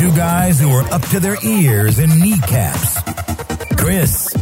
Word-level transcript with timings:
two 0.00 0.16
guys 0.16 0.58
who 0.58 0.70
are 0.70 0.90
up 0.94 1.02
to 1.02 1.20
their 1.20 1.36
ears 1.44 1.98
in 1.98 2.08
kneecaps 2.18 3.02
Chris 3.76 4.34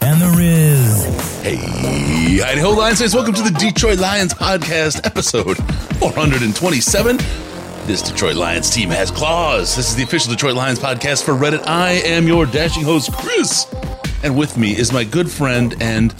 and 0.00 0.20
the 0.20 0.32
Riz. 0.38 1.42
Hey, 1.42 2.40
Idaho 2.40 2.70
Lions 2.70 3.00
fans, 3.00 3.12
welcome 3.12 3.34
to 3.34 3.42
the 3.42 3.50
Detroit 3.50 3.98
Lions 3.98 4.32
podcast, 4.32 5.04
episode 5.04 5.56
427. 5.98 7.16
This 7.84 8.00
Detroit 8.00 8.36
Lions 8.36 8.70
team 8.70 8.90
has 8.90 9.10
claws. 9.10 9.74
This 9.74 9.88
is 9.88 9.96
the 9.96 10.04
official 10.04 10.30
Detroit 10.30 10.54
Lions 10.54 10.78
podcast 10.78 11.24
for 11.24 11.32
Reddit. 11.32 11.66
I 11.66 11.94
am 12.04 12.28
your 12.28 12.46
dashing 12.46 12.84
host, 12.84 13.12
Chris. 13.12 13.66
And 14.22 14.38
with 14.38 14.56
me 14.56 14.70
is 14.70 14.92
my 14.92 15.02
good 15.02 15.28
friend 15.28 15.74
and 15.80 16.14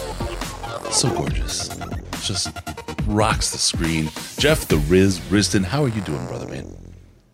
so 0.91 1.09
gorgeous, 1.15 1.69
just 2.21 2.49
rocks 3.07 3.53
the 3.53 3.59
screen, 3.59 4.11
Jeff 4.39 4.67
the 4.67 4.79
Riz 4.89 5.21
Risdon. 5.31 5.63
How 5.63 5.85
are 5.85 5.89
you 5.89 6.01
doing, 6.01 6.27
brother 6.27 6.49
man? 6.49 6.82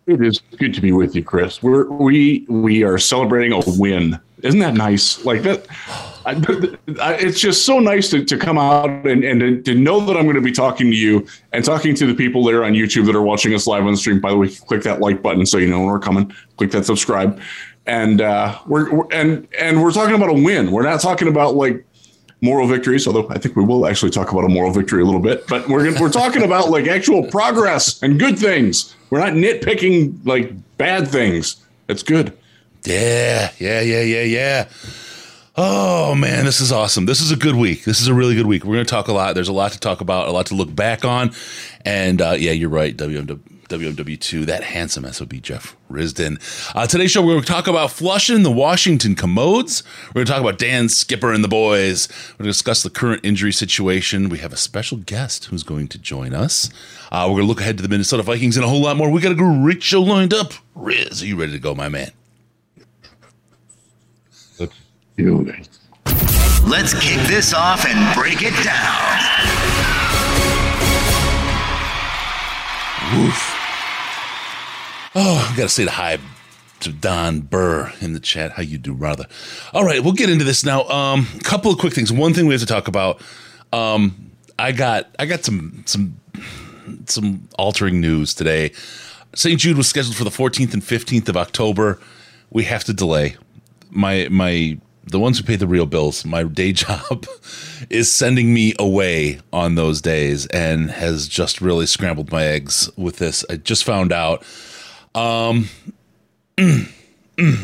It 0.09 0.23
is 0.23 0.41
good 0.57 0.73
to 0.73 0.81
be 0.81 0.91
with 0.91 1.15
you, 1.15 1.23
Chris. 1.23 1.61
We're 1.61 1.85
we 1.85 2.43
we 2.49 2.83
are 2.83 2.97
celebrating 2.97 3.53
a 3.53 3.61
win. 3.77 4.19
Isn't 4.41 4.59
that 4.61 4.73
nice? 4.73 5.23
Like 5.23 5.43
that. 5.43 5.67
I, 6.25 7.13
it's 7.19 7.39
just 7.39 7.63
so 7.63 7.77
nice 7.79 8.09
to, 8.09 8.25
to 8.25 8.37
come 8.37 8.57
out 8.57 8.89
and, 8.89 9.23
and 9.23 9.39
to, 9.39 9.61
to 9.61 9.75
know 9.75 9.99
that 10.05 10.17
I'm 10.17 10.23
going 10.23 10.35
to 10.35 10.41
be 10.41 10.51
talking 10.51 10.89
to 10.89 10.97
you 10.97 11.27
and 11.53 11.63
talking 11.63 11.93
to 11.95 12.07
the 12.07 12.15
people 12.15 12.43
there 12.43 12.63
on 12.63 12.73
YouTube 12.73 13.05
that 13.05 13.15
are 13.15 13.21
watching 13.21 13.53
us 13.53 13.67
live 13.67 13.85
on 13.85 13.91
the 13.91 13.97
stream. 13.97 14.19
By 14.19 14.31
the 14.31 14.37
way, 14.37 14.49
click 14.49 14.81
that 14.83 14.99
like 14.99 15.21
button 15.21 15.45
so 15.45 15.59
you 15.59 15.67
know 15.67 15.79
when 15.79 15.87
we're 15.89 15.99
coming. 15.99 16.33
Click 16.57 16.71
that 16.71 16.85
subscribe, 16.85 17.39
and 17.85 18.21
uh, 18.21 18.57
we're, 18.65 18.91
we're 18.91 19.07
and 19.11 19.47
and 19.59 19.83
we're 19.83 19.91
talking 19.91 20.15
about 20.15 20.29
a 20.29 20.33
win. 20.33 20.71
We're 20.71 20.83
not 20.83 21.01
talking 21.01 21.27
about 21.27 21.53
like 21.53 21.85
moral 22.41 22.67
victories, 22.67 23.05
although 23.05 23.29
I 23.29 23.37
think 23.37 23.55
we 23.55 23.63
will 23.63 23.85
actually 23.85 24.11
talk 24.11 24.31
about 24.31 24.45
a 24.45 24.49
moral 24.49 24.71
victory 24.71 25.03
a 25.03 25.05
little 25.05 25.21
bit. 25.21 25.45
But 25.47 25.69
we're 25.69 25.99
we're 26.01 26.11
talking 26.11 26.41
about 26.41 26.71
like 26.71 26.87
actual 26.87 27.27
progress 27.27 28.01
and 28.01 28.19
good 28.19 28.39
things. 28.39 28.95
We're 29.09 29.19
not 29.19 29.33
nitpicking 29.33 30.25
like 30.25 30.51
bad 30.77 31.07
things. 31.07 31.57
That's 31.87 32.03
good. 32.03 32.37
Yeah, 32.85 33.51
yeah, 33.57 33.81
yeah, 33.81 34.01
yeah, 34.01 34.23
yeah. 34.23 34.69
Oh 35.57 36.15
man, 36.15 36.45
this 36.45 36.61
is 36.61 36.71
awesome. 36.71 37.05
This 37.05 37.19
is 37.19 37.31
a 37.31 37.35
good 37.35 37.55
week. 37.55 37.83
This 37.83 37.99
is 37.99 38.07
a 38.07 38.13
really 38.13 38.35
good 38.35 38.45
week. 38.45 38.63
We're 38.63 38.75
going 38.75 38.85
to 38.85 38.89
talk 38.89 39.09
a 39.09 39.13
lot. 39.13 39.35
There's 39.35 39.49
a 39.49 39.53
lot 39.53 39.73
to 39.73 39.79
talk 39.79 39.99
about, 39.99 40.29
a 40.29 40.31
lot 40.31 40.45
to 40.47 40.55
look 40.55 40.73
back 40.73 41.03
on. 41.03 41.31
And 41.83 42.21
uh, 42.21 42.35
yeah, 42.37 42.51
you're 42.51 42.69
right. 42.69 42.95
WMW. 42.95 43.58
WMW2, 43.69 44.45
that 44.47 44.63
handsome 44.63 45.11
SOB 45.11 45.33
Jeff 45.41 45.75
Risdon. 45.89 46.39
Uh, 46.75 46.87
today's 46.87 47.11
show, 47.11 47.21
we're 47.21 47.33
going 47.33 47.43
to 47.43 47.47
talk 47.47 47.67
about 47.67 47.91
flushing 47.91 48.43
the 48.43 48.51
Washington 48.51 49.15
commodes. 49.15 49.83
We're 50.07 50.13
going 50.13 50.25
to 50.25 50.31
talk 50.31 50.41
about 50.41 50.57
Dan 50.57 50.89
Skipper 50.89 51.31
and 51.31 51.43
the 51.43 51.47
boys. 51.47 52.09
We're 52.33 52.43
going 52.43 52.45
to 52.45 52.49
discuss 52.49 52.83
the 52.83 52.89
current 52.89 53.21
injury 53.23 53.53
situation. 53.53 54.27
We 54.29 54.39
have 54.39 54.51
a 54.51 54.57
special 54.57 54.97
guest 54.97 55.45
who's 55.45 55.63
going 55.63 55.87
to 55.89 55.99
join 55.99 56.33
us. 56.33 56.69
Uh, 57.11 57.25
we're 57.29 57.35
going 57.35 57.43
to 57.43 57.47
look 57.47 57.61
ahead 57.61 57.77
to 57.77 57.83
the 57.83 57.89
Minnesota 57.89 58.23
Vikings 58.23 58.57
and 58.57 58.65
a 58.65 58.67
whole 58.67 58.81
lot 58.81 58.97
more. 58.97 59.09
We 59.09 59.21
got 59.21 59.31
a 59.31 59.35
great 59.35 59.83
show 59.83 60.01
lined 60.01 60.33
up. 60.33 60.53
Riz, 60.75 61.21
are 61.21 61.27
you 61.27 61.39
ready 61.39 61.53
to 61.53 61.59
go, 61.59 61.75
my 61.75 61.89
man? 61.89 62.11
Let's 64.59 64.73
do 65.15 65.47
it. 65.47 65.69
Let's 66.67 66.93
kick 66.93 67.21
this 67.27 67.53
off 67.53 67.85
and 67.85 68.15
break 68.15 68.41
it 68.41 68.53
down. 68.63 69.19
Woof. 73.15 73.58
Oh, 75.15 75.49
I 75.51 75.57
gotta 75.57 75.69
say 75.69 75.85
the 75.85 75.91
hi 75.91 76.19
to 76.81 76.91
Don 76.91 77.41
Burr 77.41 77.91
in 77.99 78.13
the 78.13 78.19
chat. 78.19 78.51
How 78.51 78.61
you 78.61 78.77
do, 78.77 78.93
brother? 78.93 79.25
All 79.73 79.83
right, 79.83 80.03
we'll 80.03 80.13
get 80.13 80.29
into 80.29 80.45
this 80.45 80.63
now. 80.63 80.83
Um, 80.83 81.25
couple 81.43 81.71
of 81.71 81.79
quick 81.79 81.93
things. 81.93 82.11
One 82.11 82.33
thing 82.33 82.45
we 82.45 82.53
have 82.53 82.61
to 82.61 82.67
talk 82.67 82.87
about. 82.87 83.19
Um, 83.73 84.31
I 84.59 84.71
got 84.71 85.09
I 85.17 85.25
got 85.25 85.43
some 85.43 85.83
some 85.87 86.19
some 87.07 87.49
altering 87.57 87.99
news 87.99 88.35
today. 88.35 88.71
St. 89.33 89.59
Jude 89.59 89.77
was 89.77 89.87
scheduled 89.87 90.15
for 90.15 90.23
the 90.23 90.29
14th 90.29 90.73
and 90.73 90.83
15th 90.83 91.27
of 91.29 91.37
October. 91.37 91.99
We 92.51 92.65
have 92.65 92.83
to 92.83 92.93
delay. 92.93 93.35
My 93.89 94.27
my 94.29 94.77
the 95.07 95.19
ones 95.19 95.39
who 95.39 95.43
pay 95.43 95.55
the 95.55 95.65
real 95.65 95.87
bills, 95.87 96.23
my 96.23 96.43
day 96.43 96.71
job 96.73 97.25
is 97.89 98.13
sending 98.13 98.53
me 98.53 98.75
away 98.77 99.39
on 99.51 99.73
those 99.73 100.01
days 100.01 100.45
and 100.47 100.91
has 100.91 101.27
just 101.27 101.61
really 101.61 101.87
scrambled 101.87 102.31
my 102.31 102.43
eggs 102.43 102.91
with 102.95 103.17
this. 103.17 103.43
I 103.49 103.55
just 103.55 103.83
found 103.83 104.11
out. 104.11 104.43
Um, 105.15 105.69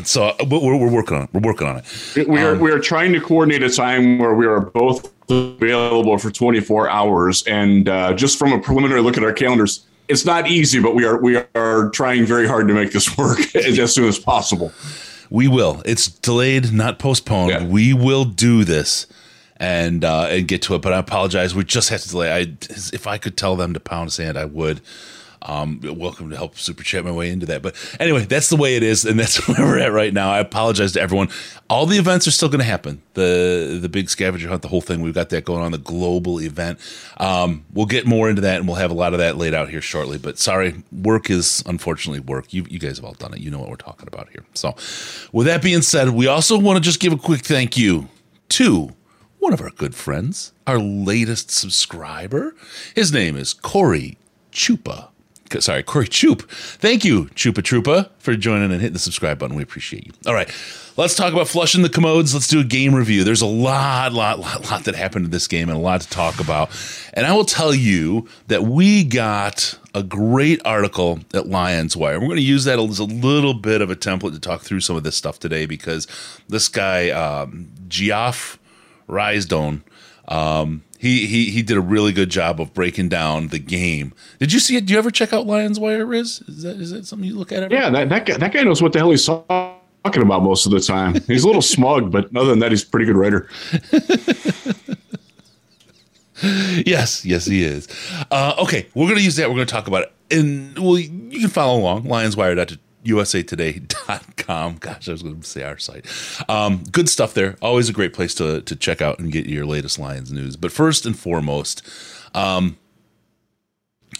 so 0.04 0.34
we're, 0.48 0.76
we're 0.76 0.90
working 0.90 1.16
on 1.16 1.24
it. 1.24 1.30
We're 1.32 1.40
working 1.40 1.68
on 1.68 1.78
it. 1.78 2.28
We 2.28 2.40
are 2.40 2.52
um, 2.52 2.60
we 2.60 2.70
are 2.70 2.78
trying 2.78 3.12
to 3.12 3.20
coordinate 3.20 3.62
a 3.62 3.70
time 3.70 4.18
where 4.18 4.34
we 4.34 4.46
are 4.46 4.60
both 4.60 5.12
available 5.30 6.18
for 6.18 6.30
24 6.30 6.88
hours, 6.88 7.42
and 7.46 7.88
uh, 7.88 8.14
just 8.14 8.38
from 8.38 8.52
a 8.52 8.60
preliminary 8.60 9.02
look 9.02 9.16
at 9.16 9.22
our 9.22 9.32
calendars, 9.32 9.84
it's 10.08 10.24
not 10.24 10.48
easy, 10.48 10.80
but 10.80 10.94
we 10.94 11.04
are 11.04 11.20
we 11.20 11.42
are 11.54 11.90
trying 11.90 12.26
very 12.26 12.46
hard 12.46 12.68
to 12.68 12.74
make 12.74 12.92
this 12.92 13.16
work 13.18 13.54
as 13.56 13.94
soon 13.94 14.08
as 14.08 14.18
possible. 14.18 14.72
We 15.30 15.48
will. 15.48 15.82
It's 15.84 16.06
delayed, 16.06 16.72
not 16.72 16.98
postponed. 16.98 17.50
Yeah. 17.50 17.64
We 17.64 17.92
will 17.92 18.24
do 18.24 18.64
this 18.64 19.06
and 19.56 20.04
uh, 20.04 20.28
and 20.30 20.46
get 20.46 20.62
to 20.62 20.74
it. 20.74 20.82
But 20.82 20.92
I 20.92 20.98
apologize. 20.98 21.54
We 21.54 21.64
just 21.64 21.88
have 21.88 22.00
to 22.02 22.08
delay. 22.08 22.32
I 22.32 22.56
if 22.92 23.06
I 23.06 23.18
could 23.18 23.36
tell 23.36 23.56
them 23.56 23.74
to 23.74 23.80
pound 23.80 24.12
sand, 24.12 24.38
I 24.38 24.44
would. 24.44 24.80
Um, 25.46 25.80
welcome 25.82 26.28
to 26.30 26.36
help 26.36 26.58
super 26.58 26.82
chat 26.82 27.04
my 27.04 27.12
way 27.12 27.30
into 27.30 27.46
that. 27.46 27.62
But 27.62 27.76
anyway, 28.00 28.24
that's 28.24 28.48
the 28.48 28.56
way 28.56 28.76
it 28.76 28.82
is, 28.82 29.04
and 29.04 29.18
that's 29.20 29.46
where 29.46 29.60
we're 29.60 29.78
at 29.78 29.92
right 29.92 30.12
now. 30.12 30.30
I 30.30 30.40
apologize 30.40 30.92
to 30.92 31.00
everyone. 31.00 31.28
All 31.70 31.86
the 31.86 31.98
events 31.98 32.26
are 32.26 32.32
still 32.32 32.48
going 32.48 32.58
to 32.58 32.64
happen. 32.64 33.00
The 33.14 33.78
the 33.80 33.88
big 33.88 34.10
scavenger 34.10 34.48
hunt, 34.48 34.62
the 34.62 34.68
whole 34.68 34.80
thing. 34.80 35.00
We've 35.00 35.14
got 35.14 35.30
that 35.30 35.44
going 35.44 35.62
on. 35.62 35.72
The 35.72 35.78
global 35.78 36.40
event. 36.40 36.80
Um, 37.18 37.64
we'll 37.72 37.86
get 37.86 38.06
more 38.06 38.28
into 38.28 38.42
that, 38.42 38.56
and 38.56 38.66
we'll 38.66 38.76
have 38.76 38.90
a 38.90 38.94
lot 38.94 39.12
of 39.12 39.20
that 39.20 39.36
laid 39.36 39.54
out 39.54 39.68
here 39.68 39.80
shortly. 39.80 40.18
But 40.18 40.38
sorry, 40.38 40.82
work 40.92 41.30
is 41.30 41.62
unfortunately 41.66 42.20
work. 42.20 42.52
You 42.52 42.66
you 42.68 42.80
guys 42.80 42.96
have 42.96 43.04
all 43.04 43.14
done 43.14 43.32
it. 43.32 43.40
You 43.40 43.50
know 43.50 43.60
what 43.60 43.70
we're 43.70 43.76
talking 43.76 44.08
about 44.08 44.28
here. 44.30 44.44
So, 44.54 44.74
with 45.32 45.46
that 45.46 45.62
being 45.62 45.82
said, 45.82 46.10
we 46.10 46.26
also 46.26 46.58
want 46.58 46.76
to 46.76 46.80
just 46.80 47.00
give 47.00 47.12
a 47.12 47.18
quick 47.18 47.42
thank 47.42 47.76
you 47.76 48.08
to 48.50 48.94
one 49.38 49.52
of 49.52 49.60
our 49.60 49.70
good 49.70 49.94
friends, 49.94 50.52
our 50.66 50.78
latest 50.78 51.50
subscriber. 51.50 52.56
His 52.96 53.12
name 53.12 53.36
is 53.36 53.54
Corey 53.54 54.18
Chupa 54.50 55.10
sorry, 55.60 55.82
Corey 55.82 56.06
Choop. 56.06 56.48
Thank 56.48 57.04
you, 57.04 57.26
Chupa 57.34 57.62
Troopa, 57.62 58.10
for 58.18 58.36
joining 58.36 58.72
and 58.72 58.80
hitting 58.80 58.92
the 58.92 58.98
subscribe 58.98 59.38
button. 59.38 59.56
We 59.56 59.62
appreciate 59.62 60.06
you. 60.06 60.12
All 60.26 60.34
right, 60.34 60.50
let's 60.96 61.14
talk 61.14 61.32
about 61.32 61.48
flushing 61.48 61.82
the 61.82 61.88
commodes. 61.88 62.34
Let's 62.34 62.48
do 62.48 62.60
a 62.60 62.64
game 62.64 62.94
review. 62.94 63.24
There's 63.24 63.42
a 63.42 63.46
lot, 63.46 64.12
lot, 64.12 64.38
lot, 64.38 64.70
lot 64.70 64.84
that 64.84 64.94
happened 64.94 65.26
in 65.26 65.30
this 65.30 65.46
game 65.46 65.68
and 65.68 65.78
a 65.78 65.80
lot 65.80 66.00
to 66.00 66.08
talk 66.08 66.40
about. 66.40 66.70
And 67.14 67.26
I 67.26 67.32
will 67.32 67.44
tell 67.44 67.74
you 67.74 68.28
that 68.48 68.64
we 68.64 69.04
got 69.04 69.78
a 69.94 70.02
great 70.02 70.60
article 70.64 71.20
at 71.32 71.48
Lions 71.48 71.96
Wire. 71.96 72.20
We're 72.20 72.26
going 72.26 72.36
to 72.36 72.42
use 72.42 72.64
that 72.64 72.78
as 72.78 72.98
a 72.98 73.04
little 73.04 73.54
bit 73.54 73.80
of 73.80 73.90
a 73.90 73.96
template 73.96 74.32
to 74.32 74.40
talk 74.40 74.62
through 74.62 74.80
some 74.80 74.96
of 74.96 75.04
this 75.04 75.16
stuff 75.16 75.38
today 75.38 75.66
because 75.66 76.06
this 76.48 76.68
guy, 76.68 77.10
um, 77.10 77.70
Geoff 77.88 78.58
Risdon, 79.08 79.82
um, 80.28 80.82
he, 80.98 81.26
he 81.26 81.50
he 81.50 81.62
did 81.62 81.76
a 81.76 81.80
really 81.80 82.12
good 82.12 82.30
job 82.30 82.60
of 82.60 82.72
breaking 82.74 83.08
down 83.08 83.48
the 83.48 83.58
game. 83.58 84.14
Did 84.38 84.52
you 84.52 84.60
see 84.60 84.76
it? 84.76 84.86
Do 84.86 84.92
you 84.92 84.98
ever 84.98 85.10
check 85.10 85.32
out 85.32 85.46
Lions 85.46 85.78
Wire? 85.78 86.04
Riz? 86.06 86.42
is 86.48 86.62
that 86.62 86.76
is 86.76 86.90
that 86.90 87.06
something 87.06 87.28
you 87.28 87.36
look 87.36 87.52
at? 87.52 87.62
Ever? 87.64 87.74
Yeah, 87.74 87.90
that 87.90 88.08
that 88.08 88.26
guy, 88.26 88.36
that 88.36 88.52
guy 88.52 88.62
knows 88.62 88.82
what 88.82 88.92
the 88.92 88.98
hell 88.98 89.10
he's 89.10 89.24
talking 89.24 90.22
about 90.22 90.42
most 90.42 90.66
of 90.66 90.72
the 90.72 90.80
time. 90.80 91.14
He's 91.26 91.44
a 91.44 91.46
little 91.46 91.62
smug, 91.76 92.10
but 92.10 92.34
other 92.36 92.50
than 92.50 92.58
that, 92.60 92.70
he's 92.70 92.82
a 92.82 92.86
pretty 92.86 93.06
good 93.06 93.16
writer. 93.16 93.48
yes, 96.86 97.24
yes, 97.24 97.46
he 97.46 97.62
is. 97.62 97.88
Uh, 98.30 98.54
okay, 98.58 98.86
we're 98.94 99.06
going 99.06 99.18
to 99.18 99.24
use 99.24 99.36
that. 99.36 99.48
We're 99.48 99.56
going 99.56 99.66
to 99.66 99.72
talk 99.72 99.88
about 99.88 100.04
it, 100.04 100.12
and 100.30 100.78
well, 100.78 100.98
you 100.98 101.40
can 101.40 101.48
follow 101.48 101.78
along. 101.80 102.04
LionsWire.com 102.04 102.78
usatoday.com. 103.06 104.76
Gosh, 104.78 105.08
I 105.08 105.12
was 105.12 105.22
going 105.22 105.40
to 105.40 105.46
say 105.46 105.62
our 105.62 105.78
site. 105.78 106.06
Um, 106.48 106.84
good 106.90 107.08
stuff 107.08 107.34
there. 107.34 107.56
Always 107.62 107.88
a 107.88 107.92
great 107.92 108.12
place 108.12 108.34
to, 108.34 108.60
to 108.62 108.76
check 108.76 109.00
out 109.00 109.18
and 109.18 109.32
get 109.32 109.46
your 109.46 109.66
latest 109.66 109.98
Lions 109.98 110.32
news. 110.32 110.56
But 110.56 110.72
first 110.72 111.06
and 111.06 111.18
foremost, 111.18 111.82
um, 112.34 112.76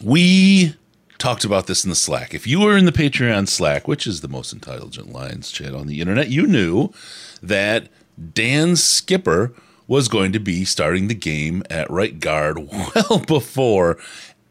we 0.02 0.74
talked 1.18 1.44
about 1.44 1.66
this 1.66 1.84
in 1.84 1.90
the 1.90 1.96
Slack. 1.96 2.34
If 2.34 2.46
you 2.46 2.60
were 2.60 2.76
in 2.76 2.84
the 2.84 2.92
Patreon 2.92 3.48
Slack, 3.48 3.88
which 3.88 4.06
is 4.06 4.20
the 4.20 4.28
most 4.28 4.52
intelligent 4.52 5.12
Lions 5.12 5.50
chat 5.50 5.74
on 5.74 5.86
the 5.86 6.00
internet, 6.00 6.28
you 6.28 6.46
knew 6.46 6.92
that 7.42 7.88
Dan 8.32 8.76
Skipper 8.76 9.52
was 9.88 10.08
going 10.08 10.32
to 10.32 10.40
be 10.40 10.64
starting 10.64 11.08
the 11.08 11.14
game 11.14 11.62
at 11.70 11.90
right 11.90 12.18
guard 12.18 12.58
well 12.94 13.22
before 13.26 13.98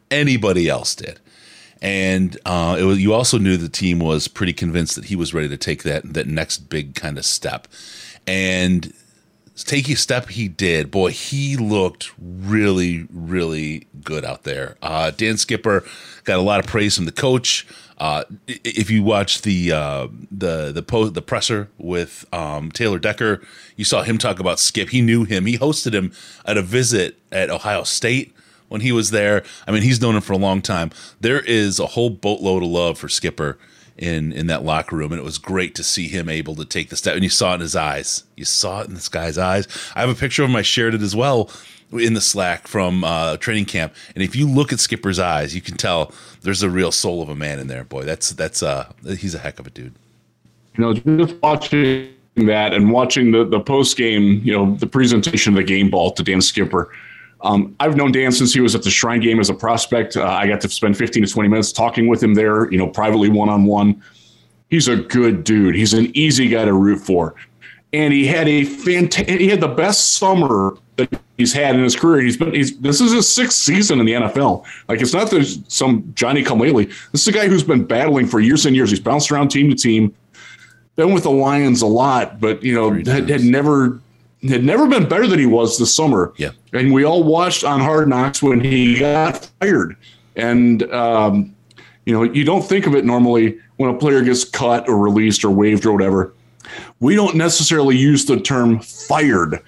anybody 0.10 0.70
else 0.70 0.96
did 0.96 1.20
and 1.86 2.36
uh, 2.48 2.78
was, 2.82 3.00
you 3.00 3.14
also 3.14 3.38
knew 3.38 3.58
the 3.58 3.70
team 3.70 4.00
was 4.00 4.28
pretty 4.28 4.54
convinced 4.54 4.96
that 4.96 5.06
he 5.06 5.16
was 5.16 5.36
ready 5.36 5.48
to 5.48 5.58
take 5.58 5.84
that 5.84 6.14
that 6.16 6.26
next 6.26 6.68
big 6.68 6.96
kind 6.96 7.18
of 7.20 7.26
step. 7.26 7.68
and 8.26 8.92
take 9.56 9.88
a 9.88 9.96
step 9.96 10.30
he 10.30 10.48
did, 10.48 10.92
boy, 10.92 11.12
he 11.12 11.56
looked 11.56 12.12
really, 12.20 13.08
really 13.14 13.88
good 14.04 14.26
out 14.26 14.44
there. 14.44 14.76
Uh, 14.82 15.12
Dan 15.12 15.38
Skipper 15.38 15.86
got 16.26 16.38
a 16.38 16.42
lot 16.42 16.60
of 16.60 16.68
praise 16.68 16.96
from 16.96 17.06
the 17.06 17.12
coach. 17.12 17.66
Uh, 17.98 18.26
if 18.48 18.90
you 18.90 19.02
watch 19.02 19.44
the 19.44 19.72
uh, 19.72 20.08
the 20.30 20.72
the 20.74 20.82
po- 20.82 21.08
the 21.10 21.22
presser 21.22 21.70
with 21.78 22.26
um, 22.34 22.70
Taylor 22.72 23.00
Decker, 23.00 23.42
you 23.78 23.86
saw 23.86 24.02
him 24.02 24.18
talk 24.18 24.40
about 24.40 24.60
Skip. 24.60 24.90
He 24.90 25.02
knew 25.02 25.24
him. 25.24 25.46
He 25.46 25.58
hosted 25.58 25.94
him 25.94 26.12
at 26.46 26.58
a 26.58 26.62
visit 26.62 27.18
at 27.32 27.50
Ohio 27.50 27.84
State 27.84 28.35
when 28.68 28.82
he 28.82 28.92
was 28.92 29.12
there. 29.12 29.44
I 29.68 29.72
mean, 29.72 29.84
he's 29.84 30.02
known 30.02 30.16
him 30.16 30.22
for 30.22 30.34
a 30.34 30.38
long 30.38 30.62
time. 30.62 30.92
There 31.22 31.42
is 31.42 31.80
a 31.80 31.88
whole 31.88 32.10
boatload 32.10 32.64
of 32.64 32.70
love 32.70 32.98
for 32.98 33.10
Skipper 33.10 33.58
in 33.98 34.34
in 34.34 34.48
that 34.48 34.64
locker 34.64 34.96
room, 34.96 35.12
and 35.12 35.20
it 35.20 35.26
was 35.26 35.38
great 35.38 35.76
to 35.76 35.84
see 35.84 36.08
him 36.08 36.30
able 36.30 36.56
to 36.56 36.66
take 36.66 36.90
the 36.90 36.98
step. 36.98 37.16
And 37.16 37.24
you 37.24 37.30
saw 37.30 37.52
it 37.52 37.56
in 37.56 37.62
his 37.62 37.76
eyes. 37.76 38.24
You 38.36 38.46
saw 38.46 38.82
it 38.82 38.88
in 38.88 38.94
this 38.94 39.10
guy's 39.10 39.38
eyes. 39.38 39.68
I 39.96 40.02
have 40.02 40.10
a 40.10 40.16
picture 40.16 40.44
of 40.44 40.50
him. 40.50 40.56
I 40.56 40.62
shared 40.62 40.94
it 40.94 41.02
as 41.02 41.16
well 41.16 41.50
in 41.92 42.14
the 42.14 42.22
Slack 42.22 42.68
from 42.68 43.04
uh, 43.04 43.38
training 43.38 43.66
camp. 43.66 43.94
And 44.16 44.24
if 44.24 44.36
you 44.36 44.50
look 44.50 44.74
at 44.74 44.80
Skipper's 44.80 45.20
eyes, 45.20 45.56
you 45.56 45.62
can 45.62 45.78
tell 45.78 46.12
there's 46.42 46.64
a 46.64 46.70
real 46.70 46.92
soul 46.92 47.22
of 47.22 47.30
a 47.30 47.36
man 47.36 47.60
in 47.60 47.68
there. 47.68 47.84
Boy, 47.84 48.04
that's 48.04 48.32
that's 48.32 48.62
uh 48.64 48.92
he's 49.04 49.36
a 49.36 49.40
heck 49.40 49.60
of 49.60 49.68
a 49.68 49.70
dude. 49.70 49.94
You 50.78 50.84
know, 50.84 50.94
just 50.94 51.36
watching 51.42 52.10
that 52.36 52.74
and 52.74 52.92
watching 52.92 53.32
the 53.32 53.46
the 53.46 53.60
post 53.60 53.98
game, 53.98 54.42
you 54.44 54.52
know, 54.52 54.76
the 54.76 54.88
presentation 54.88 55.54
of 55.54 55.58
the 55.58 55.64
game 55.64 55.90
ball 55.90 56.12
to 56.12 56.24
Dan 56.24 56.42
Skipper. 56.42 56.92
Um, 57.46 57.76
I've 57.80 57.96
known 57.96 58.12
Dan 58.12 58.32
since 58.32 58.54
he 58.54 58.60
was 58.60 58.74
at 58.74 58.82
the 58.82 58.90
Shrine 58.90 59.22
game 59.22 59.40
as 59.40 59.52
a 59.52 59.54
prospect. 59.54 60.18
Uh, 60.18 60.26
I 60.26 60.48
got 60.48 60.62
to 60.62 60.70
spend 60.70 60.98
15 60.98 61.26
to 61.26 61.32
20 61.32 61.48
minutes 61.48 61.72
talking 61.72 62.08
with 62.08 62.22
him 62.22 62.34
there, 62.34 62.72
you 62.72 62.78
know, 62.78 62.88
privately 62.88 63.30
one 63.30 63.50
on 63.50 63.66
one. 63.66 64.02
He's 64.72 64.88
a 64.88 64.96
good 64.96 65.44
dude. 65.44 65.76
He's 65.76 65.94
an 65.94 66.12
easy 66.18 66.48
guy 66.50 66.66
to 66.66 66.74
root 66.74 66.98
for. 66.98 67.36
And 67.94 68.12
he 68.12 68.26
had 68.26 68.48
a 68.50 68.64
fantastic, 68.64 69.40
he 69.40 69.48
had 69.48 69.62
the 69.62 69.68
best 69.68 70.16
summer 70.16 70.76
that 70.96 71.22
he's 71.38 71.54
had 71.54 71.76
in 71.76 71.84
his 71.84 71.96
career. 71.96 72.22
He's 72.22 72.36
been, 72.36 72.52
he's, 72.52 72.78
this 72.80 73.00
is 73.00 73.12
his 73.14 73.30
sixth 73.32 73.60
season 73.60 74.00
in 74.00 74.08
the 74.08 74.14
NFL. 74.14 74.66
Like, 74.90 75.00
it's 75.02 75.14
not 75.14 75.30
there's 75.30 75.60
some 75.68 76.12
Johnny 76.16 76.42
come 76.42 76.60
lately. 76.60 76.86
This 77.12 77.22
is 77.22 77.28
a 77.28 77.32
guy 77.32 77.48
who's 77.48 77.64
been 77.64 77.86
battling 77.86 78.26
for 78.26 78.40
years 78.40 78.66
and 78.66 78.76
years. 78.76 78.90
He's 78.90 79.00
bounced 79.00 79.32
around 79.32 79.50
team 79.50 79.70
to 79.70 79.76
team, 79.76 80.16
been 80.96 81.14
with 81.14 81.24
the 81.24 81.32
Lions 81.32 81.84
a 81.84 81.88
lot, 81.88 82.42
but, 82.42 82.64
you 82.64 82.74
know, 82.74 82.92
had, 82.92 83.30
had 83.30 83.42
never 83.42 84.02
had 84.50 84.64
never 84.64 84.88
been 84.88 85.08
better 85.08 85.28
than 85.28 85.40
he 85.40 85.46
was 85.46 85.78
this 85.78 85.96
summer. 85.96 86.34
Yeah. 86.38 86.52
And 86.74 86.94
we 86.94 87.04
all 87.04 87.24
watched 87.24 87.64
on 87.64 87.80
Hard 87.80 88.08
Knocks 88.08 88.42
when 88.42 88.60
he 88.60 89.00
got 89.00 89.50
fired. 89.60 89.96
And, 90.36 90.84
um, 90.92 91.56
you 92.06 92.14
know, 92.14 92.24
you 92.24 92.44
don't 92.44 92.64
think 92.64 92.86
of 92.88 92.96
it 92.96 93.06
normally 93.06 93.58
when 93.78 93.90
a 93.90 93.98
player 93.98 94.22
gets 94.22 94.44
cut 94.44 94.88
or 94.88 94.98
released 94.98 95.44
or 95.44 95.50
waived 95.50 95.86
or 95.86 95.94
whatever. 95.94 96.34
We 97.00 97.16
don't 97.16 97.36
necessarily 97.36 97.96
use 97.98 98.26
the 98.26 98.40
term 98.40 98.80
fired, 98.80 99.62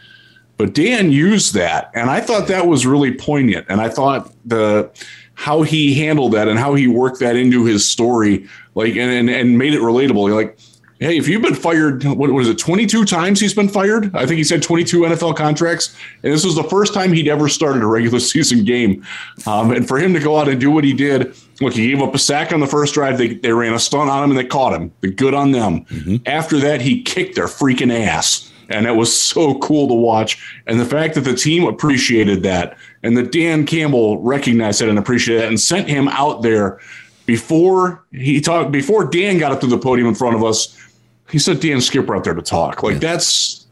but 0.58 0.74
Dan 0.74 1.12
used 1.12 1.54
that. 1.54 1.92
And 1.94 2.10
I 2.10 2.22
thought 2.22 2.48
that 2.48 2.68
was 2.68 2.86
really 2.86 3.14
poignant. 3.14 3.66
And 3.70 3.80
I 3.80 3.90
thought 3.90 4.34
the, 4.46 4.90
how 5.36 5.62
he 5.62 5.94
handled 5.94 6.34
that 6.34 6.48
and 6.48 6.58
how 6.58 6.74
he 6.74 6.88
worked 6.88 7.20
that 7.20 7.36
into 7.36 7.64
his 7.64 7.88
story, 7.88 8.48
like, 8.76 8.96
and, 8.96 9.12
and, 9.12 9.30
and 9.30 9.58
made 9.58 9.74
it 9.74 9.82
relatable. 9.82 10.34
Like, 10.34 10.58
Hey, 11.00 11.18
if 11.18 11.28
you've 11.28 11.44
been 11.44 11.54
fired, 11.54 12.04
what 12.06 12.32
was 12.32 12.50
it, 12.50 12.58
22 12.58 13.06
times 13.06 13.40
he's 13.40 13.54
been 13.54 13.70
fired? 13.70 14.16
I 14.16 14.26
think 14.26 14.38
he 14.38 14.44
said 14.44 14.64
22 14.64 15.02
NFL 15.02 15.36
contracts. 15.36 15.96
And 16.24 16.34
this 16.34 16.44
was 16.44 16.56
the 16.56 16.64
first 16.64 16.92
time 16.92 17.14
he'd 17.14 17.28
ever 17.28 17.48
started 17.48 17.84
a 17.84 17.86
regular 17.86 18.20
season 18.20 18.66
game. 18.66 19.06
Um, 19.46 19.72
and 19.72 19.88
for 19.88 20.00
him 20.00 20.14
to 20.16 20.20
go 20.20 20.40
out 20.40 20.48
and 20.48 20.60
do 20.60 20.72
what 20.72 20.84
he 20.84 20.94
did, 20.94 21.36
look, 21.62 21.74
he 21.74 21.90
gave 21.90 22.02
up 22.02 22.16
a 22.16 22.20
sack 22.20 22.52
on 22.52 22.62
the 22.62 22.68
first 22.68 22.96
drive. 22.96 23.20
They, 23.20 23.36
they 23.36 23.52
ran 23.52 23.74
a 23.74 23.80
stunt 23.80 24.10
on 24.10 24.24
him 24.24 24.32
and 24.32 24.40
they 24.40 24.46
caught 24.46 24.74
him. 24.74 24.92
The 25.02 25.12
good 25.12 25.36
on 25.36 25.52
them. 25.52 25.86
Mm-hmm. 25.86 26.16
After 26.26 26.58
that, 26.60 26.82
he 26.82 27.04
kicked 27.04 27.36
their 27.36 27.46
freaking 27.46 27.94
ass. 27.94 28.52
And 28.70 28.86
it 28.86 28.96
was 28.96 29.18
so 29.18 29.60
cool 29.60 29.88
to 29.88 29.94
watch. 29.94 30.60
And 30.66 30.80
the 30.80 30.86
fact 30.86 31.14
that 31.14 31.22
the 31.22 31.36
team 31.36 31.66
appreciated 31.66 32.44
that 32.44 32.76
and 33.04 33.16
that 33.16 33.32
Dan 33.32 33.66
Campbell 33.66 34.22
recognized 34.22 34.82
that 34.82 34.90
and 34.90 35.00
appreciated 35.00 35.44
that 35.44 35.48
and 35.48 35.60
sent 35.60 35.88
him 35.88 36.08
out 36.10 36.42
there 36.42 36.80
before 37.28 38.04
he 38.12 38.42
talked, 38.42 38.72
before 38.72 39.06
Dan 39.06 39.38
got 39.38 39.52
up 39.52 39.62
to 39.62 39.68
the 39.68 39.78
podium 39.78 40.08
in 40.08 40.16
front 40.16 40.36
of 40.36 40.44
us 40.44 40.76
he 41.30 41.40
sent 41.40 41.62
Dan 41.62 41.82
Skipper 41.82 42.16
out 42.16 42.24
there 42.24 42.34
to 42.34 42.42
talk. 42.42 42.84
Like 42.84 43.00
that's 43.00 43.66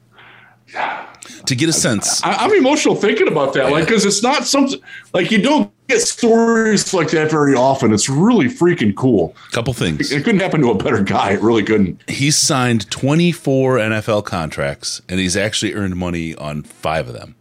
to 1.45 1.55
get 1.55 1.69
a 1.69 1.73
sense. 1.73 2.23
I, 2.23 2.45
am 2.45 2.53
emotional 2.53 2.95
thinking 2.95 3.27
about 3.27 3.53
that, 3.53 3.71
like 3.71 3.85
because 3.85 4.05
it's 4.05 4.21
not 4.23 4.45
something 4.45 4.79
like 5.13 5.31
you 5.31 5.41
don't 5.41 5.71
get 5.87 6.01
stories 6.01 6.93
like 6.93 7.11
that 7.11 7.29
very 7.29 7.55
often. 7.55 7.93
It's 7.93 8.09
really 8.09 8.47
freaking 8.47 8.95
cool. 8.95 9.35
Couple 9.51 9.73
things. 9.73 10.11
It, 10.11 10.21
it 10.21 10.23
couldn't 10.23 10.41
happen 10.41 10.61
to 10.61 10.71
a 10.71 10.75
better 10.75 11.01
guy. 11.01 11.31
It 11.31 11.41
really 11.41 11.63
couldn't. 11.63 12.01
He's 12.09 12.37
signed 12.37 12.89
24 12.91 13.77
NFL 13.77 14.25
contracts, 14.25 15.01
and 15.07 15.19
he's 15.19 15.37
actually 15.37 15.73
earned 15.73 15.95
money 15.95 16.35
on 16.35 16.63
five 16.63 17.07
of 17.07 17.13
them. 17.13 17.35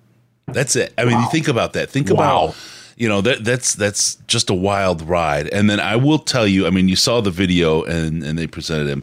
That's 0.46 0.76
it. 0.76 0.92
I 0.98 1.04
mean, 1.04 1.14
wow. 1.14 1.22
you 1.22 1.30
think 1.30 1.48
about 1.48 1.72
that. 1.72 1.90
Think 1.90 2.10
wow. 2.10 2.14
about 2.14 2.56
you 2.96 3.08
know 3.08 3.20
that 3.22 3.44
that's 3.44 3.74
that's 3.74 4.16
just 4.28 4.50
a 4.50 4.54
wild 4.54 5.02
ride. 5.02 5.48
And 5.48 5.68
then 5.68 5.80
I 5.80 5.96
will 5.96 6.18
tell 6.18 6.46
you. 6.46 6.66
I 6.66 6.70
mean, 6.70 6.88
you 6.88 6.96
saw 6.96 7.20
the 7.20 7.30
video, 7.30 7.82
and 7.82 8.22
and 8.22 8.38
they 8.38 8.46
presented 8.46 8.88
him 8.88 9.02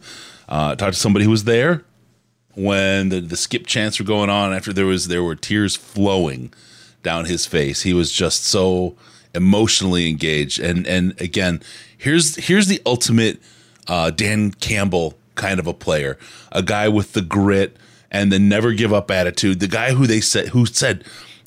uh, 0.52 0.76
talked 0.76 0.94
to 0.94 1.00
somebody 1.00 1.26
who 1.26 1.32
was 1.32 1.46
there 1.46 1.84
when 2.54 3.10
the, 3.10 3.22
the 3.22 3.38
skip 3.38 3.66
chants 3.66 3.98
were 4.00 4.06
going 4.06 4.30
on. 4.30 4.54
After 4.54 4.74
there 4.74 4.86
was 4.86 5.08
there 5.08 5.24
were 5.24 5.36
tears 5.36 5.76
flowing 5.76 6.54
down 7.02 7.26
his 7.26 7.46
face. 7.48 7.82
He 7.82 7.94
was 7.94 8.12
just 8.12 8.44
so 8.44 8.96
emotionally 9.34 10.10
engaged. 10.10 10.60
And 10.60 10.86
and 10.86 11.20
again, 11.20 11.62
here's 11.98 12.36
here's 12.36 12.68
the 12.68 12.82
ultimate 12.86 13.42
uh, 13.88 14.12
Dan 14.12 14.52
Campbell 14.52 15.18
kind 15.36 15.60
of 15.60 15.68
a 15.68 15.74
player, 15.74 16.20
a 16.52 16.62
guy 16.62 16.90
with 16.90 17.14
the 17.14 17.22
grit 17.22 17.78
and 18.12 18.32
the 18.32 18.38
never 18.38 18.74
give 18.74 18.92
up 18.92 19.10
attitude. 19.10 19.62
The 19.62 19.68
guy 19.68 19.94
who 19.94 20.06
they 20.06 20.20
said 20.20 20.50
who 20.50 20.66
said 20.66 21.06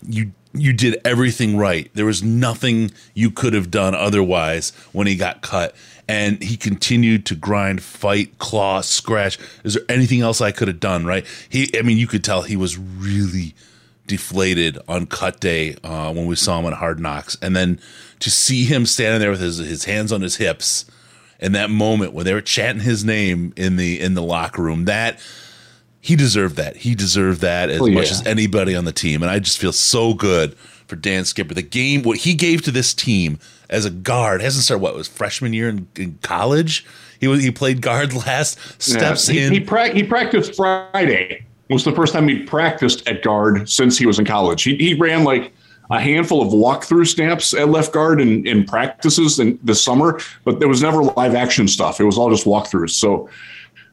you 0.09 0.33
you 0.55 0.73
did 0.73 0.99
everything 1.05 1.57
right. 1.57 1.91
There 1.95 2.07
was 2.07 2.23
nothing 2.23 2.93
you 3.13 3.31
could 3.31 3.53
have 3.53 3.71
done 3.71 3.95
otherwise 3.95 4.71
when 4.93 5.07
he 5.07 5.17
got 5.17 5.43
cut 5.43 5.75
and 6.09 6.43
he 6.43 6.57
continued 6.57 7.27
to 7.27 7.35
grind, 7.35 7.83
fight, 7.83 8.39
claw, 8.39 8.81
scratch. 8.81 9.39
Is 9.65 9.75
there 9.75 9.85
anything 9.89 10.21
else 10.21 10.41
I 10.41 10.53
could 10.53 10.69
have 10.69 10.81
done? 10.81 11.07
Right? 11.07 11.27
He, 11.49 11.71
I 11.79 11.83
mean, 11.83 11.99
you 11.99 12.07
could 12.07 12.25
tell 12.25 12.43
he 12.43 12.57
was 12.57 12.79
really 12.79 13.55
deflated 14.07 14.79
on 14.87 15.07
cut 15.07 15.41
day 15.41 15.77
uh, 15.83 16.13
when 16.13 16.27
we 16.27 16.37
saw 16.37 16.59
him 16.59 16.67
on 16.67 16.73
Hard 16.73 17.01
Knocks, 17.01 17.37
and 17.41 17.57
then 17.57 17.81
to 18.21 18.31
see 18.31 18.65
him 18.65 18.87
standing 18.87 19.21
there 19.21 19.31
with 19.31 19.41
his 19.41 19.59
his 19.59 19.85
hands 19.85 20.13
on 20.13 20.21
his 20.21 20.37
hips 20.37 20.85
in 21.41 21.53
that 21.53 21.71
moment 21.71 22.13
when 22.13 22.25
they 22.25 22.35
were 22.35 22.41
chanting 22.41 22.85
his 22.85 23.05
name 23.05 23.53
in 23.57 23.77
the 23.77 24.01
in 24.01 24.15
the 24.15 24.23
locker 24.23 24.63
room, 24.63 24.85
that 24.85 25.19
he 26.01 26.17
deserved 26.17 26.57
that. 26.57 26.77
He 26.77 26.95
deserved 26.95 27.41
that 27.41 27.71
as 27.71 27.81
oh, 27.81 27.87
yeah. 27.87 27.95
much 27.95 28.11
as 28.11 28.27
anybody 28.27 28.77
on 28.77 28.85
the 28.85 28.93
team, 28.93 29.23
and 29.23 29.31
I 29.31 29.39
just 29.39 29.59
feel 29.59 29.73
so 29.73 30.13
good 30.13 30.55
for 30.87 30.97
Dan 30.97 31.25
Skipper. 31.25 31.55
The 31.55 31.63
game, 31.63 32.03
what 32.03 32.19
he 32.19 32.35
gave 32.35 32.63
to 32.63 32.71
this 32.71 32.95
team 32.95 33.39
as 33.71 33.85
a 33.85 33.91
guard. 33.91 34.41
Hasn't 34.41 34.65
started 34.65 34.83
what 34.83 34.95
was 34.95 35.09
freshman 35.09 35.53
year 35.53 35.69
in, 35.69 35.89
in 35.97 36.19
college. 36.23 36.87
He 37.21 37.29
was 37.29 37.43
he 37.43 37.51
played 37.51 37.81
guard 37.81 38.13
last. 38.27 38.59
Steps 38.81 39.29
yeah, 39.29 39.35
he, 39.35 39.47
in. 39.47 39.53
He, 39.53 39.61
pra- 39.61 39.93
he 39.93 40.03
practiced 40.03 40.55
Friday. 40.57 41.45
It 41.69 41.73
was 41.73 41.85
the 41.85 41.93
first 41.93 42.13
time 42.13 42.29
he 42.29 42.43
practiced 42.43 43.07
at 43.09 43.23
guard 43.23 43.69
since 43.69 43.97
he 43.97 44.07
was 44.07 44.19
in 44.19 44.25
college. 44.25 44.63
He 44.63 44.77
he 44.77 44.95
ran 44.95 45.25
like 45.25 45.53
a 45.91 46.01
handful 46.01 46.43
of 46.43 46.49
walkthrough 46.49 47.07
snaps 47.07 47.55
at 47.55 47.69
left 47.69 47.93
guard 47.93 48.21
in, 48.21 48.47
in 48.47 48.65
practices 48.65 49.39
in 49.39 49.59
the 49.65 49.75
summer, 49.75 50.21
but 50.45 50.59
there 50.59 50.69
was 50.69 50.83
never 50.83 51.03
live 51.03 51.35
action 51.35 51.69
stuff. 51.69 52.01
It 52.01 52.05
was 52.05 52.17
all 52.17 52.31
just 52.31 52.47
walkthroughs. 52.47 52.91
So, 52.91 53.29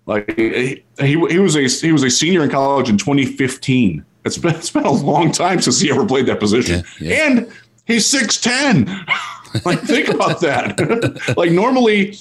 like 0.06 0.34
he, 0.36 0.84
he 1.00 1.16
was 1.16 1.56
a 1.56 1.68
he 1.68 1.92
was 1.92 2.04
a 2.04 2.10
senior 2.10 2.44
in 2.44 2.50
college 2.50 2.90
in 2.90 2.98
2015. 2.98 4.06
It's 4.24 4.38
been 4.38 4.56
it's 4.56 4.70
been 4.70 4.86
a 4.86 4.92
long 4.92 5.32
time 5.32 5.62
since 5.62 5.80
he 5.80 5.90
ever 5.92 6.06
played 6.06 6.28
that 6.28 6.40
position, 6.40 6.84
yeah, 7.00 7.10
yeah. 7.10 7.28
and 7.28 7.52
he's 7.86 8.06
six 8.06 8.40
ten. 8.40 8.86
like 9.66 9.80
think 9.82 10.08
about 10.14 10.42
that. 10.42 11.34
like 11.38 11.52
normally 11.52 12.16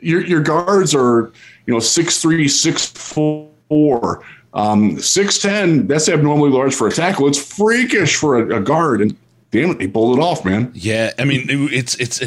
your 0.00 0.24
your 0.24 0.40
guards 0.40 0.94
are, 0.94 1.32
you 1.66 1.74
know, 1.74 1.80
six 1.80 2.20
three, 2.20 2.48
six 2.48 2.86
four. 2.86 4.24
Um, 4.52 4.98
six 4.98 5.38
ten, 5.38 5.86
that's 5.86 6.08
abnormally 6.08 6.50
large 6.50 6.74
for 6.74 6.88
a 6.88 6.92
tackle. 6.92 7.28
It's 7.28 7.38
freakish 7.38 8.16
for 8.16 8.38
a, 8.38 8.56
a 8.56 8.60
guard. 8.60 9.00
And 9.00 9.16
damn 9.50 9.70
it, 9.70 9.80
he 9.80 9.86
pulled 9.88 10.18
it 10.18 10.22
off, 10.22 10.44
man. 10.44 10.72
Yeah, 10.74 11.12
I 11.18 11.24
mean, 11.24 11.46
it's 11.48 11.94
it's 11.96 12.20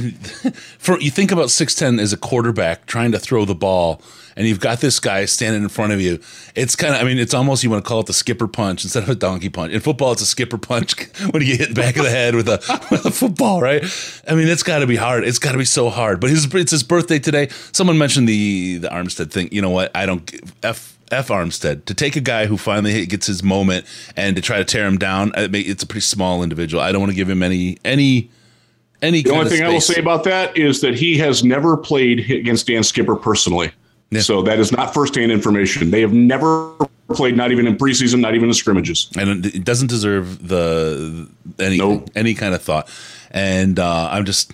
for 0.77 0.99
you 0.99 1.11
think 1.11 1.31
about 1.31 1.49
six 1.49 1.75
ten 1.75 1.99
as 1.99 2.13
a 2.13 2.17
quarterback 2.17 2.85
trying 2.85 3.11
to 3.13 3.19
throw 3.19 3.45
the 3.45 3.55
ball 3.55 4.01
and 4.35 4.47
you've 4.47 4.59
got 4.59 4.79
this 4.79 4.99
guy 4.99 5.25
standing 5.25 5.63
in 5.63 5.69
front 5.69 5.93
of 5.93 6.01
you. 6.01 6.19
It's 6.55 6.75
kind 6.75 6.95
of, 6.95 7.01
I 7.01 7.03
mean, 7.03 7.17
it's 7.19 7.33
almost 7.33 7.63
you 7.63 7.69
want 7.69 7.83
to 7.83 7.87
call 7.87 7.99
it 7.99 8.07
the 8.07 8.13
skipper 8.13 8.47
punch 8.47 8.83
instead 8.83 9.03
of 9.03 9.09
a 9.09 9.15
donkey 9.15 9.49
punch. 9.49 9.73
In 9.73 9.79
football, 9.79 10.11
it's 10.11 10.21
a 10.21 10.25
skipper 10.25 10.57
punch 10.57 10.93
when 11.31 11.41
you 11.41 11.57
get 11.57 11.59
hit 11.59 11.69
the 11.69 11.81
back 11.81 11.97
of 11.97 12.03
the 12.03 12.09
head 12.09 12.35
with 12.35 12.47
a, 12.47 12.61
with 12.91 13.05
a 13.05 13.11
football, 13.11 13.61
right? 13.61 13.83
I 14.27 14.35
mean, 14.35 14.47
it's 14.47 14.63
got 14.63 14.79
to 14.79 14.87
be 14.87 14.95
hard. 14.95 15.23
It's 15.23 15.39
got 15.39 15.53
to 15.53 15.57
be 15.57 15.65
so 15.65 15.89
hard. 15.89 16.19
But 16.19 16.29
his, 16.29 16.53
it's 16.53 16.71
his 16.71 16.83
birthday 16.83 17.19
today. 17.19 17.49
Someone 17.71 17.97
mentioned 17.97 18.27
the 18.27 18.77
the 18.77 18.89
Armstead 18.89 19.31
thing. 19.31 19.49
You 19.51 19.61
know 19.61 19.69
what? 19.69 19.91
I 19.95 20.05
don't 20.05 20.33
f 20.63 20.97
F 21.11 21.27
Armstead 21.27 21.85
to 21.85 21.93
take 21.93 22.15
a 22.15 22.21
guy 22.21 22.45
who 22.45 22.57
finally 22.57 23.05
gets 23.05 23.27
his 23.27 23.43
moment 23.43 23.85
and 24.15 24.35
to 24.35 24.41
try 24.41 24.57
to 24.57 24.65
tear 24.65 24.85
him 24.85 24.97
down. 24.97 25.31
It's 25.35 25.83
a 25.83 25.87
pretty 25.87 26.01
small 26.01 26.43
individual. 26.43 26.81
I 26.81 26.91
don't 26.91 27.01
want 27.01 27.11
to 27.11 27.15
give 27.15 27.29
him 27.29 27.43
any 27.43 27.77
any 27.85 28.29
any. 29.01 29.21
The 29.21 29.31
only 29.31 29.49
thing 29.49 29.57
space. 29.57 29.67
I 29.67 29.73
will 29.73 29.81
say 29.81 29.99
about 29.99 30.23
that 30.25 30.57
is 30.57 30.81
that 30.81 30.95
he 30.95 31.17
has 31.19 31.43
never 31.43 31.77
played 31.77 32.29
against 32.31 32.67
Dan 32.67 32.83
Skipper 32.83 33.15
personally. 33.15 33.71
Yeah. 34.13 34.21
So 34.21 34.41
that 34.43 34.59
is 34.59 34.71
not 34.71 34.93
firsthand 34.93 35.31
information. 35.31 35.91
They 35.91 36.01
have 36.01 36.13
never 36.13 36.73
played 37.13 37.35
not 37.37 37.51
even 37.51 37.67
in 37.67 37.77
preseason, 37.77 38.19
not 38.19 38.35
even 38.35 38.49
in 38.49 38.53
scrimmages. 38.53 39.09
and 39.17 39.45
it 39.45 39.63
doesn't 39.63 39.87
deserve 39.87 40.47
the 40.47 41.29
any 41.59 41.77
Nope. 41.77 42.09
any 42.15 42.33
kind 42.33 42.53
of 42.53 42.61
thought. 42.61 42.89
And 43.31 43.79
uh, 43.79 44.09
I'm 44.11 44.25
just 44.25 44.51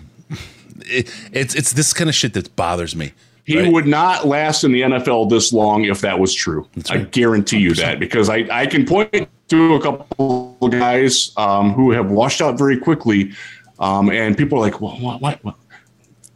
it, 0.85 1.13
it's 1.31 1.55
it's 1.55 1.73
this 1.73 1.93
kind 1.93 2.09
of 2.09 2.15
shit 2.15 2.33
that 2.33 2.55
bothers 2.55 2.95
me. 2.95 3.13
He 3.45 3.59
right? 3.59 3.71
would 3.73 3.87
not 3.87 4.27
last 4.27 4.63
in 4.63 4.71
the 4.71 4.81
NFL 4.81 5.31
this 5.31 5.51
long 5.51 5.85
if 5.85 6.01
that 6.01 6.19
was 6.19 6.35
true. 6.35 6.67
I 6.89 6.99
guarantee 6.99 7.57
you 7.57 7.73
that 7.75 7.99
because 7.99 8.29
I, 8.29 8.47
I 8.51 8.67
can 8.67 8.85
point 8.85 9.27
to 9.47 9.73
a 9.73 9.81
couple 9.81 10.55
of 10.61 10.69
guys 10.71 11.31
um, 11.35 11.73
who 11.73 11.89
have 11.89 12.11
washed 12.11 12.41
out 12.41 12.59
very 12.59 12.77
quickly, 12.77 13.31
um, 13.79 14.11
and 14.11 14.37
people 14.37 14.59
are 14.59 14.61
like, 14.61 14.79
"Well, 14.81 14.97
what, 14.99 15.19
what, 15.19 15.43
what?" 15.43 15.55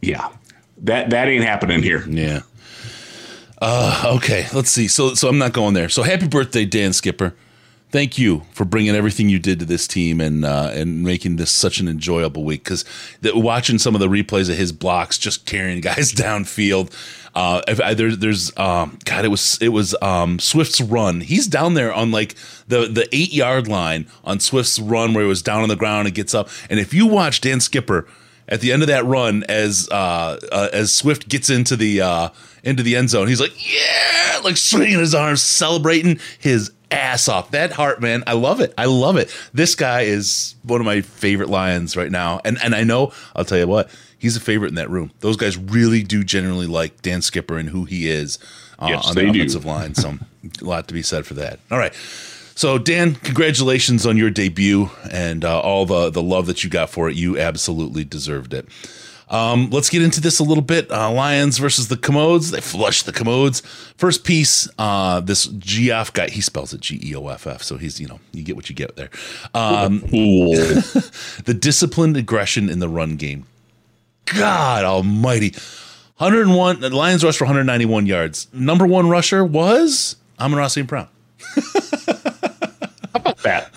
Yeah, 0.02 0.28
that 0.78 1.10
that 1.10 1.28
ain't 1.28 1.44
happening 1.44 1.84
here. 1.84 2.04
Yeah. 2.08 2.40
Uh, 3.60 4.14
okay, 4.16 4.46
let's 4.52 4.70
see. 4.70 4.88
So, 4.88 5.14
so 5.14 5.28
I'm 5.28 5.38
not 5.38 5.52
going 5.52 5.74
there. 5.74 5.88
So, 5.88 6.02
happy 6.02 6.28
birthday, 6.28 6.64
Dan 6.64 6.92
Skipper. 6.92 7.34
Thank 7.90 8.18
you 8.18 8.42
for 8.50 8.64
bringing 8.64 8.96
everything 8.96 9.28
you 9.28 9.38
did 9.38 9.60
to 9.60 9.64
this 9.64 9.86
team 9.86 10.20
and 10.20 10.44
uh, 10.44 10.70
and 10.72 11.04
making 11.04 11.36
this 11.36 11.52
such 11.52 11.78
an 11.78 11.86
enjoyable 11.86 12.42
week. 12.42 12.64
Because 12.64 12.84
watching 13.22 13.78
some 13.78 13.94
of 13.94 14.00
the 14.00 14.08
replays 14.08 14.50
of 14.50 14.56
his 14.56 14.72
blocks, 14.72 15.16
just 15.16 15.46
carrying 15.46 15.80
guys 15.82 16.12
downfield. 16.12 16.92
Uh, 17.36 17.62
I, 17.82 17.94
there, 17.94 18.14
there's 18.14 18.56
um, 18.58 18.98
God, 19.04 19.24
it 19.24 19.28
was 19.28 19.58
it 19.62 19.68
was 19.68 19.94
um, 20.02 20.40
Swift's 20.40 20.80
run. 20.80 21.20
He's 21.20 21.46
down 21.46 21.74
there 21.74 21.92
on 21.92 22.10
like 22.10 22.34
the 22.66 22.88
the 22.88 23.08
eight 23.12 23.32
yard 23.32 23.68
line 23.68 24.08
on 24.24 24.40
Swift's 24.40 24.80
run 24.80 25.14
where 25.14 25.22
he 25.22 25.28
was 25.28 25.42
down 25.42 25.62
on 25.62 25.68
the 25.68 25.76
ground 25.76 26.08
and 26.08 26.16
gets 26.16 26.34
up. 26.34 26.48
And 26.68 26.80
if 26.80 26.92
you 26.92 27.06
watch 27.06 27.40
Dan 27.40 27.60
Skipper 27.60 28.08
at 28.48 28.60
the 28.60 28.72
end 28.72 28.82
of 28.82 28.88
that 28.88 29.04
run 29.04 29.44
as 29.48 29.88
uh, 29.90 30.38
uh, 30.52 30.68
as 30.72 30.92
Swift 30.94 31.28
gets 31.28 31.50
into 31.50 31.76
the 31.76 32.00
uh, 32.00 32.28
into 32.62 32.82
the 32.82 32.96
end 32.96 33.10
zone, 33.10 33.28
he's 33.28 33.40
like, 33.40 33.52
yeah, 33.56 34.40
like 34.42 34.56
swinging 34.56 34.98
his 34.98 35.14
arms, 35.14 35.42
celebrating 35.42 36.18
his 36.38 36.70
ass 36.90 37.28
off. 37.28 37.50
That 37.50 37.72
heart, 37.72 38.00
man, 38.00 38.22
I 38.26 38.34
love 38.34 38.60
it. 38.60 38.72
I 38.78 38.84
love 38.86 39.16
it. 39.16 39.34
This 39.52 39.74
guy 39.74 40.02
is 40.02 40.54
one 40.62 40.80
of 40.80 40.84
my 40.86 41.00
favorite 41.00 41.48
Lions 41.48 41.96
right 41.96 42.10
now, 42.10 42.40
and 42.44 42.58
and 42.62 42.74
I 42.74 42.84
know 42.84 43.12
I'll 43.34 43.44
tell 43.44 43.58
you 43.58 43.66
what, 43.66 43.90
he's 44.18 44.36
a 44.36 44.40
favorite 44.40 44.68
in 44.68 44.74
that 44.76 44.90
room. 44.90 45.10
Those 45.20 45.36
guys 45.36 45.56
really 45.56 46.02
do 46.02 46.22
generally 46.24 46.66
like 46.66 47.02
Dan 47.02 47.22
Skipper 47.22 47.58
and 47.58 47.68
who 47.70 47.84
he 47.84 48.08
is 48.08 48.38
uh, 48.78 48.86
Yes, 48.90 49.08
on 49.08 49.14
the 49.14 49.22
do. 49.22 49.30
offensive 49.30 49.64
line. 49.64 49.94
So 49.94 50.10
a 50.60 50.64
lot 50.64 50.86
to 50.88 50.94
be 50.94 51.02
said 51.02 51.26
for 51.26 51.34
that. 51.34 51.58
All 51.70 51.78
right. 51.78 51.94
So 52.54 52.78
Dan, 52.78 53.16
congratulations 53.16 54.06
on 54.06 54.16
your 54.16 54.30
debut 54.30 54.90
and 55.10 55.44
uh, 55.44 55.60
all 55.60 55.86
the 55.86 56.10
the 56.10 56.22
love 56.22 56.46
that 56.46 56.62
you 56.62 56.70
got 56.70 56.90
for 56.90 57.08
it. 57.08 57.16
You 57.16 57.38
absolutely 57.38 58.04
deserved 58.04 58.54
it. 58.54 58.68
Um, 59.28 59.70
let's 59.70 59.90
get 59.90 60.02
into 60.02 60.20
this 60.20 60.38
a 60.38 60.44
little 60.44 60.62
bit. 60.62 60.90
Uh, 60.90 61.10
Lions 61.10 61.58
versus 61.58 61.88
the 61.88 61.96
Commodes. 61.96 62.50
They 62.50 62.60
flushed 62.60 63.06
the 63.06 63.12
Commodes. 63.12 63.60
First 63.96 64.22
piece, 64.22 64.68
uh, 64.78 65.20
this 65.20 65.46
Geoff 65.46 66.12
guy, 66.12 66.28
he 66.28 66.40
spells 66.40 66.72
it 66.74 66.80
G 66.80 67.00
E 67.02 67.16
O 67.16 67.26
F 67.28 67.46
F. 67.46 67.62
So 67.62 67.76
he's, 67.76 68.00
you 68.00 68.06
know, 68.06 68.20
you 68.32 68.44
get 68.44 68.54
what 68.54 68.68
you 68.68 68.76
get 68.76 68.96
there. 68.96 69.10
Um, 69.54 70.00
the 70.10 71.56
disciplined 71.58 72.16
aggression 72.16 72.68
in 72.68 72.78
the 72.78 72.88
run 72.88 73.16
game. 73.16 73.46
God 74.26 74.84
almighty. 74.84 75.54
101, 76.18 76.80
the 76.80 76.90
Lions 76.90 77.24
rushed 77.24 77.38
for 77.38 77.44
191 77.44 78.06
yards. 78.06 78.46
Number 78.52 78.86
one 78.86 79.08
rusher 79.08 79.44
was 79.44 80.16
Amon-Ra 80.38 80.68
St. 80.68 80.86
Brown. 80.86 81.08
That 83.44 83.70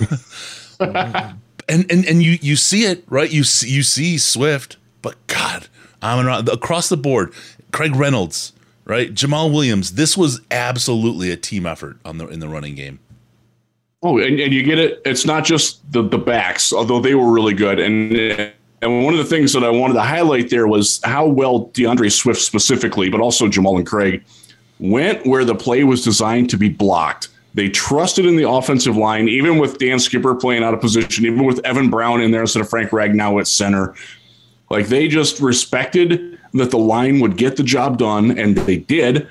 and 1.70 1.92
and 1.92 2.06
and 2.06 2.24
you 2.24 2.38
you 2.42 2.56
see 2.56 2.86
it 2.86 3.04
right. 3.08 3.32
You 3.32 3.44
see, 3.44 3.70
you 3.70 3.84
see 3.84 4.18
Swift, 4.18 4.78
but 5.02 5.16
God, 5.28 5.68
Amon 6.02 6.26
Ra 6.26 6.40
across 6.52 6.90
the 6.90 6.98
board. 6.98 7.34
Craig 7.72 7.96
Reynolds, 7.96 8.54
right? 8.86 9.14
Jamaal 9.14 9.52
Williams. 9.52 9.94
This 9.94 10.18
was 10.18 10.42
absolutely 10.50 11.32
a 11.32 11.38
team 11.38 11.66
effort 11.66 11.98
on 12.06 12.18
the 12.18 12.28
in 12.28 12.40
the 12.40 12.48
running 12.48 12.76
game. 12.76 13.00
Oh, 14.04 14.20
and, 14.20 14.40
and 14.40 14.54
you 14.54 14.64
get 14.64 14.78
it. 14.78 15.02
It's 15.06 15.26
not 15.26 15.44
just 15.44 15.92
the 15.92 16.04
the 16.04 16.18
backs, 16.18 16.72
although 16.72 17.00
they 17.00 17.16
were 17.16 17.32
really 17.32 17.54
good. 17.54 17.80
And 17.80 18.54
and 18.82 19.04
one 19.04 19.14
of 19.14 19.20
the 19.20 19.26
things 19.26 19.54
that 19.54 19.64
I 19.64 19.70
wanted 19.70 19.96
to 19.96 20.02
highlight 20.02 20.50
there 20.50 20.68
was 20.68 21.02
how 21.04 21.26
well 21.26 21.68
DeAndre 21.70 22.12
Swift 22.12 22.42
specifically, 22.42 23.10
but 23.10 23.20
also 23.20 23.48
Jamaal 23.48 23.78
and 23.78 23.88
Craig, 23.88 24.24
went 24.80 25.26
where 25.26 25.44
the 25.44 25.56
play 25.56 25.84
was 25.84 26.04
designed 26.04 26.50
to 26.52 26.58
be 26.58 26.70
blocked. 26.70 27.30
They 27.58 27.70
trusted 27.70 28.28
in 28.28 28.36
the 28.36 28.48
offensive 28.48 28.96
line, 28.96 29.28
even 29.28 29.58
with 29.58 29.80
Dan 29.80 29.98
Skipper 29.98 30.36
playing 30.36 30.64
out 30.64 30.76
of 30.76 30.80
position, 30.80 31.26
even 31.26 31.44
with 31.44 31.60
Evan 31.66 31.90
Brown 31.90 32.22
in 32.22 32.30
there 32.30 32.42
instead 32.42 32.62
of 32.62 32.70
Frank 32.70 32.92
Ragnow 32.92 33.40
at 33.40 33.48
center. 33.48 33.96
Like 34.70 34.90
they 34.90 35.08
just 35.08 35.40
respected 35.40 36.38
that 36.54 36.70
the 36.70 36.78
line 36.78 37.20
would 37.20 37.36
get 37.36 37.58
the 37.58 37.64
job 37.64 37.98
done, 37.98 38.38
and 38.38 38.56
they 38.56 38.78
did 38.78 39.28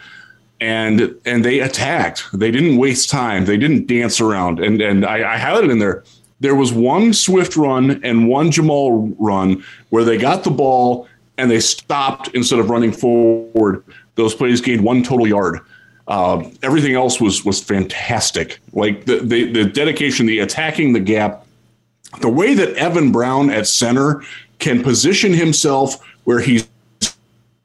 and 0.60 1.14
and 1.24 1.44
they 1.44 1.60
attacked. 1.60 2.24
They 2.32 2.50
didn't 2.50 2.78
waste 2.78 3.10
time. 3.10 3.44
They 3.44 3.56
didn't 3.56 3.86
dance 3.86 4.20
around. 4.20 4.58
And 4.58 4.82
and 4.82 5.06
I, 5.06 5.34
I 5.34 5.36
had 5.36 5.62
it 5.62 5.70
in 5.70 5.78
there. 5.78 6.02
There 6.40 6.56
was 6.56 6.72
one 6.72 7.12
Swift 7.12 7.56
run 7.56 8.02
and 8.02 8.28
one 8.28 8.50
Jamaal 8.50 9.14
run 9.20 9.64
where 9.90 10.02
they 10.02 10.18
got 10.18 10.42
the 10.42 10.50
ball 10.50 11.06
and 11.38 11.48
they 11.48 11.60
stopped 11.60 12.30
instead 12.34 12.58
of 12.58 12.70
running 12.70 12.90
forward. 12.90 13.84
Those 14.16 14.34
plays 14.34 14.60
gained 14.60 14.82
one 14.82 15.04
total 15.04 15.28
yard. 15.28 15.60
Uh, 16.08 16.48
everything 16.62 16.94
else 16.94 17.20
was 17.20 17.44
was 17.44 17.62
fantastic. 17.62 18.60
Like 18.72 19.06
the, 19.06 19.18
the 19.18 19.52
the 19.52 19.64
dedication, 19.64 20.26
the 20.26 20.38
attacking 20.38 20.92
the 20.92 21.00
gap, 21.00 21.46
the 22.20 22.28
way 22.28 22.54
that 22.54 22.74
Evan 22.76 23.10
Brown 23.12 23.50
at 23.50 23.66
center 23.66 24.22
can 24.58 24.82
position 24.82 25.32
himself 25.32 25.96
where 26.24 26.40
he's 26.40 26.68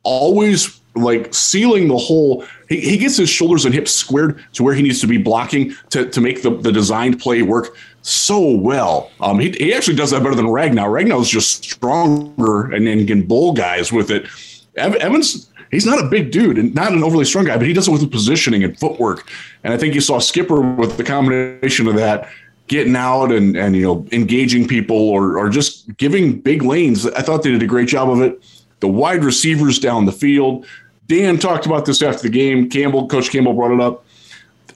always 0.03 0.79
like 0.95 1.33
sealing 1.33 1.87
the 1.87 1.97
hole. 1.97 2.45
He, 2.67 2.81
he 2.81 2.97
gets 2.97 3.17
his 3.17 3.29
shoulders 3.29 3.65
and 3.65 3.73
hips 3.73 3.91
squared 3.91 4.43
to 4.53 4.63
where 4.63 4.73
he 4.73 4.81
needs 4.81 4.99
to 5.01 5.07
be 5.07 5.17
blocking 5.17 5.75
to, 5.91 6.09
to 6.09 6.21
make 6.21 6.41
the, 6.41 6.49
the 6.49 6.71
designed 6.71 7.19
play 7.19 7.43
work 7.43 7.75
so 8.01 8.55
well. 8.55 9.11
Um, 9.21 9.39
he, 9.39 9.51
he 9.51 9.73
actually 9.73 9.95
does 9.95 10.11
that 10.11 10.23
better 10.23 10.35
than 10.35 10.47
Ragnow. 10.47 10.87
Ragnow's 10.87 11.29
just 11.29 11.63
stronger 11.63 12.71
and, 12.71 12.87
and 12.87 13.07
can 13.07 13.25
bull 13.25 13.53
guys 13.53 13.91
with 13.93 14.11
it. 14.11 14.27
Evans, 14.75 15.50
he's 15.71 15.85
not 15.85 16.03
a 16.03 16.07
big 16.07 16.31
dude 16.31 16.57
and 16.57 16.75
not 16.75 16.91
an 16.91 17.03
overly 17.03 17.25
strong 17.25 17.45
guy, 17.45 17.57
but 17.57 17.65
he 17.65 17.73
does 17.73 17.87
it 17.87 17.91
with 17.91 18.01
the 18.01 18.07
positioning 18.07 18.63
and 18.63 18.77
footwork. 18.79 19.29
And 19.63 19.73
I 19.73 19.77
think 19.77 19.95
you 19.95 20.01
saw 20.01 20.19
Skipper 20.19 20.61
with 20.61 20.97
the 20.97 21.03
combination 21.03 21.87
of 21.87 21.95
that 21.95 22.29
getting 22.67 22.95
out 22.95 23.31
and, 23.31 23.57
and 23.57 23.75
you 23.75 23.81
know 23.81 24.07
engaging 24.11 24.67
people 24.67 24.97
or, 24.97 25.37
or 25.37 25.49
just 25.49 25.95
giving 25.97 26.39
big 26.39 26.63
lanes. 26.63 27.05
I 27.05 27.21
thought 27.21 27.43
they 27.43 27.51
did 27.51 27.63
a 27.63 27.67
great 27.67 27.87
job 27.87 28.09
of 28.09 28.21
it. 28.21 28.41
The 28.79 28.87
wide 28.87 29.23
receivers 29.23 29.79
down 29.79 30.05
the 30.05 30.11
field. 30.11 30.65
Dan 31.07 31.37
talked 31.37 31.65
about 31.65 31.85
this 31.85 32.01
after 32.01 32.23
the 32.23 32.29
game. 32.29 32.69
Campbell, 32.69 33.07
Coach 33.07 33.29
Campbell 33.29 33.53
brought 33.53 33.71
it 33.71 33.81
up. 33.81 34.05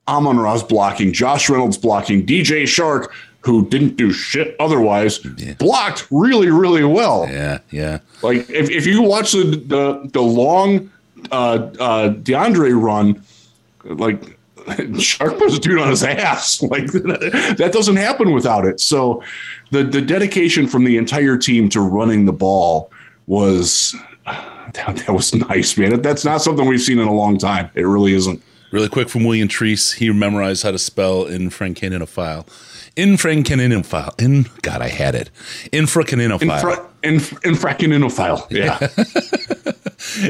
Amon-Ra's 0.08 0.62
blocking, 0.62 1.14
Josh 1.14 1.50
Reynolds 1.50 1.78
blocking, 1.78 2.26
DJ 2.26 2.64
Chark, 2.64 3.08
who 3.46 3.68
didn't 3.68 3.96
do 3.96 4.12
shit 4.12 4.56
otherwise, 4.60 5.20
blocked 5.60 6.08
really, 6.10 6.50
really 6.50 6.84
well. 6.84 7.28
Yeah, 7.30 7.60
yeah. 7.70 8.00
Like 8.24 8.50
if, 8.50 8.72
if 8.72 8.88
you 8.88 9.04
watch 9.04 9.34
the 9.34 9.44
the, 9.44 10.10
the 10.12 10.22
long 10.22 10.90
uh, 11.32 11.70
uh, 11.80 12.14
DeAndre 12.14 12.80
run, 12.82 13.24
like 13.84 14.22
Chark 14.66 15.38
puts 15.38 15.58
a 15.58 15.60
dude 15.60 15.80
on 15.80 15.90
his 15.90 16.04
ass. 16.04 16.64
Like 16.66 16.88
that 16.92 17.70
doesn't 17.72 17.98
happen 17.98 18.34
without 18.34 18.66
it. 18.66 18.80
So 18.80 19.22
the 19.70 19.84
the 19.84 20.02
dedication 20.02 20.66
from 20.68 20.84
the 20.84 20.98
entire 20.98 21.38
team 21.38 21.70
to 21.70 21.82
running 21.82 22.26
the 22.26 22.34
ball 22.34 22.92
was 23.28 23.96
that, 24.26 25.04
that 25.06 25.14
was 25.14 25.36
nice, 25.36 25.78
man. 25.78 26.02
That's 26.02 26.26
not 26.26 26.42
something 26.42 26.66
we've 26.66 26.82
seen 26.82 26.98
in 26.98 27.08
a 27.08 27.14
long 27.14 27.38
time. 27.38 27.70
It 27.76 27.84
really 27.84 28.14
isn't. 28.16 28.42
Really 28.72 28.90
quick 28.90 29.08
from 29.08 29.24
William 29.24 29.48
Treese, 29.48 29.96
he 29.96 30.12
memorized 30.12 30.64
how 30.64 30.72
to 30.72 30.80
spell 30.80 31.26
infracaninophile. 31.26 32.48
Infracaninophile. 32.96 34.22
In 34.22 34.46
God, 34.62 34.82
I 34.82 34.88
had 34.88 35.16
it. 35.16 35.30
Infracaninophile. 35.74 36.42
Infra, 36.42 36.90
inf, 37.04 37.32
infracaninophile. 37.42 38.50
Yeah. 38.56 38.78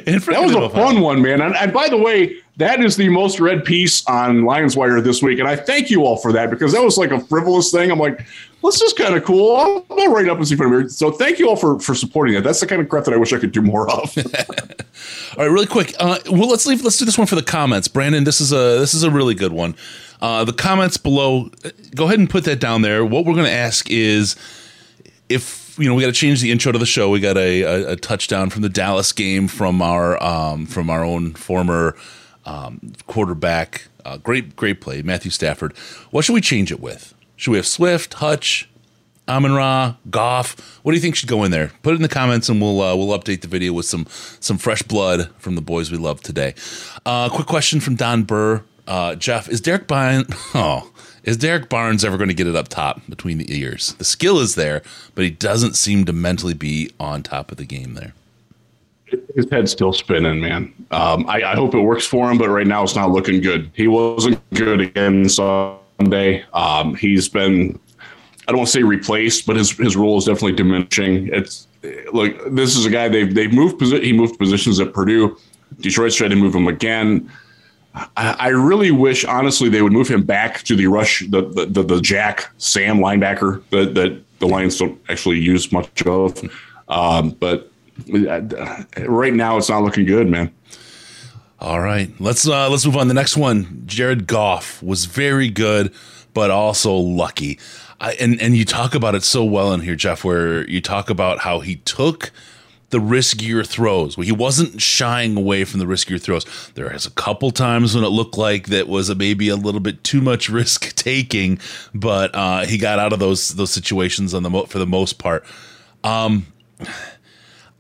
That 0.06 0.42
was 0.42 0.56
a 0.56 0.70
fun 0.70 1.02
one, 1.02 1.22
man. 1.22 1.42
And, 1.42 1.56
and 1.56 1.74
by 1.74 1.90
the 1.90 1.98
way, 1.98 2.38
that 2.58 2.84
is 2.84 2.96
the 2.96 3.10
most 3.10 3.40
read 3.40 3.66
piece 3.66 4.06
on 4.08 4.44
Lions 4.46 4.78
Wire 4.78 5.02
this 5.02 5.22
week. 5.22 5.40
And 5.40 5.48
I 5.48 5.56
thank 5.56 5.90
you 5.90 6.06
all 6.06 6.18
for 6.18 6.32
that 6.32 6.50
because 6.50 6.72
that 6.74 6.82
was 6.82 6.98
like 6.98 7.12
a 7.12 7.20
frivolous 7.20 7.72
thing. 7.72 7.92
I'm 7.92 8.00
like, 8.00 8.26
this 8.64 8.82
is 8.82 8.94
kind 8.94 9.16
of 9.16 9.24
cool. 9.24 9.56
I'll, 9.56 9.86
I'll 9.90 10.12
write 10.12 10.30
up 10.30 10.38
and 10.38 10.48
see 10.48 10.56
if 10.56 10.62
I'm 10.62 10.90
So 10.90 11.12
thank 11.12 11.40
you 11.40 11.50
all 11.50 11.56
for, 11.56 11.80
for 11.80 11.94
supporting 11.94 12.36
that. 12.36 12.44
That's 12.44 12.60
the 12.62 12.68
kind 12.68 12.82
of 12.82 12.90
crap 12.90 13.04
that 13.06 13.14
I 13.14 13.18
wish 13.18 13.34
I 13.34 13.40
could 13.40 13.52
do 13.52 13.62
more 13.62 13.90
of. 13.90 14.18
All 15.38 15.44
right, 15.44 15.52
really 15.52 15.68
quick. 15.68 15.94
Uh, 16.00 16.20
well, 16.32 16.50
let's 16.50 16.66
leave. 16.66 16.82
Let's 16.82 16.98
do 16.98 17.06
this 17.06 17.18
one 17.18 17.28
for 17.28 17.36
the 17.36 17.44
comments, 17.44 17.88
Brandon. 17.88 18.24
This 18.24 18.40
is 18.40 18.52
a 18.54 18.80
this 18.80 18.94
is 18.94 19.04
a 19.04 19.12
really 19.12 19.36
good 19.36 19.52
one. 19.52 19.76
Uh, 20.22 20.44
the 20.44 20.54
comments 20.54 20.98
below. 20.98 21.50
Go 21.94 22.06
ahead 22.06 22.20
and 22.20 22.30
put 22.30 22.46
that 22.46 22.60
down 22.60 22.82
there. 22.82 23.04
What 23.06 23.26
we're 23.26 23.34
going 23.34 23.46
to 23.46 23.52
ask 23.52 23.90
is 23.90 24.36
if 25.30 25.78
you 25.78 25.88
know 25.88 25.96
we 25.96 26.02
got 26.02 26.08
to 26.08 26.14
change 26.14 26.42
the 26.42 26.52
intro 26.52 26.72
to 26.72 26.78
the 26.78 26.86
show. 26.86 27.10
We 27.10 27.20
got 27.20 27.38
a, 27.38 27.64
a, 27.64 27.92
a 27.92 27.96
touchdown 27.96 28.50
from 28.50 28.62
the 28.62 28.70
Dallas 28.70 29.12
game 29.12 29.48
from 29.48 29.82
our 29.82 30.22
um, 30.24 30.66
from 30.66 30.90
our 30.90 31.04
own 31.04 31.34
former 31.34 31.96
um, 32.46 32.94
quarterback. 33.08 33.88
Uh, 34.04 34.18
great 34.18 34.56
great 34.56 34.82
play, 34.82 35.02
Matthew 35.02 35.32
Stafford. 35.32 35.76
What 36.12 36.26
should 36.26 36.34
we 36.34 36.42
change 36.42 36.72
it 36.72 36.80
with? 36.80 37.14
Should 37.36 37.52
we 37.52 37.58
have 37.58 37.68
Swift, 37.68 38.16
Hutch, 38.16 38.70
Amon 39.28 39.54
Ra, 39.54 39.96
Goff. 40.10 40.80
What 40.84 40.92
do 40.92 40.96
you 40.96 41.02
think 41.02 41.16
should 41.16 41.30
go 41.30 41.44
in 41.44 41.52
there? 41.52 41.72
Put 41.82 41.94
it 41.94 41.98
in 41.98 42.02
the 42.02 42.10
comments, 42.10 42.48
and 42.50 42.62
we'll 42.62 42.82
uh, 42.82 42.96
we'll 42.96 43.18
update 43.18 43.42
the 43.42 43.48
video 43.48 43.74
with 43.74 43.86
some 43.86 44.06
some 44.40 44.58
fresh 44.58 44.82
blood 44.84 45.30
from 45.38 45.56
the 45.56 45.62
boys 45.62 45.92
we 45.92 45.98
love 45.98 46.22
today. 46.22 46.54
Uh, 47.06 47.30
quick 47.30 47.48
question 47.48 47.80
from 47.80 47.96
Don 47.96 48.24
Burr. 48.24 48.64
Uh, 48.88 49.16
Jeff, 49.16 49.50
is 49.50 49.62
Derrick 49.62 49.88
Barnes? 49.88 50.28
Oh, 50.54 50.92
is 51.24 51.38
Derrick 51.38 51.70
Barnes 51.70 52.06
ever 52.06 52.18
going 52.18 52.28
to 52.28 52.36
get 52.36 52.48
it 52.48 52.56
up 52.56 52.68
top 52.68 53.02
between 53.10 53.40
the 53.40 53.58
ears? 53.58 53.94
The 53.98 54.06
skill 54.06 54.40
is 54.40 54.56
there, 54.56 54.84
but 55.16 55.24
he 55.24 55.32
doesn't 55.32 55.76
seem 55.76 56.06
to 56.06 56.14
mentally 56.14 56.54
be 56.54 56.92
on 57.00 57.24
top 57.24 57.52
of 57.52 57.58
the 57.58 57.66
game 57.66 57.96
there. 57.96 58.14
His 59.36 59.48
head's 59.52 59.72
still 59.72 59.92
spinning, 59.92 60.40
man. 60.40 60.72
Um, 60.92 61.28
I, 61.28 61.42
I, 61.44 61.56
hope 61.56 61.74
it 61.74 61.80
works 61.80 62.06
for 62.06 62.30
him, 62.30 62.38
but 62.38 62.50
right 62.50 62.68
now 62.68 62.84
it's 62.84 62.96
not 62.96 63.12
looking 63.12 63.42
good. 63.42 63.72
He 63.74 63.88
wasn't 63.88 64.40
good 64.52 64.82
again 64.82 65.28
Sunday. 65.28 66.44
Um, 66.54 66.96
he's 66.96 67.28
been, 67.28 67.80
I 68.48 68.52
don't 68.52 68.58
want 68.58 68.68
to 68.68 68.74
say 68.74 68.84
replaced, 68.84 69.46
but 69.46 69.56
his 69.56 69.72
his 69.72 69.96
role 69.96 70.18
is 70.18 70.26
definitely 70.26 70.54
diminishing. 70.54 71.30
It's 71.34 71.68
look, 72.14 72.36
this 72.54 72.76
is 72.76 72.86
a 72.86 72.90
guy 72.90 73.08
they've 73.08 73.34
they've 73.34 73.54
moved. 73.54 73.82
He 73.82 74.14
moved 74.14 74.38
positions 74.38 74.80
at 74.80 74.94
Purdue. 74.94 75.38
Detroit's 75.80 76.16
tried 76.16 76.30
to 76.30 76.36
move 76.36 76.54
him 76.54 76.68
again. 76.68 77.30
I, 78.18 78.50
really 78.50 78.92
wish, 78.92 79.24
honestly, 79.24 79.70
they 79.70 79.82
would 79.82 79.94
move 79.94 80.10
him 80.10 80.24
back 80.24 80.64
to 80.64 80.76
the 80.76 80.88
rush, 80.88 81.26
the 81.30 81.42
the, 81.42 81.66
the, 81.66 81.84
the 81.84 82.02
Jack 82.02 82.52
Sam 82.58 82.98
linebacker 82.98 83.64
that, 83.70 83.94
that 83.96 84.22
the 84.40 84.48
Lions 84.48 84.78
don't 84.78 85.00
actually 85.08 85.40
use 85.40 85.72
much 85.72 86.06
of. 86.06 86.38
Um, 86.90 87.32
but 87.32 87.72
uh, 88.14 88.84
right 89.08 89.34
now, 89.34 89.58
it's 89.58 89.70
not 89.70 89.84
looking 89.84 90.06
good, 90.06 90.28
man. 90.28 90.54
All 91.60 91.80
right, 91.80 92.12
let's 92.20 92.48
uh, 92.48 92.70
let's 92.70 92.86
move 92.86 92.98
on. 92.98 93.08
The 93.08 93.14
next 93.14 93.38
one, 93.38 93.84
Jared 93.86 94.28
Goff 94.28 94.84
was 94.84 95.06
very 95.06 95.50
good, 95.50 95.94
but 96.34 96.52
also 96.52 96.94
lucky. 96.96 97.60
I, 98.02 98.14
and 98.14 98.42
and 98.42 98.58
you 98.58 98.66
talk 98.66 98.94
about 98.94 99.16
it 99.16 99.24
so 99.24 99.44
well 99.46 99.74
in 99.74 99.80
here, 99.80 99.96
Jeff, 99.96 100.26
where 100.26 100.70
you 100.70 100.82
talk 100.82 101.10
about 101.10 101.40
how 101.40 101.62
he 101.62 101.78
took 101.78 102.32
the 102.96 103.02
riskier 103.02 103.68
throws. 103.68 104.16
He 104.16 104.32
wasn't 104.32 104.82
shying 104.82 105.36
away 105.36 105.66
from 105.66 105.82
the 105.82 105.86
riskier 105.86 106.22
throws. 106.22 106.46
There 106.76 106.90
was 106.90 107.06
a 107.06 107.12
couple 107.12 107.52
times 107.52 107.94
when 107.94 108.06
it 108.06 108.08
looked 108.08 108.38
like 108.38 108.68
that 108.68 108.88
was 108.88 109.10
a, 109.10 109.16
maybe 109.16 109.50
a 109.50 109.58
little 109.58 109.82
bit 109.82 110.02
too 110.06 110.22
much 110.22 110.48
risk 110.60 110.96
taking, 110.96 111.60
but 111.94 112.34
uh, 112.34 112.66
he 112.66 112.78
got 112.78 112.98
out 112.98 113.12
of 113.12 113.20
those 113.20 113.50
those 113.50 113.72
situations 113.72 114.34
on 114.34 114.44
the 114.44 114.50
mo- 114.50 114.64
for 114.64 114.80
the 114.80 114.86
most 114.86 115.20
part. 115.20 115.44
Um, 116.06 116.46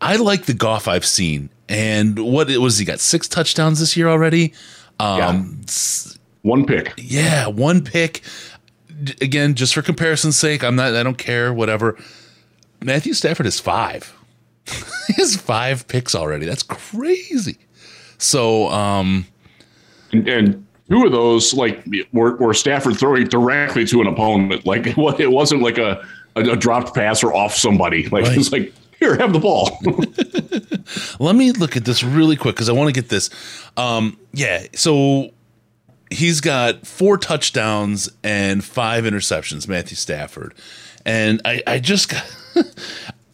I 0.01 0.17
like 0.17 0.48
the 0.48 0.53
Goff 0.53 0.86
I've 0.86 1.05
seen, 1.05 1.50
and 1.69 2.19
what 2.19 2.50
it 2.50 2.57
was 2.57 2.77
he 2.77 2.84
got 2.84 3.00
six 3.00 3.29
touchdowns 3.29 3.79
this 3.79 3.95
year 3.95 4.10
already. 4.10 4.53
Um, 5.00 5.63
yeah. 5.65 6.12
One 6.41 6.65
pick. 6.65 6.93
Yeah, 6.98 7.48
one 7.48 7.86
pick. 7.86 8.22
Again, 9.22 9.55
just 9.55 9.74
for 9.74 9.81
comparison's 9.81 10.36
sake, 10.36 10.62
I'm 10.62 10.75
not. 10.75 10.93
I 10.93 11.03
don't 11.03 11.17
care. 11.17 11.53
Whatever. 11.53 11.98
Matthew 12.84 13.13
Stafford 13.13 13.45
is 13.45 13.62
five. 13.62 14.13
he 15.07 15.13
has 15.13 15.36
five 15.36 15.88
picks 15.88 16.15
already. 16.15 16.45
That's 16.45 16.63
crazy. 16.63 17.57
So, 18.17 18.69
um, 18.69 19.25
and, 20.12 20.27
and 20.27 20.67
two 20.89 21.05
of 21.05 21.12
those 21.12 21.53
like 21.53 21.86
were, 22.13 22.36
were 22.38 22.53
Stafford 22.53 22.98
throwing 22.98 23.27
directly 23.27 23.86
to 23.86 24.01
an 24.01 24.07
opponent. 24.07 24.65
Like 24.65 24.88
it, 24.98 24.98
it 25.19 25.31
wasn't 25.31 25.62
like 25.62 25.77
a, 25.77 26.05
a, 26.36 26.41
a 26.41 26.55
dropped 26.55 26.93
pass 26.93 27.24
or 27.24 27.34
off 27.34 27.53
somebody. 27.53 28.07
Like 28.12 28.25
right. 28.25 28.38
it's 28.38 28.51
like 28.51 28.74
here, 29.00 29.17
have 29.17 29.34
the 29.34 29.39
ball. 29.39 29.77
Let 31.19 31.36
me 31.36 31.51
look 31.51 31.75
at 31.75 31.86
this 31.86 32.03
really 32.03 32.36
quick 32.38 32.55
because 32.55 32.69
I 32.69 32.72
want 32.72 32.93
to 32.93 32.93
get 32.93 33.10
this. 33.10 33.29
Um, 33.75 34.17
yeah, 34.31 34.63
so 34.74 35.31
he's 36.10 36.39
got 36.39 36.88
four 36.88 37.17
touchdowns 37.17 38.10
and 38.24 38.63
five 38.63 39.03
interceptions, 39.03 39.67
Matthew 39.67 39.98
Stafford. 39.98 40.53
And 41.05 41.41
I, 41.45 41.62
I 41.67 41.79
just 41.79 42.10
got, 42.10 42.25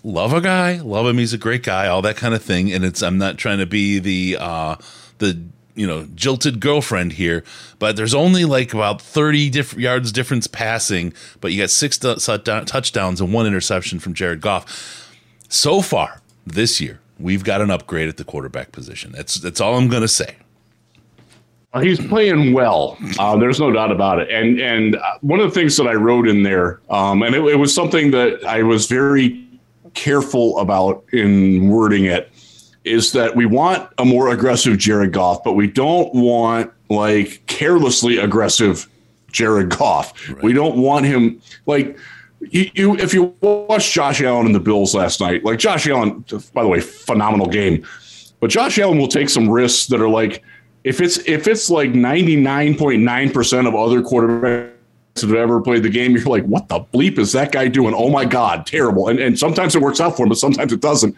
love 0.03 0.33
a 0.33 0.41
guy, 0.41 0.79
love 0.79 1.05
him. 1.05 1.17
He's 1.17 1.33
a 1.33 1.37
great 1.37 1.63
guy, 1.63 1.87
all 1.87 2.01
that 2.01 2.17
kind 2.17 2.33
of 2.33 2.43
thing. 2.43 2.71
And 2.71 2.83
it's 2.83 3.01
I'm 3.01 3.17
not 3.17 3.37
trying 3.37 3.59
to 3.59 3.65
be 3.65 3.99
the 3.99 4.37
uh, 4.39 4.75
the 5.19 5.41
you 5.75 5.87
know 5.87 6.07
jilted 6.15 6.59
girlfriend 6.59 7.13
here, 7.13 7.43
but 7.79 7.95
there's 7.95 8.13
only 8.13 8.45
like 8.45 8.73
about 8.73 9.01
30 9.01 9.49
different 9.49 9.81
yards 9.81 10.11
difference 10.11 10.47
passing, 10.47 11.13
but 11.39 11.51
you 11.51 11.61
got 11.61 11.69
six 11.69 11.97
t- 11.97 12.15
touchdowns 12.15 13.21
and 13.21 13.33
one 13.33 13.45
interception 13.45 13.99
from 13.99 14.13
Jared 14.13 14.41
Goff. 14.41 15.09
So 15.49 15.81
far 15.81 16.21
this 16.45 16.79
year, 16.81 16.99
we've 17.19 17.43
got 17.43 17.61
an 17.61 17.69
upgrade 17.69 18.09
at 18.09 18.17
the 18.17 18.23
quarterback 18.23 18.71
position. 18.71 19.11
That's 19.11 19.35
that's 19.35 19.61
all 19.61 19.77
I'm 19.77 19.87
going 19.87 20.01
to 20.01 20.07
say. 20.07 20.35
He's 21.81 22.05
playing 22.05 22.51
well. 22.51 22.97
Uh, 23.17 23.37
there's 23.37 23.57
no 23.57 23.71
doubt 23.71 23.91
about 23.91 24.19
it. 24.19 24.29
And 24.29 24.59
and 24.59 24.97
uh, 24.97 25.17
one 25.21 25.39
of 25.39 25.53
the 25.53 25.57
things 25.57 25.77
that 25.77 25.87
I 25.87 25.93
wrote 25.93 26.27
in 26.27 26.43
there, 26.43 26.81
um, 26.89 27.23
and 27.23 27.33
it, 27.33 27.41
it 27.45 27.55
was 27.55 27.73
something 27.73 28.11
that 28.11 28.43
I 28.45 28.61
was 28.63 28.87
very 28.87 29.47
careful 29.93 30.57
about 30.59 31.03
in 31.11 31.69
wording 31.69 32.05
it 32.05 32.31
is 32.83 33.11
that 33.11 33.35
we 33.35 33.45
want 33.45 33.89
a 33.97 34.05
more 34.05 34.29
aggressive 34.29 34.77
Jared 34.77 35.13
Goff, 35.13 35.43
but 35.43 35.53
we 35.53 35.67
don't 35.67 36.13
want 36.13 36.71
like 36.89 37.43
carelessly 37.47 38.17
aggressive 38.17 38.89
Jared 39.31 39.69
Goff. 39.69 40.29
Right. 40.29 40.43
We 40.43 40.53
don't 40.53 40.77
want 40.77 41.05
him 41.05 41.41
like 41.65 41.97
you, 42.49 42.71
you, 42.73 42.95
if 42.97 43.13
you 43.13 43.35
watch 43.41 43.91
Josh 43.93 44.21
Allen 44.21 44.47
and 44.47 44.55
the 44.55 44.59
Bills 44.59 44.95
last 44.95 45.21
night, 45.21 45.43
like 45.43 45.59
Josh 45.59 45.87
Allen, 45.87 46.25
by 46.53 46.63
the 46.63 46.69
way, 46.69 46.79
phenomenal 46.79 47.47
game. 47.47 47.85
But 48.39 48.49
Josh 48.49 48.79
Allen 48.79 48.97
will 48.97 49.07
take 49.07 49.29
some 49.29 49.47
risks 49.47 49.87
that 49.87 50.01
are 50.01 50.09
like 50.09 50.43
if 50.83 50.99
it's 50.99 51.17
if 51.27 51.47
it's 51.47 51.69
like 51.69 51.91
99.9% 51.91 53.67
of 53.67 53.75
other 53.75 54.01
quarterbacks 54.01 54.71
have 55.19 55.33
ever 55.33 55.61
played 55.61 55.83
the 55.83 55.89
game, 55.89 56.15
you're 56.15 56.23
like, 56.25 56.45
what 56.45 56.67
the 56.67 56.79
bleep 56.79 57.17
is 57.17 57.31
that 57.33 57.51
guy 57.51 57.67
doing? 57.67 57.93
Oh 57.93 58.09
my 58.09 58.25
God, 58.25 58.65
terrible. 58.65 59.09
And, 59.09 59.19
and 59.19 59.37
sometimes 59.37 59.75
it 59.75 59.81
works 59.81 59.99
out 59.99 60.15
for 60.15 60.23
him, 60.23 60.29
but 60.29 60.37
sometimes 60.37 60.71
it 60.71 60.79
doesn't. 60.79 61.15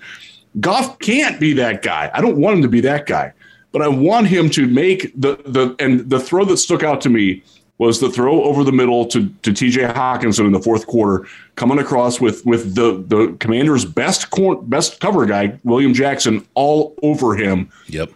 Goff 0.59 0.99
can't 0.99 1.39
be 1.39 1.53
that 1.53 1.81
guy. 1.81 2.11
I 2.13 2.21
don't 2.21 2.37
want 2.37 2.57
him 2.57 2.61
to 2.63 2.67
be 2.67 2.81
that 2.81 3.05
guy, 3.05 3.33
but 3.71 3.81
I 3.81 3.87
want 3.87 4.27
him 4.27 4.49
to 4.51 4.67
make 4.67 5.11
the, 5.19 5.37
the, 5.45 5.75
and 5.79 6.09
the 6.09 6.19
throw 6.19 6.45
that 6.45 6.57
stuck 6.57 6.83
out 6.83 7.01
to 7.01 7.09
me 7.09 7.43
was 7.79 7.99
the 7.99 8.09
throw 8.09 8.43
over 8.43 8.63
the 8.63 8.71
middle 8.71 9.05
to, 9.07 9.27
to 9.41 9.51
TJ 9.51 9.93
Hockenson 9.93 10.45
in 10.45 10.51
the 10.51 10.59
fourth 10.59 10.85
quarter, 10.85 11.27
coming 11.55 11.79
across 11.79 12.21
with, 12.21 12.45
with 12.45 12.75
the, 12.75 13.03
the 13.07 13.35
commander's 13.39 13.83
best, 13.83 14.29
cor- 14.29 14.61
best 14.61 14.99
cover 14.99 15.25
guy, 15.25 15.59
William 15.63 15.93
Jackson, 15.93 16.47
all 16.53 16.95
over 17.01 17.35
him. 17.35 17.69
Yep. 17.87 18.11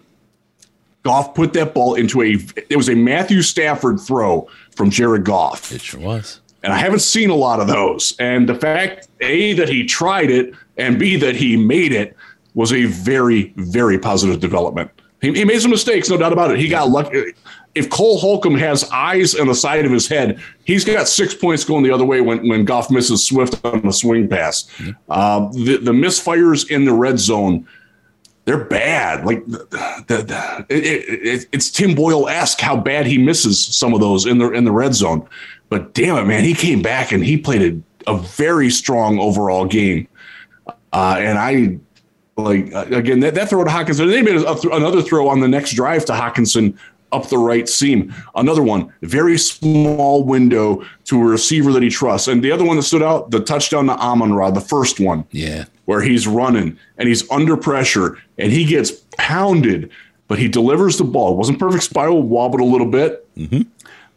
Goff 1.07 1.33
put 1.33 1.53
that 1.53 1.73
ball 1.73 1.95
into 1.95 2.21
a, 2.21 2.37
it 2.69 2.75
was 2.75 2.89
a 2.89 2.95
Matthew 2.95 3.41
Stafford 3.41 3.97
throw 3.97 4.49
from 4.75 4.89
Jared 4.89 5.23
Goff. 5.23 5.71
It 5.71 5.79
sure 5.79 6.01
was. 6.01 6.41
And 6.63 6.73
I 6.73 6.77
haven't 6.77 6.99
seen 6.99 7.29
a 7.29 7.35
lot 7.35 7.61
of 7.61 7.67
those. 7.67 8.13
And 8.19 8.49
the 8.49 8.55
fact, 8.55 9.07
A, 9.21 9.53
that 9.53 9.69
he 9.69 9.85
tried 9.85 10.29
it, 10.29 10.53
and 10.75 10.99
B, 10.99 11.15
that 11.15 11.37
he 11.37 11.55
made 11.55 11.93
it 11.93 12.13
was 12.55 12.73
a 12.73 12.87
very, 12.87 13.53
very 13.55 13.97
positive 13.97 14.41
development. 14.41 14.91
He, 15.21 15.31
he 15.31 15.45
made 15.45 15.61
some 15.61 15.71
mistakes, 15.71 16.09
no 16.09 16.17
doubt 16.17 16.33
about 16.33 16.51
it. 16.51 16.59
He 16.59 16.67
got 16.67 16.89
lucky. 16.89 17.33
If 17.73 17.89
Cole 17.89 18.19
Holcomb 18.19 18.55
has 18.55 18.83
eyes 18.91 19.33
on 19.33 19.47
the 19.47 19.55
side 19.55 19.85
of 19.85 19.93
his 19.93 20.09
head, 20.09 20.41
he's 20.65 20.83
got 20.83 21.07
six 21.07 21.33
points 21.33 21.63
going 21.63 21.83
the 21.83 21.91
other 21.91 22.05
way 22.05 22.19
when, 22.19 22.49
when 22.49 22.65
Goff 22.65 22.91
misses 22.91 23.25
Swift 23.25 23.63
on 23.63 23.81
the 23.81 23.93
swing 23.93 24.27
pass. 24.27 24.65
Mm-hmm. 24.77 24.91
Uh, 25.07 25.47
the, 25.53 25.77
the 25.77 25.93
misfires 25.93 26.69
in 26.69 26.83
the 26.83 26.93
red 26.93 27.17
zone 27.17 27.65
they're 28.47 28.63
bad. 28.63 29.25
Like 29.25 29.45
the, 29.45 29.67
the, 30.07 30.65
it, 30.69 30.85
it, 30.85 31.49
it's 31.51 31.69
Tim 31.69 31.93
Boyle 31.93 32.29
esque 32.29 32.61
how 32.61 32.77
bad 32.77 33.05
he 33.05 33.17
misses 33.17 33.63
some 33.63 33.93
of 33.93 33.99
those 33.99 34.25
in 34.25 34.37
the 34.37 34.49
in 34.51 34.63
the 34.63 34.71
red 34.71 34.95
zone. 34.95 35.27
But 35.67 35.93
damn 35.93 36.15
it, 36.15 36.23
man, 36.23 36.45
he 36.45 36.53
came 36.53 36.81
back 36.81 37.11
and 37.11 37.25
he 37.25 37.37
played 37.37 37.83
a, 38.07 38.11
a 38.11 38.17
very 38.17 38.69
strong 38.69 39.19
overall 39.19 39.65
game. 39.65 40.07
Uh, 40.93 41.17
and 41.19 41.37
I 41.37 41.77
like 42.41 42.73
uh, 42.73 42.85
again 42.89 43.19
that, 43.19 43.35
that 43.35 43.49
throw 43.49 43.65
to 43.65 43.69
Hockenson. 43.69 44.09
They 44.09 44.21
made 44.21 44.37
a, 44.37 44.73
another 44.73 45.01
throw 45.01 45.27
on 45.27 45.41
the 45.41 45.49
next 45.49 45.73
drive 45.73 46.05
to 46.05 46.13
Hockenson 46.13 46.77
up 47.11 47.29
the 47.29 47.37
right 47.37 47.67
seam. 47.67 48.13
Another 48.35 48.63
one, 48.63 48.93
very 49.01 49.37
small 49.37 50.23
window 50.23 50.83
to 51.05 51.21
a 51.21 51.25
receiver 51.25 51.71
that 51.73 51.83
he 51.83 51.89
trusts. 51.89 52.27
And 52.27 52.43
the 52.43 52.51
other 52.51 52.65
one 52.65 52.77
that 52.77 52.83
stood 52.83 53.03
out, 53.03 53.31
the 53.31 53.39
touchdown 53.39 53.85
to 53.87 53.93
Amon 53.93 54.33
Ra, 54.33 54.51
the 54.51 54.61
first 54.61 54.99
one. 54.99 55.25
Yeah. 55.31 55.65
Where 55.85 56.01
he's 56.01 56.27
running 56.27 56.77
and 56.97 57.07
he's 57.07 57.29
under 57.31 57.55
pressure 57.55 58.17
and 58.37 58.51
he 58.51 58.65
gets 58.65 58.91
pounded, 59.17 59.89
but 60.27 60.37
he 60.37 60.47
delivers 60.47 60.97
the 60.97 61.05
ball. 61.05 61.33
It 61.33 61.37
wasn't 61.37 61.59
perfect 61.59 61.83
spiral, 61.83 62.21
wobbled 62.21 62.61
a 62.61 62.65
little 62.65 62.89
bit. 62.89 63.25
Mm-hmm. 63.35 63.61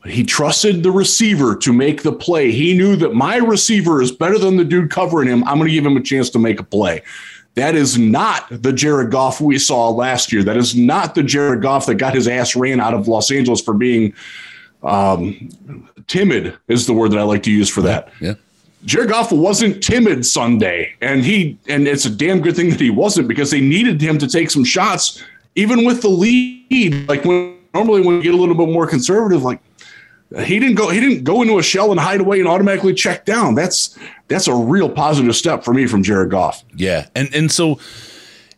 But 0.02 0.12
he 0.12 0.24
trusted 0.24 0.82
the 0.82 0.90
receiver 0.90 1.54
to 1.56 1.72
make 1.72 2.02
the 2.02 2.12
play. 2.12 2.50
He 2.52 2.76
knew 2.76 2.96
that 2.96 3.14
my 3.14 3.36
receiver 3.36 4.00
is 4.00 4.10
better 4.10 4.38
than 4.38 4.56
the 4.56 4.64
dude 4.64 4.90
covering 4.90 5.28
him. 5.28 5.44
I'm 5.44 5.58
going 5.58 5.68
to 5.68 5.74
give 5.74 5.84
him 5.84 5.96
a 5.96 6.02
chance 6.02 6.30
to 6.30 6.38
make 6.38 6.58
a 6.58 6.64
play. 6.64 7.02
That 7.54 7.74
is 7.74 7.98
not 7.98 8.46
the 8.50 8.72
Jared 8.72 9.10
Goff 9.10 9.40
we 9.40 9.58
saw 9.58 9.90
last 9.90 10.32
year. 10.32 10.42
That 10.44 10.56
is 10.56 10.76
not 10.76 11.14
the 11.14 11.22
Jared 11.22 11.62
Goff 11.62 11.86
that 11.86 11.96
got 11.96 12.14
his 12.14 12.28
ass 12.28 12.54
ran 12.54 12.80
out 12.80 12.94
of 12.94 13.08
Los 13.08 13.30
Angeles 13.30 13.60
for 13.60 13.74
being 13.74 14.14
um, 14.82 15.88
timid, 16.06 16.56
is 16.68 16.86
the 16.86 16.92
word 16.92 17.10
that 17.10 17.18
I 17.18 17.22
like 17.22 17.42
to 17.44 17.50
use 17.50 17.68
for 17.68 17.82
that. 17.82 18.12
Yeah. 18.20 18.34
Jared 18.84 19.10
Goff 19.10 19.30
wasn't 19.30 19.82
timid 19.82 20.24
Sunday, 20.24 20.94
and 21.02 21.22
he 21.22 21.58
and 21.68 21.86
it's 21.86 22.06
a 22.06 22.10
damn 22.10 22.40
good 22.40 22.56
thing 22.56 22.70
that 22.70 22.80
he 22.80 22.88
wasn't 22.88 23.28
because 23.28 23.50
they 23.50 23.60
needed 23.60 24.00
him 24.00 24.16
to 24.18 24.26
take 24.26 24.50
some 24.50 24.64
shots, 24.64 25.22
even 25.54 25.84
with 25.84 26.00
the 26.00 26.08
lead. 26.08 27.06
Like 27.08 27.24
when 27.24 27.58
normally 27.74 28.00
when 28.00 28.16
we 28.16 28.22
get 28.22 28.32
a 28.32 28.36
little 28.38 28.54
bit 28.54 28.68
more 28.68 28.86
conservative, 28.86 29.42
like 29.42 29.60
he 30.38 30.58
didn't 30.58 30.76
go 30.76 30.88
he 30.90 31.00
didn't 31.00 31.24
go 31.24 31.42
into 31.42 31.58
a 31.58 31.62
shell 31.62 31.90
and 31.90 32.00
hide 32.00 32.20
away 32.20 32.38
and 32.38 32.48
automatically 32.48 32.94
check 32.94 33.24
down. 33.24 33.54
That's 33.54 33.98
that's 34.28 34.46
a 34.46 34.54
real 34.54 34.88
positive 34.88 35.34
step 35.34 35.64
for 35.64 35.74
me 35.74 35.86
from 35.86 36.02
Jared 36.02 36.30
Goff. 36.30 36.64
Yeah, 36.74 37.08
and 37.14 37.34
and 37.34 37.50
so 37.50 37.78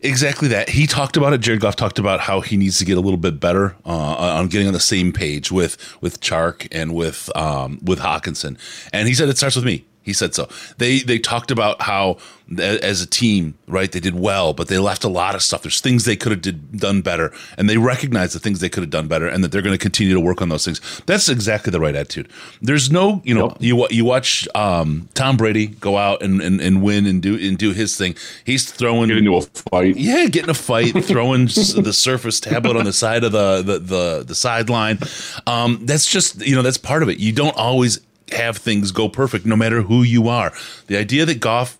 Exactly 0.05 0.49
that. 0.49 0.69
He 0.69 0.89
talked 0.89 1.17
about 1.17 1.33
it. 1.33 1.41
Jared 1.41 1.61
Goff 1.61 1.77
talked 1.77 2.01
about 2.01 2.19
how 2.19 2.41
he 2.41 2.57
needs 2.57 2.79
to 2.79 2.85
get 2.85 2.99
a 2.99 3.01
little 3.01 3.19
bit 3.19 3.39
better 3.39 3.77
uh, 3.87 4.37
on 4.37 4.49
getting 4.49 4.67
on 4.67 4.73
the 4.73 4.81
same 4.81 5.13
page 5.13 5.53
with 5.53 5.79
with 6.01 6.21
Chark 6.21 6.67
and 6.73 6.93
with 6.93 7.31
um, 7.37 7.79
with 7.83 8.01
Hockenson. 8.01 8.59
And 8.93 9.07
he 9.07 9.15
said 9.15 9.29
it 9.29 9.39
starts 9.39 9.55
with 9.55 9.65
me. 9.65 9.85
He 10.03 10.13
said 10.13 10.35
so. 10.35 10.49
They 10.79 11.01
they 11.01 11.19
talked 11.19 11.51
about 11.51 11.83
how 11.83 12.19
as 12.59 13.01
a 13.01 13.07
team, 13.07 13.55
right? 13.67 13.91
They 13.91 14.01
did 14.01 14.15
well, 14.15 14.53
but 14.53 14.69
they 14.69 14.79
left 14.79 15.05
a 15.05 15.09
lot 15.09 15.35
of 15.35 15.43
stuff. 15.43 15.63
There's 15.63 15.81
things 15.81 16.05
they 16.05 16.17
could 16.17 16.33
have 16.33 16.43
did, 16.43 16.79
done 16.79 17.01
better, 17.01 17.33
and 17.57 17.69
they 17.69 17.77
recognize 17.79 18.33
the 18.33 18.39
things 18.39 18.61
they 18.61 18.69
could 18.69 18.83
have 18.83 18.91
done 18.91 19.09
better, 19.09 19.27
and 19.27 19.43
that 19.43 19.53
they're 19.53 19.63
going 19.63 19.75
to 19.75 19.83
continue 19.83 20.13
to 20.15 20.21
work 20.21 20.43
on 20.43 20.49
those 20.49 20.65
things. 20.65 20.81
That's 21.07 21.29
exactly 21.29 21.71
the 21.71 21.81
right 21.81 21.95
attitude. 21.95 22.29
There's 22.61 22.91
no, 22.91 23.23
you 23.25 23.35
know, 23.35 23.49
yep. 23.49 23.57
you 23.61 23.87
you 23.91 24.05
watch 24.05 24.49
um, 24.55 25.09
Tom 25.15 25.37
Brady 25.37 25.69
go 25.69 25.97
out 25.97 26.23
and, 26.23 26.41
and, 26.41 26.61
and 26.61 26.83
win 26.83 27.07
and 27.07 27.23
do 27.23 27.37
and 27.37 27.57
do 27.57 27.73
his 27.73 27.97
thing. 27.97 28.17
He's 28.45 28.71
throwing 28.71 29.09
get 29.09 29.19
into 29.19 29.37
a 29.37 29.43
fight. 29.43 29.97
Yeah, 29.97 30.27
getting 30.27 30.51
a 30.51 30.55
fight, 30.55 30.93
throwing 31.05 31.47
the 31.47 31.93
Surface 31.93 32.41
tablet 32.41 32.77
on 32.77 32.85
the 32.85 32.93
side 32.93 33.25
of 33.25 33.33
the 33.33 33.63
the 33.63 33.79
the, 33.79 34.25
the 34.27 34.35
sideline. 34.35 34.99
Um, 35.47 35.87
that's 35.87 36.11
just 36.11 36.45
you 36.45 36.55
know 36.55 36.63
that's 36.63 36.79
part 36.79 37.03
of 37.03 37.09
it. 37.09 37.19
You 37.19 37.33
don't 37.33 37.57
always 37.57 38.01
have 38.33 38.57
things 38.57 38.93
go 38.93 39.09
perfect 39.09 39.47
no 39.47 39.57
matter 39.57 39.83
who 39.83 40.03
you 40.03 40.29
are. 40.29 40.53
The 40.87 40.97
idea 40.97 41.25
that 41.27 41.41
Goff 41.41 41.79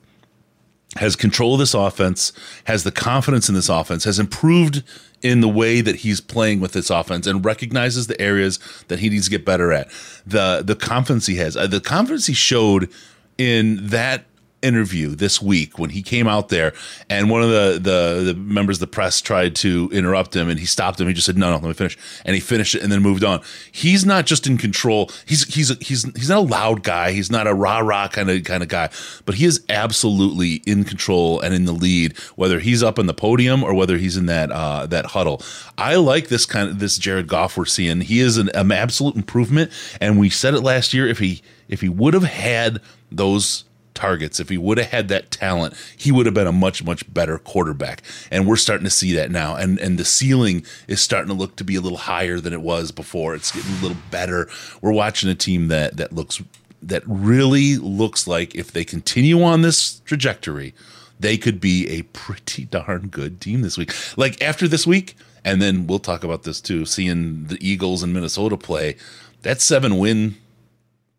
has 0.97 1.17
control 1.17 1.55
of 1.55 1.59
this 1.59 1.75
offense, 1.75 2.33
has 2.65 2.85
the 2.85 2.93
confidence 2.93 3.49
in 3.49 3.55
this 3.55 3.69
offense, 3.69 4.05
has 4.05 4.19
improved 4.19 4.83
in 5.23 5.41
the 5.41 5.49
way 5.49 5.81
that 5.81 5.97
he's 5.97 6.21
playing 6.21 6.61
with 6.61 6.73
this 6.73 6.91
offense 6.91 7.27
and 7.27 7.45
recognizes 7.45 8.09
the 8.09 8.21
areas 8.21 8.59
that 8.89 8.99
he 8.99 9.09
needs 9.09 9.25
to 9.27 9.31
get 9.31 9.45
better 9.45 9.73
at. 9.73 9.89
The 10.27 10.63
the 10.65 10.77
confidence 10.77 11.27
he 11.27 11.37
has, 11.37 11.57
uh, 11.57 11.67
the 11.67 11.81
confidence 11.81 12.27
he 12.27 12.35
showed 12.35 12.91
in 13.39 13.87
that 13.89 14.25
interview 14.63 15.15
this 15.15 15.43
week 15.43 15.79
when 15.79 15.91
he 15.91 16.03
came 16.03 16.29
out 16.29 16.49
there 16.49 16.73
and 17.11 17.29
one 17.31 17.43
of 17.43 17.51
the, 17.51 17.79
the, 17.81 18.33
the 18.33 18.35
members 18.35 18.77
of 18.77 18.81
the 18.81 18.87
press 18.87 19.21
tried 19.21 19.55
to 19.57 19.91
interrupt 19.93 20.35
him 20.35 20.49
and 20.49 20.59
he 20.59 20.67
stopped 20.67 21.01
him. 21.01 21.09
He 21.09 21.15
just 21.15 21.27
said, 21.27 21.37
no, 21.37 21.51
no, 21.51 21.57
let 21.57 21.65
me 21.65 21.73
finish. 21.75 21.99
And 22.25 22.35
he 22.35 22.41
finished 22.41 22.75
it 22.75 22.83
and 22.83 22.91
then 22.91 23.03
moved 23.03 23.25
on. 23.25 23.43
He's 23.71 24.07
not 24.07 24.27
just 24.27 24.47
in 24.47 24.59
control. 24.59 25.11
He's, 25.27 25.53
he's, 25.55 25.77
he's, 25.79 26.05
he's 26.17 26.29
not 26.29 26.39
a 26.39 26.41
loud 26.41 26.83
guy. 26.83 27.13
He's 27.13 27.31
not 27.31 27.47
a 27.47 27.55
rah 27.55 27.81
rah 27.81 28.09
kind 28.09 28.31
of, 28.31 28.45
kind 28.45 28.63
of 28.63 28.69
guy, 28.69 28.91
but 29.25 29.35
he 29.35 29.45
is 29.45 29.65
absolutely 29.69 30.63
in 30.67 30.85
control 30.85 31.41
and 31.41 31.55
in 31.55 31.65
the 31.65 31.73
lead, 31.73 32.17
whether 32.37 32.61
he's 32.61 32.83
up 32.83 32.99
on 32.99 33.07
the 33.07 33.15
podium 33.15 33.63
or 33.63 33.75
whether 33.75 33.99
he's 33.99 34.17
in 34.17 34.27
that, 34.27 34.51
uh, 34.53 34.87
that 34.87 35.07
huddle. 35.07 35.43
I 35.77 35.97
like 35.97 36.29
this 36.29 36.47
kind 36.47 36.69
of, 36.69 36.79
this 36.79 36.99
Jared 36.99 37.27
Goff 37.27 37.57
we're 37.57 37.65
seeing. 37.65 38.01
He 38.01 38.21
is 38.21 38.39
an, 38.39 38.49
an 38.55 38.71
absolute 38.71 39.17
improvement. 39.17 39.71
And 40.01 40.19
we 40.19 40.31
said 40.31 40.55
it 40.55 40.61
last 40.61 40.95
year. 40.95 41.07
If 41.07 41.19
he, 41.19 41.43
if 41.69 41.81
he 41.81 41.89
would 41.89 42.15
have 42.15 42.25
had 42.25 42.81
those 43.11 43.65
targets. 43.95 44.41
If 44.41 44.49
he 44.49 44.59
would 44.59 44.79
have 44.79 44.91
had 44.91 45.09
that 45.09 45.31
talent, 45.31 45.75
he 45.97 46.13
would 46.13 46.27
have 46.27 46.35
been 46.35 46.47
a 46.47 46.53
much 46.53 46.85
much 46.85 47.13
better 47.13 47.39
quarterback. 47.39 48.03
And 48.31 48.47
we're 48.47 48.57
starting 48.57 48.85
to 48.85 48.91
see 48.91 49.13
that 49.15 49.31
now. 49.31 49.57
And 49.57 49.79
and 49.79 49.99
the 49.99 50.05
ceiling 50.05 50.65
is 50.89 51.01
starting 51.01 51.29
to 51.29 51.35
look 51.35 51.57
to 51.57 51.65
be 51.65 51.77
a 51.77 51.81
little 51.81 51.99
higher 51.99 52.41
than 52.41 52.53
it 52.53 52.63
was 52.63 52.93
before. 52.93 53.35
It's 53.35 53.53
getting 53.53 53.73
a 53.73 53.83
little 53.83 54.03
better. 54.11 54.49
We're 54.81 54.93
watching 54.93 55.31
a 55.31 55.35
team 55.35 55.69
that 55.69 55.97
that 55.97 56.13
looks 56.13 56.43
that 56.83 57.03
really 57.07 57.77
looks 57.77 58.27
like 58.27 58.55
if 58.55 58.73
they 58.73 58.85
continue 58.85 59.43
on 59.43 59.63
this 59.63 60.01
trajectory, 60.01 60.75
they 61.21 61.39
could 61.39 61.61
be 61.61 61.89
a 61.89 62.03
pretty 62.03 62.65
darn 62.65 63.09
good 63.09 63.41
team 63.41 63.63
this 63.63 63.79
week. 63.79 63.93
Like 64.17 64.43
after 64.43 64.67
this 64.67 64.87
week, 64.87 65.17
and 65.45 65.63
then 65.63 65.87
we'll 65.87 66.01
talk 66.01 66.25
about 66.25 66.43
this 66.43 66.61
too, 66.61 66.85
seeing 66.85 67.47
the 67.47 67.59
Eagles 67.67 68.03
and 68.03 68.13
Minnesota 68.13 68.57
play, 68.57 68.97
that 69.43 69.61
seven 69.61 69.99
win 69.99 70.37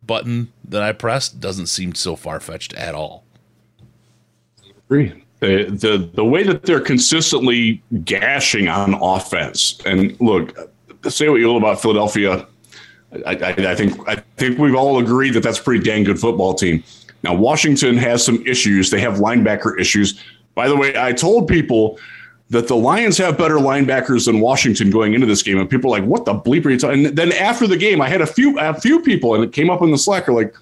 button 0.06 0.52
that 0.68 0.82
I 0.82 0.92
pressed 0.92 1.40
doesn't 1.40 1.68
seem 1.68 1.96
so 1.96 2.16
far 2.16 2.40
fetched 2.40 2.74
at 2.74 2.96
all. 2.96 3.24
Agree. 4.88 5.24
The, 5.40 5.66
the 5.66 6.10
the 6.14 6.24
way 6.24 6.44
that 6.44 6.64
they're 6.64 6.80
consistently 6.80 7.84
gashing 8.06 8.70
on 8.70 8.94
offense, 8.94 9.78
and 9.86 10.20
look, 10.22 10.58
say 11.10 11.28
what 11.28 11.42
you 11.42 11.48
will 11.48 11.58
about 11.58 11.82
Philadelphia, 11.82 12.48
I, 13.26 13.36
I, 13.36 13.50
I 13.72 13.76
think 13.76 14.00
I 14.08 14.24
think 14.38 14.58
we've 14.58 14.76
all 14.76 15.00
agreed 15.00 15.32
that 15.32 15.42
that's 15.44 15.60
a 15.60 15.64
pretty 15.64 15.84
dang 15.84 16.06
good 16.06 16.18
football 16.18 16.54
team. 16.54 16.82
Now 17.24 17.34
Washington 17.34 17.98
has 17.98 18.24
some 18.24 18.42
issues; 18.48 18.90
they 18.90 19.02
have 19.02 19.16
linebacker 19.16 19.78
issues. 19.78 20.24
By 20.56 20.70
the 20.70 20.78
way, 20.78 20.96
I 20.96 21.12
told 21.12 21.50
people 21.50 22.00
that 22.50 22.68
the 22.68 22.76
Lions 22.76 23.18
have 23.18 23.38
better 23.38 23.56
linebackers 23.56 24.26
than 24.26 24.40
Washington 24.40 24.90
going 24.90 25.14
into 25.14 25.26
this 25.26 25.42
game, 25.42 25.60
and 25.60 25.70
people 25.70 25.94
are 25.94 26.00
like, 26.00 26.08
"What 26.08 26.26
the 26.26 26.34
bleep 26.34 26.66
are 26.66 26.70
you 26.70 26.80
talking?" 26.80 27.08
And 27.08 27.18
then 27.18 27.32
after 27.34 27.68
the 27.68 27.78
game, 27.78 28.02
I 28.02 28.10
had 28.10 28.22
a 28.22 28.28
few 28.28 28.58
a 28.60 28.74
few 28.74 29.02
people, 29.02 29.36
and 29.36 29.44
it 29.44 29.54
came 29.54 29.70
up 29.70 29.82
in 29.82 29.92
the 29.92 29.98
Slack, 29.98 30.30
are 30.30 30.34
like, 30.34 30.54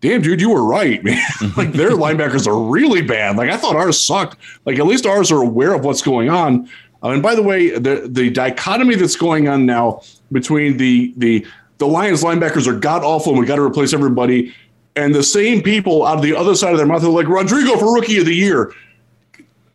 "Damn, 0.00 0.22
dude, 0.22 0.40
you 0.40 0.50
were 0.50 0.64
right, 0.64 1.02
man. 1.04 1.22
like 1.56 1.72
their 1.72 1.90
linebackers 1.90 2.46
are 2.46 2.58
really 2.58 3.02
bad. 3.02 3.36
Like 3.36 3.50
I 3.50 3.56
thought 3.56 3.76
ours 3.76 4.00
sucked. 4.02 4.36
Like 4.64 4.78
at 4.78 4.86
least 4.86 5.06
ours 5.06 5.32
are 5.32 5.42
aware 5.42 5.74
of 5.74 5.84
what's 5.84 6.02
going 6.02 6.30
on." 6.30 6.68
Uh, 7.02 7.10
and 7.10 7.22
by 7.22 7.34
the 7.34 7.42
way, 7.42 7.70
the 7.70 8.08
the 8.08 8.30
dichotomy 8.30 8.94
that's 8.94 9.16
going 9.16 9.48
on 9.48 9.66
now 9.66 10.02
between 10.32 10.76
the 10.76 11.12
the 11.16 11.46
the 11.78 11.86
Lions 11.86 12.22
linebackers 12.22 12.66
are 12.66 12.78
god 12.78 13.02
awful, 13.02 13.32
and 13.32 13.40
we 13.40 13.46
got 13.46 13.56
to 13.56 13.62
replace 13.62 13.92
everybody. 13.92 14.54
And 14.96 15.14
the 15.14 15.22
same 15.22 15.62
people 15.62 16.04
out 16.04 16.16
of 16.16 16.22
the 16.22 16.34
other 16.34 16.54
side 16.54 16.72
of 16.72 16.76
their 16.76 16.86
mouth 16.86 17.02
are 17.04 17.08
like 17.08 17.28
Rodrigo 17.28 17.76
for 17.76 17.94
rookie 17.94 18.18
of 18.18 18.26
the 18.26 18.34
year 18.34 18.74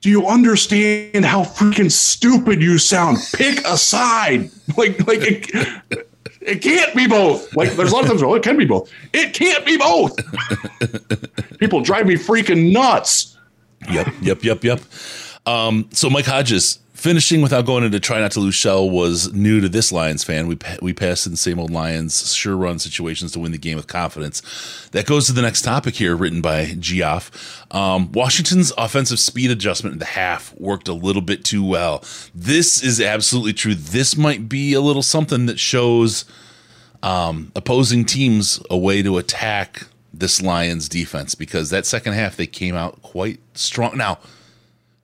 do 0.06 0.12
you 0.12 0.28
understand 0.28 1.26
how 1.26 1.42
freaking 1.42 1.92
stupid 1.92 2.62
you 2.62 2.78
sound? 2.78 3.18
Pick 3.34 3.66
a 3.66 3.76
side. 3.76 4.52
Like, 4.78 5.08
like 5.08 5.20
it, 5.22 6.08
it 6.42 6.62
can't 6.62 6.94
be 6.96 7.08
both. 7.08 7.56
Like, 7.56 7.72
there's 7.74 7.92
a 7.92 7.96
lot 7.96 8.04
of 8.04 8.10
times, 8.10 8.24
well, 8.24 8.34
it 8.34 8.44
can 8.44 8.58
be 8.58 8.66
both. 8.66 8.92
It 9.14 9.34
can't 9.34 9.64
be 9.64 9.78
both. 9.78 10.18
People 11.60 11.82
drive 11.82 12.08
me 12.08 12.16
freaking 12.16 12.74
nuts. 12.74 13.38
Yep, 13.90 14.08
yep, 14.22 14.44
yep, 14.44 14.64
yep. 14.64 14.82
Um, 15.46 15.90
so 15.92 16.10
Mike 16.10 16.26
Hodges 16.26 16.80
finishing 16.96 17.42
without 17.42 17.66
going 17.66 17.84
into 17.84 18.00
try 18.00 18.20
not 18.20 18.32
to 18.32 18.40
lose 18.40 18.56
shell 18.56 18.90
was 18.90 19.32
new 19.34 19.60
to 19.62 19.70
this 19.70 19.92
Lions 19.92 20.24
fan. 20.24 20.48
We 20.48 20.58
we 20.82 20.94
passed 20.94 21.26
in 21.26 21.34
the 21.34 21.38
same 21.38 21.60
old 21.60 21.70
Lions 21.70 22.34
sure 22.34 22.56
run 22.58 22.80
situations 22.80 23.34
to 23.34 23.40
win 23.40 23.52
the 23.52 23.58
game 23.58 23.78
with 23.78 23.88
confidence. 23.88 24.42
That 24.92 25.06
goes 25.06 25.28
to 25.28 25.34
the 25.34 25.42
next 25.42 25.62
topic 25.62 25.96
here, 25.96 26.16
written 26.16 26.42
by 26.42 26.76
Geoff. 26.80 27.64
Um, 27.72 28.12
Washington's 28.12 28.72
offensive 28.78 29.20
speed 29.20 29.52
adjustment 29.52 29.94
in 29.94 30.00
the 30.00 30.06
half 30.06 30.54
worked 30.56 30.88
a 30.88 30.94
little 30.94 31.22
bit 31.22 31.44
too 31.44 31.64
well. 31.64 32.04
This 32.34 32.82
is 32.82 33.00
absolutely 33.00 33.54
true. 33.54 33.76
This 33.76 34.18
might 34.18 34.50
be 34.50 34.74
a 34.74 34.82
little 34.82 35.04
something 35.04 35.46
that 35.46 35.60
shows 35.60 36.26
um, 37.04 37.52
opposing 37.56 38.06
teams 38.06 38.60
a 38.70 38.78
way 38.78 39.04
to 39.04 39.18
attack 39.18 39.88
this 40.12 40.42
Lions 40.42 40.88
defense 40.88 41.36
because 41.36 41.70
that 41.70 41.86
second 41.86 42.14
half 42.14 42.38
they 42.38 42.48
came 42.48 42.74
out 42.74 43.02
quite 43.02 43.40
strong. 43.54 43.98
Now 43.98 44.18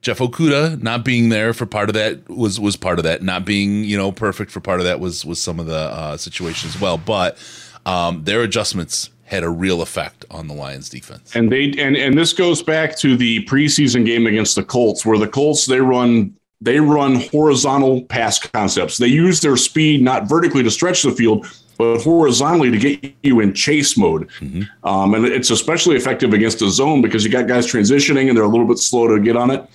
Jeff 0.02 0.18
Okudah 0.18 0.82
not 0.82 1.04
being 1.04 1.28
there 1.28 1.54
for 1.54 1.64
part 1.64 1.88
of 1.88 1.94
that 1.94 2.28
was 2.28 2.58
was 2.58 2.76
part 2.76 2.98
of 2.98 3.04
that. 3.04 3.22
Not 3.22 3.44
being 3.44 3.84
you 3.84 3.96
know 3.96 4.12
perfect 4.12 4.50
for 4.50 4.60
part 4.60 4.80
of 4.80 4.84
that 4.84 5.00
was 5.00 5.24
was 5.24 5.40
some 5.40 5.58
of 5.60 5.66
the 5.66 5.76
uh, 5.76 6.16
situation 6.16 6.68
as 6.68 6.80
well. 6.80 6.98
But 6.98 7.38
um, 7.86 8.24
their 8.24 8.42
adjustments 8.42 9.10
had 9.24 9.44
a 9.44 9.48
real 9.48 9.80
effect 9.80 10.24
on 10.30 10.48
the 10.48 10.54
Lions 10.54 10.88
defense. 10.88 11.34
And 11.34 11.50
they 11.50 11.72
and 11.78 11.96
and 11.96 12.18
this 12.18 12.32
goes 12.32 12.62
back 12.62 12.98
to 12.98 13.16
the 13.16 13.44
preseason 13.46 14.04
game 14.04 14.26
against 14.26 14.56
the 14.56 14.64
Colts, 14.64 15.06
where 15.06 15.18
the 15.18 15.28
Colts 15.28 15.66
they 15.66 15.80
run 15.80 16.36
they 16.60 16.80
run 16.80 17.20
horizontal 17.30 18.02
pass 18.02 18.38
concepts. 18.38 18.98
They 18.98 19.06
use 19.06 19.40
their 19.40 19.56
speed 19.56 20.02
not 20.02 20.28
vertically 20.28 20.62
to 20.64 20.70
stretch 20.70 21.02
the 21.02 21.12
field, 21.12 21.46
but 21.78 22.00
horizontally 22.00 22.70
to 22.70 22.78
get 22.78 23.14
you 23.22 23.40
in 23.40 23.54
chase 23.54 23.96
mode. 23.96 24.28
Mm-hmm. 24.40 24.62
Um, 24.86 25.14
and 25.14 25.24
it's 25.24 25.50
especially 25.50 25.96
effective 25.96 26.32
against 26.32 26.60
a 26.60 26.70
zone 26.70 27.02
because 27.02 27.24
you 27.24 27.30
got 27.30 27.48
guys 27.48 27.66
transitioning 27.66 28.28
and 28.28 28.36
they're 28.36 28.44
a 28.44 28.48
little 28.48 28.66
bit 28.66 28.78
slow 28.78 29.08
to 29.08 29.20
get 29.20 29.36
on 29.36 29.50
it. 29.50 29.68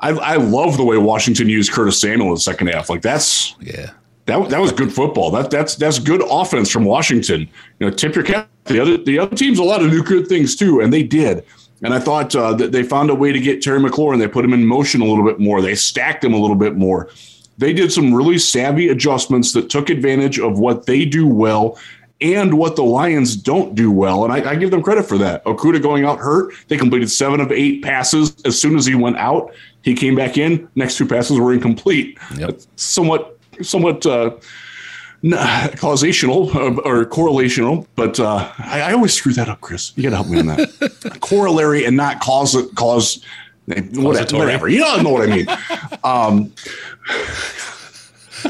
I, 0.00 0.10
I 0.10 0.36
love 0.36 0.76
the 0.76 0.84
way 0.84 0.96
Washington 0.98 1.48
used 1.48 1.72
Curtis 1.72 2.00
Samuel 2.00 2.28
in 2.28 2.34
the 2.34 2.40
second 2.40 2.68
half. 2.68 2.90
Like 2.90 3.02
that's 3.02 3.54
yeah. 3.60 3.90
That, 4.26 4.48
that 4.48 4.60
was 4.60 4.72
good 4.72 4.92
football. 4.92 5.30
That 5.30 5.50
that's 5.50 5.76
that's 5.76 5.98
good 5.98 6.22
offense 6.28 6.70
from 6.70 6.84
Washington. 6.84 7.40
You 7.78 7.88
know, 7.88 7.90
tip 7.90 8.14
your 8.14 8.24
cap. 8.24 8.48
The 8.64 8.80
other 8.80 8.96
the 8.96 9.18
other 9.18 9.36
teams 9.36 9.58
a 9.58 9.64
lot 9.64 9.82
of 9.82 9.90
new 9.90 10.02
good 10.02 10.26
things 10.26 10.56
too, 10.56 10.80
and 10.80 10.92
they 10.92 11.02
did. 11.02 11.44
And 11.82 11.92
I 11.92 11.98
thought 11.98 12.34
uh, 12.34 12.54
that 12.54 12.72
they 12.72 12.82
found 12.82 13.10
a 13.10 13.14
way 13.14 13.32
to 13.32 13.38
get 13.38 13.60
Terry 13.60 13.78
McLaurin. 13.78 14.18
They 14.18 14.28
put 14.28 14.44
him 14.44 14.54
in 14.54 14.64
motion 14.64 15.02
a 15.02 15.04
little 15.04 15.24
bit 15.24 15.38
more. 15.38 15.60
They 15.60 15.74
stacked 15.74 16.24
him 16.24 16.32
a 16.32 16.38
little 16.38 16.56
bit 16.56 16.76
more. 16.76 17.10
They 17.58 17.72
did 17.72 17.92
some 17.92 18.14
really 18.14 18.38
savvy 18.38 18.88
adjustments 18.88 19.52
that 19.52 19.68
took 19.68 19.90
advantage 19.90 20.38
of 20.38 20.58
what 20.58 20.86
they 20.86 21.04
do 21.04 21.26
well 21.26 21.78
and 22.24 22.54
what 22.54 22.74
the 22.74 22.82
Lions 22.82 23.36
don't 23.36 23.74
do 23.74 23.90
well. 23.90 24.24
And 24.24 24.32
I, 24.32 24.52
I, 24.52 24.54
give 24.56 24.70
them 24.70 24.82
credit 24.82 25.04
for 25.04 25.18
that. 25.18 25.44
Okudah 25.44 25.82
going 25.82 26.06
out 26.06 26.18
hurt. 26.18 26.54
They 26.68 26.78
completed 26.78 27.10
seven 27.10 27.38
of 27.38 27.52
eight 27.52 27.82
passes 27.82 28.34
as 28.46 28.58
soon 28.58 28.76
as 28.76 28.86
he 28.86 28.94
went 28.94 29.18
out. 29.18 29.52
He 29.82 29.94
came 29.94 30.14
back 30.14 30.38
in. 30.38 30.66
Next 30.74 30.96
two 30.96 31.06
passes 31.06 31.38
were 31.38 31.52
incomplete. 31.52 32.18
Yep. 32.38 32.60
Somewhat, 32.76 33.38
somewhat 33.60 34.06
uh, 34.06 34.36
causational 35.22 36.54
uh, 36.54 36.80
or 36.82 37.04
correlational, 37.04 37.86
but 37.94 38.18
uh, 38.18 38.50
I, 38.58 38.80
I, 38.80 38.92
always 38.92 39.12
screw 39.12 39.34
that 39.34 39.48
up, 39.48 39.60
Chris. 39.60 39.92
You 39.96 40.04
got 40.04 40.10
to 40.10 40.16
help 40.16 40.28
me 40.28 40.38
on 40.38 40.46
that. 40.46 41.18
Corollary 41.20 41.84
and 41.84 41.96
not 41.96 42.20
cause 42.20 42.56
cause. 42.74 43.24
Whatever, 43.66 44.36
whatever. 44.36 44.68
You 44.68 44.80
don't 44.80 45.04
know 45.04 45.10
what 45.10 45.26
I 45.26 45.34
mean. 45.34 45.46
Um, 46.04 46.52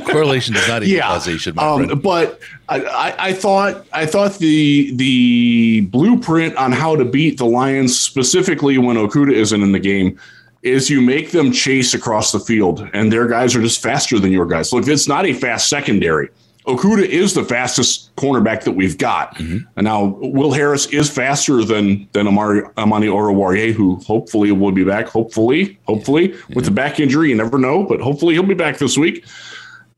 Correlation 0.06 0.54
does 0.54 0.66
not 0.68 0.82
equal 0.82 0.96
yeah, 0.96 1.06
causation, 1.08 1.58
um, 1.58 2.00
but 2.00 2.40
I, 2.68 3.14
I, 3.18 3.32
thought 3.32 3.86
I 3.92 4.06
thought 4.06 4.38
the 4.38 4.94
the 4.96 5.82
blueprint 5.82 6.56
on 6.56 6.72
how 6.72 6.96
to 6.96 7.04
beat 7.04 7.38
the 7.38 7.46
Lions, 7.46 7.98
specifically 7.98 8.78
when 8.78 8.96
Okudah 8.96 9.32
isn't 9.32 9.62
in 9.62 9.72
the 9.72 9.78
game, 9.78 10.18
is 10.62 10.88
you 10.88 11.00
make 11.00 11.30
them 11.30 11.52
chase 11.52 11.94
across 11.94 12.32
the 12.32 12.40
field, 12.40 12.88
and 12.92 13.12
their 13.12 13.28
guys 13.28 13.54
are 13.54 13.62
just 13.62 13.82
faster 13.82 14.18
than 14.18 14.32
your 14.32 14.46
guys. 14.46 14.72
Look, 14.72 14.88
it's 14.88 15.08
not 15.08 15.26
a 15.26 15.32
fast 15.32 15.68
secondary. 15.68 16.30
Okudah 16.66 17.06
is 17.06 17.34
the 17.34 17.44
fastest 17.44 18.14
cornerback 18.16 18.62
that 18.62 18.72
we've 18.72 18.96
got. 18.96 19.34
Mm-hmm. 19.34 19.58
And 19.76 19.84
now 19.84 20.16
Will 20.20 20.52
Harris 20.52 20.86
is 20.86 21.10
faster 21.10 21.62
than 21.62 22.08
than 22.12 22.26
Amari 22.26 22.62
Amani 22.78 23.08
Oruwariye, 23.08 23.72
who 23.72 23.96
hopefully 23.96 24.50
will 24.52 24.72
be 24.72 24.84
back. 24.84 25.08
Hopefully, 25.08 25.78
hopefully 25.86 26.32
yeah. 26.32 26.54
with 26.54 26.64
the 26.64 26.70
back 26.70 27.00
injury, 27.00 27.28
you 27.28 27.34
never 27.34 27.58
know, 27.58 27.84
but 27.84 28.00
hopefully 28.00 28.32
he'll 28.32 28.42
be 28.42 28.54
back 28.54 28.78
this 28.78 28.96
week. 28.96 29.26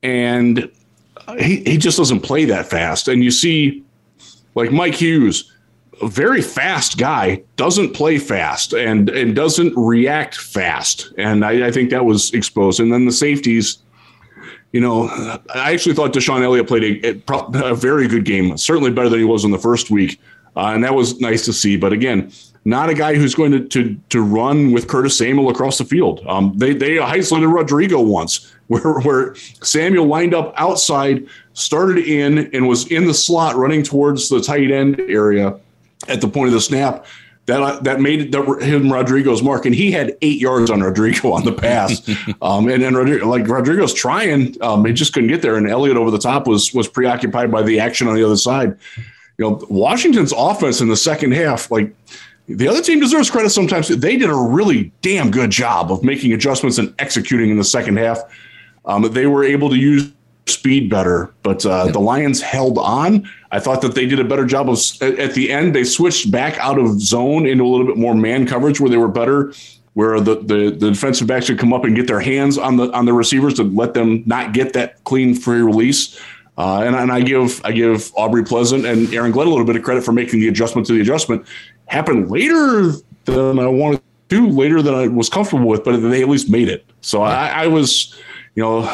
And 0.02 0.70
he, 1.38 1.62
he 1.64 1.78
just 1.78 1.98
doesn't 1.98 2.20
play 2.20 2.44
that 2.46 2.66
fast. 2.66 3.09
And 3.09 3.24
you 3.24 3.30
see, 3.30 3.85
like 4.54 4.70
Mike 4.72 4.94
Hughes, 4.94 5.52
a 6.02 6.09
very 6.09 6.42
fast 6.42 6.98
guy, 6.98 7.42
doesn't 7.56 7.94
play 7.94 8.18
fast 8.18 8.74
and 8.74 9.09
and 9.09 9.35
doesn't 9.35 9.74
react 9.76 10.37
fast. 10.37 11.12
And 11.16 11.44
I, 11.44 11.68
I 11.68 11.70
think 11.70 11.90
that 11.90 12.04
was 12.04 12.32
exposed. 12.35 12.80
And 12.80 12.92
then 12.92 13.06
the 13.06 13.12
safeties 13.12 13.78
you 14.72 14.82
know, 14.82 15.09
I 15.54 15.72
actually 15.72 15.94
thought 15.94 16.12
DeShon 16.12 16.42
Elliott 16.42 16.68
played 16.68 17.02
a, 17.02 17.22
a, 17.70 17.74
very 17.74 18.06
good 18.09 18.26
game, 18.26 18.59
certainly 18.59 18.90
better 18.90 19.09
than 19.09 19.18
he 19.18 19.24
was 19.24 19.42
in 19.42 19.50
the 19.50 19.59
first 19.59 19.90
week. 19.90 20.20
Uh, 20.54 20.72
and 20.74 20.85
that 20.85 20.94
was 20.94 21.18
nice 21.18 21.46
to 21.46 21.52
see. 21.54 21.78
But 21.78 21.94
again, 21.94 22.30
not 22.66 22.90
a 22.90 22.94
guy 22.94 23.14
who's 23.14 23.35
going 23.35 23.52
to 23.52 23.66
to, 23.68 23.96
to 24.11 24.22
run 24.22 24.72
with 24.72 24.88
Curtis 24.88 25.16
Samuel 25.16 25.48
across 25.48 25.78
the 25.78 25.85
field. 25.85 26.22
Um, 26.26 26.52
they 26.56 26.74
they 26.74 26.98
isolated 26.98 27.48
Rodrigo 27.48 28.00
once, 28.00 28.52
where 28.68 29.00
where 29.00 29.35
Samuel 29.62 30.07
lined 30.07 30.35
up 30.35 30.52
outside, 30.57 31.26
started 31.55 31.98
in, 31.98 32.50
and 32.55 32.68
was 32.68 32.87
in 32.90 33.07
the 33.07 33.14
slot 33.14 33.57
running 33.57 33.83
towards 33.83 34.29
the 34.29 34.40
tight 34.40 34.70
end 34.70 35.00
area 35.00 35.59
at 36.09 36.20
the 36.20 36.29
point 36.29 36.48
of 36.48 36.55
the 36.55 36.61
snap 36.61 37.07
that 37.46 37.62
uh, 37.62 37.79
that 37.81 38.00
made 38.00 38.33
that 38.33 38.62
him 38.62 38.92
Rodrigo's 38.92 39.42
mark, 39.42 39.66
and 39.66 39.74
he 39.74 39.90
had 39.90 40.16
eight 40.20 40.40
yards 40.40 40.70
on 40.70 40.81
Rodrigo 40.81 41.33
on 41.33 41.44
the 41.44 41.52
pass. 41.52 42.07
um, 42.42 42.68
and 42.68 42.83
then 42.83 42.94
Rodrigo, 42.94 43.26
like 43.29 43.48
Rodrigo's 43.48 43.94
trying, 43.94 44.61
um, 44.62 44.85
he 44.85 44.92
just 44.92 45.12
couldn't 45.12 45.29
get 45.29 45.42
there. 45.42 45.57
And 45.57 45.68
Elliott 45.68 45.96
over 45.96 46.11
the 46.11 46.18
top 46.18 46.46
was 46.46 46.74
was 46.74 46.88
preoccupied 46.88 47.50
by 47.50 47.62
the 47.62 47.81
action 47.81 48.09
on 48.09 48.14
the 48.14 48.24
other 48.24 48.37
side. 48.37 48.76
You 49.38 49.50
know, 49.50 49.66
Washington's 49.70 50.33
offense 50.37 50.81
in 50.81 50.88
the 50.88 50.96
second 50.96 51.33
half, 51.33 51.70
like 51.70 51.94
the 52.48 52.68
other 52.68 52.83
team 52.83 53.00
deserves 53.00 53.31
credit. 53.31 53.50
Sometimes 53.50 53.88
they 53.88 54.16
did 54.16 54.31
a 54.31 54.35
really 54.35 54.92
damn 55.02 55.31
good 55.31 55.50
job 55.50 55.92
of 55.92 56.02
making 56.02 56.33
adjustments 56.33 56.79
and 56.79 56.94
executing 56.98 57.50
in 57.50 57.59
the 57.59 57.64
second 57.64 57.98
half. 57.98 58.22
Um, 58.87 59.03
they 59.12 59.27
were 59.27 59.44
able 59.44 59.68
to 59.70 59.77
use 59.77 60.12
speed 60.46 60.88
better, 60.88 61.35
but 61.42 61.66
uh, 61.66 61.87
the 61.88 61.99
Lions 61.99 62.40
held 62.40 62.79
on. 62.79 63.29
I 63.51 63.59
thought 63.59 63.83
that 63.83 63.94
they 63.94 64.07
did 64.07 64.20
a 64.20 64.25
better 64.25 64.44
job 64.44 64.68
of 64.68 64.79
at 65.03 65.35
the 65.35 65.51
end. 65.51 65.75
They 65.75 65.85
switched 65.85 66.31
back 66.31 66.57
out 66.59 66.79
of 66.79 67.01
zone 67.01 67.46
into 67.46 67.64
a 67.64 67.68
little 67.68 67.87
bit 67.87 67.96
more 67.96 68.14
man 68.14 68.46
coverage 68.46 68.81
where 68.81 68.88
they 68.88 68.96
were 68.96 69.09
better, 69.09 69.53
where 69.94 70.20
the, 70.20 70.37
the, 70.37 70.70
the 70.70 70.90
defensive 70.90 71.27
backs 71.27 71.49
would 71.49 71.59
come 71.59 71.72
up 71.72 71.85
and 71.85 71.96
get 71.96 72.07
their 72.07 72.20
hands 72.20 72.59
on 72.59 72.77
the 72.77 72.90
on 72.92 73.07
the 73.07 73.12
receivers 73.12 73.55
to 73.55 73.64
let 73.64 73.94
them 73.94 74.22
not 74.25 74.53
get 74.53 74.72
that 74.75 75.03
clean 75.05 75.35
free 75.35 75.62
release. 75.62 76.20
Uh, 76.59 76.83
and, 76.83 76.94
and 76.94 77.12
I 77.12 77.20
give 77.20 77.61
I 77.64 77.72
give 77.72 78.12
Aubrey 78.14 78.44
Pleasant 78.44 78.87
and 78.87 79.12
Aaron 79.12 79.33
Glenn 79.33 79.49
a 79.49 79.51
little 79.51 79.66
bit 79.66 79.77
of 79.77 79.83
credit 79.83 80.05
for 80.05 80.12
making 80.12 80.40
the 80.40 80.49
adjustment 80.49 80.87
to 80.87 80.92
the 80.92 81.01
adjustment. 81.01 81.44
Happened 81.87 82.31
later 82.31 82.92
than 83.25 83.59
I 83.59 83.66
wanted 83.66 84.01
to, 84.29 84.49
later 84.49 84.81
than 84.81 84.94
I 84.94 85.09
was 85.09 85.29
comfortable 85.29 85.66
with, 85.66 85.85
but 85.85 85.96
they 85.96 86.22
at 86.22 86.29
least 86.29 86.49
made 86.49 86.68
it. 86.68 86.85
So 87.01 87.22
I, 87.22 87.49
I 87.49 87.66
was 87.66 88.16
you 88.56 88.62
know, 88.62 88.92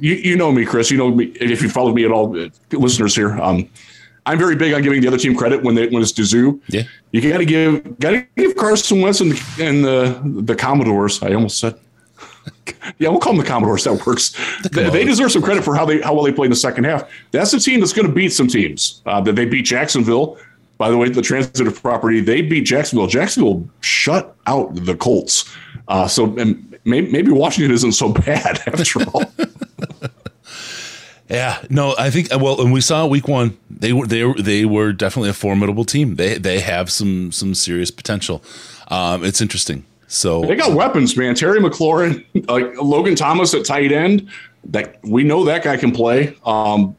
you, 0.00 0.14
you 0.14 0.36
know 0.36 0.50
me, 0.50 0.66
Chris. 0.66 0.90
You 0.90 0.98
know 0.98 1.10
me 1.12 1.26
if 1.36 1.62
you 1.62 1.68
follow 1.68 1.92
me 1.92 2.04
at 2.04 2.10
all, 2.10 2.36
listeners 2.72 3.14
here. 3.14 3.40
Um, 3.40 3.70
I'm 4.26 4.38
very 4.38 4.56
big 4.56 4.74
on 4.74 4.82
giving 4.82 5.00
the 5.00 5.06
other 5.06 5.18
team 5.18 5.36
credit 5.36 5.62
when 5.62 5.76
they 5.76 5.86
when 5.86 6.02
it's 6.02 6.10
due. 6.10 6.60
Yeah, 6.66 6.82
you 7.12 7.20
got 7.30 7.38
to 7.38 7.44
give 7.44 7.98
got 8.00 8.10
to 8.10 8.26
give 8.36 8.56
Carson 8.56 9.00
Wentz 9.00 9.20
and, 9.20 9.32
and 9.60 9.84
the 9.84 10.20
the 10.42 10.56
Commodores. 10.56 11.22
I 11.22 11.32
almost 11.32 11.58
said. 11.58 11.78
yeah, 12.98 13.08
we'll 13.08 13.20
call 13.20 13.34
them 13.34 13.42
the 13.42 13.48
Commodores. 13.48 13.84
That 13.84 14.04
works. 14.04 14.30
The 14.62 14.68
they, 14.68 14.90
they, 14.90 15.04
deserve 15.04 15.30
some 15.30 15.42
credit 15.42 15.62
for 15.62 15.76
how 15.76 15.84
they 15.84 16.00
how 16.00 16.12
well 16.14 16.24
they 16.24 16.32
played 16.32 16.46
in 16.46 16.50
the 16.50 16.56
second 16.56 16.82
half. 16.82 17.08
That's 17.30 17.52
a 17.52 17.60
team 17.60 17.78
that's 17.78 17.92
going 17.92 18.08
to 18.08 18.12
beat 18.12 18.30
some 18.30 18.48
teams. 18.48 19.00
Uh, 19.06 19.20
that 19.20 19.36
they 19.36 19.44
beat 19.44 19.64
Jacksonville. 19.64 20.38
By 20.76 20.90
the 20.90 20.98
way, 20.98 21.08
the 21.08 21.22
transitive 21.22 21.80
property 21.80 22.20
they 22.20 22.42
beat 22.42 22.62
Jacksonville. 22.62 23.06
Jacksonville 23.06 23.68
shut 23.80 24.36
out 24.46 24.74
the 24.74 24.96
Colts. 24.96 25.54
Uh, 25.86 26.08
so 26.08 26.36
and 26.36 26.71
maybe, 26.84 27.10
maybe 27.10 27.30
Washington 27.30 27.72
isn't 27.72 27.92
so 27.92 28.10
bad 28.12 28.60
after 28.66 29.02
all. 29.10 29.24
Yeah, 31.28 31.64
no, 31.70 31.94
I 31.98 32.10
think 32.10 32.28
well, 32.30 32.60
and 32.60 32.74
we 32.74 32.82
saw 32.82 33.06
week 33.06 33.26
one 33.26 33.56
they 33.70 33.94
were 33.94 34.06
they 34.06 34.22
were 34.22 34.34
they 34.34 34.66
were 34.66 34.92
definitely 34.92 35.30
a 35.30 35.34
formidable 35.34 35.84
team. 35.84 36.16
They 36.16 36.36
they 36.36 36.60
have 36.60 36.92
some 36.92 37.32
some 37.32 37.54
serious 37.54 37.90
potential. 37.90 38.42
Um, 38.88 39.24
it's 39.24 39.40
interesting. 39.40 39.86
So 40.08 40.42
they 40.42 40.56
got 40.56 40.74
weapons, 40.74 41.16
man. 41.16 41.34
Terry 41.34 41.58
McLaurin, 41.58 42.22
like 42.48 42.76
Logan 42.80 43.14
Thomas 43.14 43.54
at 43.54 43.64
tight 43.64 43.92
end. 43.92 44.28
That 44.64 44.98
we 45.02 45.24
know 45.24 45.42
that 45.44 45.64
guy 45.64 45.78
can 45.78 45.90
play. 45.90 46.36
Um, 46.44 46.96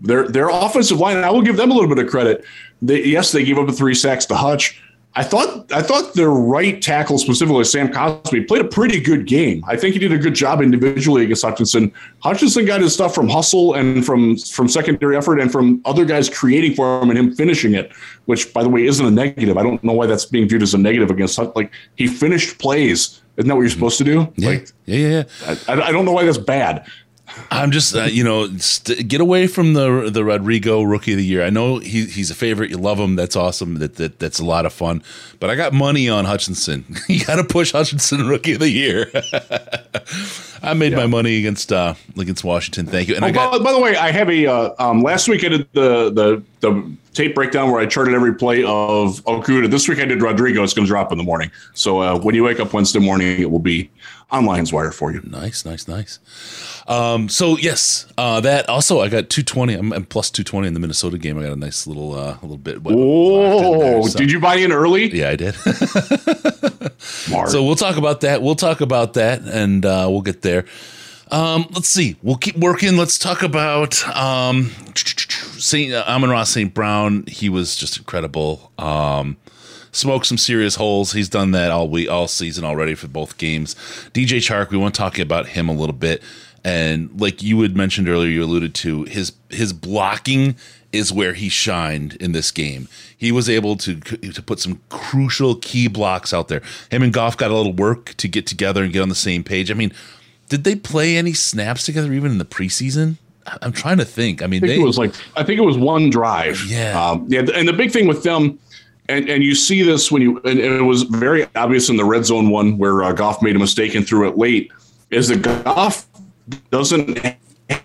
their 0.00 0.26
their 0.26 0.48
offensive 0.48 0.98
line, 0.98 1.18
I 1.18 1.30
will 1.30 1.42
give 1.42 1.56
them 1.56 1.70
a 1.70 1.74
little 1.74 1.88
bit 1.88 2.04
of 2.04 2.10
credit. 2.10 2.44
They, 2.82 3.04
yes, 3.04 3.30
they 3.30 3.44
gave 3.44 3.56
up 3.56 3.68
a 3.68 3.72
three 3.72 3.94
sacks 3.94 4.26
to 4.26 4.34
Hutch, 4.34 4.82
I 5.18 5.22
thought 5.22 5.72
I 5.72 5.80
thought 5.80 6.12
their 6.12 6.28
right 6.28 6.80
tackle, 6.80 7.16
specifically 7.16 7.64
Sam 7.64 7.88
Cosmi, 7.88 8.46
played 8.46 8.60
a 8.60 8.68
pretty 8.68 9.00
good 9.00 9.26
game. 9.26 9.64
I 9.66 9.74
think 9.74 9.94
he 9.94 9.98
did 9.98 10.12
a 10.12 10.18
good 10.18 10.34
job 10.34 10.60
individually 10.60 11.24
against 11.24 11.42
Hutchinson. 11.42 11.90
Hutchinson 12.18 12.66
got 12.66 12.82
his 12.82 12.92
stuff 12.92 13.14
from 13.14 13.26
hustle 13.26 13.74
and 13.74 14.04
from 14.04 14.36
from 14.36 14.68
secondary 14.68 15.16
effort 15.16 15.40
and 15.40 15.50
from 15.50 15.80
other 15.86 16.04
guys 16.04 16.28
creating 16.28 16.74
for 16.74 17.00
him 17.00 17.08
and 17.08 17.18
him 17.18 17.34
finishing 17.34 17.74
it, 17.74 17.92
which 18.26 18.52
by 18.52 18.62
the 18.62 18.68
way 18.68 18.84
isn't 18.84 19.04
a 19.04 19.10
negative. 19.10 19.56
I 19.56 19.62
don't 19.62 19.82
know 19.82 19.94
why 19.94 20.04
that's 20.04 20.26
being 20.26 20.46
viewed 20.50 20.62
as 20.62 20.74
a 20.74 20.78
negative 20.78 21.10
against 21.10 21.38
like 21.56 21.72
he 21.96 22.06
finished 22.06 22.58
plays. 22.58 23.22
Isn't 23.38 23.48
that 23.48 23.54
what 23.54 23.62
you're 23.62 23.70
supposed 23.70 23.98
to 23.98 24.04
do? 24.04 24.32
Yeah, 24.36 24.48
like, 24.48 24.70
yeah, 24.84 24.96
yeah. 24.96 25.22
yeah. 25.46 25.54
I, 25.68 25.88
I, 25.88 25.92
don't 25.92 26.06
know 26.06 26.12
why 26.12 26.24
that's 26.24 26.38
bad. 26.38 26.86
I'm 27.50 27.70
just, 27.70 27.94
uh, 27.94 28.04
you 28.04 28.24
know, 28.24 28.48
st- 28.58 29.08
get 29.08 29.20
away 29.20 29.46
from 29.46 29.74
the 29.74 30.10
the 30.10 30.24
Rodrigo 30.24 30.82
Rookie 30.82 31.12
of 31.12 31.18
the 31.18 31.24
Year. 31.24 31.44
I 31.44 31.50
know 31.50 31.78
he, 31.78 32.06
he's 32.06 32.30
a 32.30 32.34
favorite. 32.34 32.70
You 32.70 32.78
love 32.78 32.98
him. 32.98 33.16
That's 33.16 33.36
awesome. 33.36 33.78
That, 33.78 33.96
that 33.96 34.18
that's 34.18 34.38
a 34.38 34.44
lot 34.44 34.66
of 34.66 34.72
fun. 34.72 35.02
But 35.40 35.50
I 35.50 35.54
got 35.54 35.72
money 35.72 36.08
on 36.08 36.24
Hutchinson. 36.24 36.84
you 37.08 37.24
got 37.24 37.36
to 37.36 37.44
push 37.44 37.72
Hutchinson 37.72 38.26
Rookie 38.26 38.54
of 38.54 38.60
the 38.60 38.70
Year. 38.70 39.10
I 40.62 40.74
made 40.74 40.92
yeah. 40.92 40.98
my 40.98 41.06
money 41.06 41.38
against 41.38 41.72
uh, 41.72 41.94
against 42.18 42.44
Washington. 42.44 42.86
Thank 42.86 43.08
you. 43.08 43.16
And 43.16 43.24
oh, 43.24 43.28
I 43.28 43.30
got, 43.30 43.58
by, 43.58 43.64
by, 43.64 43.72
the 43.72 43.80
way, 43.80 43.96
I 43.96 44.10
have 44.10 44.30
a 44.30 44.46
uh, 44.46 44.74
um, 44.78 45.02
last 45.02 45.28
week 45.28 45.44
I 45.44 45.48
did 45.48 45.68
the 45.72 46.10
the 46.10 46.42
the 46.60 46.96
tape 47.12 47.34
breakdown 47.34 47.70
where 47.70 47.80
I 47.80 47.86
charted 47.86 48.14
every 48.14 48.34
play 48.34 48.62
of 48.62 49.22
Okudah. 49.24 49.70
This 49.70 49.88
week 49.88 49.98
I 49.98 50.04
did 50.04 50.22
Rodrigo. 50.22 50.62
It's 50.62 50.74
going 50.74 50.86
to 50.86 50.90
drop 50.90 51.12
in 51.12 51.18
the 51.18 51.24
morning. 51.24 51.50
So 51.74 52.00
uh, 52.00 52.18
when 52.18 52.34
you 52.34 52.44
wake 52.44 52.60
up 52.60 52.72
Wednesday 52.72 52.98
morning, 52.98 53.40
it 53.40 53.50
will 53.50 53.58
be 53.58 53.90
on 54.30 54.44
Lions 54.44 54.72
Wire 54.72 54.90
for 54.90 55.12
you. 55.12 55.20
Nice, 55.24 55.64
nice, 55.64 55.86
nice. 55.86 56.18
Um, 56.88 57.28
so 57.28 57.56
yes, 57.56 58.06
uh, 58.18 58.40
that 58.40 58.68
also 58.68 59.00
I 59.00 59.08
got 59.08 59.30
220. 59.30 59.74
I'm, 59.74 59.92
I'm 59.92 60.04
plus 60.04 60.30
220 60.30 60.68
in 60.68 60.74
the 60.74 60.80
Minnesota 60.80 61.18
game. 61.18 61.38
I 61.38 61.42
got 61.42 61.52
a 61.52 61.56
nice 61.56 61.86
little 61.86 62.14
uh, 62.14 62.36
little 62.42 62.58
bit. 62.58 62.78
Oh, 62.84 64.06
so. 64.06 64.18
did 64.18 64.32
you 64.32 64.40
buy 64.40 64.56
in 64.56 64.72
early? 64.72 65.14
Yeah, 65.14 65.30
I 65.30 65.36
did. 65.36 65.54
so 66.98 67.62
we'll 67.64 67.76
talk 67.76 67.96
about 67.96 68.22
that. 68.22 68.42
We'll 68.42 68.56
talk 68.56 68.80
about 68.80 69.14
that, 69.14 69.42
and 69.42 69.84
uh, 69.86 70.06
we'll 70.10 70.22
get 70.22 70.42
there. 70.42 70.64
Um, 71.30 71.66
let's 71.72 71.88
see. 71.88 72.16
We'll 72.22 72.36
keep 72.36 72.56
working. 72.56 72.96
Let's 72.96 73.18
talk 73.18 73.42
about 73.42 74.06
um, 74.16 74.70
Saint 74.94 75.92
uh, 75.92 76.04
Amon-Ra 76.06 76.44
St. 76.44 76.72
Brown. 76.72 77.24
He 77.26 77.48
was 77.48 77.74
just 77.74 77.98
incredible. 77.98 78.72
Um, 78.78 79.36
smoked 79.96 80.26
some 80.26 80.38
serious 80.38 80.76
holes. 80.76 81.12
He's 81.12 81.28
done 81.28 81.52
that 81.52 81.70
all 81.70 81.88
week, 81.88 82.10
all 82.10 82.28
season 82.28 82.64
already 82.64 82.94
for 82.94 83.08
both 83.08 83.38
games. 83.38 83.74
DJ 84.12 84.38
Chark. 84.38 84.70
We 84.70 84.76
want 84.76 84.94
to 84.94 84.98
talk 84.98 85.18
about 85.18 85.48
him 85.48 85.68
a 85.68 85.72
little 85.72 85.94
bit. 85.94 86.22
And 86.64 87.20
like 87.20 87.42
you 87.42 87.60
had 87.62 87.76
mentioned 87.76 88.08
earlier, 88.08 88.28
you 88.28 88.44
alluded 88.44 88.74
to 88.76 89.04
his 89.04 89.32
his 89.50 89.72
blocking 89.72 90.56
is 90.92 91.12
where 91.12 91.34
he 91.34 91.48
shined 91.48 92.14
in 92.16 92.32
this 92.32 92.50
game. 92.50 92.88
He 93.16 93.30
was 93.32 93.48
able 93.48 93.76
to 93.76 94.00
to 94.00 94.42
put 94.42 94.60
some 94.60 94.80
crucial 94.88 95.56
key 95.56 95.88
blocks 95.88 96.34
out 96.34 96.48
there. 96.48 96.62
Him 96.90 97.02
and 97.02 97.12
Goff 97.12 97.36
got 97.36 97.50
a 97.50 97.54
little 97.54 97.72
work 97.72 98.14
to 98.16 98.28
get 98.28 98.46
together 98.46 98.82
and 98.82 98.92
get 98.92 99.00
on 99.00 99.08
the 99.08 99.14
same 99.14 99.44
page. 99.44 99.70
I 99.70 99.74
mean, 99.74 99.92
did 100.48 100.64
they 100.64 100.74
play 100.74 101.16
any 101.16 101.32
snaps 101.32 101.84
together 101.84 102.12
even 102.12 102.32
in 102.32 102.38
the 102.38 102.44
preseason? 102.44 103.16
I'm 103.62 103.72
trying 103.72 103.98
to 103.98 104.04
think. 104.04 104.42
I 104.42 104.46
mean, 104.46 104.64
I 104.64 104.66
think 104.66 104.78
they, 104.78 104.82
it 104.82 104.86
was 104.86 104.98
like 104.98 105.14
I 105.36 105.44
think 105.44 105.60
it 105.60 105.64
was 105.64 105.78
one 105.78 106.10
drive. 106.10 106.64
Yeah, 106.66 107.00
um, 107.00 107.26
yeah. 107.28 107.46
And 107.54 107.68
the 107.68 107.72
big 107.72 107.92
thing 107.92 108.08
with 108.08 108.22
them, 108.22 108.58
and 109.08 109.28
and 109.28 109.42
you 109.42 109.54
see 109.54 109.82
this 109.82 110.10
when 110.10 110.22
you 110.22 110.40
and, 110.44 110.58
it 110.58 110.82
was 110.82 111.02
very 111.02 111.46
obvious 111.54 111.88
in 111.88 111.96
the 111.96 112.04
red 112.04 112.24
zone 112.24 112.50
one 112.50 112.78
where 112.78 113.02
uh, 113.02 113.12
Goff 113.12 113.42
made 113.42 113.56
a 113.56 113.58
mistake 113.58 113.94
and 113.94 114.06
threw 114.06 114.28
it 114.28 114.36
late. 114.36 114.70
Is 115.10 115.28
that 115.28 115.42
Goff 115.42 116.06
doesn't 116.70 117.18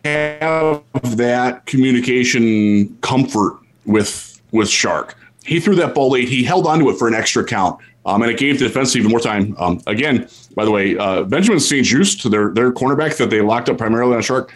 have 0.05 0.83
that 1.15 1.65
communication 1.65 2.95
comfort 3.01 3.59
with 3.85 4.41
with 4.51 4.67
Chark. 4.67 5.13
He 5.43 5.59
threw 5.59 5.75
that 5.75 5.95
ball 5.95 6.11
late. 6.11 6.29
He 6.29 6.43
held 6.43 6.67
onto 6.67 6.89
it 6.89 6.97
for 6.97 7.07
an 7.07 7.15
extra 7.15 7.43
count, 7.43 7.79
um, 8.05 8.21
and 8.21 8.31
it 8.31 8.37
gave 8.37 8.59
the 8.59 8.67
defense 8.67 8.95
even 8.95 9.09
more 9.09 9.19
time. 9.19 9.55
Um, 9.57 9.81
again, 9.87 10.27
by 10.55 10.65
the 10.65 10.71
way, 10.71 10.97
uh, 10.97 11.23
Benjamin 11.23 11.59
St-Juste, 11.59 12.29
their 12.29 12.51
their 12.53 12.71
cornerback 12.71 13.17
that 13.17 13.29
they 13.29 13.41
locked 13.41 13.69
up 13.69 13.77
primarily 13.77 14.15
on 14.15 14.21
Chark, 14.21 14.51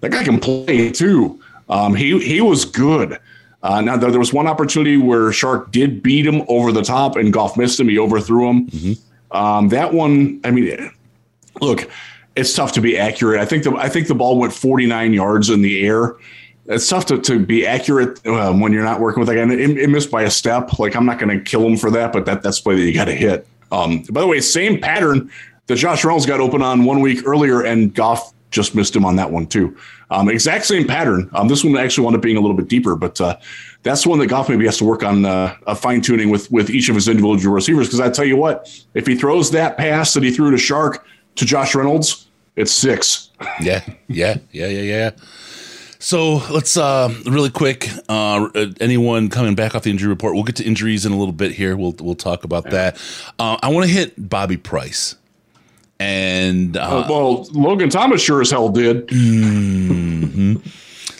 that 0.00 0.10
guy 0.10 0.24
can 0.24 0.38
play 0.38 0.90
too. 0.90 1.40
Um, 1.68 1.94
he 1.94 2.18
he 2.20 2.40
was 2.40 2.64
good. 2.64 3.18
Uh, 3.66 3.80
now 3.80 3.96
there 3.96 4.16
was 4.16 4.32
one 4.32 4.46
opportunity 4.46 4.96
where 4.96 5.30
Chark 5.30 5.72
did 5.72 6.00
beat 6.00 6.24
him 6.24 6.44
over 6.46 6.70
the 6.70 6.82
top, 6.82 7.16
and 7.16 7.32
Goff 7.32 7.56
missed 7.56 7.80
him. 7.80 7.88
He 7.88 7.98
overthrew 7.98 8.48
him. 8.48 8.66
Mm-hmm. 8.68 9.36
Um, 9.36 9.68
that 9.70 9.92
one, 9.92 10.40
I 10.44 10.52
mean, 10.52 10.92
look, 11.60 11.90
it's 12.36 12.54
tough 12.54 12.72
to 12.74 12.80
be 12.80 12.96
accurate. 12.96 13.40
I 13.40 13.44
think 13.44 13.64
the 13.64 13.74
I 13.74 13.88
think 13.88 14.06
the 14.06 14.14
ball 14.14 14.38
went 14.38 14.52
49 14.52 15.12
yards 15.12 15.50
in 15.50 15.62
the 15.62 15.84
air. 15.84 16.14
It's 16.66 16.88
tough 16.88 17.06
to, 17.06 17.18
to 17.18 17.44
be 17.44 17.66
accurate 17.66 18.24
um, 18.24 18.60
when 18.60 18.72
you're 18.72 18.84
not 18.84 19.00
working 19.00 19.18
with 19.18 19.28
that 19.28 19.34
guy. 19.34 19.42
And 19.42 19.52
it, 19.52 19.78
it 19.78 19.90
missed 19.90 20.12
by 20.12 20.22
a 20.22 20.30
step. 20.30 20.78
Like 20.78 20.94
I'm 20.94 21.04
not 21.04 21.18
going 21.18 21.36
to 21.36 21.44
kill 21.44 21.66
him 21.66 21.76
for 21.76 21.90
that, 21.90 22.12
but 22.12 22.24
that 22.26 22.42
that's 22.42 22.58
the 22.58 22.62
play 22.62 22.76
that 22.76 22.82
you 22.82 22.94
got 22.94 23.06
to 23.06 23.14
hit. 23.14 23.48
Um, 23.72 24.04
by 24.10 24.20
the 24.20 24.28
way, 24.28 24.40
same 24.40 24.80
pattern 24.80 25.28
that 25.66 25.74
Josh 25.74 26.04
Reynolds 26.04 26.24
got 26.24 26.38
open 26.38 26.62
on 26.62 26.84
one 26.84 27.00
week 27.00 27.26
earlier, 27.26 27.62
and 27.62 27.92
Goff 27.92 28.32
just 28.50 28.74
missed 28.74 28.94
him 28.94 29.04
on 29.04 29.16
that 29.16 29.30
one 29.30 29.46
too. 29.46 29.76
Um, 30.10 30.28
exact 30.28 30.64
same 30.64 30.86
pattern. 30.86 31.28
Um, 31.34 31.48
this 31.48 31.64
one 31.64 31.76
actually 31.76 32.04
wound 32.04 32.16
up 32.16 32.22
being 32.22 32.36
a 32.36 32.40
little 32.40 32.56
bit 32.56 32.68
deeper, 32.68 32.94
but 32.94 33.20
uh, 33.20 33.36
that's 33.82 34.06
one 34.06 34.18
that 34.20 34.28
Goff 34.28 34.48
maybe 34.48 34.64
has 34.66 34.78
to 34.78 34.84
work 34.84 35.02
on 35.02 35.24
uh, 35.24 35.56
fine 35.74 36.00
tuning 36.00 36.30
with 36.30 36.50
with 36.50 36.70
each 36.70 36.88
of 36.88 36.94
his 36.94 37.08
individual 37.08 37.54
receivers. 37.54 37.88
Because 37.88 38.00
I 38.00 38.10
tell 38.10 38.24
you 38.24 38.36
what, 38.36 38.68
if 38.94 39.06
he 39.06 39.16
throws 39.16 39.50
that 39.50 39.76
pass 39.76 40.14
that 40.14 40.22
he 40.22 40.30
threw 40.30 40.50
to 40.50 40.56
Chark 40.56 40.98
to 41.36 41.44
Josh 41.44 41.74
Reynolds, 41.74 42.28
it's 42.54 42.72
six. 42.72 43.30
Yeah, 43.60 43.84
yeah, 44.08 44.38
yeah, 44.52 44.68
yeah, 44.68 44.82
yeah. 44.82 45.10
So 45.98 46.36
let's 46.50 46.76
uh, 46.76 47.12
really 47.24 47.50
quick. 47.50 47.88
Uh, 48.08 48.48
anyone 48.80 49.28
coming 49.28 49.54
back 49.54 49.74
off 49.74 49.82
the 49.82 49.90
injury 49.90 50.08
report? 50.08 50.34
We'll 50.34 50.44
get 50.44 50.56
to 50.56 50.64
injuries 50.64 51.04
in 51.04 51.12
a 51.12 51.18
little 51.18 51.32
bit 51.32 51.52
here. 51.52 51.76
We'll 51.76 51.96
we'll 52.00 52.14
talk 52.14 52.44
about 52.44 52.70
that. 52.70 52.96
Uh, 53.38 53.58
I 53.60 53.70
want 53.70 53.86
to 53.86 53.92
hit 53.92 54.28
Bobby 54.28 54.56
Price. 54.56 55.16
And 55.98 56.76
uh, 56.76 57.06
well, 57.08 57.44
Logan 57.52 57.88
Thomas 57.88 58.22
sure 58.22 58.40
as 58.40 58.50
hell 58.50 58.68
did. 58.68 59.06
Mm-hmm. 59.08 60.56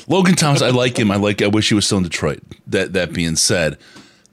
Logan 0.08 0.34
Thomas, 0.34 0.62
I 0.62 0.70
like 0.70 0.98
him. 0.98 1.10
I 1.10 1.16
like. 1.16 1.42
I 1.42 1.48
wish 1.48 1.68
he 1.68 1.74
was 1.74 1.86
still 1.86 1.98
in 1.98 2.04
Detroit. 2.04 2.40
That 2.66 2.92
that 2.92 3.12
being 3.12 3.36
said, 3.36 3.78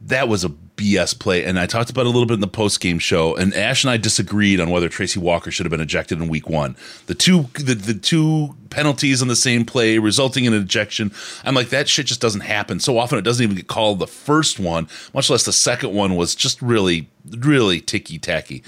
that 0.01 0.27
was 0.27 0.43
a 0.43 0.49
BS 0.75 1.17
play, 1.17 1.45
and 1.45 1.59
I 1.59 1.65
talked 1.65 1.89
about 1.89 2.01
it 2.01 2.07
a 2.07 2.09
little 2.09 2.25
bit 2.25 2.33
in 2.35 2.39
the 2.41 2.47
post 2.47 2.79
game 2.79 2.99
show. 2.99 3.35
And 3.35 3.53
Ash 3.53 3.83
and 3.83 3.91
I 3.91 3.97
disagreed 3.97 4.59
on 4.59 4.69
whether 4.69 4.89
Tracy 4.89 5.19
Walker 5.19 5.51
should 5.51 5.65
have 5.65 5.71
been 5.71 5.81
ejected 5.81 6.19
in 6.19 6.27
Week 6.27 6.49
One. 6.49 6.75
The 7.05 7.15
two 7.15 7.43
the, 7.53 7.75
the 7.75 7.93
two 7.93 8.55
penalties 8.69 9.21
on 9.21 9.27
the 9.27 9.35
same 9.35 9.65
play 9.65 9.99
resulting 9.99 10.45
in 10.45 10.53
an 10.53 10.61
ejection. 10.61 11.11
I'm 11.43 11.55
like 11.55 11.69
that 11.69 11.87
shit 11.87 12.07
just 12.07 12.21
doesn't 12.21 12.41
happen 12.41 12.79
so 12.79 12.97
often. 12.97 13.17
It 13.17 13.23
doesn't 13.23 13.43
even 13.43 13.55
get 13.55 13.67
called. 13.67 13.99
The 13.99 14.07
first 14.07 14.59
one, 14.59 14.87
much 15.13 15.29
less 15.29 15.45
the 15.45 15.53
second 15.53 15.93
one, 15.93 16.15
was 16.15 16.35
just 16.35 16.61
really 16.61 17.07
really 17.37 17.79
ticky 17.79 18.19
tacky. 18.19 18.63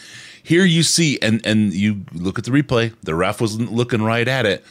Here 0.46 0.64
you 0.64 0.84
see, 0.84 1.18
and 1.24 1.44
and 1.44 1.74
you 1.74 2.06
look 2.14 2.38
at 2.38 2.46
the 2.46 2.52
replay. 2.52 2.94
The 3.02 3.16
ref 3.16 3.42
wasn't 3.42 3.74
looking 3.74 4.04
right 4.04 4.28
at 4.28 4.46
it. 4.46 4.64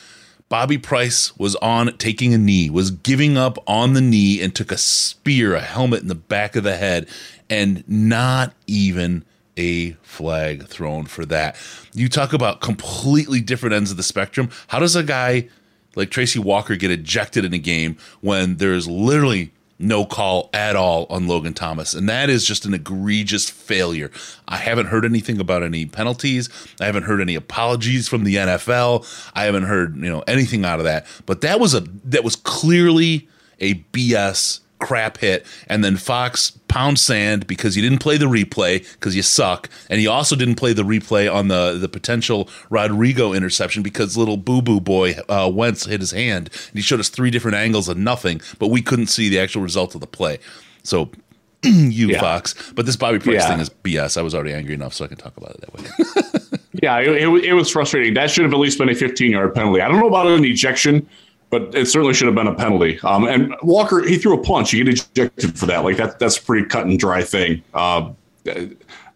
Bobby 0.49 0.79
Price 0.79 1.37
was 1.37 1.57
on 1.57 1.97
taking 1.99 2.33
a 2.33 2.39
knee, 2.39 2.71
was 2.71 2.93
giving 2.93 3.37
up 3.37 3.59
on 3.67 3.95
the 3.95 4.01
knee, 4.01 4.41
and 4.41 4.55
took 4.55 4.71
a 4.71 4.79
spear, 4.79 5.57
a 5.57 5.61
helmet 5.61 6.03
in 6.03 6.07
the 6.07 6.15
back 6.15 6.55
of 6.55 6.63
the 6.63 6.77
head, 6.77 7.09
and 7.51 7.83
not 7.89 8.55
even 8.69 9.25
a 9.57 9.93
flag 10.03 10.69
thrown 10.69 11.07
for 11.07 11.25
that. 11.27 11.57
You 11.93 12.09
talk 12.09 12.33
about 12.33 12.61
completely 12.61 13.41
different 13.41 13.75
ends 13.75 13.91
of 13.91 13.97
the 13.97 14.05
spectrum. 14.05 14.51
How 14.69 14.79
does 14.79 14.95
a 14.95 15.03
guy 15.03 15.49
like 15.97 16.11
Tracy 16.11 16.39
Walker 16.39 16.77
get 16.77 16.93
ejected 16.93 17.45
in 17.45 17.53
a 17.53 17.59
game 17.59 17.97
when 18.21 18.59
there's 18.59 18.87
literally 18.87 19.53
no 19.79 20.05
call 20.05 20.51
at 20.53 20.77
all 20.77 21.07
on 21.11 21.27
Logan 21.27 21.55
Thomas. 21.55 21.95
And 21.95 22.09
that 22.09 22.31
is 22.31 22.45
just 22.45 22.65
an 22.65 22.75
egregious 22.75 23.51
failure. 23.51 24.11
I 24.47 24.57
haven't 24.57 24.87
heard 24.87 25.05
anything 25.05 25.41
about 25.41 25.63
any 25.63 25.87
penalties. 25.87 26.49
I 26.81 26.87
haven't 26.87 27.05
heard 27.05 27.21
any 27.21 27.35
apologies 27.35 28.09
from 28.09 28.25
the 28.25 28.37
NFL. 28.37 29.07
I 29.35 29.45
haven't 29.45 29.65
heard, 29.65 29.97
you 29.97 30.11
know, 30.11 30.23
anything 30.27 30.65
out 30.65 30.79
of 30.79 30.85
that. 30.85 31.07
But 31.27 31.41
that 31.41 31.61
was 31.61 31.75
a 31.75 31.81
that 32.05 32.25
was 32.25 32.37
clearly 32.37 33.29
a 33.61 33.75
BS 33.75 34.61
crap 34.79 35.19
hit. 35.19 35.47
And 35.69 35.85
then 35.85 35.97
Fox 35.97 36.51
pound 36.69 36.99
sand 36.99 37.47
because 37.47 37.77
you 37.77 37.83
didn't 37.83 38.01
play 38.01 38.17
the 38.17 38.27
replay 38.27 38.91
because 38.95 39.17
you 39.17 39.23
suck. 39.23 39.69
And 39.89 40.01
he 40.01 40.07
also 40.07 40.37
didn't 40.37 40.57
play 40.57 40.73
the 40.73 40.83
replay 40.83 41.33
on 41.33 41.49
the, 41.49 41.79
the 41.79 41.89
potential 41.89 42.49
Rodrigo 42.71 43.33
interception 43.33 43.83
because 43.83 44.17
little 44.17 44.37
boo 44.37 44.63
boo 44.63 44.81
boy 44.81 45.17
uh, 45.29 45.51
Wentz 45.53 45.87
hit 45.87 46.01
his 46.01 46.11
hand. 46.11 46.51
And 46.69 46.77
he 46.77 46.83
showed 46.83 47.01
us 47.01 47.09
three 47.09 47.31
different 47.31 47.57
angles 47.57 47.89
of 47.89 47.97
nothing, 47.97 48.41
but 48.59 48.69
we 48.69 48.83
couldn't 48.83 49.07
see 49.07 49.29
the 49.29 49.39
actual 49.39 49.63
result 49.63 49.95
of 49.95 50.01
the 50.01 50.07
play. 50.07 50.39
So 50.83 51.11
you 51.63 52.09
yeah. 52.09 52.21
Fox. 52.21 52.55
But 52.73 52.87
this 52.87 52.97
Bobby 52.97 53.19
Price 53.19 53.37
yeah. 53.37 53.49
thing 53.49 53.61
is 53.61 53.71
BS. 53.71 54.19
I 54.19 54.23
was 54.23 54.35
already 54.35 54.53
angry 54.53 54.75
enough, 54.75 54.95
so 54.95 55.05
I 55.05 55.09
can 55.09 55.17
talk 55.17 55.37
about 55.37 55.55
it 55.55 55.61
that 55.63 55.75
way. 55.75 56.59
yeah, 56.83 56.99
it, 56.99 57.09
it, 57.09 57.45
it, 57.45 57.53
was 57.55 57.71
frustrating. 57.71 58.15
That 58.15 58.31
should 58.31 58.45
have 58.45 58.53
at 58.53 58.59
least 58.59 58.79
been 58.79 58.89
a 58.89 58.95
15 58.95 59.31
yard 59.31 59.55
penalty. 59.55 59.81
I 59.81 59.89
don't 59.89 59.99
know 59.99 60.09
about 60.09 60.27
an 60.27 60.45
ejection 60.45 61.09
but 61.55 61.73
it 61.73 61.87
certainly 61.87 62.12
should 62.12 62.27
have 62.27 62.35
been 62.35 62.49
a 62.49 62.55
penalty. 62.55 62.99
Um, 63.05 63.29
and 63.29 63.55
Walker, 63.62 64.05
he 64.05 64.19
threw 64.19 64.35
a 64.35 64.43
punch. 64.43 64.73
You 64.73 64.83
get 64.83 64.95
ejected 64.95 65.57
for 65.57 65.67
that. 65.67 65.85
Like 65.85 65.99
that, 65.99 66.19
that's 66.19 66.37
a 66.37 66.43
pretty 66.43 66.67
cut 66.67 66.85
and 66.85 66.99
dry 66.99 67.23
thing. 67.23 67.62
Um, 67.75 68.17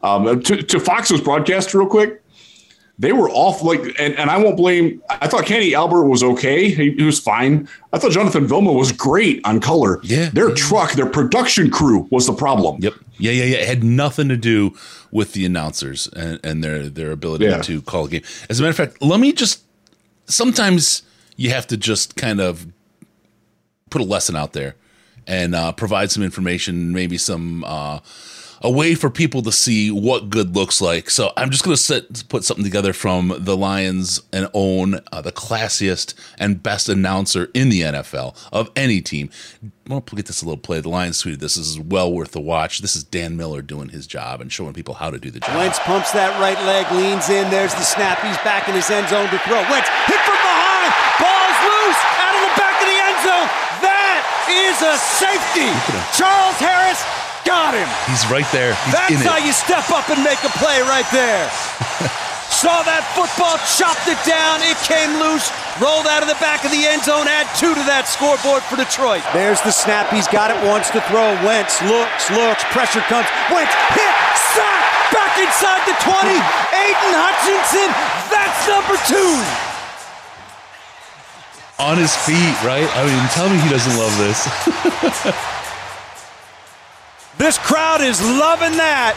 um, 0.03 0.41
to, 0.43 0.63
to, 0.63 0.79
Fox's 0.79 1.21
broadcast, 1.21 1.75
real 1.75 1.89
quick, 1.89 2.23
they 2.97 3.13
were 3.13 3.29
off. 3.31 3.61
Like, 3.63 3.81
and, 3.99 4.15
and 4.15 4.31
I 4.31 4.37
won't 4.39 4.57
blame. 4.57 5.03
I 5.11 5.27
thought 5.27 5.47
Kenny 5.47 5.75
Albert 5.75 6.05
was 6.05 6.23
okay. 6.23 6.71
He, 6.71 6.93
he, 6.93 7.03
was 7.03 7.19
fine. 7.19 7.69
I 7.93 7.99
thought 7.99 8.13
Jonathan 8.13 8.47
Vilma 8.47 8.73
was 8.73 8.93
great 8.93 9.41
on 9.45 9.61
color. 9.61 9.99
Yeah, 10.05 10.29
their 10.29 10.51
yeah. 10.51 10.55
truck, 10.55 10.93
their 10.93 11.11
production 11.11 11.73
crew 11.73 12.07
was 12.13 12.29
the 12.29 12.35
problem. 12.35 12.81
Yep. 12.81 12.95
Yeah, 13.19 13.33
yeah, 13.33 13.45
yeah. 13.47 13.57
It 13.57 13.67
had 13.67 13.83
nothing 13.83 14.29
to 14.29 14.37
do 14.37 14.77
with 15.11 15.33
the 15.33 15.45
announcers 15.45 16.07
and, 16.15 16.39
and 16.45 16.63
their 16.63 16.89
their 16.89 17.11
ability 17.11 17.47
yeah. 17.47 17.63
to 17.63 17.83
call 17.83 18.05
a 18.05 18.09
game. 18.09 18.23
As 18.49 18.61
a 18.61 18.63
matter 18.63 18.71
of 18.71 18.77
fact, 18.77 19.03
let 19.03 19.19
me 19.19 19.33
just 19.33 19.65
sometimes 20.27 21.03
you 21.39 21.51
have 21.51 21.67
to 21.69 21.79
just 21.79 22.17
kind 22.17 22.41
of 22.41 22.67
put 23.89 24.03
a 24.03 24.05
lesson 24.05 24.37
out 24.37 24.53
there 24.53 24.75
and 25.27 25.55
uh, 25.55 25.73
provide 25.73 26.11
some 26.11 26.23
information, 26.23 26.93
maybe 26.93 27.17
some 27.17 27.65
uh, 27.65 28.01
a 28.61 28.71
way 28.71 28.95
for 28.95 29.09
people 29.09 29.43
to 29.43 29.53
see 29.53 29.91
what 29.91 30.31
good 30.31 30.57
looks 30.57 30.81
like. 30.81 31.11
So 31.11 31.33
I'm 31.37 31.51
just 31.51 31.65
going 31.65 31.77
to 31.77 32.25
put 32.27 32.45
something 32.45 32.65
together 32.65 32.93
from 32.93 33.35
the 33.39 33.57
Lions 33.57 34.21
and 34.33 34.49
own 34.53 35.01
uh, 35.13 35.21
the 35.21 35.33
classiest 35.33 36.15
and 36.39 36.63
best 36.63 36.89
announcer 36.89 37.51
in 37.55 37.69
the 37.69 37.83
NFL 37.83 38.37
of 38.53 38.71
any 38.75 39.01
team. 39.01 39.31
We'll 39.87 40.01
get 40.01 40.27
this 40.27 40.43
a 40.43 40.45
little 40.45 40.61
play. 40.61 40.81
The 40.81 40.89
Lions 40.89 41.23
tweeted 41.23 41.39
this. 41.39 41.55
This 41.55 41.69
is 41.69 41.79
well 41.79 42.13
worth 42.13 42.33
the 42.33 42.41
watch. 42.41 42.81
This 42.81 42.97
is 42.97 43.05
Dan 43.05 43.37
Miller 43.37 43.63
doing 43.63 43.89
his 43.89 44.07
job 44.07 44.41
and 44.41 44.53
showing 44.53 44.75
people 44.75 44.95
how 44.95 45.11
to 45.11 45.19
do 45.19 45.31
the 45.31 45.41
job. 45.41 45.57
Wentz 45.57 45.79
pumps 45.81 46.13
that 46.13 46.39
right 46.41 46.59
leg, 46.67 46.91
leans 46.93 47.31
in. 47.31 47.49
There's 47.51 47.73
the 47.75 47.87
snap. 47.87 48.21
He's 48.21 48.37
back 48.45 48.69
in 48.69 48.75
his 48.75 48.91
end 48.91 49.09
zone 49.09 49.31
to 49.31 49.39
throw. 49.47 49.63
Wentz 49.71 49.89
hit 50.05 50.21
from 50.27 50.37
behind. 50.37 50.93
Ball's 51.17 51.61
loose 51.65 52.03
out 52.21 52.35
of 52.37 52.43
the 52.45 52.55
back 52.61 52.77
of 52.83 52.87
the 52.91 52.99
end 53.01 53.19
zone. 53.25 53.49
That 53.81 54.38
is 54.49 54.81
a 54.81 54.97
safety. 54.97 55.69
Charles 56.17 56.57
Harris 56.57 57.01
got 57.45 57.73
him. 57.73 57.89
He's 58.09 58.25
right 58.29 58.49
there. 58.53 58.75
He's 58.85 58.93
That's 58.93 59.25
how 59.25 59.39
you 59.41 59.53
step 59.53 59.89
up 59.91 60.09
and 60.09 60.21
make 60.25 60.41
a 60.45 60.53
play 60.61 60.81
right 60.85 61.07
there. 61.13 61.49
Saw 62.49 62.83
that 62.89 63.05
football, 63.13 63.61
chopped 63.79 64.09
it 64.09 64.19
down. 64.27 64.65
It 64.65 64.75
came 64.83 65.15
loose, 65.21 65.53
rolled 65.79 66.09
out 66.09 66.25
of 66.25 66.29
the 66.33 66.41
back 66.41 66.65
of 66.65 66.73
the 66.73 66.89
end 66.89 67.05
zone, 67.05 67.29
add 67.29 67.47
two 67.55 67.71
to 67.71 67.85
that 67.87 68.09
scoreboard 68.09 68.65
for 68.67 68.75
Detroit. 68.75 69.23
There's 69.37 69.61
the 69.63 69.71
snap. 69.71 70.11
He's 70.11 70.27
got 70.27 70.51
it, 70.51 70.59
wants 70.67 70.91
to 70.97 71.01
throw. 71.07 71.29
Wentz 71.45 71.79
looks, 71.85 72.33
looks, 72.33 72.65
pressure 72.75 73.05
comes. 73.07 73.29
Wentz 73.53 73.71
hit, 73.95 74.15
sack, 74.57 74.83
back 75.13 75.39
inside 75.39 75.85
the 75.87 75.97
20. 76.03 76.35
Aiden 76.73 77.15
Hutchinson, 77.15 77.89
that's 78.33 78.61
number 78.67 78.97
two 79.07 79.68
on 81.79 81.97
his 81.97 82.15
feet, 82.15 82.57
right? 82.65 82.89
I 82.95 83.07
mean, 83.07 83.29
tell 83.31 83.49
me 83.49 83.59
he 83.59 83.69
doesn't 83.71 83.97
love 83.97 84.17
this. 84.19 85.55
This 87.39 87.57
crowd 87.57 88.03
is 88.03 88.19
loving 88.19 88.75
that. 88.83 89.15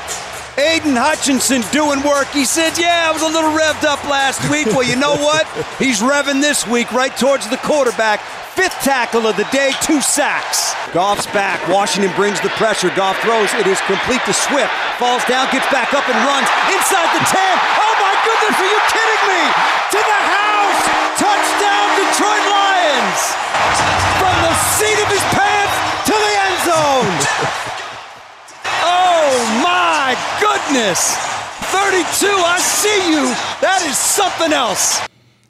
Aiden 0.54 0.94
Hutchinson 0.94 1.66
doing 1.74 2.06
work. 2.06 2.30
He 2.30 2.46
said, 2.46 2.78
Yeah, 2.78 3.10
I 3.10 3.12
was 3.12 3.26
a 3.26 3.32
little 3.34 3.50
revved 3.50 3.82
up 3.82 3.98
last 4.06 4.46
week. 4.54 4.70
Well, 4.70 4.86
you 4.86 4.94
know 4.94 5.18
what? 5.18 5.50
He's 5.82 6.06
revving 6.06 6.38
this 6.38 6.70
week 6.70 6.94
right 6.94 7.10
towards 7.18 7.50
the 7.50 7.58
quarterback. 7.66 8.22
Fifth 8.54 8.78
tackle 8.86 9.26
of 9.26 9.42
the 9.42 9.50
day, 9.50 9.74
two 9.82 10.06
sacks. 10.06 10.78
Goff's 10.94 11.26
back. 11.34 11.58
Washington 11.66 12.14
brings 12.14 12.38
the 12.46 12.54
pressure. 12.62 12.94
Goff 12.94 13.18
throws. 13.26 13.50
It 13.58 13.66
is 13.66 13.82
complete 13.90 14.22
to 14.30 14.38
Swift. 14.38 14.70
Falls 15.02 15.26
down, 15.26 15.50
gets 15.50 15.66
back 15.74 15.90
up 15.98 16.06
and 16.06 16.20
runs 16.22 16.46
inside 16.70 17.10
the 17.18 17.26
10. 17.26 17.42
Oh 17.82 17.94
my 17.98 18.14
goodness, 18.22 18.54
are 18.54 18.70
you 18.70 18.82
kidding 18.94 19.24
me? 19.34 19.42
To 19.98 20.00
the 20.04 20.22
house. 20.30 20.82
Touchdown, 21.18 21.88
Detroit 22.06 22.51
Lions. 23.12 23.34
From 24.20 24.36
the 24.42 24.54
seat 24.56 25.00
of 25.02 25.10
his 25.10 25.24
pants 25.36 25.76
to 26.06 26.14
the 26.14 26.34
end 26.46 26.58
zone. 26.64 27.14
Oh 28.84 29.62
my 29.64 30.16
goodness! 30.40 31.16
32, 31.72 32.28
I 32.28 32.60
see 32.60 33.12
you. 33.12 33.26
That 33.62 33.84
is 33.86 33.98
something 33.98 34.54
else. 34.54 35.02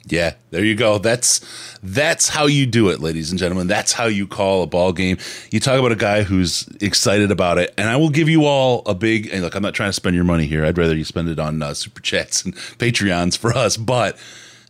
Yeah, 0.06 0.34
there 0.50 0.64
you 0.64 0.74
go. 0.74 0.98
That's 0.98 1.40
that's 1.82 2.28
how 2.28 2.46
you 2.46 2.66
do 2.66 2.88
it, 2.88 3.00
ladies 3.00 3.30
and 3.30 3.38
gentlemen. 3.38 3.68
That's 3.68 3.92
how 3.92 4.06
you 4.06 4.26
call 4.26 4.62
a 4.62 4.66
ball 4.66 4.92
game. 4.92 5.18
You 5.50 5.60
talk 5.60 5.78
about 5.78 5.92
a 5.92 5.96
guy 5.96 6.22
who's 6.22 6.66
excited 6.80 7.30
about 7.30 7.58
it, 7.58 7.72
and 7.78 7.88
I 7.88 7.96
will 7.96 8.10
give 8.10 8.28
you 8.28 8.44
all 8.44 8.82
a 8.86 8.94
big. 8.94 9.28
And 9.32 9.42
look, 9.42 9.54
I'm 9.54 9.62
not 9.62 9.74
trying 9.74 9.90
to 9.90 9.94
spend 9.94 10.16
your 10.16 10.24
money 10.24 10.46
here. 10.46 10.64
I'd 10.64 10.76
rather 10.76 10.96
you 10.96 11.04
spend 11.04 11.28
it 11.28 11.38
on 11.38 11.62
uh, 11.62 11.74
super 11.74 12.00
chats 12.00 12.44
and 12.44 12.54
Patreons 12.54 13.38
for 13.38 13.56
us. 13.56 13.76
But 13.76 14.18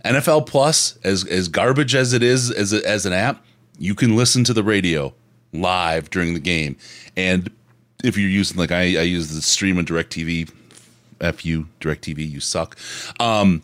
NFL 0.05 0.46
Plus, 0.46 0.98
as 1.05 1.26
as 1.26 1.48
garbage 1.48 1.94
as 1.94 2.12
it 2.12 2.22
is 2.22 2.50
as 2.50 2.72
a, 2.72 2.86
as 2.88 3.07
an 3.07 3.12
app, 3.12 3.44
you 3.78 3.94
can 3.94 4.16
listen 4.16 4.44
to 4.44 4.53
the 4.53 4.62
radio 4.62 5.12
live 5.53 6.11
during 6.11 6.34
the 6.34 6.40
game, 6.40 6.76
and 7.16 7.50
if 8.03 8.16
you're 8.16 8.28
using 8.28 8.57
like 8.57 8.72
I, 8.72 8.80
I 8.80 9.03
use 9.03 9.34
the 9.34 9.42
stream 9.42 9.78
on 9.78 9.86
DirecTV 9.86 10.50
F 11.22 11.46
you, 11.46 11.68
DirecTV, 11.80 12.28
you 12.28 12.40
suck. 12.40 12.76
Um, 13.20 13.62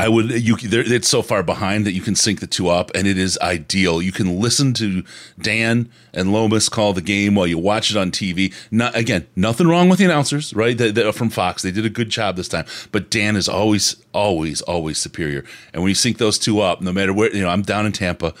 I 0.00 0.08
would 0.08 0.30
you 0.30 0.56
it's 0.60 1.08
so 1.08 1.22
far 1.22 1.42
behind 1.44 1.86
that 1.86 1.92
you 1.92 2.00
can 2.00 2.16
sync 2.16 2.40
the 2.40 2.46
two 2.46 2.68
up 2.68 2.90
and 2.94 3.06
it 3.06 3.16
is 3.16 3.38
ideal. 3.40 4.02
You 4.02 4.10
can 4.10 4.40
listen 4.40 4.74
to 4.74 5.04
Dan 5.40 5.90
and 6.12 6.32
Lomas 6.32 6.68
call 6.68 6.92
the 6.92 7.00
game 7.00 7.36
while 7.36 7.46
you 7.46 7.56
watch 7.56 7.90
it 7.90 7.96
on 7.96 8.10
TV. 8.10 8.52
Not 8.70 8.96
again, 8.96 9.26
nothing 9.36 9.68
wrong 9.68 9.88
with 9.88 10.00
the 10.00 10.04
announcers, 10.04 10.52
right? 10.54 10.76
They, 10.76 10.90
they, 10.90 11.10
from 11.12 11.30
Fox, 11.30 11.62
they 11.62 11.70
did 11.70 11.86
a 11.86 11.90
good 11.90 12.10
job 12.10 12.36
this 12.36 12.48
time. 12.48 12.66
But 12.90 13.10
Dan 13.10 13.36
is 13.36 13.48
always, 13.48 13.96
always, 14.12 14.60
always 14.62 14.98
superior. 14.98 15.44
And 15.72 15.82
when 15.82 15.90
you 15.90 15.94
sync 15.94 16.18
those 16.18 16.38
two 16.38 16.60
up, 16.60 16.80
no 16.80 16.92
matter 16.92 17.12
where 17.12 17.32
you 17.32 17.42
know, 17.42 17.48
I'm 17.48 17.62
down 17.62 17.86
in 17.86 17.92
Tampa 17.92 18.34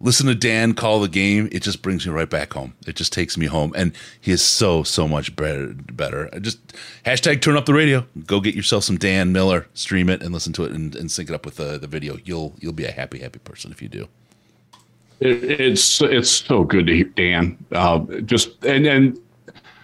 listen 0.00 0.26
to 0.26 0.34
Dan 0.34 0.74
call 0.74 1.00
the 1.00 1.08
game, 1.08 1.48
it 1.52 1.62
just 1.62 1.82
brings 1.82 2.06
me 2.06 2.12
right 2.12 2.28
back 2.28 2.52
home. 2.52 2.74
It 2.86 2.96
just 2.96 3.12
takes 3.12 3.36
me 3.36 3.46
home, 3.46 3.72
and 3.76 3.92
he 4.20 4.32
is 4.32 4.42
so 4.42 4.82
so 4.82 5.08
much 5.08 5.34
better. 5.36 5.74
Better. 5.74 6.30
Just 6.40 6.58
hashtag 7.04 7.40
turn 7.42 7.56
up 7.56 7.66
the 7.66 7.74
radio. 7.74 8.06
Go 8.26 8.40
get 8.40 8.54
yourself 8.54 8.84
some 8.84 8.98
Dan 8.98 9.32
Miller, 9.32 9.66
stream 9.74 10.08
it, 10.08 10.22
and 10.22 10.32
listen 10.32 10.52
to 10.54 10.64
it, 10.64 10.72
and, 10.72 10.94
and 10.94 11.10
sync 11.10 11.30
it 11.30 11.34
up 11.34 11.44
with 11.44 11.56
the, 11.56 11.78
the 11.78 11.86
video. 11.86 12.18
You'll 12.24 12.54
you'll 12.58 12.72
be 12.72 12.84
a 12.84 12.92
happy 12.92 13.20
happy 13.20 13.38
person 13.38 13.72
if 13.72 13.80
you 13.80 13.88
do. 13.88 14.08
It, 15.20 15.60
it's 15.60 16.00
it's 16.02 16.30
so 16.30 16.64
good 16.64 16.86
to 16.86 16.94
hear 16.94 17.04
Dan. 17.04 17.56
Uh, 17.72 18.00
just 18.24 18.64
and 18.64 18.86
and 18.86 19.18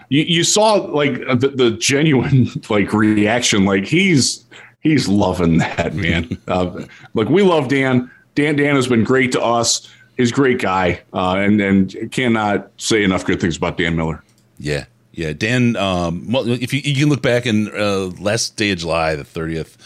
you, 0.08 0.22
you 0.22 0.44
saw 0.44 0.74
like 0.74 1.14
the, 1.40 1.52
the 1.54 1.70
genuine 1.72 2.48
like 2.68 2.92
reaction. 2.92 3.64
Like 3.64 3.86
he's 3.86 4.44
he's 4.80 5.08
loving 5.08 5.58
that 5.58 5.94
man. 5.94 6.38
Uh, 6.48 6.84
like 7.14 7.28
we 7.28 7.42
love 7.42 7.68
Dan. 7.68 8.10
Dan 8.34 8.56
Dan 8.56 8.76
has 8.76 8.86
been 8.86 9.04
great 9.04 9.32
to 9.32 9.40
us 9.40 9.88
he's 10.22 10.30
a 10.30 10.34
great 10.34 10.60
guy, 10.60 11.00
uh, 11.12 11.34
and 11.36 11.60
and 11.60 12.12
cannot 12.12 12.70
say 12.76 13.04
enough 13.04 13.26
good 13.26 13.40
things 13.40 13.56
about 13.56 13.76
Dan 13.76 13.96
Miller. 13.96 14.22
Yeah, 14.58 14.84
yeah, 15.12 15.32
Dan. 15.32 15.76
Um, 15.76 16.30
well, 16.30 16.48
if 16.48 16.72
you, 16.72 16.80
you 16.84 16.94
can 16.94 17.08
look 17.08 17.22
back 17.22 17.46
in 17.46 17.68
uh, 17.68 18.10
last 18.20 18.56
day 18.56 18.70
of 18.70 18.78
July, 18.78 19.16
the 19.16 19.24
thirtieth, 19.24 19.76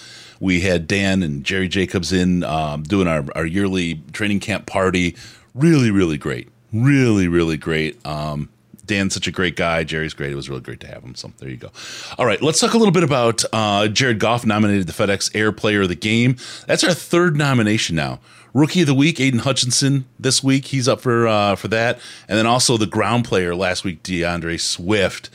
we 0.41 0.61
had 0.61 0.87
Dan 0.87 1.23
and 1.23 1.45
Jerry 1.45 1.69
Jacobs 1.69 2.13
in 2.13 2.45
um, 2.45 2.83
doing 2.83 3.09
our 3.09 3.25
our 3.35 3.47
yearly 3.47 4.03
training 4.13 4.41
camp 4.41 4.67
party. 4.67 5.17
Really, 5.55 5.91
really 5.91 6.19
great. 6.19 6.49
Really, 6.73 7.29
really 7.29 7.57
great. 7.57 8.05
Um, 8.07 8.51
Dan's 8.85 9.15
such 9.15 9.27
a 9.27 9.33
great 9.33 9.57
guy. 9.57 9.83
Jerry's 9.83 10.15
great. 10.15 10.31
It 10.31 10.37
was 10.37 10.49
really 10.49 10.61
great 10.61 10.81
to 10.81 10.87
have 10.87 11.03
him. 11.03 11.15
So 11.15 11.33
there 11.39 11.49
you 11.49 11.57
go. 11.57 11.71
All 12.19 12.27
right, 12.27 12.41
let's 12.41 12.61
talk 12.61 12.75
a 12.75 12.79
little 12.79 12.93
bit 12.93 13.03
about 13.03 13.43
uh, 13.53 13.89
Jared 13.89 14.21
Goff 14.21 14.47
nominated 14.47 14.87
the 14.87 14.93
FedEx 14.93 15.35
Air 15.35 15.51
Player 15.51 15.83
of 15.83 15.89
the 15.89 15.97
Game. 15.97 16.37
That's 16.67 16.85
our 16.85 16.95
third 16.95 17.37
nomination 17.37 17.97
now. 17.97 18.21
Rookie 18.57 18.81
of 18.81 18.87
the 18.87 18.95
week, 18.95 19.19
Aiden 19.19 19.41
Hutchinson 19.41 20.07
this 20.19 20.43
week. 20.43 20.65
He's 20.65 20.89
up 20.89 21.03
for 21.03 21.29
uh, 21.29 21.57
for 21.57 21.69
that, 21.69 22.01
and 22.27 22.39
then 22.39 22.47
also 22.47 22.79
the 22.79 22.87
ground 22.87 23.27
player 23.27 23.55
last 23.55 23.85
week, 23.85 24.03
DeAndre 24.03 24.59
Swift. 24.59 25.29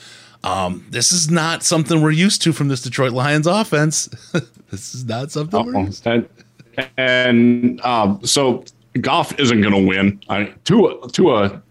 Um, 0.44 0.88
this 0.90 1.12
is 1.12 1.30
not 1.30 1.62
something 1.62 2.02
we're 2.02 2.10
used 2.10 2.42
to 2.42 2.52
from 2.52 2.70
this 2.70 2.82
Detroit 2.82 3.12
Lions 3.12 3.46
offense. 3.46 4.06
this 4.72 4.96
is 4.96 5.06
not 5.06 5.32
something 5.32 5.66
we're 5.68 5.82
used 5.82 6.04
to. 6.06 6.28
And, 6.78 6.90
and 6.98 7.82
um, 7.82 8.26
so 8.26 8.64
Goff 9.00 9.40
isn't 9.40 9.62
going 9.62 9.76
to 9.76 9.88
win. 9.88 10.20
I, 10.28 10.46
Tua, 10.64 11.08
Tua, 11.12 11.62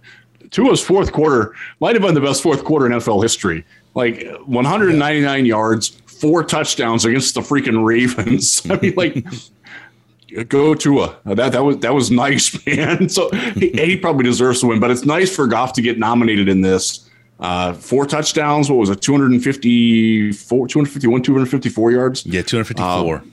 Tua's 0.50 0.80
fourth 0.80 1.10
quarter 1.10 1.56
might 1.80 1.96
have 1.96 2.02
been 2.02 2.14
the 2.14 2.20
best 2.20 2.44
fourth 2.44 2.62
quarter 2.62 2.86
in 2.86 2.92
NFL 2.92 3.24
history. 3.24 3.64
Like 3.94 4.24
199 4.44 5.44
yeah. 5.44 5.48
yards, 5.48 5.88
four 6.06 6.44
touchdowns 6.44 7.04
against 7.04 7.34
the 7.34 7.40
freaking 7.40 7.84
Ravens. 7.84 8.62
I 8.70 8.78
mean, 8.78 8.94
like 8.94 9.26
go 10.48 10.74
Tua. 10.74 11.16
That 11.24 11.52
that 11.52 11.64
was 11.64 11.78
that 11.78 11.94
was 11.94 12.10
nice, 12.26 12.66
man. 12.66 13.08
So 13.08 13.30
he, 13.30 13.70
he, 13.70 13.96
probably 14.00 14.24
deserves 14.24 14.60
to 14.60 14.68
win, 14.68 14.80
but 14.80 14.90
it's 14.90 15.04
nice 15.04 15.34
for 15.34 15.46
Goff 15.46 15.72
to 15.74 15.82
get 15.82 15.98
nominated 15.98 16.48
in 16.48 16.60
this. 16.60 17.08
Uh, 17.38 17.72
four 17.72 18.04
touchdowns. 18.04 18.70
What 18.70 18.76
was 18.76 18.90
it? 18.90 19.00
254, 19.00 20.68
251, 20.68 21.22
254 21.22 21.92
yards. 21.92 22.26
Yeah, 22.26 22.42
254. 22.42 23.16
Um, 23.16 23.32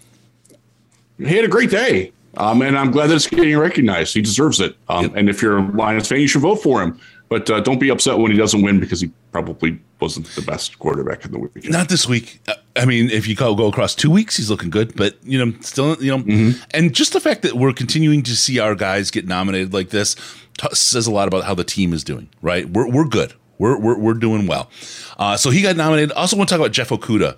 he 1.17 1.35
had 1.35 1.43
a 1.43 1.49
great 1.49 1.69
day. 1.69 2.13
Um, 2.37 2.61
and 2.61 2.77
I'm 2.77 2.91
glad 2.91 3.07
that 3.07 3.15
it's 3.15 3.27
getting 3.27 3.57
recognized. 3.57 4.13
He 4.13 4.21
deserves 4.21 4.59
it. 4.61 4.77
Um, 4.87 5.05
yep. 5.05 5.13
And 5.15 5.29
if 5.29 5.41
you're 5.41 5.57
a 5.57 5.71
Lions 5.71 6.07
fan, 6.07 6.21
you 6.21 6.27
should 6.27 6.41
vote 6.41 6.57
for 6.57 6.81
him. 6.81 6.99
But 7.29 7.49
uh, 7.49 7.59
don't 7.61 7.79
be 7.79 7.89
upset 7.89 8.17
when 8.17 8.31
he 8.31 8.37
doesn't 8.37 8.61
win 8.61 8.79
because 8.79 9.01
he 9.01 9.11
probably 9.31 9.79
wasn't 9.99 10.27
the 10.35 10.41
best 10.41 10.79
quarterback 10.79 11.25
in 11.25 11.31
the 11.31 11.39
week. 11.39 11.69
Not 11.69 11.89
this 11.89 12.07
week. 12.07 12.39
I 12.75 12.85
mean, 12.85 13.09
if 13.09 13.27
you 13.27 13.35
go, 13.35 13.55
go 13.55 13.67
across 13.67 13.95
two 13.95 14.11
weeks, 14.11 14.37
he's 14.37 14.49
looking 14.49 14.69
good. 14.69 14.95
But 14.95 15.17
you 15.23 15.43
know, 15.43 15.57
still, 15.61 16.01
you 16.01 16.11
know, 16.11 16.23
mm-hmm. 16.23 16.61
and 16.71 16.93
just 16.93 17.13
the 17.13 17.19
fact 17.19 17.41
that 17.41 17.55
we're 17.55 17.73
continuing 17.73 18.23
to 18.23 18.35
see 18.35 18.59
our 18.59 18.75
guys 18.75 19.11
get 19.11 19.27
nominated 19.27 19.73
like 19.73 19.89
this 19.89 20.15
t- 20.57 20.67
says 20.73 21.07
a 21.07 21.11
lot 21.11 21.27
about 21.27 21.43
how 21.43 21.55
the 21.55 21.63
team 21.63 21.93
is 21.93 22.03
doing. 22.03 22.29
Right? 22.41 22.69
We're 22.69 22.89
we're 22.89 23.05
good. 23.05 23.33
We're 23.57 23.79
we're, 23.79 23.97
we're 23.97 24.13
doing 24.13 24.47
well. 24.47 24.69
Uh, 25.17 25.37
so 25.37 25.49
he 25.49 25.61
got 25.61 25.75
nominated. 25.75 26.11
Also 26.11 26.37
want 26.37 26.49
to 26.49 26.53
talk 26.53 26.61
about 26.61 26.73
Jeff 26.73 26.89
Okudah. 26.89 27.37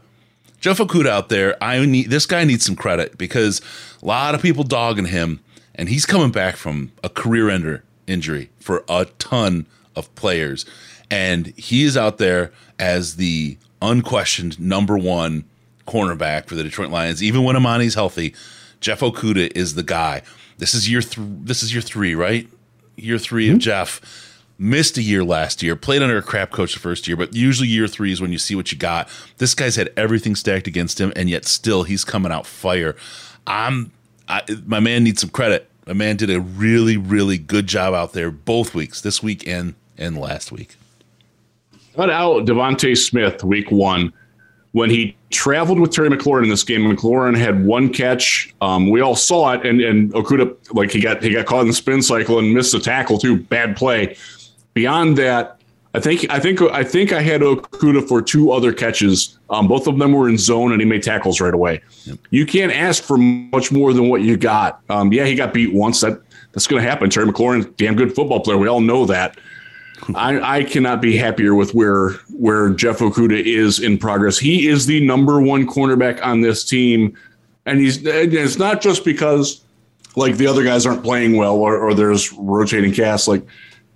Jeff 0.60 0.80
Okudah 0.80 1.08
out 1.08 1.30
there. 1.30 1.62
I 1.64 1.86
need 1.86 2.10
this 2.10 2.26
guy 2.26 2.44
needs 2.44 2.66
some 2.66 2.76
credit 2.76 3.18
because 3.18 3.62
a 4.02 4.06
lot 4.06 4.36
of 4.36 4.42
people 4.42 4.64
dogging 4.64 5.06
him, 5.06 5.40
and 5.76 5.88
he's 5.88 6.06
coming 6.06 6.32
back 6.32 6.58
from 6.58 6.92
a 7.04 7.10
career 7.10 7.50
ender 7.50 7.84
injury 8.08 8.50
for 8.60 8.84
a 8.90 9.06
ton 9.20 9.68
of 9.96 10.14
players. 10.16 10.66
And 11.12 11.48
he 11.58 11.84
is 11.84 11.98
out 11.98 12.18
there 12.18 12.52
as 12.78 13.16
the 13.16 13.58
unquestioned 13.82 14.60
number 14.60 14.98
one 14.98 15.46
cornerback 15.88 16.46
for 16.46 16.56
the 16.56 16.64
Detroit 16.64 16.92
Lions. 16.92 17.24
Even 17.24 17.44
when 17.44 17.56
Amani's 17.56 17.96
healthy, 17.96 18.36
Jeff 18.80 19.00
Okudah 19.00 19.52
is 19.56 19.76
the 19.76 19.84
guy. 19.84 20.22
This 20.58 20.74
is 20.74 20.90
year 20.90 21.02
th- 21.02 21.28
this 21.42 21.64
is 21.64 21.74
year 21.74 21.82
three, 21.82 22.16
right? 22.16 22.48
Year 22.96 23.18
3 23.18 23.46
mm-hmm. 23.46 23.56
of 23.56 23.62
Jeff. 23.62 24.36
Missed 24.62 24.98
a 24.98 25.02
year 25.02 25.24
last 25.24 25.64
year, 25.64 25.78
played 25.78 26.02
under 26.02 26.18
a 26.18 26.22
crap 26.22 26.52
coach 26.52 26.74
the 26.74 26.82
first 26.82 27.08
year, 27.08 27.16
but 27.16 27.34
usually 27.34 27.70
year 27.70 27.88
three 27.88 28.12
is 28.12 28.20
when 28.20 28.34
you 28.34 28.38
see 28.38 28.56
what 28.56 28.74
you 28.74 28.78
got. 28.78 29.08
This 29.38 29.54
guy's 29.54 29.78
had 29.78 29.90
everything 29.96 30.36
stacked 30.36 30.68
against 30.68 31.00
him, 31.00 31.14
and 31.16 31.30
yet 31.30 31.46
still 31.46 31.84
he's 31.84 32.04
coming 32.04 32.30
out 32.30 32.46
fire. 32.46 32.98
I'm 33.48 33.94
I, 34.28 34.42
my 34.66 34.82
man 34.82 35.06
needs 35.06 35.22
some 35.22 35.30
credit. 35.30 35.70
My 35.88 35.94
man 35.94 36.18
did 36.18 36.30
a 36.30 36.42
really, 36.42 36.98
really 36.98 37.38
good 37.38 37.68
job 37.68 37.94
out 37.94 38.12
there 38.12 38.32
both 38.32 38.76
weeks, 38.76 39.00
this 39.00 39.24
week 39.24 39.48
and 39.48 39.76
and 39.98 40.18
last 40.18 40.52
week. 40.52 40.76
Cut 41.96 42.10
out 42.10 42.46
DeVonta 42.46 42.98
Smith 42.98 43.44
week 43.44 43.72
one 43.72 44.14
when 44.72 44.90
he 44.90 45.16
traveled 45.32 45.80
with 45.80 45.92
Terry 45.92 46.10
McLaurin 46.10 46.44
in 46.44 46.50
this 46.50 46.64
game. 46.64 46.82
McLaurin 46.82 47.38
had 47.38 47.66
one 47.66 47.92
catch. 47.92 48.54
Um, 48.62 48.90
we 48.90 49.02
all 49.02 49.16
saw 49.16 49.54
it, 49.54 49.66
and 49.66 49.82
and 49.82 50.12
Okudah 50.14 50.74
like 50.74 50.92
he 50.92 51.00
got 51.00 51.24
he 51.24 51.32
got 51.32 51.46
caught 51.46 51.62
in 51.62 51.68
the 51.68 51.74
spin 51.74 52.02
cycle 52.02 52.40
and 52.40 52.54
missed 52.54 52.74
a 52.74 52.80
tackle 52.80 53.18
too. 53.18 53.38
Bad 53.38 53.76
play. 53.76 54.16
Beyond 54.74 55.18
that, 55.18 55.60
I 55.94 56.00
think 56.00 56.30
I 56.30 56.40
think 56.40 56.62
I 56.62 56.84
think 56.84 57.12
I 57.12 57.22
had 57.22 57.42
Okudah 57.42 58.08
for 58.08 58.22
two 58.22 58.52
other 58.52 58.72
catches. 58.72 59.40
Um, 59.50 59.68
both 59.68 59.88
of 59.88 59.98
them 59.98 60.14
were 60.14 60.30
in 60.30 60.38
zone, 60.38 60.72
and 60.72 60.82
he 60.82 60.88
made 60.88 61.04
tackles 61.04 61.42
right 61.42 61.54
away. 61.54 61.82
Yep. 62.06 62.20
You 62.30 62.46
can't 62.46 62.72
ask 62.72 63.04
for 63.04 63.18
much 63.18 63.72
more 63.72 63.94
than 63.94 64.10
what 64.10 64.22
you 64.22 64.38
got. 64.38 64.82
Um, 64.90 65.12
yeah, 65.12 65.26
he 65.26 65.36
got 65.36 65.54
beat 65.54 65.74
once. 65.74 66.02
That 66.02 66.22
that's 66.52 66.68
going 66.68 66.82
to 66.82 66.88
happen. 66.88 67.10
Terry 67.10 67.28
McLaurin, 67.28 67.76
damn 67.78 67.96
good 67.96 68.14
football 68.14 68.40
player. 68.40 68.58
We 68.58 68.68
all 68.68 68.82
know 68.82 69.06
that. 69.06 69.40
I, 70.16 70.60
I 70.60 70.64
cannot 70.64 71.02
be 71.02 71.16
happier 71.18 71.56
with 71.56 71.74
where 71.74 72.12
where 72.30 72.70
Jeff 72.70 73.00
Okudah 73.00 73.44
is 73.44 73.80
in 73.80 73.98
progress. 73.98 74.38
He 74.38 74.68
is 74.68 74.86
the 74.86 75.06
number 75.06 75.42
one 75.42 75.68
cornerback 75.68 76.24
on 76.24 76.42
this 76.42 76.64
team, 76.64 77.18
and 77.66 77.80
he's 77.80 78.06
it's 78.06 78.58
not 78.58 78.82
just 78.82 79.06
because 79.06 79.62
like 80.16 80.38
the 80.38 80.48
other 80.48 80.64
guys 80.64 80.86
aren't 80.86 81.04
playing 81.04 81.38
well 81.38 81.56
or, 81.56 81.78
or 81.78 81.94
there's 81.94 82.32
rotating 82.34 82.94
casts. 82.94 83.28
Like 83.28 83.44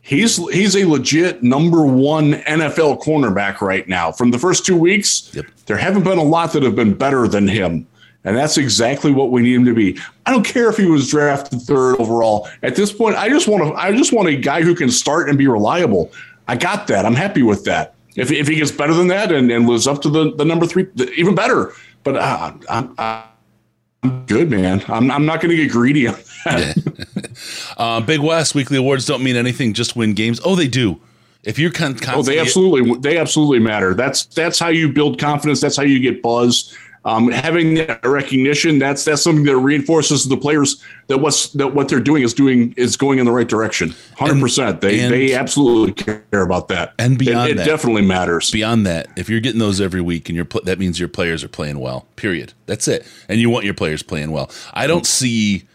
he's 0.02 0.38
he's 0.52 0.76
a 0.76 0.86
legit 0.86 1.44
number 1.44 1.86
one 1.86 2.34
NFL 2.34 3.02
cornerback 3.02 3.62
right 3.62 3.88
now. 3.88 4.12
From 4.12 4.32
the 4.32 4.40
first 4.40 4.66
two 4.66 4.78
weeks, 4.78 5.34
yep. 5.34 5.46
there 5.66 5.78
haven't 5.78 6.04
been 6.04 6.20
a 6.20 6.24
lot 6.24 6.54
that 6.54 6.64
have 6.64 6.76
been 6.76 6.94
better 6.94 7.28
than 7.28 7.48
him. 7.48 7.88
And 8.26 8.38
that's 8.38 8.58
exactly 8.58 9.12
what 9.12 9.32
we 9.32 9.42
need 9.42 9.56
him 9.56 9.66
to 9.66 9.74
be. 9.74 10.00
I 10.26 10.32
don't 10.32 10.46
care 10.46 10.70
if 10.70 10.78
he 10.78 10.86
was 10.86 11.10
drafted 11.10 11.62
third 11.62 12.00
overall. 12.00 12.48
At 12.62 12.76
this 12.76 12.92
point, 12.92 13.18
I 13.18 13.28
just 13.30 13.48
want 13.48 13.64
to 13.64 13.74
I 13.74 13.92
just 13.92 14.14
want 14.14 14.30
a 14.30 14.36
guy 14.36 14.62
who 14.62 14.76
can 14.76 14.90
start 14.90 15.28
and 15.28 15.38
be 15.38 15.48
reliable. 15.48 16.12
I 16.48 16.56
got 16.56 16.88
that. 16.88 17.06
I'm 17.06 17.16
happy 17.16 17.44
with 17.44 17.66
that. 17.66 17.96
If, 18.16 18.32
if 18.32 18.48
he 18.48 18.56
gets 18.56 18.72
better 18.72 18.94
than 18.94 19.08
that 19.08 19.32
and, 19.32 19.52
and 19.52 19.68
lives 19.68 19.88
up 19.88 20.02
to 20.04 20.10
the, 20.10 20.36
the 20.36 20.46
number 20.46 20.68
three, 20.68 20.88
even 21.16 21.36
better. 21.36 21.74
But 22.04 22.18
uh, 22.18 22.54
I'm, 22.70 22.94
I'm 22.98 24.26
good, 24.26 24.52
man. 24.52 24.84
I'm, 24.88 25.10
I'm 25.10 25.26
not 25.26 25.42
going 25.42 25.50
to 25.50 25.56
get 25.56 25.72
greedy 25.72 26.08
on 26.08 26.16
that. 26.46 27.34
uh, 27.78 28.02
Big 28.02 28.20
West 28.20 28.54
weekly 28.56 28.78
awards 28.78 29.06
don't 29.06 29.24
mean 29.24 29.36
anything. 29.36 29.74
Just 29.74 29.96
win 29.96 30.14
games. 30.14 30.40
Oh, 30.46 30.56
they 30.56 30.68
do. 30.68 31.00
If 31.44 31.60
you're 31.60 31.72
con- 31.72 31.98
oh, 32.08 32.22
they 32.22 32.40
absolutely 32.40 32.98
they 33.00 33.18
absolutely 33.18 33.60
matter. 33.60 33.94
That's 33.94 34.24
that's 34.28 34.58
how 34.58 34.70
you 34.70 34.94
build 34.94 35.20
confidence. 35.20 35.60
That's 35.60 35.76
how 35.76 35.84
you 35.84 36.00
get 36.00 36.22
buzz 36.22 36.74
um, 37.06 37.30
having 37.32 37.76
that 37.76 38.06
recognition 38.06 38.80
that's 38.80 39.04
that's 39.04 39.22
something 39.22 39.44
that 39.46 39.58
reinforces 39.58 40.28
the 40.28 40.38
players 40.38 40.82
that 41.08 41.18
what's 41.18 41.50
that 41.50 41.74
what 41.74 41.90
they're 41.90 42.00
doing 42.00 42.24
is 42.24 42.34
doing 42.34 42.74
is 42.78 42.96
going 42.96 43.20
in 43.20 43.26
the 43.26 43.32
right 43.32 43.48
direction. 43.48 43.90
100% 44.18 44.82
they 44.82 45.00
and, 45.02 45.14
they 45.14 45.34
absolutely 45.34 45.94
care 45.94 46.42
about 46.42 46.70
that. 46.70 46.94
and 46.98 47.18
beyond 47.18 47.50
it, 47.50 47.52
it 47.54 47.58
that, 47.58 47.66
definitely 47.66 48.04
matters. 48.04 48.52
beyond 48.52 48.86
that 48.86 49.08
if 49.16 49.30
you're 49.30 49.42
getting 49.42 49.60
those 49.60 49.82
every 49.82 50.02
week 50.02 50.30
and 50.30 50.36
you're 50.36 50.48
that 50.64 50.80
means 50.80 51.00
your 51.00 51.10
players 51.10 51.44
are 51.44 51.50
playing 51.50 51.80
well 51.80 52.08
period. 52.16 52.54
That's 52.66 52.88
it. 52.88 53.06
And 53.28 53.40
you 53.40 53.50
want 53.50 53.66
your 53.66 53.74
players 53.74 54.04
playing 54.04 54.32
well. 54.32 54.50
I 54.74 54.88
don't 54.88 55.06
see 55.06 55.68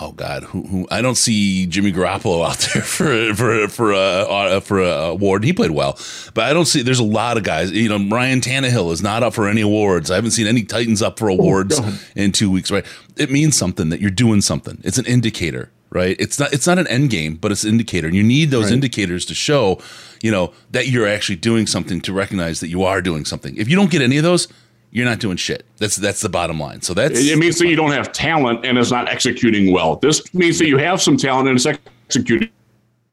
oh 0.00 0.12
God, 0.12 0.44
who, 0.44 0.62
who 0.62 0.88
I 0.90 1.02
don't 1.02 1.16
see 1.16 1.66
Jimmy 1.66 1.92
Garoppolo 1.92 2.46
out 2.48 2.58
there 2.74 2.82
for 2.82 3.34
for 3.34 3.68
for 3.68 3.92
a 3.92 3.96
uh, 3.96 4.60
for 4.60 4.80
a 4.80 4.90
award. 5.10 5.44
He 5.44 5.52
played 5.52 5.70
well, 5.72 5.98
but 6.34 6.44
I 6.44 6.52
don't 6.52 6.66
see. 6.66 6.82
There's 6.82 6.98
a 6.98 7.04
lot 7.04 7.36
of 7.36 7.42
guys. 7.44 7.70
You 7.70 7.88
know, 7.88 8.08
Ryan 8.14 8.40
Tannehill 8.40 8.92
is 8.92 9.02
not 9.02 9.22
up 9.22 9.34
for 9.34 9.48
any 9.48 9.60
awards. 9.60 10.10
I 10.10 10.14
haven't 10.16 10.32
seen 10.32 10.46
any 10.46 10.62
Titans 10.62 11.02
up 11.02 11.18
for 11.18 11.28
awards 11.28 11.80
God. 11.80 11.98
in 12.14 12.32
two 12.32 12.50
weeks. 12.50 12.70
Right? 12.70 12.84
It 13.16 13.30
means 13.30 13.56
something 13.56 13.88
that 13.90 14.00
you're 14.00 14.10
doing 14.10 14.40
something. 14.40 14.80
It's 14.84 14.98
an 14.98 15.06
indicator. 15.06 15.70
Right? 15.92 16.14
It's 16.20 16.38
not. 16.38 16.52
It's 16.52 16.68
not 16.68 16.78
an 16.78 16.86
end 16.86 17.10
game, 17.10 17.34
but 17.34 17.50
it's 17.50 17.64
an 17.64 17.70
indicator, 17.70 18.06
and 18.06 18.14
you 18.16 18.22
need 18.22 18.52
those 18.52 18.66
Right. 18.66 18.74
indicators 18.74 19.24
to 19.26 19.34
show, 19.34 19.80
you 20.22 20.30
know, 20.30 20.52
that 20.70 20.86
you're 20.86 21.08
actually 21.08 21.34
doing 21.34 21.66
something 21.66 22.00
to 22.02 22.12
recognize 22.12 22.60
that 22.60 22.68
you 22.68 22.84
are 22.84 23.02
doing 23.02 23.24
something. 23.24 23.56
If 23.56 23.68
you 23.68 23.74
don't 23.74 23.90
get 23.90 24.00
any 24.00 24.16
of 24.16 24.22
those, 24.22 24.46
you're 24.90 25.04
not 25.04 25.20
doing 25.20 25.36
shit. 25.36 25.64
That's 25.78 25.96
that's 25.96 26.20
the 26.20 26.28
bottom 26.28 26.58
line. 26.58 26.82
So 26.82 26.94
that's 26.94 27.18
It 27.18 27.38
means 27.38 27.58
that 27.58 27.68
you 27.68 27.76
don't 27.76 27.92
have 27.92 28.12
talent 28.12 28.64
and 28.64 28.78
is 28.78 28.90
not 28.90 29.08
executing 29.08 29.72
well. 29.72 29.96
This 29.96 30.34
means 30.34 30.58
that 30.58 30.66
you 30.66 30.78
have 30.78 31.00
some 31.00 31.16
talent 31.16 31.48
and 31.48 31.56
it's 31.56 31.66
executing 31.66 32.50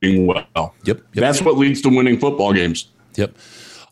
well. 0.02 0.46
Yep, 0.56 0.74
yep, 0.86 1.00
That's 1.14 1.42
what 1.42 1.58
leads 1.58 1.82
to 1.82 1.90
winning 1.90 2.20
football 2.20 2.54
games. 2.54 2.90
Yep. 3.16 3.36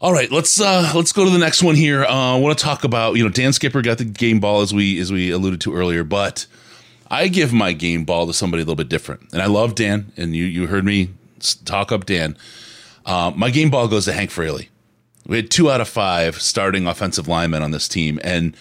All 0.01 0.13
right, 0.13 0.31
let's 0.31 0.59
uh 0.59 0.91
let's 0.93 1.11
go 1.13 1.25
to 1.25 1.31
the 1.31 1.39
next 1.39 1.63
one 1.63 1.75
here. 1.75 2.03
Uh, 2.03 2.35
I 2.35 2.39
want 2.39 2.57
to 2.57 2.63
talk 2.63 2.83
about 2.83 3.15
you 3.15 3.23
know 3.23 3.29
Dan 3.29 3.53
Skipper 3.53 3.81
got 3.81 3.97
the 3.97 4.05
game 4.05 4.39
ball 4.39 4.61
as 4.61 4.73
we 4.73 4.99
as 4.99 5.11
we 5.11 5.31
alluded 5.31 5.61
to 5.61 5.73
earlier, 5.75 6.03
but 6.03 6.47
I 7.09 7.27
give 7.27 7.53
my 7.53 7.73
game 7.73 8.03
ball 8.03 8.27
to 8.27 8.33
somebody 8.33 8.61
a 8.61 8.65
little 8.65 8.75
bit 8.75 8.89
different, 8.89 9.31
and 9.31 9.41
I 9.41 9.45
love 9.45 9.75
Dan, 9.75 10.11
and 10.17 10.35
you 10.35 10.43
you 10.43 10.67
heard 10.67 10.85
me 10.85 11.11
talk 11.63 11.91
up 11.91 12.05
Dan. 12.05 12.37
Uh, 13.05 13.31
my 13.35 13.49
game 13.49 13.69
ball 13.69 13.87
goes 13.87 14.05
to 14.05 14.13
Hank 14.13 14.31
Fraley. 14.31 14.69
We 15.27 15.37
had 15.37 15.49
two 15.49 15.71
out 15.71 15.81
of 15.81 15.87
five 15.87 16.39
starting 16.41 16.87
offensive 16.87 17.27
linemen 17.27 17.63
on 17.63 17.71
this 17.71 17.87
team, 17.87 18.19
and 18.23 18.55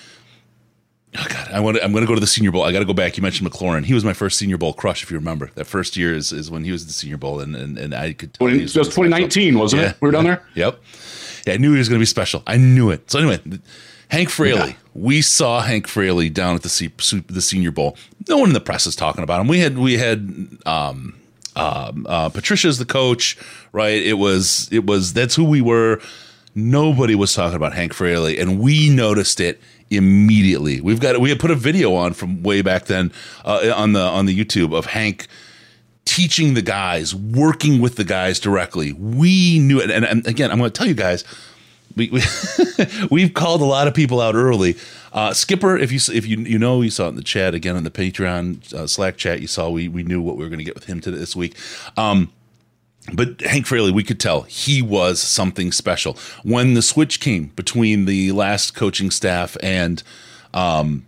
oh 1.18 1.26
god, 1.28 1.48
I 1.52 1.60
want 1.60 1.78
I'm 1.82 1.92
going 1.92 2.02
to 2.04 2.08
go 2.08 2.14
to 2.14 2.20
the 2.20 2.26
Senior 2.26 2.52
Bowl. 2.52 2.62
I 2.62 2.72
got 2.72 2.78
to 2.78 2.84
go 2.84 2.94
back. 2.94 3.16
You 3.16 3.22
mentioned 3.22 3.50
McLaurin. 3.50 3.84
He 3.84 3.92
was 3.94 4.04
my 4.04 4.14
first 4.14 4.38
Senior 4.38 4.56
Bowl 4.58 4.72
crush, 4.72 5.02
if 5.02 5.10
you 5.10 5.18
remember. 5.18 5.50
That 5.56 5.66
first 5.66 5.96
year 5.96 6.14
is, 6.14 6.32
is 6.32 6.50
when 6.50 6.64
he 6.64 6.72
was 6.72 6.82
at 6.82 6.88
the 6.88 6.94
Senior 6.94 7.18
Bowl, 7.18 7.40
and 7.40 7.54
and, 7.54 7.76
and 7.78 7.94
I 7.94 8.12
could 8.14 8.34
tell 8.34 8.46
When, 8.46 8.54
he 8.54 8.60
it 8.60 8.62
was 8.64 8.76
was 8.76 8.96
really 8.96 9.08
special. 9.10 9.28
2019, 9.28 9.58
wasn't 9.58 9.82
Yeah. 9.82 9.88
it? 9.90 9.96
We 10.00 10.08
were 10.08 10.12
down 10.12 10.24
there. 10.24 10.42
Yep. 10.54 10.80
Yeah, 11.46 11.52
I 11.54 11.56
knew 11.58 11.72
he 11.72 11.78
was 11.78 11.90
going 11.90 11.98
to 11.98 12.02
be 12.02 12.06
special. 12.06 12.42
I 12.46 12.56
knew 12.56 12.88
it. 12.90 13.10
So 13.10 13.18
anyway, 13.18 13.38
Hank 14.08 14.30
Fraley. 14.30 14.70
Yeah. 14.70 14.76
We 14.94 15.20
saw 15.20 15.60
Hank 15.60 15.86
Fraley 15.86 16.30
down 16.30 16.54
at 16.54 16.62
the 16.62 16.68
su- 16.70 16.90
the 17.26 17.42
Senior 17.42 17.72
Bowl. 17.72 17.98
No 18.28 18.38
one 18.38 18.48
in 18.48 18.54
the 18.54 18.60
press 18.60 18.86
is 18.86 18.96
talking 18.96 19.22
about 19.22 19.42
him. 19.42 19.48
We 19.48 19.58
had 19.58 19.76
we 19.76 19.98
had 19.98 20.48
um, 20.64 21.14
um, 21.56 22.06
uh, 22.08 22.30
Patricia's 22.30 22.78
the 22.78 22.86
coach, 22.86 23.36
right? 23.72 24.02
It 24.02 24.14
was 24.14 24.68
it 24.72 24.86
was 24.86 25.12
that's 25.12 25.34
who 25.34 25.44
we 25.44 25.60
were. 25.60 26.00
Nobody 26.54 27.14
was 27.14 27.34
talking 27.34 27.56
about 27.56 27.74
Hank 27.74 27.92
Fraley, 27.92 28.38
and 28.38 28.60
we 28.60 28.88
noticed 28.88 29.40
it 29.40 29.60
immediately. 29.90 30.80
We've 30.80 31.00
got 31.00 31.20
we 31.20 31.28
had 31.28 31.40
put 31.40 31.50
a 31.50 31.56
video 31.56 31.94
on 31.94 32.12
from 32.12 32.42
way 32.42 32.62
back 32.62 32.84
then 32.84 33.12
uh, 33.44 33.72
on 33.74 33.92
the 33.92 34.00
on 34.00 34.26
the 34.26 34.44
YouTube 34.44 34.76
of 34.76 34.86
Hank 34.86 35.26
teaching 36.04 36.54
the 36.54 36.62
guys, 36.62 37.14
working 37.14 37.80
with 37.80 37.96
the 37.96 38.04
guys 38.04 38.38
directly. 38.38 38.92
We 38.92 39.58
knew 39.58 39.80
it. 39.80 39.90
And, 39.90 40.04
and 40.04 40.26
again, 40.26 40.50
I'm 40.50 40.58
going 40.58 40.70
to 40.70 40.76
tell 40.76 40.86
you 40.86 40.94
guys, 40.94 41.24
we, 41.96 42.10
we 42.10 42.22
we've 43.10 43.34
called 43.34 43.60
a 43.60 43.64
lot 43.64 43.88
of 43.88 43.94
people 43.94 44.20
out 44.20 44.34
early. 44.34 44.76
Uh, 45.12 45.32
Skipper, 45.32 45.76
if 45.76 45.92
you 45.92 45.98
if 46.14 46.26
you 46.26 46.38
you 46.38 46.58
know 46.58 46.82
you 46.82 46.90
saw 46.90 47.06
it 47.06 47.10
in 47.10 47.16
the 47.16 47.22
chat 47.22 47.54
again 47.54 47.76
in 47.76 47.84
the 47.84 47.90
Patreon 47.90 48.72
uh, 48.74 48.86
Slack 48.86 49.16
chat, 49.16 49.40
you 49.40 49.46
saw 49.46 49.70
we 49.70 49.88
we 49.88 50.02
knew 50.02 50.20
what 50.20 50.36
we 50.36 50.44
were 50.44 50.50
going 50.50 50.58
to 50.58 50.64
get 50.64 50.74
with 50.74 50.84
him 50.84 51.00
today 51.00 51.18
this 51.18 51.36
week. 51.36 51.56
Um, 51.96 52.32
but 53.12 53.40
Hank 53.42 53.66
Fraley, 53.66 53.92
we 53.92 54.02
could 54.02 54.18
tell 54.18 54.42
he 54.42 54.80
was 54.80 55.20
something 55.20 55.72
special 55.72 56.16
when 56.42 56.74
the 56.74 56.82
switch 56.82 57.20
came 57.20 57.46
between 57.48 58.06
the 58.06 58.32
last 58.32 58.74
coaching 58.74 59.10
staff 59.10 59.56
and 59.62 60.02
um, 60.54 61.04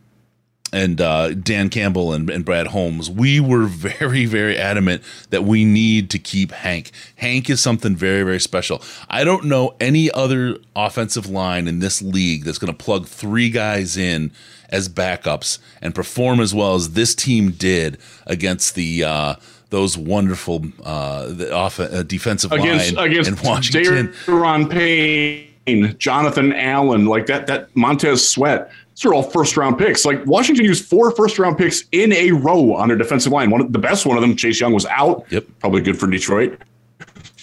and 0.72 1.00
uh, 1.00 1.32
Dan 1.32 1.68
Campbell 1.68 2.12
and, 2.12 2.28
and 2.28 2.44
Brad 2.44 2.68
Holmes, 2.68 3.08
we 3.08 3.40
were 3.40 3.64
very, 3.66 4.26
very 4.26 4.58
adamant 4.58 5.02
that 5.30 5.44
we 5.44 5.64
need 5.64 6.10
to 6.10 6.18
keep 6.18 6.52
Hank. 6.52 6.90
Hank 7.16 7.48
is 7.48 7.60
something 7.60 7.96
very, 7.96 8.22
very 8.22 8.40
special. 8.40 8.82
I 9.08 9.24
don't 9.24 9.44
know 9.44 9.74
any 9.80 10.10
other 10.10 10.58
offensive 10.74 11.28
line 11.30 11.68
in 11.68 11.78
this 11.78 12.02
league 12.02 12.44
that's 12.44 12.58
going 12.58 12.72
to 12.72 12.84
plug 12.84 13.06
three 13.06 13.48
guys 13.48 13.96
in 13.96 14.32
as 14.68 14.88
backups 14.88 15.58
and 15.80 15.94
perform 15.94 16.40
as 16.40 16.52
well 16.52 16.74
as 16.74 16.92
this 16.92 17.14
team 17.14 17.52
did 17.52 17.98
against 18.26 18.74
the 18.74 19.04
uh, 19.04 19.34
those 19.70 19.96
wonderful 19.96 20.64
uh, 20.84 21.26
the 21.26 21.52
off, 21.52 21.80
uh, 21.80 22.02
defensive 22.02 22.52
Against 22.52 22.94
line 22.94 23.10
against 23.10 23.30
in 23.30 23.36
Washington. 23.48 24.08
Daron 24.26 24.70
Payne, 24.70 25.96
Jonathan 25.98 26.52
Allen, 26.52 27.06
like 27.06 27.26
that 27.26 27.46
that 27.46 27.74
Montez 27.76 28.28
Sweat. 28.28 28.70
These 28.94 29.04
are 29.04 29.14
all 29.14 29.22
first 29.22 29.56
round 29.56 29.76
picks. 29.76 30.04
Like 30.04 30.24
Washington 30.24 30.64
used 30.64 30.84
four 30.86 31.10
first 31.10 31.38
round 31.38 31.58
picks 31.58 31.84
in 31.92 32.12
a 32.12 32.32
row 32.32 32.74
on 32.74 32.88
their 32.88 32.96
defensive 32.96 33.32
line. 33.32 33.50
One 33.50 33.60
of 33.60 33.72
the 33.72 33.78
best 33.78 34.06
one 34.06 34.16
of 34.16 34.22
them, 34.22 34.36
Chase 34.36 34.60
Young, 34.60 34.72
was 34.72 34.86
out. 34.86 35.26
Yep. 35.30 35.44
Probably 35.58 35.82
good 35.82 35.98
for 35.98 36.06
Detroit. 36.06 36.60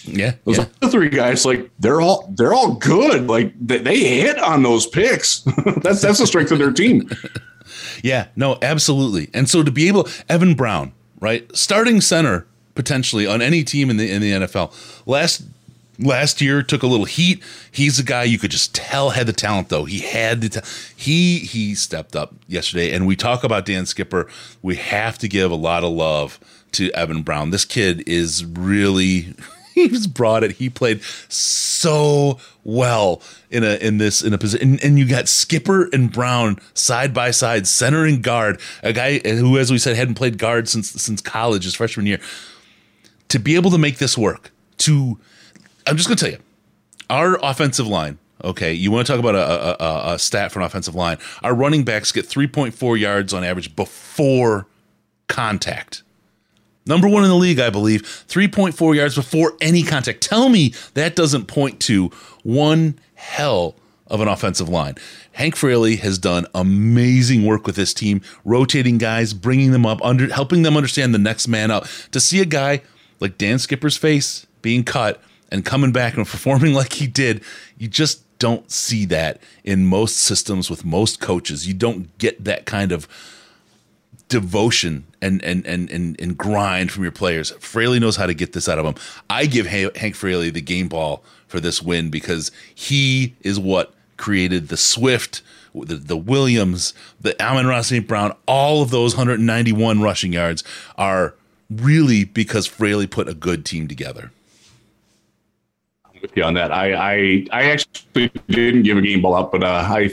Yeah, 0.06 0.34
Those 0.44 0.58
yeah. 0.58 0.66
other 0.82 0.90
three 0.92 1.08
guys, 1.08 1.46
like 1.46 1.70
they're 1.78 2.00
all 2.00 2.30
they're 2.34 2.52
all 2.52 2.74
good. 2.74 3.26
Like 3.26 3.54
they, 3.58 3.78
they 3.78 3.98
hit 4.20 4.38
on 4.38 4.62
those 4.62 4.86
picks. 4.86 5.40
that's 5.82 6.02
that's 6.02 6.18
the 6.18 6.26
strength 6.26 6.52
of 6.52 6.58
their 6.58 6.72
team. 6.72 7.08
Yeah, 8.02 8.26
no, 8.36 8.58
absolutely. 8.60 9.30
And 9.32 9.48
so 9.48 9.62
to 9.62 9.70
be 9.70 9.88
able, 9.88 10.06
Evan 10.28 10.54
Brown, 10.54 10.92
right, 11.24 11.44
starting 11.56 12.00
center 12.00 12.46
potentially 12.74 13.26
on 13.26 13.40
any 13.40 13.64
team 13.64 13.90
in 13.90 13.96
the 13.96 14.10
in 14.10 14.20
the 14.20 14.32
NFL. 14.32 14.72
Last 15.06 15.42
last 15.98 16.40
year 16.40 16.62
took 16.62 16.82
a 16.82 16.86
little 16.86 17.06
heat. 17.06 17.42
He's 17.72 17.98
a 17.98 18.04
guy 18.04 18.24
you 18.24 18.38
could 18.38 18.50
just 18.50 18.74
tell 18.74 19.10
had 19.10 19.26
the 19.26 19.32
talent 19.32 19.70
though. 19.70 19.86
He 19.86 20.00
had 20.00 20.42
the 20.42 20.48
ta- 20.50 20.66
he 20.94 21.38
he 21.38 21.74
stepped 21.74 22.14
up 22.14 22.34
yesterday. 22.46 22.92
And 22.92 23.06
we 23.06 23.16
talk 23.16 23.42
about 23.42 23.64
Dan 23.64 23.86
Skipper. 23.86 24.28
We 24.62 24.76
have 24.76 25.18
to 25.18 25.28
give 25.28 25.50
a 25.50 25.56
lot 25.56 25.82
of 25.82 25.92
love 25.92 26.38
to 26.72 26.90
Evan 26.92 27.22
Brown. 27.22 27.50
This 27.50 27.64
kid 27.64 28.06
is 28.06 28.44
really 28.44 29.34
he's 29.88 30.06
brought 30.06 30.44
it. 30.44 30.52
He 30.52 30.70
played 30.70 31.02
so 31.02 32.38
well 32.62 33.20
in 33.50 33.64
a 33.64 33.74
in 33.76 33.98
this 33.98 34.22
in 34.22 34.32
a 34.32 34.38
position, 34.38 34.70
and, 34.70 34.84
and 34.84 34.98
you 34.98 35.06
got 35.06 35.28
Skipper 35.28 35.88
and 35.92 36.12
Brown 36.12 36.58
side 36.74 37.12
by 37.12 37.32
side, 37.32 37.66
center 37.66 38.04
and 38.04 38.22
guard. 38.22 38.60
A 38.82 38.92
guy 38.92 39.18
who, 39.18 39.58
as 39.58 39.72
we 39.72 39.78
said, 39.78 39.96
hadn't 39.96 40.14
played 40.14 40.38
guard 40.38 40.68
since 40.68 40.90
since 40.90 41.20
college, 41.20 41.64
his 41.64 41.74
freshman 41.74 42.06
year. 42.06 42.20
To 43.28 43.38
be 43.40 43.56
able 43.56 43.72
to 43.72 43.78
make 43.78 43.98
this 43.98 44.16
work, 44.16 44.52
to 44.78 45.18
I'm 45.86 45.96
just 45.96 46.08
going 46.08 46.16
to 46.16 46.24
tell 46.24 46.32
you, 46.32 46.38
our 47.10 47.38
offensive 47.42 47.86
line. 47.86 48.18
Okay, 48.42 48.72
you 48.72 48.90
want 48.90 49.06
to 49.06 49.12
talk 49.12 49.18
about 49.18 49.34
a, 49.34 49.82
a, 49.82 50.14
a 50.14 50.18
stat 50.18 50.52
for 50.52 50.60
an 50.60 50.66
offensive 50.66 50.94
line? 50.94 51.16
Our 51.42 51.54
running 51.54 51.82
backs 51.82 52.12
get 52.12 52.26
3.4 52.26 53.00
yards 53.00 53.32
on 53.32 53.42
average 53.42 53.74
before 53.74 54.66
contact. 55.28 56.03
Number 56.86 57.08
one 57.08 57.24
in 57.24 57.30
the 57.30 57.36
league, 57.36 57.60
I 57.60 57.70
believe, 57.70 58.02
3.4 58.02 58.94
yards 58.94 59.14
before 59.14 59.54
any 59.60 59.82
contact. 59.82 60.20
Tell 60.20 60.48
me 60.48 60.74
that 60.94 61.16
doesn't 61.16 61.46
point 61.46 61.80
to 61.80 62.08
one 62.42 62.98
hell 63.14 63.76
of 64.06 64.20
an 64.20 64.28
offensive 64.28 64.68
line. 64.68 64.94
Hank 65.32 65.56
Fraley 65.56 65.96
has 65.96 66.18
done 66.18 66.46
amazing 66.54 67.44
work 67.44 67.66
with 67.66 67.76
this 67.76 67.94
team, 67.94 68.20
rotating 68.44 68.98
guys, 68.98 69.32
bringing 69.32 69.72
them 69.72 69.86
up, 69.86 70.04
under 70.04 70.32
helping 70.32 70.62
them 70.62 70.76
understand 70.76 71.14
the 71.14 71.18
next 71.18 71.48
man 71.48 71.70
up. 71.70 71.86
To 72.12 72.20
see 72.20 72.40
a 72.40 72.46
guy 72.46 72.82
like 73.18 73.38
Dan 73.38 73.58
Skipper's 73.58 73.96
face 73.96 74.46
being 74.60 74.84
cut 74.84 75.22
and 75.50 75.64
coming 75.64 75.92
back 75.92 76.16
and 76.16 76.26
performing 76.26 76.74
like 76.74 76.94
he 76.94 77.06
did, 77.06 77.42
you 77.78 77.88
just 77.88 78.20
don't 78.38 78.70
see 78.70 79.06
that 79.06 79.40
in 79.62 79.86
most 79.86 80.16
systems 80.16 80.68
with 80.68 80.84
most 80.84 81.20
coaches. 81.20 81.66
You 81.66 81.72
don't 81.72 82.16
get 82.18 82.44
that 82.44 82.66
kind 82.66 82.92
of 82.92 83.08
devotion 84.28 85.04
and 85.20 85.42
and 85.44 85.66
and 85.66 85.90
and, 85.90 86.20
and 86.20 86.36
grind 86.36 86.90
from 86.90 87.02
your 87.02 87.12
players. 87.12 87.50
Fraley 87.60 88.00
knows 88.00 88.16
how 88.16 88.26
to 88.26 88.34
get 88.34 88.52
this 88.52 88.68
out 88.68 88.78
of 88.78 88.84
them. 88.84 88.94
I 89.30 89.46
give 89.46 89.66
Ha- 89.66 89.90
Hank 89.96 90.14
Fraley 90.14 90.50
the 90.50 90.60
game 90.60 90.88
ball 90.88 91.22
for 91.46 91.60
this 91.60 91.82
win 91.82 92.10
because 92.10 92.50
he 92.74 93.34
is 93.42 93.58
what 93.58 93.94
created 94.16 94.68
the 94.68 94.76
Swift, 94.76 95.42
the, 95.74 95.96
the 95.96 96.16
Williams, 96.16 96.94
the 97.20 97.40
Amon-Ra's 97.42 97.88
St. 97.88 98.06
Brown. 98.06 98.34
All 98.46 98.82
of 98.82 98.90
those 98.90 99.14
191 99.14 100.00
rushing 100.00 100.32
yards 100.32 100.64
are 100.96 101.34
really 101.70 102.24
because 102.24 102.66
Fraley 102.66 103.06
put 103.06 103.28
a 103.28 103.34
good 103.34 103.64
team 103.64 103.88
together. 103.88 104.30
I'm 106.04 106.20
with 106.20 106.36
you 106.36 106.44
on 106.44 106.54
that. 106.54 106.72
I 106.72 106.94
I, 106.94 107.46
I 107.52 107.62
actually 107.70 108.30
didn't 108.48 108.82
give 108.82 108.96
a 108.96 109.02
game 109.02 109.22
ball 109.22 109.34
up, 109.34 109.52
but 109.52 109.62
uh, 109.62 109.66
I 109.66 110.10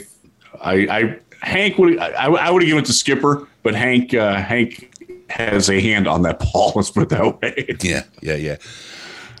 I 0.60 0.72
I 0.72 1.18
Hank 1.42 1.78
would 1.78 1.98
I, 1.98 2.26
I 2.26 2.50
would 2.50 2.62
have 2.62 2.66
given 2.66 2.82
it 2.82 2.86
to 2.86 2.92
Skipper, 2.92 3.48
but 3.62 3.74
Hank 3.74 4.14
uh, 4.14 4.36
Hank 4.36 4.90
has 5.30 5.70
a 5.70 5.80
hand 5.80 6.06
on 6.06 6.22
that 6.22 6.38
ball. 6.38 6.72
Let's 6.76 6.90
put 6.90 7.04
it 7.04 7.08
that 7.10 7.40
way. 7.40 7.76
Yeah, 7.82 8.04
yeah, 8.20 8.36
yeah. 8.36 8.56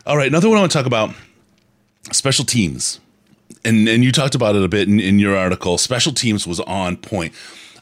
All 0.06 0.16
right, 0.16 0.28
another 0.28 0.48
one 0.48 0.58
I 0.58 0.60
want 0.60 0.72
to 0.72 0.78
talk 0.78 0.86
about 0.86 1.14
special 2.10 2.44
teams. 2.44 3.00
And 3.64 3.88
and 3.88 4.02
you 4.02 4.10
talked 4.10 4.34
about 4.34 4.56
it 4.56 4.62
a 4.62 4.68
bit 4.68 4.88
in, 4.88 4.98
in 4.98 5.18
your 5.18 5.36
article. 5.36 5.78
Special 5.78 6.12
teams 6.12 6.46
was 6.46 6.60
on 6.60 6.96
point. 6.96 7.32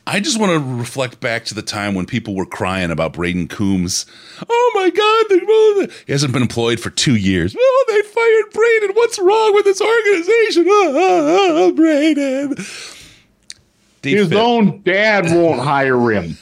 I 0.06 0.18
just 0.18 0.40
want 0.40 0.52
to 0.52 0.58
reflect 0.58 1.20
back 1.20 1.44
to 1.46 1.54
the 1.54 1.62
time 1.62 1.94
when 1.94 2.06
people 2.06 2.34
were 2.34 2.46
crying 2.46 2.90
about 2.90 3.12
Brayden 3.12 3.48
Coombs. 3.48 4.06
Oh 4.48 4.72
my 4.74 4.90
God, 4.90 5.90
he 6.06 6.12
hasn't 6.12 6.32
been 6.32 6.42
employed 6.42 6.80
for 6.80 6.90
two 6.90 7.16
years. 7.16 7.54
Oh, 7.56 7.84
they 7.88 8.02
fired 8.02 8.52
Brayden. 8.52 8.96
What's 8.96 9.18
wrong 9.18 9.54
with 9.54 9.66
this 9.66 9.80
organization? 9.80 10.64
Oh, 10.66 11.70
oh, 11.70 11.72
Brayden. 11.72 12.99
Dave 14.02 14.16
His 14.18 14.28
Fitt- 14.28 14.38
own 14.38 14.82
dad 14.82 15.26
won't 15.26 15.60
hire 15.60 16.10
him. 16.10 16.38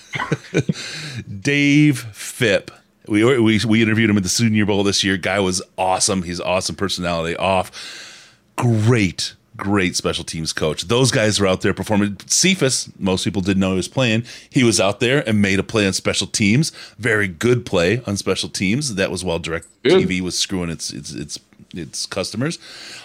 Dave 1.41 1.99
Fipp. 2.13 2.71
We, 3.07 3.25
we 3.41 3.59
we 3.67 3.83
interviewed 3.83 4.11
him 4.11 4.17
at 4.19 4.23
the 4.23 4.29
Senior 4.29 4.67
Bowl 4.67 4.83
this 4.85 5.03
year. 5.03 5.17
Guy 5.17 5.41
was 5.41 5.63
awesome. 5.79 6.23
He's 6.23 6.41
awesome 6.41 6.77
personality. 6.77 7.35
Off, 7.37 8.35
great, 8.57 9.35
great 9.57 9.97
special 9.97 10.25
teams 10.25 10.53
coach. 10.53 10.83
Those 10.89 11.11
guys 11.11 11.41
are 11.41 11.47
out 11.47 11.63
there 11.63 11.73
performing. 11.73 12.19
Cephas, 12.27 12.91
most 12.99 13.25
people 13.25 13.41
didn't 13.41 13.61
know 13.61 13.71
he 13.71 13.77
was 13.77 13.89
playing. 13.89 14.25
He 14.51 14.63
was 14.63 14.79
out 14.79 15.01
there 15.01 15.27
and 15.27 15.41
made 15.41 15.59
a 15.59 15.63
play 15.63 15.87
on 15.87 15.95
special 15.95 16.27
teams. 16.27 16.71
Very 16.99 17.29
good 17.29 17.65
play 17.65 18.03
on 18.07 18.19
special 18.19 18.51
teams. 18.51 18.95
That 18.97 19.11
was 19.11 19.25
while 19.25 19.39
Direct 19.39 19.67
TV 19.85 20.21
was 20.21 20.39
screwing 20.39 20.69
its 20.69 20.93
its 20.93 21.11
its 21.13 21.39
its 21.75 22.07
customers. 22.07 22.59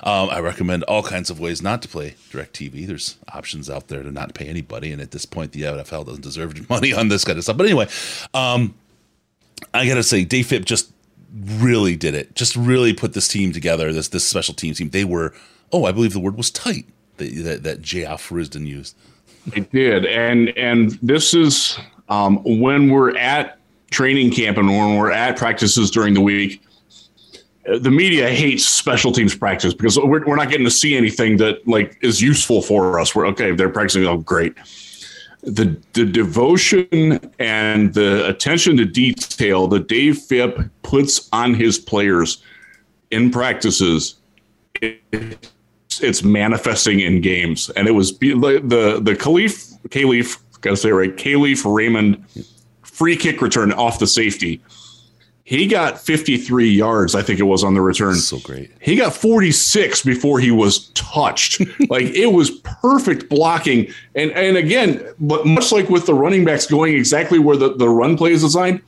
Um, 0.03 0.29
I 0.29 0.39
recommend 0.39 0.83
all 0.83 1.03
kinds 1.03 1.29
of 1.29 1.39
ways 1.39 1.61
not 1.61 1.81
to 1.81 1.87
play 1.87 2.15
DirecTV. 2.31 2.87
There's 2.87 3.17
options 3.33 3.69
out 3.69 3.87
there 3.87 4.03
to 4.03 4.11
not 4.11 4.33
pay 4.33 4.45
anybody, 4.45 4.91
and 4.91 5.01
at 5.01 5.11
this 5.11 5.25
point, 5.25 5.51
the 5.51 5.63
NFL 5.63 6.05
doesn't 6.05 6.21
deserve 6.21 6.69
money 6.69 6.93
on 6.93 7.09
this 7.09 7.23
kind 7.23 7.37
of 7.37 7.43
stuff. 7.43 7.57
But 7.57 7.65
anyway, 7.65 7.87
um, 8.33 8.73
I 9.73 9.87
gotta 9.87 10.03
say, 10.03 10.23
Dave 10.23 10.47
Fipp 10.47 10.65
just 10.65 10.91
really 11.33 11.95
did 11.95 12.13
it. 12.13 12.35
Just 12.35 12.55
really 12.55 12.93
put 12.93 13.13
this 13.13 13.27
team 13.27 13.51
together. 13.51 13.91
This 13.91 14.07
this 14.09 14.25
special 14.25 14.53
team 14.53 14.73
team. 14.73 14.89
They 14.89 15.05
were. 15.05 15.33
Oh, 15.71 15.85
I 15.85 15.91
believe 15.91 16.13
the 16.13 16.19
word 16.19 16.37
was 16.37 16.51
tight 16.51 16.85
that 17.17 17.63
that, 17.63 17.63
that 17.63 17.93
used. 18.65 18.95
They 19.47 19.61
did, 19.61 20.05
and 20.05 20.49
and 20.57 20.91
this 21.01 21.33
is 21.33 21.77
um, 22.09 22.41
when 22.43 22.89
we're 22.89 23.17
at 23.17 23.57
training 23.91 24.31
camp 24.31 24.57
and 24.57 24.67
when 24.67 24.97
we're 24.97 25.11
at 25.11 25.37
practices 25.37 25.91
during 25.91 26.13
the 26.13 26.21
week 26.21 26.61
the 27.65 27.91
media 27.91 28.29
hates 28.29 28.65
special 28.65 29.11
teams 29.11 29.35
practice 29.35 29.73
because 29.73 29.97
we're, 29.97 30.25
we're 30.25 30.35
not 30.35 30.49
getting 30.49 30.65
to 30.65 30.71
see 30.71 30.95
anything 30.95 31.37
that 31.37 31.65
like 31.67 31.97
is 32.01 32.21
useful 32.21 32.61
for 32.61 32.99
us. 32.99 33.15
We're 33.15 33.27
okay. 33.27 33.51
They're 33.51 33.69
practicing. 33.69 34.05
Oh, 34.05 34.17
great. 34.17 34.55
The 35.43 35.77
the 35.93 36.05
devotion 36.05 37.19
and 37.39 37.93
the 37.93 38.27
attention 38.27 38.77
to 38.77 38.85
detail 38.85 39.67
that 39.67 39.87
Dave 39.87 40.17
Fipp 40.17 40.59
puts 40.81 41.29
on 41.31 41.53
his 41.53 41.77
players 41.77 42.41
in 43.11 43.29
practices, 43.29 44.15
it, 44.81 45.51
it's 46.01 46.23
manifesting 46.23 46.99
in 47.01 47.21
games. 47.21 47.69
And 47.71 47.87
it 47.87 47.91
was 47.91 48.17
the 48.17 48.99
the 49.03 49.13
Kalif 49.13 49.73
Kalif 49.89 50.39
gotta 50.61 50.77
say 50.77 50.91
right 50.91 51.15
Kalif 51.15 51.71
Raymond 51.71 52.25
free 52.81 53.15
kick 53.17 53.41
return 53.41 53.71
off 53.73 53.99
the 53.99 54.07
safety 54.07 54.61
he 55.45 55.67
got 55.67 55.99
53 55.99 56.69
yards, 56.69 57.15
I 57.15 57.21
think 57.21 57.39
it 57.39 57.43
was 57.43 57.63
on 57.63 57.73
the 57.73 57.81
return. 57.81 58.15
So 58.15 58.39
great. 58.39 58.71
He 58.79 58.95
got 58.95 59.13
46 59.13 60.01
before 60.03 60.39
he 60.39 60.51
was 60.51 60.87
touched. 60.89 61.59
like 61.89 62.05
it 62.05 62.27
was 62.27 62.51
perfect 62.81 63.29
blocking. 63.29 63.91
And 64.15 64.31
and 64.31 64.55
again, 64.55 65.05
but 65.19 65.45
much 65.45 65.71
like 65.71 65.89
with 65.89 66.05
the 66.05 66.13
running 66.13 66.45
backs 66.45 66.65
going 66.65 66.95
exactly 66.95 67.39
where 67.39 67.57
the, 67.57 67.75
the 67.75 67.89
run 67.89 68.17
play 68.17 68.31
is 68.31 68.41
designed, 68.41 68.81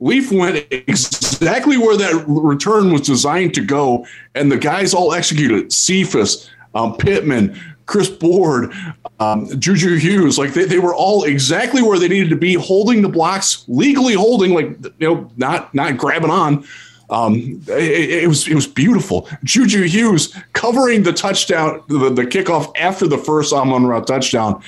Leaf 0.00 0.32
went 0.32 0.66
exactly 0.70 1.76
where 1.76 1.96
that 1.98 2.24
return 2.26 2.90
was 2.90 3.02
designed 3.02 3.52
to 3.54 3.60
go, 3.60 4.06
and 4.34 4.50
the 4.50 4.56
guys 4.56 4.94
all 4.94 5.12
executed. 5.12 5.70
Cephas, 5.70 6.50
um, 6.74 6.96
Pittman, 6.96 7.60
Chris 7.90 8.08
Board, 8.08 8.72
um, 9.18 9.48
Juju 9.58 9.96
Hughes, 9.96 10.38
like 10.38 10.52
they, 10.52 10.64
they 10.64 10.78
were 10.78 10.94
all 10.94 11.24
exactly 11.24 11.82
where 11.82 11.98
they 11.98 12.06
needed 12.06 12.30
to 12.30 12.36
be, 12.36 12.54
holding 12.54 13.02
the 13.02 13.08
blocks, 13.08 13.64
legally 13.66 14.14
holding, 14.14 14.54
like 14.54 14.68
you 15.00 15.12
know, 15.12 15.30
not 15.36 15.74
not 15.74 15.96
grabbing 15.96 16.30
on. 16.30 16.64
Um, 17.10 17.60
it, 17.66 18.22
it, 18.22 18.28
was 18.28 18.46
it 18.46 18.54
was 18.54 18.68
beautiful. 18.68 19.28
Juju 19.42 19.82
Hughes 19.82 20.32
covering 20.52 21.02
the 21.02 21.12
touchdown, 21.12 21.82
the, 21.88 22.10
the 22.10 22.22
kickoff 22.22 22.72
after 22.78 23.08
the 23.08 23.18
first 23.18 23.52
Amon-Ra 23.52 24.02
touchdown. 24.02 24.62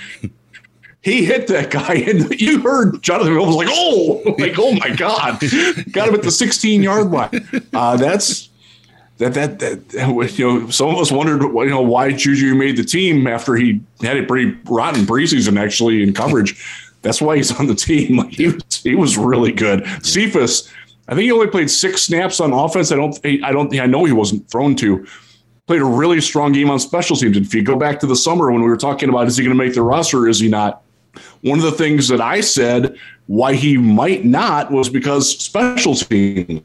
He 1.03 1.25
hit 1.25 1.47
that 1.47 1.71
guy, 1.71 1.95
and 1.95 2.29
you 2.41 2.61
heard 2.61 3.01
Jonathan 3.03 3.37
was 3.37 3.55
like, 3.55 3.69
"Oh, 3.71 4.35
like 4.39 4.55
oh 4.59 4.73
my 4.73 4.91
god!" 4.97 5.41
Got 5.93 6.09
him 6.09 6.15
at 6.15 6.23
the 6.23 6.33
16 6.33 6.83
yard 6.83 7.13
line. 7.13 7.47
Uh, 7.73 7.97
that's 7.97 8.49
that, 9.23 9.59
that 9.59 9.59
that 9.91 10.33
you 10.39 10.61
know 10.61 10.71
some 10.71 10.89
of 10.89 10.97
us 10.97 11.13
wondered 11.13 11.43
you 11.43 11.71
know 11.71 11.83
why 11.83 12.13
Juju 12.13 12.55
made 12.55 12.77
the 12.77 12.85
team 12.85 13.27
after 13.27 13.55
he 13.55 13.81
had 14.01 14.17
a 14.17 14.25
pretty 14.25 14.57
rotten 14.65 15.03
preseason 15.03 15.59
actually 15.59 16.03
in 16.03 16.13
coverage. 16.13 16.63
That's 17.03 17.21
why 17.21 17.37
he's 17.37 17.59
on 17.59 17.67
the 17.67 17.75
team. 17.75 18.17
Like 18.23 18.31
he 18.31 18.49
was, 18.49 18.83
he 18.83 18.95
was 18.95 19.19
really 19.19 19.53
good. 19.53 19.85
Cephas, 20.05 20.71
I 21.09 21.15
think 21.15 21.25
he 21.25 21.33
only 21.33 21.49
played 21.49 21.71
six 21.71 22.03
snaps 22.03 22.41
on 22.41 22.53
offense. 22.53 22.93
I 22.93 22.97
don't 22.97 23.19
I 23.25 23.53
don't 23.53 23.79
I 23.79 23.87
know 23.87 24.05
he 24.05 24.13
wasn't 24.13 24.49
thrown 24.51 24.77
to. 24.77 25.07
Played 25.69 25.83
a 25.83 25.87
really 25.87 26.21
strong 26.21 26.53
game 26.53 26.71
on 26.71 26.81
special 26.81 27.17
teams. 27.17 27.37
If 27.37 27.55
you 27.55 27.63
go 27.63 27.77
back 27.77 28.01
to 28.01 28.07
the 28.07 28.17
summer 28.17 28.51
when 28.51 28.63
we 28.63 28.69
were 28.69 28.77
talking 28.77 29.09
about 29.09 29.29
is 29.29 29.37
he 29.37 29.45
going 29.45 29.57
to 29.57 29.65
make 29.65 29.75
the 29.75 29.83
roster, 29.83 30.29
is 30.29 30.41
he 30.41 30.49
not? 30.49 30.83
One 31.43 31.59
of 31.59 31.65
the 31.65 31.73
things 31.73 32.09
that 32.09 32.21
I 32.21 32.41
said 32.41 32.97
why 33.27 33.55
he 33.55 33.77
might 33.77 34.25
not 34.25 34.71
was 34.73 34.89
because 34.89 35.39
special 35.39 35.95
teams 35.95 36.63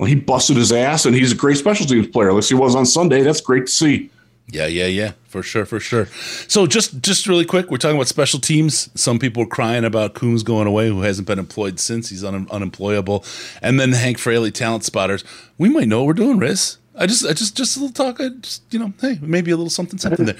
well, 0.00 0.08
he 0.08 0.14
busted 0.14 0.56
his 0.56 0.72
ass, 0.72 1.04
and 1.04 1.14
he's 1.14 1.30
a 1.30 1.34
great 1.34 1.58
special 1.58 1.84
teams 1.84 2.06
player. 2.06 2.30
He 2.40 2.54
was 2.54 2.74
on 2.74 2.86
Sunday. 2.86 3.20
That's 3.20 3.42
great 3.42 3.66
to 3.66 3.72
see. 3.72 4.10
Yeah, 4.48 4.64
yeah, 4.64 4.86
yeah, 4.86 5.12
for 5.28 5.42
sure, 5.42 5.66
for 5.66 5.78
sure. 5.78 6.06
So 6.48 6.66
just 6.66 7.02
just 7.02 7.26
really 7.26 7.44
quick, 7.44 7.70
we're 7.70 7.76
talking 7.76 7.98
about 7.98 8.08
special 8.08 8.40
teams. 8.40 8.88
Some 8.98 9.18
people 9.18 9.42
are 9.42 9.46
crying 9.46 9.84
about 9.84 10.14
Coombs 10.14 10.42
going 10.42 10.66
away, 10.66 10.88
who 10.88 11.02
hasn't 11.02 11.28
been 11.28 11.38
employed 11.38 11.78
since 11.78 12.08
he's 12.08 12.24
un- 12.24 12.48
unemployable, 12.50 13.26
and 13.60 13.78
then 13.78 13.90
the 13.90 13.98
Hank 13.98 14.16
Fraley 14.16 14.50
talent 14.50 14.84
spotters. 14.84 15.22
We 15.58 15.68
might 15.68 15.86
know 15.86 15.98
what 15.98 16.06
we're 16.06 16.12
doing, 16.14 16.38
Riz. 16.38 16.78
I 16.96 17.06
just, 17.06 17.26
I 17.26 17.34
just, 17.34 17.54
just 17.54 17.76
a 17.76 17.80
little 17.80 17.92
talk. 17.92 18.22
I 18.22 18.30
just, 18.40 18.62
you 18.72 18.78
know, 18.78 18.94
hey, 19.02 19.18
maybe 19.20 19.50
a 19.50 19.56
little 19.56 19.68
something, 19.68 19.98
something 19.98 20.24
there. 20.24 20.38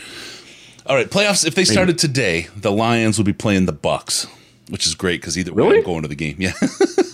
All 0.87 0.97
right, 0.97 1.11
playoffs. 1.11 1.47
If 1.47 1.55
they 1.55 1.67
started 1.67 1.99
today, 1.99 2.49
the 2.57 2.73
Lions 2.73 3.19
would 3.19 3.27
be 3.27 3.35
playing 3.35 3.67
the 3.67 3.73
Bucks, 3.73 4.27
which 4.71 4.87
is 4.87 4.95
great 4.95 5.21
because 5.21 5.37
either 5.37 5.53
really? 5.53 5.69
way, 5.69 5.79
I'm 5.81 5.85
going 5.85 6.01
to 6.01 6.09
the 6.09 6.15
game. 6.15 6.37
Yeah. 6.39 6.55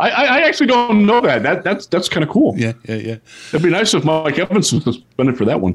I, 0.00 0.10
I 0.10 0.40
actually 0.40 0.66
don't 0.66 1.06
know 1.06 1.20
that. 1.20 1.42
That 1.42 1.62
that's 1.62 1.86
that's 1.86 2.08
kind 2.08 2.24
of 2.24 2.30
cool. 2.30 2.54
Yeah, 2.56 2.72
yeah, 2.84 2.96
yeah. 2.96 3.16
It'd 3.48 3.62
be 3.62 3.70
nice 3.70 3.94
if 3.94 4.04
Mike 4.04 4.38
Evans 4.38 4.72
was 4.72 4.84
suspended 4.84 5.38
for 5.38 5.44
that 5.44 5.60
one. 5.60 5.74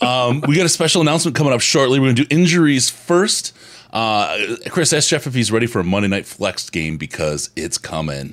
um, 0.00 0.42
we 0.48 0.56
got 0.56 0.66
a 0.66 0.70
special 0.70 1.02
announcement 1.02 1.36
coming 1.36 1.52
up 1.52 1.60
shortly. 1.60 2.00
We're 2.00 2.06
going 2.06 2.16
to 2.16 2.24
do 2.24 2.34
injuries 2.34 2.88
first. 2.88 3.54
Uh, 3.92 4.56
Chris, 4.70 4.92
ask 4.92 5.08
Jeff 5.10 5.26
if 5.26 5.34
he's 5.34 5.52
ready 5.52 5.66
for 5.66 5.80
a 5.80 5.84
Monday 5.84 6.08
Night 6.08 6.24
Flex 6.24 6.70
game 6.70 6.96
because 6.96 7.50
it's 7.56 7.76
coming. 7.76 8.32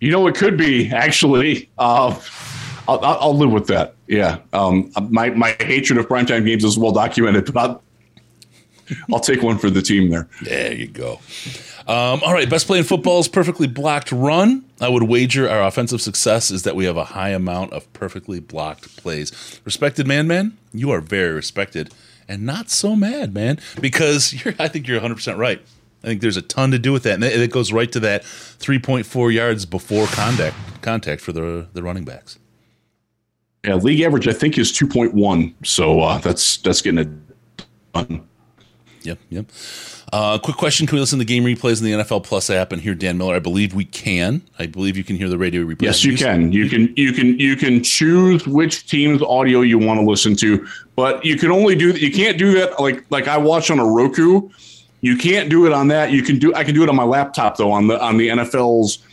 you 0.00 0.10
know, 0.10 0.26
it 0.26 0.34
could 0.34 0.56
be 0.56 0.90
actually. 0.90 1.70
Uh, 1.78 2.20
I'll, 2.86 3.02
I'll, 3.02 3.36
live 3.36 3.50
with 3.50 3.66
that. 3.68 3.94
Yeah. 4.08 4.40
Um, 4.52 4.92
my 5.08 5.30
my 5.30 5.56
hatred 5.60 5.98
of 5.98 6.06
primetime 6.06 6.44
games 6.44 6.64
is 6.64 6.76
well 6.76 6.92
documented, 6.92 7.52
but 7.54 7.70
I'll, 7.70 7.82
I'll 9.14 9.20
take 9.20 9.42
one 9.42 9.56
for 9.56 9.70
the 9.70 9.80
team 9.80 10.10
there. 10.10 10.28
There 10.42 10.74
you 10.74 10.88
go. 10.88 11.20
Um, 11.86 12.22
all 12.24 12.32
right, 12.32 12.48
best 12.48 12.66
play 12.66 12.78
in 12.78 12.84
football 12.84 13.20
is 13.20 13.28
perfectly 13.28 13.66
blocked 13.66 14.10
run. 14.10 14.64
I 14.80 14.88
would 14.88 15.02
wager 15.02 15.48
our 15.48 15.62
offensive 15.62 16.00
success 16.00 16.50
is 16.50 16.62
that 16.62 16.74
we 16.74 16.86
have 16.86 16.96
a 16.96 17.04
high 17.04 17.30
amount 17.30 17.74
of 17.74 17.92
perfectly 17.92 18.40
blocked 18.40 18.96
plays. 18.96 19.60
Respected 19.64 20.06
man, 20.06 20.26
man, 20.26 20.56
you 20.72 20.90
are 20.90 21.00
very 21.00 21.32
respected 21.32 21.92
and 22.28 22.44
not 22.44 22.70
so 22.70 22.96
mad, 22.96 23.34
man, 23.34 23.58
because 23.80 24.32
you're. 24.44 24.54
I 24.58 24.68
think 24.68 24.88
you're 24.88 24.96
100 24.96 25.14
percent 25.14 25.38
right. 25.38 25.60
I 26.02 26.06
think 26.06 26.20
there's 26.20 26.36
a 26.36 26.42
ton 26.42 26.70
to 26.72 26.78
do 26.78 26.92
with 26.92 27.02
that, 27.04 27.14
and 27.14 27.24
it 27.24 27.50
goes 27.50 27.72
right 27.72 27.90
to 27.92 28.00
that 28.00 28.24
3.4 28.24 29.32
yards 29.32 29.64
before 29.64 30.06
contact 30.08 30.56
contact 30.82 31.22
for 31.22 31.32
the 31.32 31.66
the 31.72 31.82
running 31.82 32.04
backs. 32.04 32.38
Yeah, 33.64 33.76
league 33.76 34.00
average 34.02 34.28
I 34.28 34.34
think 34.34 34.58
is 34.58 34.72
2.1, 34.72 35.54
so 35.64 36.00
uh, 36.00 36.18
that's 36.18 36.58
that's 36.58 36.82
getting 36.82 36.98
it 36.98 37.08
done. 37.92 38.28
Yep, 39.02 39.18
yep. 39.30 39.46
Uh, 40.14 40.38
quick 40.38 40.56
question: 40.56 40.86
Can 40.86 40.94
we 40.94 41.00
listen 41.00 41.18
to 41.18 41.24
game 41.24 41.42
replays 41.42 41.80
in 41.80 41.86
the 41.86 42.04
NFL 42.04 42.22
Plus 42.22 42.48
app 42.48 42.70
and 42.70 42.80
hear 42.80 42.94
Dan 42.94 43.18
Miller? 43.18 43.34
I 43.34 43.40
believe 43.40 43.74
we 43.74 43.84
can. 43.84 44.42
I 44.60 44.66
believe 44.66 44.96
you 44.96 45.02
can 45.02 45.16
hear 45.16 45.28
the 45.28 45.36
radio 45.36 45.64
replays. 45.64 45.82
Yes, 45.82 46.04
you 46.04 46.16
can. 46.16 46.52
You 46.52 46.68
can. 46.68 46.94
You 46.94 47.12
can. 47.12 47.36
You 47.40 47.56
can 47.56 47.82
choose 47.82 48.46
which 48.46 48.86
team's 48.86 49.22
audio 49.22 49.62
you 49.62 49.76
want 49.76 49.98
to 49.98 50.06
listen 50.06 50.36
to, 50.36 50.64
but 50.94 51.24
you 51.24 51.36
can 51.36 51.50
only 51.50 51.74
do. 51.74 51.90
You 51.90 52.12
can't 52.12 52.38
do 52.38 52.52
that 52.52 52.78
like 52.78 53.04
like 53.10 53.26
I 53.26 53.36
watch 53.36 53.72
on 53.72 53.80
a 53.80 53.84
Roku. 53.84 54.48
You 55.00 55.16
can't 55.16 55.50
do 55.50 55.66
it 55.66 55.72
on 55.72 55.88
that. 55.88 56.12
You 56.12 56.22
can 56.22 56.38
do. 56.38 56.54
I 56.54 56.62
can 56.62 56.76
do 56.76 56.84
it 56.84 56.88
on 56.88 56.94
my 56.94 57.02
laptop 57.02 57.56
though. 57.56 57.72
On 57.72 57.88
the 57.88 58.00
on 58.00 58.16
the 58.16 58.28
NFL's. 58.28 59.04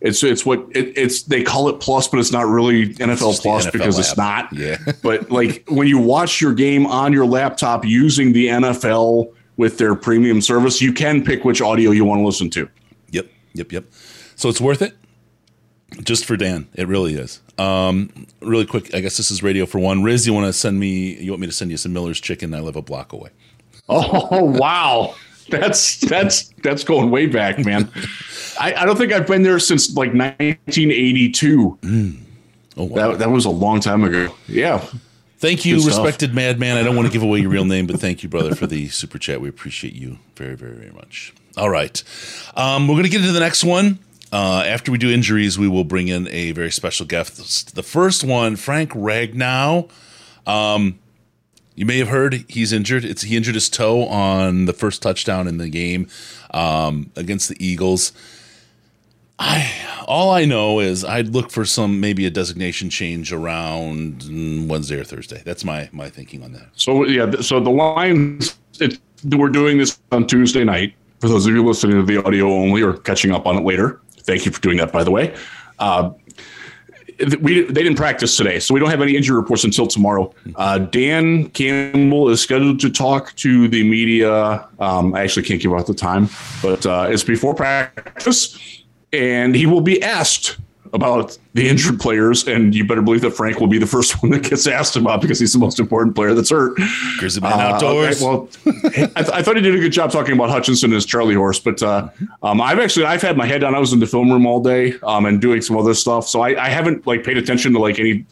It's 0.00 0.24
it's 0.24 0.44
what 0.44 0.58
it, 0.74 0.98
it's 0.98 1.22
they 1.22 1.44
call 1.44 1.68
it 1.68 1.78
plus, 1.78 2.08
but 2.08 2.18
it's 2.18 2.32
not 2.32 2.46
really 2.46 2.94
NFL 2.94 3.40
plus 3.40 3.66
NFL 3.66 3.72
because 3.72 3.96
app. 3.96 4.00
it's 4.00 4.16
not. 4.16 4.52
Yeah. 4.52 4.78
but 5.04 5.30
like 5.30 5.62
when 5.68 5.86
you 5.86 5.98
watch 5.98 6.40
your 6.40 6.52
game 6.52 6.84
on 6.84 7.12
your 7.12 7.26
laptop 7.26 7.84
using 7.84 8.32
the 8.32 8.48
NFL 8.48 9.32
with 9.56 9.78
their 9.78 9.94
premium 9.94 10.40
service, 10.40 10.80
you 10.80 10.92
can 10.92 11.24
pick 11.24 11.44
which 11.44 11.60
audio 11.60 11.90
you 11.90 12.04
want 12.04 12.20
to 12.20 12.26
listen 12.26 12.50
to. 12.50 12.68
Yep, 13.10 13.26
yep, 13.54 13.72
yep. 13.72 13.84
So 14.36 14.48
it's 14.48 14.60
worth 14.60 14.82
it. 14.82 14.96
Just 16.02 16.24
for 16.24 16.36
Dan, 16.36 16.68
it 16.74 16.88
really 16.88 17.14
is. 17.14 17.40
Um, 17.58 18.26
really 18.40 18.64
quick, 18.64 18.94
I 18.94 19.00
guess 19.00 19.18
this 19.18 19.30
is 19.30 19.42
radio 19.42 19.66
for 19.66 19.78
one. 19.78 20.02
Riz, 20.02 20.26
you 20.26 20.32
want 20.32 20.46
to 20.46 20.52
send 20.52 20.80
me? 20.80 21.16
You 21.16 21.32
want 21.32 21.42
me 21.42 21.46
to 21.46 21.52
send 21.52 21.70
you 21.70 21.76
some 21.76 21.92
Miller's 21.92 22.20
Chicken? 22.20 22.54
I 22.54 22.60
live 22.60 22.76
a 22.76 22.82
block 22.82 23.12
away. 23.12 23.30
Oh 23.88 24.44
wow, 24.44 25.14
that's 25.50 25.98
that's 26.00 26.48
that's 26.62 26.84
going 26.84 27.10
way 27.10 27.26
back, 27.26 27.58
man. 27.58 27.90
I, 28.58 28.74
I, 28.74 28.84
don't 28.86 28.96
think 28.96 29.12
I've 29.12 29.26
been 29.26 29.42
there 29.42 29.58
since 29.58 29.94
like 29.96 30.14
1982. 30.14 31.78
Mm. 31.82 32.20
Oh 32.76 32.84
wow, 32.84 33.10
that, 33.10 33.18
that 33.18 33.30
was 33.30 33.44
a 33.44 33.50
long 33.50 33.80
time 33.80 34.04
ago. 34.04 34.34
Yeah, 34.46 34.82
Thank 35.42 35.64
you, 35.64 35.74
Good 35.74 35.90
stuff. 35.92 36.04
respected 36.04 36.34
madman. 36.36 36.76
I 36.76 36.84
don't 36.84 36.94
want 36.94 37.08
to 37.08 37.12
give 37.12 37.24
away 37.24 37.40
your 37.40 37.50
real 37.50 37.64
name, 37.64 37.88
but 37.88 37.98
thank 37.98 38.22
you, 38.22 38.28
brother, 38.28 38.54
for 38.54 38.68
the 38.68 38.88
super 38.90 39.18
chat. 39.18 39.40
We 39.40 39.48
appreciate 39.48 39.92
you 39.92 40.18
very, 40.36 40.54
very, 40.54 40.76
very 40.76 40.92
much. 40.92 41.34
All 41.56 41.68
right. 41.68 42.00
Um, 42.54 42.86
we're 42.86 42.94
going 42.94 43.06
to 43.06 43.10
get 43.10 43.22
into 43.22 43.32
the 43.32 43.40
next 43.40 43.64
one. 43.64 43.98
Uh, 44.32 44.62
after 44.64 44.92
we 44.92 44.98
do 44.98 45.10
injuries, 45.10 45.58
we 45.58 45.66
will 45.66 45.82
bring 45.82 46.06
in 46.06 46.28
a 46.28 46.52
very 46.52 46.70
special 46.70 47.06
guest. 47.06 47.74
The 47.74 47.82
first 47.82 48.22
one, 48.22 48.54
Frank 48.54 48.92
Ragnow. 48.92 49.90
Um, 50.46 51.00
you 51.74 51.86
may 51.86 51.98
have 51.98 52.08
heard 52.08 52.44
he's 52.48 52.72
injured. 52.72 53.04
It's 53.04 53.22
he 53.22 53.36
injured 53.36 53.56
his 53.56 53.68
toe 53.68 54.06
on 54.06 54.66
the 54.66 54.72
first 54.72 55.02
touchdown 55.02 55.48
in 55.48 55.58
the 55.58 55.68
game 55.68 56.06
um, 56.52 57.10
against 57.16 57.48
the 57.48 57.56
Eagles. 57.58 58.12
I 59.42 60.04
all 60.06 60.30
I 60.30 60.44
know 60.44 60.80
is 60.80 61.04
I'd 61.04 61.28
look 61.28 61.50
for 61.50 61.64
some 61.64 62.00
maybe 62.00 62.26
a 62.26 62.30
designation 62.30 62.90
change 62.90 63.32
around 63.32 64.68
Wednesday 64.68 65.00
or 65.00 65.04
Thursday. 65.04 65.42
That's 65.44 65.64
my 65.64 65.88
my 65.92 66.08
thinking 66.08 66.42
on 66.42 66.52
that. 66.52 66.68
So 66.74 67.04
yeah, 67.04 67.30
so 67.40 67.60
the 67.60 67.70
Lions. 67.70 68.58
It, 68.80 68.98
we're 69.24 69.50
doing 69.50 69.78
this 69.78 70.00
on 70.10 70.26
Tuesday 70.26 70.64
night. 70.64 70.94
For 71.20 71.28
those 71.28 71.46
of 71.46 71.54
you 71.54 71.64
listening 71.64 71.96
to 71.96 72.02
the 72.02 72.24
audio 72.24 72.48
only 72.48 72.82
or 72.82 72.94
catching 72.94 73.30
up 73.30 73.46
on 73.46 73.56
it 73.56 73.64
later, 73.64 74.00
thank 74.22 74.44
you 74.44 74.50
for 74.50 74.60
doing 74.60 74.78
that. 74.78 74.92
By 74.92 75.04
the 75.04 75.10
way, 75.10 75.36
uh, 75.78 76.10
we 77.40 77.62
they 77.62 77.82
didn't 77.82 77.96
practice 77.96 78.36
today, 78.36 78.58
so 78.58 78.74
we 78.74 78.80
don't 78.80 78.90
have 78.90 79.02
any 79.02 79.16
injury 79.16 79.36
reports 79.36 79.64
until 79.64 79.86
tomorrow. 79.86 80.34
Uh, 80.56 80.78
Dan 80.78 81.48
Campbell 81.50 82.28
is 82.30 82.40
scheduled 82.40 82.80
to 82.80 82.90
talk 82.90 83.34
to 83.36 83.68
the 83.68 83.88
media. 83.88 84.68
Um, 84.78 85.14
I 85.14 85.22
actually 85.22 85.44
can't 85.44 85.60
give 85.60 85.72
out 85.72 85.86
the 85.86 85.94
time, 85.94 86.28
but 86.62 86.84
uh, 86.86 87.06
it's 87.08 87.22
before 87.22 87.54
practice, 87.54 88.81
and 89.12 89.54
he 89.54 89.66
will 89.66 89.80
be 89.80 90.02
asked 90.02 90.58
about 90.94 91.38
the 91.54 91.66
injured 91.70 91.98
players, 91.98 92.46
and 92.46 92.74
you 92.74 92.84
better 92.86 93.00
believe 93.00 93.22
that 93.22 93.30
Frank 93.30 93.58
will 93.60 93.66
be 93.66 93.78
the 93.78 93.86
first 93.86 94.22
one 94.22 94.30
that 94.30 94.42
gets 94.42 94.66
asked 94.66 94.94
about 94.94 95.22
because 95.22 95.38
he's 95.40 95.52
the 95.54 95.58
most 95.58 95.80
important 95.80 96.14
player 96.14 96.34
that's 96.34 96.50
hurt. 96.50 96.74
Grizzly 97.18 97.40
Man 97.40 97.52
Uh, 97.52 97.56
outdoors. 97.56 98.22
okay, 98.22 98.24
well, 98.26 98.48
I, 99.16 99.22
th- 99.22 99.30
I 99.32 99.42
thought 99.42 99.56
he 99.56 99.62
did 99.62 99.74
a 99.74 99.78
good 99.78 99.92
job 99.92 100.10
talking 100.12 100.34
about 100.34 100.50
Hutchinson 100.50 100.92
as 100.92 101.06
Charlie 101.06 101.34
Horse, 101.34 101.58
but 101.60 101.82
uh, 101.82 102.08
um, 102.42 102.60
I've 102.60 102.78
actually 102.78 103.06
I've 103.06 103.22
had 103.22 103.38
my 103.38 103.46
head 103.46 103.62
down. 103.62 103.74
I 103.74 103.78
was 103.78 103.94
in 103.94 104.00
the 104.00 104.06
film 104.06 104.30
room 104.30 104.44
all 104.46 104.60
day 104.62 104.94
um, 105.02 105.24
and 105.24 105.40
doing 105.40 105.62
some 105.62 105.78
other 105.78 105.94
stuff, 105.94 106.28
so 106.28 106.42
I, 106.42 106.62
I 106.62 106.68
haven't 106.68 107.06
like 107.06 107.24
paid 107.24 107.38
attention 107.38 107.72
to 107.72 107.78
like 107.78 107.98
any 107.98 108.26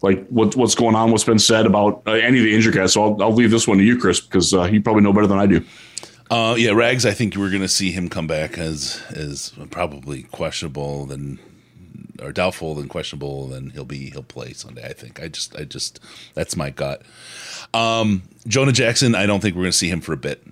like 0.00 0.26
what, 0.28 0.54
what's 0.56 0.76
going 0.76 0.94
on, 0.94 1.10
what's 1.10 1.24
been 1.24 1.40
said 1.40 1.66
about 1.66 2.02
uh, 2.06 2.12
any 2.12 2.38
of 2.38 2.44
the 2.44 2.54
injured 2.54 2.72
guys. 2.74 2.92
So 2.94 3.02
I'll, 3.02 3.22
I'll 3.22 3.32
leave 3.34 3.50
this 3.50 3.66
one 3.68 3.78
to 3.78 3.84
you, 3.84 3.98
Chris, 3.98 4.20
because 4.20 4.54
uh, 4.54 4.62
you 4.64 4.80
probably 4.80 5.02
know 5.02 5.12
better 5.12 5.26
than 5.26 5.38
I 5.38 5.46
do. 5.46 5.62
Uh, 6.30 6.54
yeah, 6.58 6.72
Rags. 6.72 7.06
I 7.06 7.12
think 7.12 7.36
we're 7.36 7.50
going 7.50 7.62
to 7.62 7.68
see 7.68 7.90
him 7.90 8.08
come 8.08 8.26
back 8.26 8.58
as 8.58 9.02
as 9.10 9.52
probably 9.70 10.24
questionable, 10.24 11.06
then 11.06 11.38
or 12.20 12.32
doubtful, 12.32 12.74
then 12.74 12.88
questionable, 12.88 13.46
then 13.46 13.70
he'll 13.70 13.84
be 13.84 14.10
he'll 14.10 14.22
play 14.22 14.52
Sunday. 14.52 14.84
I 14.84 14.92
think. 14.92 15.22
I 15.22 15.28
just 15.28 15.56
I 15.56 15.64
just 15.64 16.00
that's 16.34 16.56
my 16.56 16.70
gut. 16.70 17.02
Um, 17.72 18.22
Jonah 18.46 18.72
Jackson. 18.72 19.14
I 19.14 19.26
don't 19.26 19.40
think 19.40 19.56
we're 19.56 19.62
going 19.62 19.72
to 19.72 19.78
see 19.78 19.88
him 19.88 20.00
for 20.00 20.12
a 20.12 20.16
bit. 20.16 20.44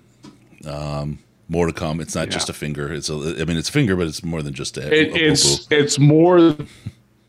Um, 0.65 1.19
more 1.49 1.67
to 1.67 1.73
come. 1.73 2.01
It's 2.01 2.15
not 2.15 2.29
just 2.29 2.49
a 2.49 2.53
finger. 2.53 2.91
It's 2.91 3.09
a. 3.09 3.13
I 3.13 3.45
mean, 3.45 3.57
it's 3.57 3.69
a 3.69 3.71
finger, 3.71 3.95
but 3.95 4.07
it's 4.07 4.23
more 4.23 4.41
than 4.41 4.53
just 4.53 4.77
a. 4.77 4.93
It, 4.93 5.09
a 5.09 5.11
boo-boo. 5.11 5.25
it's 5.25 5.67
it's 5.71 5.99
more. 5.99 6.55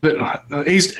That, 0.01 0.63
he's 0.65 0.97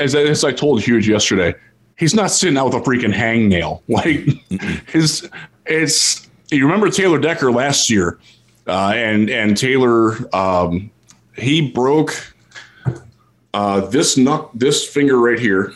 as, 0.00 0.14
as 0.14 0.44
I 0.44 0.52
told 0.52 0.82
Huge 0.82 1.08
yesterday. 1.08 1.54
He's 1.96 2.14
not 2.14 2.30
sitting 2.30 2.56
out 2.56 2.64
with 2.66 2.74
a 2.74 2.80
freaking 2.80 3.14
hangnail. 3.14 3.82
Like 3.88 4.88
his, 4.88 5.28
it's. 5.66 6.29
You 6.50 6.64
remember 6.64 6.90
Taylor 6.90 7.18
Decker 7.18 7.52
last 7.52 7.90
year, 7.90 8.18
uh, 8.66 8.92
and 8.94 9.30
and 9.30 9.56
Taylor, 9.56 10.16
um, 10.34 10.90
he 11.36 11.70
broke 11.70 12.34
uh, 13.54 13.80
this 13.86 14.16
knuck, 14.16 14.50
this 14.54 14.86
finger 14.86 15.18
right 15.18 15.38
here, 15.38 15.72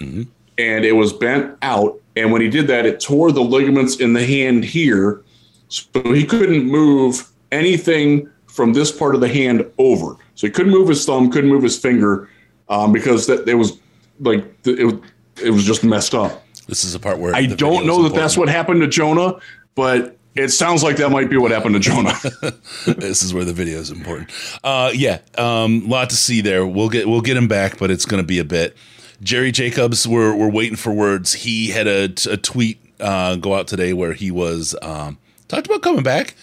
and 0.59 0.85
it 0.85 0.93
was 0.93 1.13
bent 1.13 1.57
out. 1.63 2.01
And 2.17 2.33
when 2.33 2.43
he 2.43 2.49
did 2.49 2.67
that, 2.69 2.87
it 2.87 3.01
tore 3.01 3.33
the 3.33 3.43
ligaments 3.43 3.97
in 3.97 4.13
the 4.13 4.25
hand 4.25 4.65
here, 4.65 5.23
so 5.69 5.91
he 6.13 6.25
couldn't 6.25 6.65
move 6.67 7.29
anything 7.53 8.29
from 8.47 8.73
this 8.73 8.93
part 8.93 9.15
of 9.15 9.21
the 9.21 9.29
hand 9.29 9.69
over. 9.79 10.17
So 10.35 10.47
he 10.47 10.51
couldn't 10.53 10.73
move 10.73 10.89
his 10.89 11.05
thumb, 11.05 11.31
couldn't 11.31 11.51
move 11.51 11.63
his 11.63 11.79
finger, 11.79 12.29
um, 12.69 12.93
because 12.93 13.27
that 13.27 13.49
it 13.49 13.55
was 13.55 13.79
like 14.21 14.45
it 14.65 15.01
it 15.43 15.51
was 15.51 15.65
just 15.65 15.85
messed 15.85 16.15
up. 16.15 16.43
This 16.67 16.85
is 16.85 16.95
the 16.95 16.99
part 16.99 17.19
where 17.19 17.35
I 17.35 17.47
don't 17.47 17.87
know 17.87 18.05
is 18.05 18.13
that 18.13 18.19
that's 18.19 18.37
what 18.37 18.49
happened 18.49 18.81
to 18.81 18.89
Jonah, 18.89 19.39
but 19.75 20.14
it 20.35 20.49
sounds 20.49 20.83
like 20.83 20.97
that 20.97 21.11
might 21.11 21.31
be 21.31 21.37
what 21.37 21.51
happened 21.51 21.75
to 21.75 21.81
Jonah. 21.81 22.15
this 22.87 23.23
is 23.23 23.33
where 23.33 23.45
the 23.45 23.53
video 23.53 23.79
is 23.79 23.91
important. 23.91 24.31
Uh, 24.65 24.91
yeah, 24.93 25.21
um, 25.39 25.89
lot 25.89 26.11
to 26.11 26.17
see 26.17 26.41
there. 26.41 26.67
We'll 26.67 26.89
get 26.89 27.09
we'll 27.09 27.21
get 27.21 27.37
him 27.37 27.49
back, 27.49 27.79
but 27.79 27.91
it's 27.91 28.05
going 28.05 28.23
to 28.23 28.27
be 28.27 28.39
a 28.39 28.45
bit. 28.45 28.77
Jerry 29.23 29.53
Jacobs, 29.53 30.07
we're 30.09 30.35
we're 30.35 30.51
waiting 30.51 30.77
for 30.77 30.93
words. 30.93 31.33
He 31.33 31.71
had 31.71 31.87
a, 31.87 32.05
a 32.31 32.37
tweet 32.37 32.81
uh, 33.01 33.37
go 33.37 33.55
out 33.55 33.69
today 33.69 33.93
where 33.93 34.13
he 34.13 34.31
was 34.31 34.75
um, 34.83 35.19
talked 35.47 35.67
about 35.67 35.83
coming 35.83 36.03
back, 36.03 36.35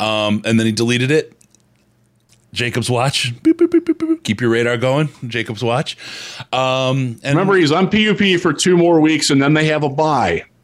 um, 0.00 0.42
and 0.44 0.58
then 0.58 0.66
he 0.66 0.72
deleted 0.72 1.10
it. 1.10 1.34
Jacobs 2.54 2.88
watch. 2.88 3.34
Beep, 3.42 3.58
beep, 3.58 3.70
beep. 3.70 4.24
Keep 4.24 4.40
your 4.40 4.48
radar 4.48 4.78
going. 4.78 5.10
Jacobs 5.26 5.62
watch. 5.62 5.98
Um, 6.54 7.20
and 7.22 7.36
Remember, 7.36 7.54
he's 7.54 7.70
on 7.70 7.90
PUP 7.90 8.40
for 8.40 8.54
two 8.54 8.78
more 8.78 8.98
weeks, 8.98 9.28
and 9.28 9.42
then 9.42 9.52
they 9.52 9.66
have 9.66 9.82
a 9.82 9.90
bye 9.90 10.44
uh, 10.44 10.55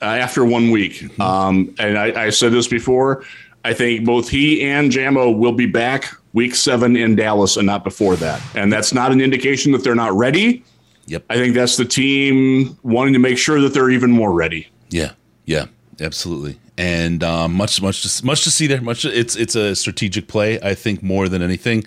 after 0.00 0.44
one 0.44 0.70
week. 0.70 1.18
Um, 1.20 1.74
and 1.78 1.98
I, 1.98 2.26
I 2.26 2.30
said 2.30 2.52
this 2.52 2.68
before. 2.68 3.24
I 3.64 3.72
think 3.72 4.04
both 4.04 4.28
he 4.28 4.62
and 4.62 4.90
Jamo 4.90 5.36
will 5.36 5.52
be 5.52 5.66
back 5.66 6.14
week 6.34 6.54
seven 6.54 6.96
in 6.96 7.16
Dallas, 7.16 7.56
and 7.56 7.66
not 7.66 7.82
before 7.82 8.16
that. 8.16 8.42
And 8.54 8.72
that's 8.72 8.92
not 8.92 9.10
an 9.12 9.20
indication 9.20 9.72
that 9.72 9.82
they're 9.82 9.94
not 9.94 10.12
ready. 10.12 10.62
Yep. 11.06 11.24
I 11.30 11.36
think 11.36 11.54
that's 11.54 11.76
the 11.76 11.84
team 11.84 12.78
wanting 12.82 13.14
to 13.14 13.18
make 13.18 13.38
sure 13.38 13.60
that 13.60 13.72
they're 13.72 13.90
even 13.90 14.10
more 14.10 14.32
ready. 14.32 14.68
Yeah, 14.90 15.12
yeah, 15.44 15.66
absolutely. 16.00 16.58
And 16.76 17.22
um, 17.22 17.54
much, 17.54 17.80
much, 17.80 18.02
to, 18.02 18.26
much 18.26 18.44
to 18.44 18.50
see 18.50 18.66
there. 18.66 18.80
Much, 18.80 19.04
it's 19.04 19.36
it's 19.36 19.54
a 19.54 19.74
strategic 19.74 20.28
play. 20.28 20.60
I 20.60 20.74
think 20.74 21.02
more 21.02 21.28
than 21.28 21.40
anything. 21.40 21.84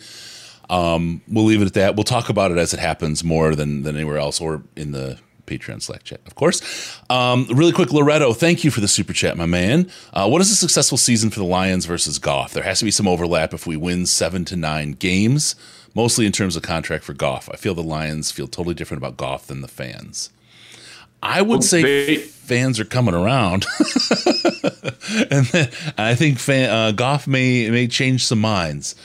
Um, 0.69 1.21
we'll 1.27 1.45
leave 1.45 1.61
it 1.61 1.65
at 1.65 1.73
that. 1.73 1.95
We'll 1.95 2.03
talk 2.03 2.29
about 2.29 2.51
it 2.51 2.57
as 2.57 2.73
it 2.73 2.79
happens 2.79 3.23
more 3.23 3.55
than 3.55 3.83
than 3.83 3.95
anywhere 3.95 4.17
else, 4.17 4.39
or 4.41 4.63
in 4.75 4.91
the 4.91 5.19
Patreon 5.47 5.81
Slack 5.81 6.03
chat, 6.03 6.19
of 6.27 6.35
course. 6.35 6.61
Um, 7.09 7.47
really 7.49 7.71
quick, 7.71 7.91
Loretto, 7.91 8.33
thank 8.33 8.63
you 8.63 8.69
for 8.69 8.81
the 8.81 8.87
super 8.87 9.13
chat, 9.13 9.35
my 9.37 9.45
man. 9.47 9.89
Uh, 10.13 10.27
what 10.29 10.41
is 10.41 10.51
a 10.51 10.55
successful 10.55 10.97
season 10.97 11.29
for 11.31 11.39
the 11.39 11.45
Lions 11.45 11.85
versus 11.85 12.19
Goff? 12.19 12.53
There 12.53 12.63
has 12.63 12.79
to 12.79 12.85
be 12.85 12.91
some 12.91 13.07
overlap 13.07 13.53
if 13.53 13.65
we 13.65 13.75
win 13.77 14.05
seven 14.05 14.45
to 14.45 14.55
nine 14.55 14.91
games, 14.91 15.55
mostly 15.95 16.25
in 16.25 16.31
terms 16.31 16.55
of 16.55 16.61
contract 16.63 17.03
for 17.03 17.13
Goff. 17.13 17.49
I 17.51 17.55
feel 17.55 17.73
the 17.73 17.81
Lions 17.81 18.29
feel 18.31 18.47
totally 18.47 18.75
different 18.75 19.01
about 19.01 19.17
Goff 19.17 19.47
than 19.47 19.61
the 19.61 19.67
fans. 19.67 20.29
I 21.23 21.41
would 21.41 21.63
say 21.63 21.81
they- 21.81 22.17
fans 22.17 22.79
are 22.79 22.85
coming 22.85 23.15
around, 23.15 23.65
and 25.31 25.45
then 25.47 25.69
I 25.97 26.13
think 26.15 26.37
fan, 26.37 26.69
uh, 26.69 26.91
Goff 26.91 27.25
may 27.27 27.69
may 27.71 27.87
change 27.87 28.25
some 28.25 28.39
minds. 28.39 28.95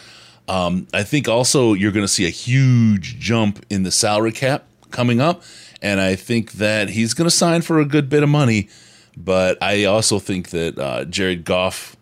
Um, 0.48 0.86
I 0.92 1.04
think 1.04 1.28
also 1.28 1.72
you're 1.72 1.92
going 1.92 2.04
to 2.04 2.12
see 2.12 2.26
a 2.26 2.30
huge 2.30 3.18
jump 3.18 3.64
in 3.70 3.84
the 3.84 3.90
salary 3.90 4.32
cap 4.32 4.64
coming 4.90 5.20
up, 5.20 5.42
and 5.82 6.00
I 6.00 6.14
think 6.14 6.52
that 6.52 6.88
he's 6.90 7.12
going 7.14 7.26
to 7.26 7.34
sign 7.34 7.60
for 7.62 7.80
a 7.80 7.84
good 7.84 8.08
bit 8.08 8.22
of 8.22 8.28
money. 8.28 8.68
But 9.16 9.58
I 9.62 9.84
also 9.84 10.18
think 10.18 10.50
that 10.50 10.78
uh, 10.78 11.04
Jared 11.04 11.44
Goff, 11.44 11.96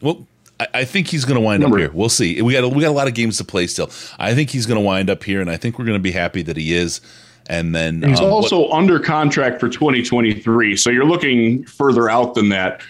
well, 0.00 0.26
I, 0.58 0.66
I 0.72 0.84
think 0.84 1.08
he's 1.08 1.24
going 1.26 1.34
to 1.34 1.40
wind 1.40 1.62
Remember- 1.62 1.76
up 1.84 1.90
here. 1.90 1.98
We'll 1.98 2.08
see. 2.08 2.40
We 2.40 2.54
got 2.54 2.64
a, 2.64 2.68
we 2.68 2.80
got 2.80 2.88
a 2.88 2.92
lot 2.92 3.08
of 3.08 3.14
games 3.14 3.36
to 3.38 3.44
play 3.44 3.66
still. 3.66 3.90
I 4.18 4.34
think 4.34 4.48
he's 4.50 4.64
going 4.64 4.80
to 4.80 4.84
wind 4.84 5.10
up 5.10 5.22
here, 5.24 5.40
and 5.42 5.50
I 5.50 5.56
think 5.58 5.78
we're 5.78 5.84
going 5.84 5.98
to 5.98 6.02
be 6.02 6.12
happy 6.12 6.40
that 6.42 6.56
he 6.56 6.72
is. 6.74 7.00
And 7.48 7.74
then 7.74 8.02
He's 8.02 8.18
um, 8.20 8.24
what- 8.26 8.32
also 8.32 8.70
under 8.70 8.98
contract 8.98 9.60
for 9.60 9.68
2023. 9.68 10.76
So 10.76 10.90
you're 10.90 11.04
looking 11.04 11.64
further 11.66 12.08
out 12.08 12.34
than 12.34 12.48
that. 12.48 12.80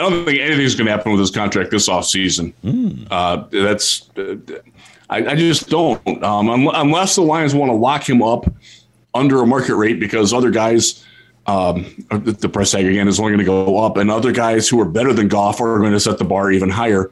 I 0.00 0.10
don't 0.10 0.24
think 0.24 0.40
anything's 0.40 0.74
going 0.74 0.86
to 0.86 0.90
happen 0.92 1.12
with 1.12 1.20
his 1.20 1.30
contract 1.30 1.70
this 1.70 1.88
offseason. 1.88 2.52
Uh, 3.10 3.44
that's, 3.52 4.10
uh, 4.18 4.34
I, 5.08 5.18
I 5.26 5.34
just 5.36 5.68
don't. 5.68 6.24
Um, 6.24 6.50
un- 6.50 6.68
unless 6.74 7.14
the 7.14 7.22
Lions 7.22 7.54
want 7.54 7.70
to 7.70 7.76
lock 7.76 8.08
him 8.08 8.20
up 8.20 8.52
under 9.14 9.42
a 9.42 9.46
market 9.46 9.76
rate 9.76 10.00
because 10.00 10.32
other 10.32 10.50
guys, 10.50 11.04
um, 11.46 12.06
the 12.10 12.48
price 12.48 12.70
tag 12.70 12.86
again 12.86 13.08
is 13.08 13.18
only 13.18 13.32
going 13.32 13.38
to 13.38 13.44
go 13.44 13.78
up, 13.84 13.96
and 13.96 14.10
other 14.10 14.32
guys 14.32 14.68
who 14.68 14.80
are 14.80 14.84
better 14.84 15.12
than 15.12 15.28
Goff 15.28 15.60
are 15.60 15.78
going 15.78 15.92
to 15.92 16.00
set 16.00 16.18
the 16.18 16.24
bar 16.24 16.50
even 16.50 16.70
higher. 16.70 17.10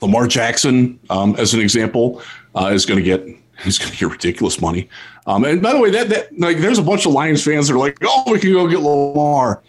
Lamar 0.00 0.26
Jackson, 0.26 0.98
um, 1.10 1.36
as 1.36 1.52
an 1.52 1.60
example, 1.60 2.22
uh, 2.54 2.70
is 2.72 2.86
going 2.86 2.98
to 2.98 3.04
get 3.04 3.26
he's 3.62 3.78
going 3.78 3.90
to 3.90 3.96
get 3.96 4.10
ridiculous 4.10 4.60
money. 4.60 4.88
Um, 5.26 5.44
and 5.44 5.60
by 5.60 5.72
the 5.72 5.80
way, 5.80 5.90
that 5.90 6.08
that 6.08 6.38
like 6.38 6.58
there's 6.58 6.78
a 6.78 6.82
bunch 6.82 7.06
of 7.06 7.12
Lions 7.12 7.44
fans 7.44 7.68
that 7.68 7.74
are 7.74 7.78
like, 7.78 7.98
oh, 8.02 8.30
we 8.30 8.38
can 8.38 8.52
go 8.52 8.66
get 8.66 8.80
Lamar. 8.80 9.62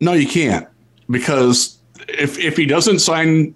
No, 0.00 0.14
you 0.14 0.26
can't 0.26 0.66
because 1.10 1.78
if 2.08 2.38
if 2.38 2.56
he 2.56 2.66
doesn't 2.66 3.00
sign, 3.00 3.54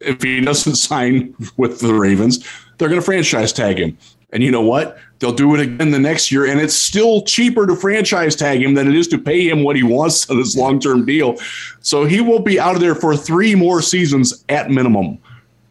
if 0.00 0.22
he 0.22 0.40
doesn't 0.40 0.76
sign 0.76 1.34
with 1.56 1.80
the 1.80 1.92
Ravens, 1.92 2.46
they're 2.78 2.88
going 2.88 3.00
to 3.00 3.04
franchise 3.04 3.52
tag 3.52 3.78
him. 3.78 3.98
And 4.30 4.42
you 4.42 4.50
know 4.50 4.62
what? 4.62 4.98
They'll 5.18 5.32
do 5.32 5.54
it 5.54 5.60
again 5.60 5.90
the 5.90 5.98
next 5.98 6.30
year, 6.30 6.46
and 6.46 6.60
it's 6.60 6.76
still 6.76 7.22
cheaper 7.22 7.66
to 7.66 7.74
franchise 7.74 8.36
tag 8.36 8.62
him 8.62 8.74
than 8.74 8.86
it 8.86 8.94
is 8.94 9.08
to 9.08 9.18
pay 9.18 9.48
him 9.48 9.62
what 9.62 9.76
he 9.76 9.82
wants 9.82 10.28
on 10.30 10.38
his 10.38 10.56
long 10.56 10.78
term 10.78 11.06
deal. 11.06 11.36
So 11.80 12.04
he 12.04 12.20
will 12.20 12.40
be 12.40 12.60
out 12.60 12.74
of 12.74 12.80
there 12.80 12.94
for 12.94 13.16
three 13.16 13.54
more 13.54 13.80
seasons 13.80 14.44
at 14.48 14.70
minimum. 14.70 15.18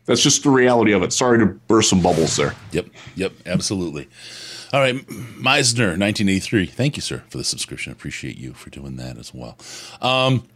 That's 0.05 0.21
just 0.21 0.43
the 0.43 0.51
reality 0.51 0.93
of 0.93 1.03
it. 1.03 1.13
Sorry 1.13 1.39
to 1.39 1.45
burst 1.45 1.89
some 1.89 2.01
bubbles 2.01 2.35
there. 2.35 2.53
Yep, 2.71 2.87
yep, 3.15 3.33
absolutely. 3.45 4.07
All 4.71 4.79
right, 4.79 4.95
Meisner, 5.07 5.97
1983. 5.97 6.65
Thank 6.65 6.95
you, 6.95 7.01
sir, 7.01 7.23
for 7.29 7.37
the 7.37 7.43
subscription. 7.43 7.91
I 7.91 7.93
appreciate 7.93 8.37
you 8.37 8.53
for 8.53 8.69
doing 8.69 8.97
that 8.97 9.17
as 9.17 9.33
well. 9.33 9.57
Um, 10.01 10.47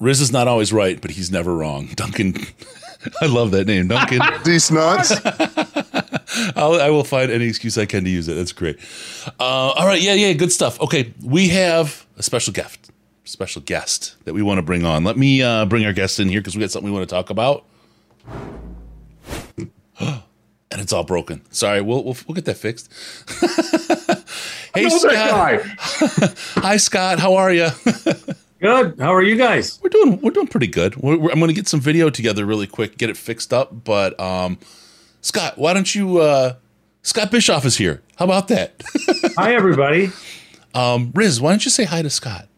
Riz 0.00 0.20
is 0.20 0.32
not 0.32 0.48
always 0.48 0.72
right, 0.72 1.00
but 1.00 1.10
he's 1.10 1.30
never 1.30 1.54
wrong. 1.54 1.88
Duncan, 1.94 2.34
I 3.20 3.26
love 3.26 3.50
that 3.52 3.66
name, 3.66 3.88
Duncan. 3.88 4.20
These 4.44 4.70
nuts. 4.70 5.12
I'll, 6.56 6.80
I 6.80 6.90
will 6.90 7.04
find 7.04 7.30
any 7.30 7.46
excuse 7.46 7.76
I 7.78 7.86
can 7.86 8.04
to 8.04 8.10
use 8.10 8.28
it. 8.28 8.34
That's 8.34 8.52
great. 8.52 8.78
Uh, 9.38 9.42
all 9.42 9.86
right, 9.86 10.00
yeah, 10.00 10.14
yeah, 10.14 10.32
good 10.32 10.52
stuff. 10.52 10.80
Okay, 10.80 11.12
we 11.24 11.48
have 11.48 12.06
a 12.16 12.22
special 12.22 12.52
guest, 12.52 12.90
special 13.24 13.62
guest 13.62 14.16
that 14.24 14.34
we 14.34 14.42
want 14.42 14.58
to 14.58 14.62
bring 14.62 14.84
on. 14.84 15.04
Let 15.04 15.16
me 15.16 15.42
uh, 15.42 15.64
bring 15.66 15.84
our 15.84 15.92
guest 15.92 16.18
in 16.20 16.28
here 16.28 16.40
because 16.40 16.54
we 16.56 16.60
got 16.60 16.70
something 16.70 16.90
we 16.90 16.96
want 16.96 17.08
to 17.08 17.14
talk 17.14 17.30
about. 17.30 17.64
and 20.00 20.80
it's 20.80 20.92
all 20.92 21.04
broken. 21.04 21.42
Sorry, 21.52 21.80
we'll 21.80 22.02
we'll, 22.04 22.16
we'll 22.26 22.34
get 22.34 22.44
that 22.46 22.56
fixed. 22.56 22.90
hey, 24.74 24.88
Scott. 24.88 25.62
Hi, 26.56 26.76
Scott. 26.76 27.18
How 27.18 27.34
are 27.34 27.52
you? 27.52 27.68
Good. 28.60 29.00
How 29.00 29.12
are 29.12 29.22
you 29.22 29.36
guys? 29.36 29.80
we're 29.82 29.88
doing 29.90 30.20
we're 30.20 30.30
doing 30.30 30.46
pretty 30.46 30.68
good. 30.68 30.94
We're, 30.96 31.16
we're- 31.18 31.32
I'm 31.32 31.40
going 31.40 31.48
to 31.48 31.54
get 31.54 31.66
some 31.66 31.80
video 31.80 32.10
together 32.10 32.46
really 32.46 32.68
quick, 32.68 32.96
get 32.96 33.10
it 33.10 33.16
fixed 33.16 33.52
up. 33.52 33.82
But 33.84 34.18
um, 34.20 34.56
Scott, 35.22 35.56
why 35.56 35.72
don't 35.72 35.94
you? 35.94 36.18
Uh, 36.18 36.54
Scott 37.02 37.30
Bischoff 37.30 37.64
is 37.64 37.76
here. 37.76 38.02
How 38.16 38.24
about 38.26 38.48
that? 38.48 38.82
Hi, 39.36 39.54
everybody. 39.54 40.10
um, 40.74 41.10
Riz, 41.14 41.40
why 41.40 41.50
don't 41.50 41.64
you 41.64 41.70
say 41.70 41.84
hi 41.84 42.02
to 42.02 42.10
Scott? 42.10 42.48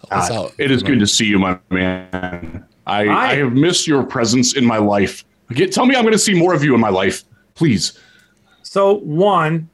Help 0.00 0.12
us 0.22 0.30
out. 0.30 0.54
It 0.58 0.70
is 0.70 0.82
good 0.82 0.98
to 1.00 1.06
see 1.06 1.26
you, 1.26 1.38
my 1.38 1.58
man. 1.70 2.64
I, 2.86 3.06
Hi. 3.06 3.32
I 3.32 3.34
have 3.36 3.52
missed 3.52 3.86
your 3.86 4.02
presence 4.04 4.56
in 4.56 4.64
my 4.64 4.78
life. 4.78 5.24
Get, 5.50 5.72
tell 5.72 5.86
me 5.86 5.94
I'm 5.94 6.02
going 6.02 6.12
to 6.12 6.18
see 6.18 6.34
more 6.34 6.54
of 6.54 6.64
you 6.64 6.74
in 6.74 6.80
my 6.80 6.88
life, 6.88 7.24
please. 7.54 7.98
So, 8.62 8.94
one, 8.98 9.68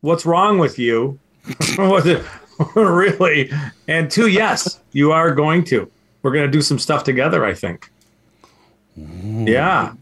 what's 0.00 0.24
wrong 0.24 0.58
with 0.58 0.78
you? 0.78 1.18
Was 1.78 2.06
it 2.06 2.24
really? 2.74 3.50
And 3.88 4.10
two, 4.10 4.28
yes, 4.28 4.80
you 4.92 5.12
are 5.12 5.34
going 5.34 5.64
to. 5.64 5.90
We're 6.22 6.32
going 6.32 6.46
to 6.46 6.50
do 6.50 6.62
some 6.62 6.78
stuff 6.78 7.04
together. 7.04 7.44
I 7.44 7.54
think. 7.54 7.90
Yeah. 8.96 9.92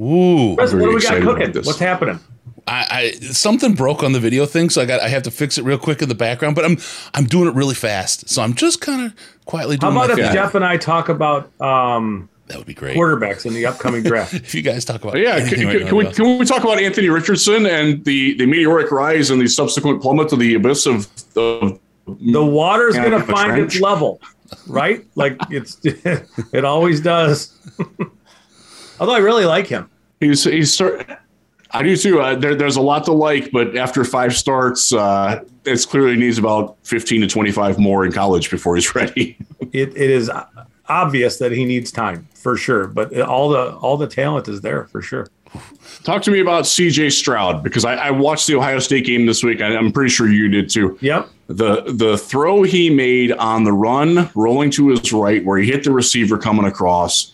Ooh, 0.00 0.54
what 0.54 0.70
do 0.70 0.94
we 0.94 1.00
got 1.00 1.22
cooking? 1.22 1.54
What's 1.62 1.78
happening? 1.78 2.20
I, 2.66 2.86
I 2.90 3.10
something 3.26 3.74
broke 3.74 4.02
on 4.02 4.12
the 4.12 4.20
video 4.20 4.46
thing, 4.46 4.70
so 4.70 4.80
I 4.80 4.86
got 4.86 5.00
I 5.00 5.08
have 5.08 5.22
to 5.24 5.30
fix 5.30 5.58
it 5.58 5.64
real 5.64 5.78
quick 5.78 6.00
in 6.00 6.08
the 6.08 6.14
background. 6.14 6.54
But 6.54 6.64
I'm 6.64 6.78
I'm 7.12 7.26
doing 7.26 7.48
it 7.48 7.54
really 7.54 7.74
fast, 7.74 8.28
so 8.28 8.42
I'm 8.42 8.54
just 8.54 8.80
kind 8.80 9.04
of 9.04 9.14
quietly 9.44 9.76
doing. 9.76 9.92
How 9.92 9.98
about 9.98 10.16
my 10.16 10.22
if 10.22 10.26
thing. 10.28 10.34
Jeff 10.34 10.54
and 10.54 10.64
I 10.64 10.78
talk 10.78 11.10
about 11.10 11.60
um, 11.60 12.28
That 12.46 12.56
would 12.56 12.66
be 12.66 12.72
great. 12.74 12.96
quarterbacks 12.96 13.44
in 13.44 13.52
the 13.52 13.66
upcoming 13.66 14.02
draft? 14.10 14.32
If 14.32 14.54
you 14.54 14.62
guys 14.62 14.84
talk 14.86 15.04
about 15.04 15.18
Yeah, 15.18 15.46
can, 15.46 15.66
right 15.66 15.78
can, 15.78 15.88
can 15.88 15.96
we, 15.96 16.04
Russ. 16.06 16.16
can 16.16 16.38
we 16.38 16.44
talk 16.46 16.62
about 16.64 16.78
Anthony 16.80 17.10
Richardson 17.10 17.66
and 17.66 18.02
the, 18.04 18.34
the 18.38 18.46
meteoric 18.46 18.90
rise 18.90 19.30
and 19.30 19.40
the 19.40 19.46
subsequent 19.46 20.00
plummet 20.00 20.30
to 20.30 20.36
the 20.36 20.54
abyss 20.54 20.86
of, 20.86 21.06
of 21.36 21.78
The 22.06 22.44
water's 22.44 22.96
going 22.96 23.10
to 23.10 23.18
the 23.18 23.24
find 23.32 23.58
its 23.60 23.78
level, 23.78 24.22
right? 24.66 25.04
Like 25.16 25.36
it's 25.50 25.78
it 25.84 26.64
always 26.64 27.00
does. 27.00 27.52
Although 29.00 29.14
I 29.14 29.18
really 29.18 29.44
like 29.44 29.66
him. 29.66 29.90
he's 30.20 30.44
he's 30.44 30.72
start, 30.72 31.06
I 31.70 31.82
do 31.82 31.96
too. 31.96 32.20
Uh, 32.20 32.34
there, 32.36 32.54
there's 32.54 32.76
a 32.76 32.80
lot 32.82 33.04
to 33.04 33.12
like, 33.12 33.50
but 33.52 33.76
after 33.76 34.04
five 34.04 34.34
starts, 34.36 34.92
uh, 34.92 35.42
it 35.64 35.86
clearly 35.88 36.16
needs 36.16 36.38
about 36.38 36.76
15 36.84 37.22
to 37.22 37.26
25 37.26 37.78
more 37.78 38.04
in 38.06 38.12
college 38.12 38.50
before 38.50 38.76
he's 38.76 38.94
ready. 38.96 39.36
it, 39.72 39.96
it 39.96 40.10
is 40.10 40.30
obvious 40.88 41.38
that 41.38 41.50
he 41.52 41.64
needs 41.64 41.90
time 41.90 42.28
for 42.34 42.58
sure 42.58 42.86
but 42.86 43.18
all 43.22 43.48
the 43.48 43.74
all 43.76 43.96
the 43.96 44.06
talent 44.06 44.46
is 44.48 44.60
there 44.60 44.84
for 44.84 45.00
sure 45.00 45.26
Talk 46.02 46.20
to 46.22 46.30
me 46.30 46.40
about 46.40 46.64
CJ 46.64 47.12
Stroud 47.12 47.62
because 47.62 47.84
I, 47.84 47.94
I 47.94 48.10
watched 48.10 48.46
the 48.48 48.56
Ohio 48.56 48.80
State 48.80 49.06
game 49.06 49.24
this 49.24 49.44
week. 49.44 49.62
I, 49.62 49.76
I'm 49.76 49.92
pretty 49.92 50.10
sure 50.10 50.28
you 50.28 50.48
did 50.48 50.68
too. 50.68 50.98
yep 51.00 51.28
The 51.46 51.82
the 51.94 52.18
throw 52.18 52.64
he 52.64 52.90
made 52.90 53.30
on 53.32 53.62
the 53.64 53.72
run, 53.72 54.28
rolling 54.34 54.70
to 54.72 54.88
his 54.88 55.12
right, 55.12 55.44
where 55.44 55.56
he 55.58 55.70
hit 55.70 55.84
the 55.84 55.92
receiver 55.92 56.36
coming 56.38 56.64
across, 56.66 57.33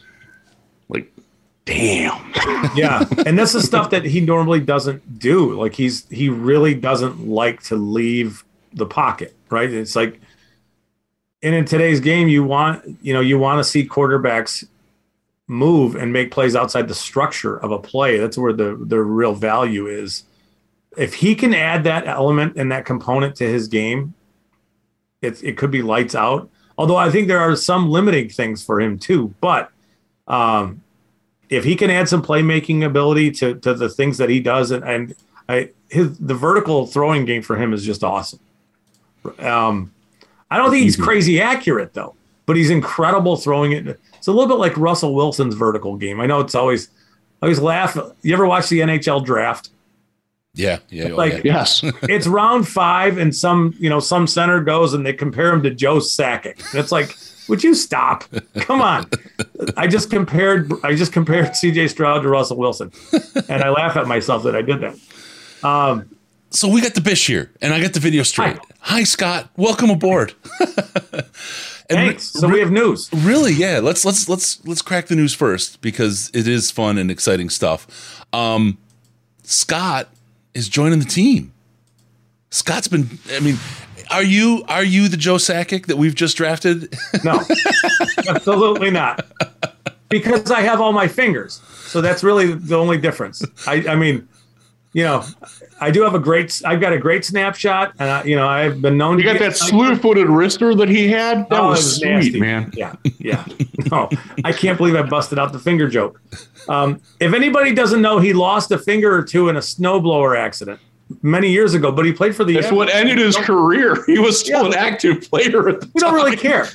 damn. 1.64 2.32
yeah 2.74 3.04
and 3.26 3.38
this 3.38 3.54
is 3.54 3.64
stuff 3.64 3.90
that 3.90 4.04
he 4.04 4.20
normally 4.20 4.60
doesn't 4.60 5.18
do. 5.18 5.58
Like 5.60 5.74
he's 5.74 6.08
he 6.08 6.28
really 6.28 6.74
doesn't 6.74 7.26
like 7.26 7.62
to 7.64 7.76
leave 7.76 8.44
the 8.72 8.86
pocket 8.86 9.34
right? 9.50 9.70
It's 9.70 9.96
like 9.96 10.20
and 11.42 11.54
in 11.54 11.64
today's 11.64 12.00
game 12.00 12.28
you 12.28 12.44
want 12.44 12.98
you 13.02 13.12
know 13.12 13.20
you 13.20 13.38
want 13.38 13.58
to 13.58 13.64
see 13.64 13.86
quarterbacks 13.86 14.66
move 15.46 15.96
and 15.96 16.12
make 16.12 16.30
plays 16.30 16.54
outside 16.54 16.86
the 16.86 16.94
structure 16.94 17.56
of 17.58 17.72
a 17.72 17.78
play. 17.78 18.18
That's 18.18 18.38
where 18.38 18.52
the 18.52 18.76
the 18.80 19.00
real 19.00 19.34
value 19.34 19.86
is. 19.86 20.24
If 20.96 21.14
he 21.14 21.34
can 21.34 21.54
add 21.54 21.84
that 21.84 22.06
element 22.06 22.56
and 22.56 22.72
that 22.72 22.84
component 22.84 23.36
to 23.36 23.44
his 23.44 23.68
game 23.68 24.14
it, 25.22 25.42
it 25.44 25.58
could 25.58 25.70
be 25.70 25.82
lights 25.82 26.14
out. 26.14 26.48
Although 26.78 26.96
i 26.96 27.10
think 27.10 27.28
there 27.28 27.40
are 27.40 27.54
some 27.56 27.90
limiting 27.90 28.30
things 28.30 28.64
for 28.64 28.80
him 28.80 28.98
too 28.98 29.34
but 29.42 29.70
um 30.28 30.82
if 31.50 31.64
he 31.64 31.76
can 31.76 31.90
add 31.90 32.08
some 32.08 32.22
playmaking 32.22 32.84
ability 32.84 33.32
to 33.32 33.54
to 33.56 33.74
the 33.74 33.88
things 33.88 34.18
that 34.18 34.30
he 34.30 34.40
does, 34.40 34.70
and, 34.70 34.84
and 34.84 35.14
I 35.48 35.70
his 35.88 36.16
the 36.18 36.34
vertical 36.34 36.86
throwing 36.86 37.24
game 37.24 37.42
for 37.42 37.56
him 37.56 37.72
is 37.72 37.84
just 37.84 38.02
awesome. 38.04 38.40
Um, 39.38 39.92
I 40.50 40.56
don't 40.56 40.70
think 40.70 40.84
he's 40.84 40.96
crazy 40.96 41.40
accurate 41.40 41.92
though, 41.94 42.14
but 42.46 42.56
he's 42.56 42.70
incredible 42.70 43.36
throwing 43.36 43.72
it. 43.72 44.00
It's 44.16 44.26
a 44.26 44.32
little 44.32 44.48
bit 44.48 44.58
like 44.58 44.76
Russell 44.76 45.14
Wilson's 45.14 45.54
vertical 45.54 45.96
game. 45.96 46.20
I 46.20 46.26
know 46.26 46.40
it's 46.40 46.54
always 46.54 46.88
I 47.42 47.46
always 47.46 47.60
laugh. 47.60 47.96
You 48.22 48.34
ever 48.34 48.46
watch 48.46 48.68
the 48.68 48.80
NHL 48.80 49.24
draft? 49.24 49.70
Yeah, 50.54 50.78
yeah, 50.88 51.10
oh, 51.10 51.16
Like- 51.16 51.44
yeah. 51.44 51.60
Yes. 51.60 51.82
It's 52.02 52.26
round 52.26 52.66
five, 52.66 53.18
and 53.18 53.34
some 53.34 53.74
you 53.78 53.88
know 53.88 54.00
some 54.00 54.26
center 54.26 54.60
goes 54.62 54.94
and 54.94 55.04
they 55.06 55.12
compare 55.12 55.52
him 55.52 55.62
to 55.62 55.70
Joe 55.70 55.96
Sakic. 55.98 56.74
It's 56.74 56.90
like, 56.92 57.16
would 57.50 57.62
you 57.62 57.74
stop? 57.74 58.24
Come 58.56 58.80
on. 58.80 59.10
I 59.76 59.86
just 59.86 60.10
compared 60.10 60.72
I 60.82 60.94
just 60.94 61.12
compared 61.12 61.54
C.J. 61.54 61.88
Stroud 61.88 62.22
to 62.22 62.28
Russell 62.28 62.56
Wilson, 62.56 62.90
and 63.48 63.62
I 63.62 63.68
laugh 63.68 63.96
at 63.96 64.06
myself 64.06 64.44
that 64.44 64.56
I 64.56 64.62
did 64.62 64.80
that. 64.80 64.98
Um, 65.66 66.08
So 66.50 66.68
we 66.68 66.80
got 66.80 66.94
the 66.94 67.00
bish 67.00 67.26
here, 67.26 67.50
and 67.60 67.74
I 67.74 67.80
got 67.80 67.92
the 67.92 68.00
video 68.00 68.22
straight. 68.22 68.56
Hi, 68.80 69.04
Scott. 69.04 69.50
Welcome 69.56 69.90
aboard. 69.90 70.32
and 70.60 71.26
thanks. 71.88 72.24
So 72.24 72.48
we 72.48 72.60
have 72.60 72.70
news. 72.72 73.08
really, 73.12 73.52
yeah. 73.52 73.80
Let's 73.82 74.04
let's 74.04 74.28
let's 74.28 74.64
let's 74.66 74.80
crack 74.82 75.06
the 75.08 75.16
news 75.16 75.34
first 75.34 75.80
because 75.82 76.30
it 76.32 76.48
is 76.48 76.70
fun 76.70 76.98
and 76.98 77.10
exciting 77.10 77.50
stuff. 77.50 78.24
Um, 78.32 78.78
Scott 79.42 80.08
is 80.54 80.68
joining 80.68 80.98
the 81.00 81.04
team. 81.04 81.52
Scott's 82.50 82.88
been. 82.88 83.18
I 83.32 83.40
mean, 83.40 83.58
are 84.10 84.22
you 84.22 84.64
are 84.68 84.84
you 84.84 85.08
the 85.08 85.16
Joe 85.16 85.36
Sakic 85.36 85.86
that 85.86 85.96
we've 85.96 86.14
just 86.14 86.36
drafted? 86.36 86.94
No, 87.24 87.40
absolutely 88.28 88.90
not. 88.90 89.26
Because 90.08 90.50
I 90.50 90.60
have 90.62 90.80
all 90.80 90.92
my 90.92 91.06
fingers. 91.08 91.60
So 91.86 92.00
that's 92.00 92.22
really 92.24 92.52
the 92.54 92.76
only 92.76 92.98
difference. 92.98 93.44
I, 93.66 93.84
I 93.88 93.94
mean, 93.96 94.28
you 94.92 95.04
know, 95.04 95.24
I 95.80 95.90
do 95.92 96.02
have 96.02 96.14
a 96.14 96.18
great, 96.18 96.60
I've 96.64 96.80
got 96.80 96.92
a 96.92 96.98
great 96.98 97.24
snapshot. 97.24 97.94
And, 98.00 98.10
I, 98.10 98.24
you 98.24 98.34
know, 98.34 98.48
I've 98.48 98.82
been 98.82 98.96
known 98.98 99.18
You 99.18 99.24
to 99.24 99.32
got 99.32 99.38
get- 99.38 99.50
that 99.50 99.56
slew 99.56 99.94
footed 99.96 100.26
wrister 100.26 100.76
that 100.78 100.88
he 100.88 101.08
had? 101.08 101.48
That 101.48 101.60
Oh, 101.60 101.66
it 101.66 101.70
was, 101.70 101.96
sweet, 101.98 102.08
nasty. 102.10 102.40
man. 102.40 102.72
Yeah, 102.74 102.94
yeah. 103.18 103.44
No, 103.90 104.08
I 104.44 104.52
can't 104.52 104.76
believe 104.78 104.96
I 104.96 105.02
busted 105.02 105.38
out 105.38 105.52
the 105.52 105.58
finger 105.60 105.88
joke. 105.88 106.20
Um, 106.68 107.00
if 107.20 107.32
anybody 107.32 107.72
doesn't 107.72 108.02
know, 108.02 108.18
he 108.18 108.32
lost 108.32 108.70
a 108.72 108.78
finger 108.78 109.14
or 109.14 109.22
two 109.22 109.48
in 109.48 109.56
a 109.56 109.60
snowblower 109.60 110.36
accident 110.36 110.80
many 111.22 111.50
years 111.50 111.74
ago, 111.74 111.90
but 111.92 112.04
he 112.06 112.12
played 112.12 112.34
for 112.36 112.44
the. 112.44 112.54
That's 112.54 112.72
what 112.72 112.88
ended 112.88 113.18
his 113.18 113.36
career. 113.36 114.04
He 114.06 114.18
was 114.18 114.38
still 114.40 114.62
Yeah. 114.62 114.68
an 114.68 114.74
active 114.74 115.22
player 115.22 115.68
at 115.68 115.80
the 115.80 115.90
We 115.94 116.00
don't 116.00 116.14
really 116.14 116.36
care. 116.36 116.68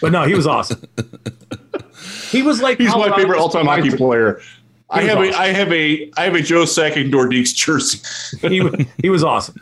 But 0.00 0.12
no, 0.12 0.24
he 0.24 0.34
was 0.34 0.46
awesome. 0.46 0.82
He 2.30 2.42
was 2.42 2.60
like 2.60 2.78
He's 2.78 2.94
my 2.94 3.14
favorite 3.16 3.38
all-time 3.38 3.66
hockey 3.66 3.90
player. 3.96 4.40
I 4.90 5.02
have 5.02 5.18
awesome. 5.18 5.32
a 5.32 5.36
I 5.36 5.46
have 5.48 5.72
a 5.72 6.10
I 6.16 6.24
have 6.24 6.34
a 6.34 6.42
Joe 6.42 6.64
Sakic 6.64 7.10
Nordiques 7.10 7.54
jersey. 7.54 7.98
He, 8.48 8.86
he 9.02 9.08
was 9.10 9.24
awesome. 9.24 9.56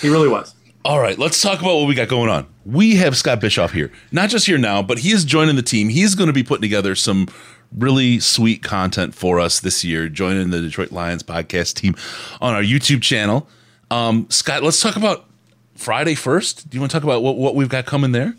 He 0.00 0.08
really 0.08 0.28
was. 0.28 0.54
All 0.84 1.00
right, 1.00 1.18
let's 1.18 1.40
talk 1.40 1.60
about 1.60 1.76
what 1.76 1.86
we 1.88 1.94
got 1.94 2.08
going 2.08 2.28
on. 2.30 2.46
We 2.64 2.96
have 2.96 3.16
Scott 3.16 3.40
Bischoff 3.40 3.72
here, 3.72 3.90
not 4.12 4.30
just 4.30 4.46
here 4.46 4.58
now, 4.58 4.82
but 4.82 4.98
he 5.00 5.10
is 5.12 5.24
joining 5.24 5.54
the 5.56 5.62
team. 5.62 5.88
He's 5.88 6.14
going 6.14 6.26
to 6.28 6.32
be 6.32 6.42
putting 6.44 6.62
together 6.62 6.94
some 6.94 7.28
really 7.76 8.20
sweet 8.20 8.62
content 8.62 9.14
for 9.14 9.40
us 9.40 9.60
this 9.60 9.84
year, 9.84 10.08
joining 10.08 10.50
the 10.50 10.60
Detroit 10.60 10.92
Lions 10.92 11.22
podcast 11.22 11.74
team 11.74 11.94
on 12.40 12.54
our 12.54 12.62
YouTube 12.62 13.02
channel. 13.02 13.48
Um, 13.90 14.26
Scott, 14.30 14.62
let's 14.62 14.80
talk 14.80 14.96
about 14.96 15.26
Friday 15.74 16.14
first. 16.14 16.68
Do 16.68 16.76
you 16.76 16.80
want 16.80 16.90
to 16.90 16.96
talk 16.96 17.04
about 17.04 17.22
what, 17.22 17.36
what 17.36 17.54
we've 17.54 17.68
got 17.68 17.86
coming 17.86 18.12
there? 18.12 18.34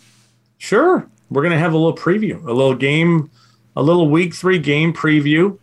Sure. 0.58 1.08
We're 1.30 1.42
going 1.42 1.54
to 1.54 1.60
have 1.60 1.74
a 1.74 1.78
little 1.78 1.96
preview, 1.96 2.44
a 2.44 2.54
little 2.54 2.76
game, 2.76 3.30
a 3.76 3.84
little 3.84 4.10
week 4.10 4.34
three 4.34 4.60
game 4.60 4.94
preview. 4.94 5.58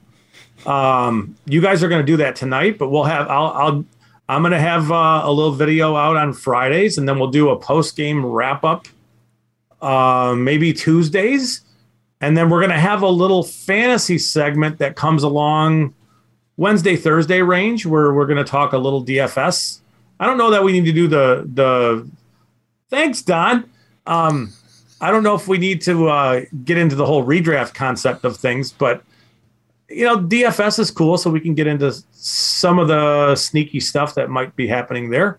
Um, 0.66 1.37
you 1.47 1.61
guys 1.61 1.83
are 1.83 1.89
going 1.89 2.05
to 2.05 2.07
do 2.07 2.18
that 2.18 2.37
tonight, 2.37 2.77
but 2.79 2.91
we'll 2.91 3.05
have, 3.05 3.29
I'll, 3.29 3.47
I'll, 3.47 3.85
I'm 4.29 4.43
going 4.43 4.53
to 4.53 4.61
have 4.61 4.93
uh, 4.93 5.23
a 5.25 5.33
little 5.33 5.53
video 5.53 5.97
out 5.97 6.16
on 6.16 6.33
Fridays 6.33 6.99
and 6.99 7.09
then 7.09 7.18
we'll 7.18 7.31
do 7.31 7.51
a 7.51 7.59
post 7.59 7.97
game 7.97 8.25
wrap 8.25 8.64
up, 8.64 8.87
uh, 9.81 10.35
maybe 10.37 10.73
Tuesdays. 10.73 11.62
And 12.21 12.37
then 12.37 12.51
we're 12.51 12.61
going 12.61 12.71
to 12.71 12.79
have 12.79 13.03
a 13.03 13.09
little 13.09 13.43
fantasy 13.43 14.18
segment 14.18 14.79
that 14.79 14.95
comes 14.97 15.23
along 15.23 15.95
Wednesday, 16.57 16.97
Thursday 16.97 17.41
range 17.41 17.87
where 17.87 18.12
we're 18.12 18.27
going 18.27 18.37
to 18.37 18.45
talk 18.45 18.73
a 18.73 18.79
little 18.79 19.05
DFS. 19.05 19.81
I 20.18 20.27
don't 20.27 20.37
know 20.37 20.51
that 20.51 20.62
we 20.62 20.73
need 20.73 20.85
to 20.85 20.93
do 20.93 21.09
the 21.09 21.49
the 21.55 22.09
thanks, 22.91 23.23
Don. 23.23 23.68
Um, 24.07 24.53
I 25.01 25.11
don't 25.11 25.23
know 25.23 25.35
if 25.35 25.49
we 25.49 25.57
need 25.57 25.81
to 25.83 26.09
uh, 26.09 26.43
get 26.64 26.77
into 26.77 26.95
the 26.95 27.07
whole 27.07 27.25
redraft 27.25 27.73
concept 27.73 28.25
of 28.25 28.37
things, 28.37 28.73
but 28.73 29.03
you 29.89 30.05
know, 30.05 30.18
DFS 30.18 30.79
is 30.79 30.91
cool, 30.91 31.16
so 31.16 31.31
we 31.31 31.41
can 31.41 31.55
get 31.55 31.66
into 31.66 31.93
some 32.12 32.79
of 32.79 32.89
the 32.89 33.35
sneaky 33.35 33.81
stuff 33.81 34.14
that 34.14 34.29
might 34.29 34.55
be 34.55 34.66
happening 34.66 35.11
there. 35.11 35.39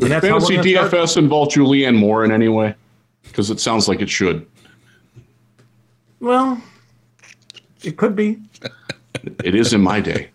And 0.00 0.10
that's 0.10 0.26
Fantasy 0.26 0.56
DFS 0.56 0.88
start. 0.88 1.16
involve 1.18 1.48
Julianne 1.50 1.96
Moore 1.96 2.24
in 2.24 2.32
any 2.32 2.48
way? 2.48 2.74
Because 3.22 3.50
it 3.50 3.60
sounds 3.60 3.86
like 3.88 4.00
it 4.00 4.08
should. 4.08 4.46
Well, 6.22 6.62
it 7.82 7.96
could 7.96 8.14
be. 8.14 8.40
it 9.44 9.56
is 9.56 9.72
in 9.72 9.80
my 9.80 10.00
day. 10.00 10.30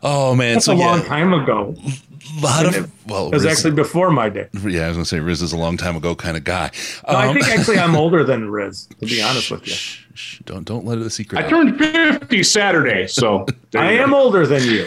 Oh 0.00 0.36
man, 0.36 0.54
that's 0.54 0.66
so 0.66 0.74
a 0.74 0.76
yeah. 0.76 0.86
long 0.86 1.02
time 1.02 1.34
ago. 1.34 1.74
A 1.76 2.40
lot 2.40 2.66
of 2.66 3.08
well, 3.08 3.26
it 3.26 3.32
was 3.32 3.44
Riz, 3.44 3.58
actually 3.58 3.74
before 3.74 4.12
my 4.12 4.28
day. 4.28 4.46
Yeah, 4.62 4.84
I 4.84 4.88
was 4.88 4.96
gonna 4.96 5.06
say 5.06 5.18
Riz 5.18 5.42
is 5.42 5.52
a 5.52 5.56
long 5.56 5.76
time 5.76 5.96
ago 5.96 6.14
kind 6.14 6.36
of 6.36 6.44
guy. 6.44 6.70
No, 7.08 7.18
um, 7.18 7.30
I 7.30 7.32
think 7.32 7.48
actually 7.48 7.80
I'm 7.80 7.96
older 7.96 8.22
than 8.22 8.48
Riz. 8.48 8.86
To 9.00 9.06
be 9.06 9.20
honest 9.20 9.50
with 9.50 9.66
you, 9.66 9.72
shh, 9.72 10.04
shh, 10.14 10.38
don't 10.44 10.62
don't 10.62 10.84
let 10.84 10.98
it 10.98 11.06
a 11.06 11.10
secret. 11.10 11.40
I 11.40 11.42
out. 11.42 11.50
turned 11.50 11.76
fifty 11.76 12.44
Saturday, 12.44 13.08
so 13.08 13.44
I 13.74 13.90
am 13.94 14.14
older 14.14 14.46
than 14.46 14.62
you. 14.62 14.86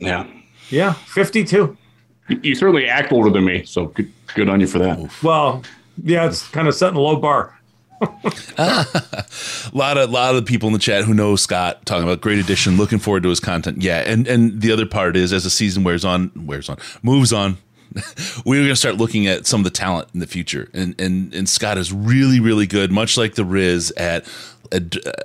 yeah, 0.00 0.26
yeah, 0.68 0.92
fifty-two. 0.92 1.78
You, 2.28 2.40
you 2.42 2.54
certainly 2.54 2.90
act 2.90 3.10
older 3.10 3.30
than 3.30 3.46
me, 3.46 3.64
so 3.64 3.86
good 3.86 4.12
good 4.34 4.50
on 4.50 4.60
you 4.60 4.66
for 4.66 4.80
that. 4.80 4.98
Oof. 4.98 5.22
Well, 5.22 5.62
yeah, 6.04 6.26
it's 6.26 6.46
kind 6.48 6.68
of 6.68 6.74
setting 6.74 6.98
a 6.98 7.00
low 7.00 7.16
bar. 7.16 7.58
A 8.58 9.24
lot 9.72 9.98
of 9.98 10.10
lot 10.10 10.34
of 10.34 10.44
people 10.46 10.68
in 10.68 10.72
the 10.72 10.78
chat 10.78 11.04
who 11.04 11.14
know 11.14 11.36
Scott 11.36 11.84
talking 11.86 12.04
about 12.04 12.20
great 12.20 12.38
addition, 12.38 12.76
looking 12.76 12.98
forward 12.98 13.22
to 13.22 13.28
his 13.28 13.40
content. 13.40 13.82
Yeah, 13.82 13.98
and 13.98 14.26
and 14.26 14.60
the 14.60 14.72
other 14.72 14.86
part 14.86 15.16
is 15.16 15.32
as 15.32 15.44
the 15.44 15.50
season 15.50 15.84
wears 15.84 16.04
on, 16.04 16.30
wears 16.34 16.68
on, 16.68 16.78
moves 17.02 17.32
on. 17.32 17.58
we're 18.46 18.60
going 18.60 18.68
to 18.68 18.76
start 18.76 18.96
looking 18.96 19.26
at 19.26 19.46
some 19.46 19.60
of 19.60 19.64
the 19.64 19.70
talent 19.70 20.08
in 20.14 20.20
the 20.20 20.26
future, 20.26 20.68
and 20.72 20.98
and 21.00 21.34
and 21.34 21.48
Scott 21.48 21.78
is 21.78 21.92
really 21.92 22.40
really 22.40 22.66
good, 22.66 22.90
much 22.90 23.16
like 23.16 23.34
the 23.34 23.44
Riz 23.44 23.92
at 23.96 24.26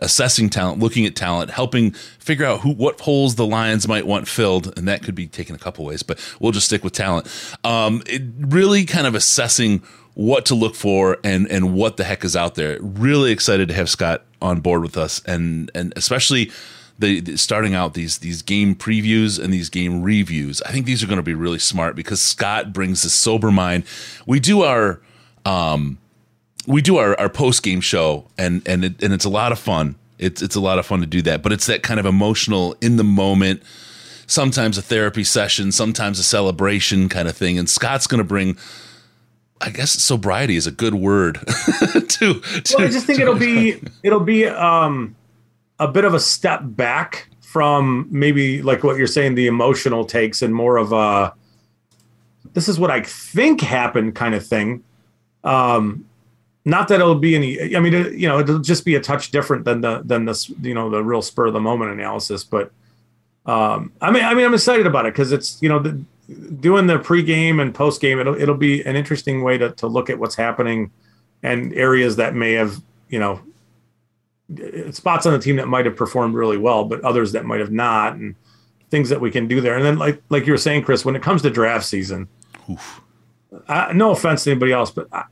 assessing 0.02 0.50
talent, 0.50 0.80
looking 0.80 1.06
at 1.06 1.16
talent, 1.16 1.52
helping 1.52 1.92
figure 1.92 2.46
out 2.46 2.62
who 2.62 2.74
what 2.74 3.00
holes 3.00 3.36
the 3.36 3.46
Lions 3.46 3.88
might 3.88 4.06
want 4.06 4.28
filled, 4.28 4.78
and 4.78 4.88
that 4.88 5.04
could 5.04 5.16
be 5.16 5.28
taken 5.28 5.56
a 5.56 5.60
couple 5.60 5.86
ways, 5.86 6.04
but 6.04 6.20
we'll 6.40 6.52
just 6.52 6.66
stick 6.66 6.84
with 6.84 6.94
talent. 6.94 7.28
Um, 7.64 8.04
it 8.06 8.22
really 8.40 8.86
kind 8.86 9.08
of 9.08 9.16
assessing 9.16 9.82
what 10.18 10.46
to 10.46 10.56
look 10.56 10.74
for 10.74 11.20
and 11.24 11.48
and 11.52 11.76
what 11.76 11.98
the 11.98 12.04
heck 12.04 12.26
is 12.26 12.36
out 12.36 12.56
there. 12.56 12.80
Really 12.82 13.32
excited 13.32 13.68
to 13.68 13.76
have 13.76 13.88
Scott 13.88 14.24
on 14.42 14.62
board 14.62 14.82
with 14.82 14.98
us, 14.98 15.22
and 15.26 15.72
and 15.74 15.94
especially. 15.96 16.52
The, 17.00 17.20
the, 17.20 17.38
starting 17.38 17.76
out 17.76 17.94
these 17.94 18.18
these 18.18 18.42
game 18.42 18.74
previews 18.74 19.40
and 19.40 19.54
these 19.54 19.70
game 19.70 20.02
reviews. 20.02 20.64
I 20.64 20.72
think 20.72 20.88
these 20.88 21.04
are 21.04 21.06
going 21.06 21.18
to 21.18 21.22
be 21.22 21.36
really 21.36 21.60
smart 21.60 21.96
because 21.96 22.20
Scott 22.20 22.74
brings 22.74 23.04
this 23.04 23.14
sober 23.14 23.52
mind. 23.52 23.84
We 24.26 24.40
do 24.40 24.64
our 24.64 25.00
um, 25.46 26.00
we 26.66 26.82
do 26.82 26.98
our, 26.98 27.14
our 27.20 27.30
post 27.30 27.62
game 27.62 27.82
show 27.82 28.26
and 28.36 28.68
and 28.68 28.84
it, 28.84 29.04
and 29.04 29.14
it's 29.14 29.26
a 29.26 29.30
lot 29.30 29.52
of 29.52 29.60
fun. 29.60 29.94
It's 30.18 30.42
it's 30.42 30.56
a 30.56 30.60
lot 30.60 30.80
of 30.80 30.88
fun 30.88 31.02
to 31.02 31.06
do 31.06 31.22
that, 31.22 31.44
but 31.44 31.52
it's 31.52 31.68
that 31.68 31.84
kind 31.84 32.00
of 32.00 32.08
emotional 32.08 32.76
in 32.82 32.96
the 32.96 33.04
moment. 33.04 33.62
Sometimes 34.26 34.80
a 34.80 34.82
therapy 34.82 35.24
session, 35.24 35.72
sometimes 35.72 36.18
a 36.18 36.24
celebration 36.24 37.10
kind 37.10 37.28
of 37.28 37.38
thing. 37.38 37.60
And 37.60 37.70
Scott's 37.70 38.08
going 38.08 38.18
to 38.18 38.28
bring 38.28 38.58
I 39.62 39.70
guess 39.70 39.92
sobriety 39.92 40.56
is 40.56 40.68
a 40.68 40.72
good 40.72 40.96
word 40.96 41.36
to, 41.92 42.40
to, 42.42 42.76
Well, 42.78 42.88
I 42.88 42.92
just 42.92 43.06
think 43.06 43.20
it'll 43.20 43.36
be 43.36 43.82
it'll 44.04 44.20
be 44.20 44.46
um, 44.46 45.16
a 45.80 45.88
bit 45.88 46.06
of 46.06 46.14
a 46.14 46.20
step 46.20 46.62
back 46.64 47.30
from 47.42 48.08
maybe 48.12 48.62
like 48.62 48.84
what 48.84 48.98
you're 48.98 49.08
saying, 49.08 49.36
the 49.36 49.48
emotional 49.48 50.06
takes, 50.06 50.42
and 50.42 50.54
more 50.54 50.78
of 50.78 50.92
a 50.92 51.34
this 52.54 52.68
is 52.68 52.80
what 52.80 52.92
I 52.92 53.02
think 53.02 53.62
happened 53.62 54.16
kind 54.16 54.36
of 54.36 54.46
thing. 54.46 54.84
Um, 55.44 56.06
not 56.66 56.88
that 56.90 57.00
it'll 57.00 57.16
be 57.16 57.36
any. 57.36 57.76
I 57.76 57.80
mean, 57.80 57.94
it, 57.94 58.14
you 58.14 58.28
know, 58.28 58.40
it'll 58.40 58.60
just 58.60 58.84
be 58.84 58.96
a 58.96 59.00
touch 59.00 59.32
different 59.32 59.66
than 59.66 59.82
the 59.82 60.02
than 60.04 60.26
this, 60.26 60.50
you 60.62 60.74
know, 60.74 60.90
the 60.90 61.04
real 61.04 61.22
spur 61.22 61.48
of 61.48 61.54
the 61.54 61.62
moment 61.62 61.92
analysis. 61.92 62.44
But 62.44 62.72
um, 63.46 63.94
I 64.02 64.12
mean, 64.12 64.24
I 64.24 64.34
mean, 64.34 64.46
I'm 64.46 64.54
excited 64.54 64.86
about 64.86 65.06
it 65.06 65.14
because 65.14 65.32
it's 65.32 65.62
you 65.62 65.70
know. 65.70 65.80
The, 65.80 66.04
doing 66.60 66.88
the 66.88 66.98
pregame 66.98 67.62
and 67.62 67.74
postgame, 67.74 68.20
it'll 68.20 68.40
it'll 68.40 68.56
be 68.56 68.84
an 68.84 68.96
interesting 68.96 69.44
way 69.44 69.58
to 69.58 69.72
to 69.72 69.88
look 69.88 70.10
at 70.10 70.20
what's 70.20 70.36
happening 70.36 70.92
and 71.44 71.74
areas 71.74 72.16
that 72.18 72.36
may 72.36 72.54
have 72.54 72.82
you 73.10 73.20
know 73.20 73.40
spots 74.92 75.26
on 75.26 75.34
the 75.34 75.40
team 75.40 75.58
that 75.58 75.68
might 75.68 75.86
have 75.86 75.96
performed 75.96 76.36
really 76.36 76.58
well, 76.58 76.86
but 76.86 77.02
others 77.02 77.32
that 77.34 77.46
might 77.46 77.60
have 77.60 77.72
not, 77.72 78.16
and 78.16 78.36
things 78.90 79.10
that 79.10 79.20
we 79.20 79.32
can 79.32 79.48
do 79.48 79.62
there. 79.62 79.76
And 79.76 79.86
then 79.86 79.98
like 79.98 80.22
like 80.30 80.46
you 80.46 80.52
were 80.52 80.58
saying, 80.58 80.84
Chris, 80.84 81.06
when 81.06 81.16
it 81.16 81.22
comes 81.22 81.42
to 81.44 81.50
draft 81.50 81.86
season, 81.86 82.28
I, 83.68 83.94
no 83.94 84.12
offense 84.12 84.44
to 84.46 84.52
anybody 84.52 84.74
else, 84.74 84.92
but 84.92 85.08
I, 85.12 85.24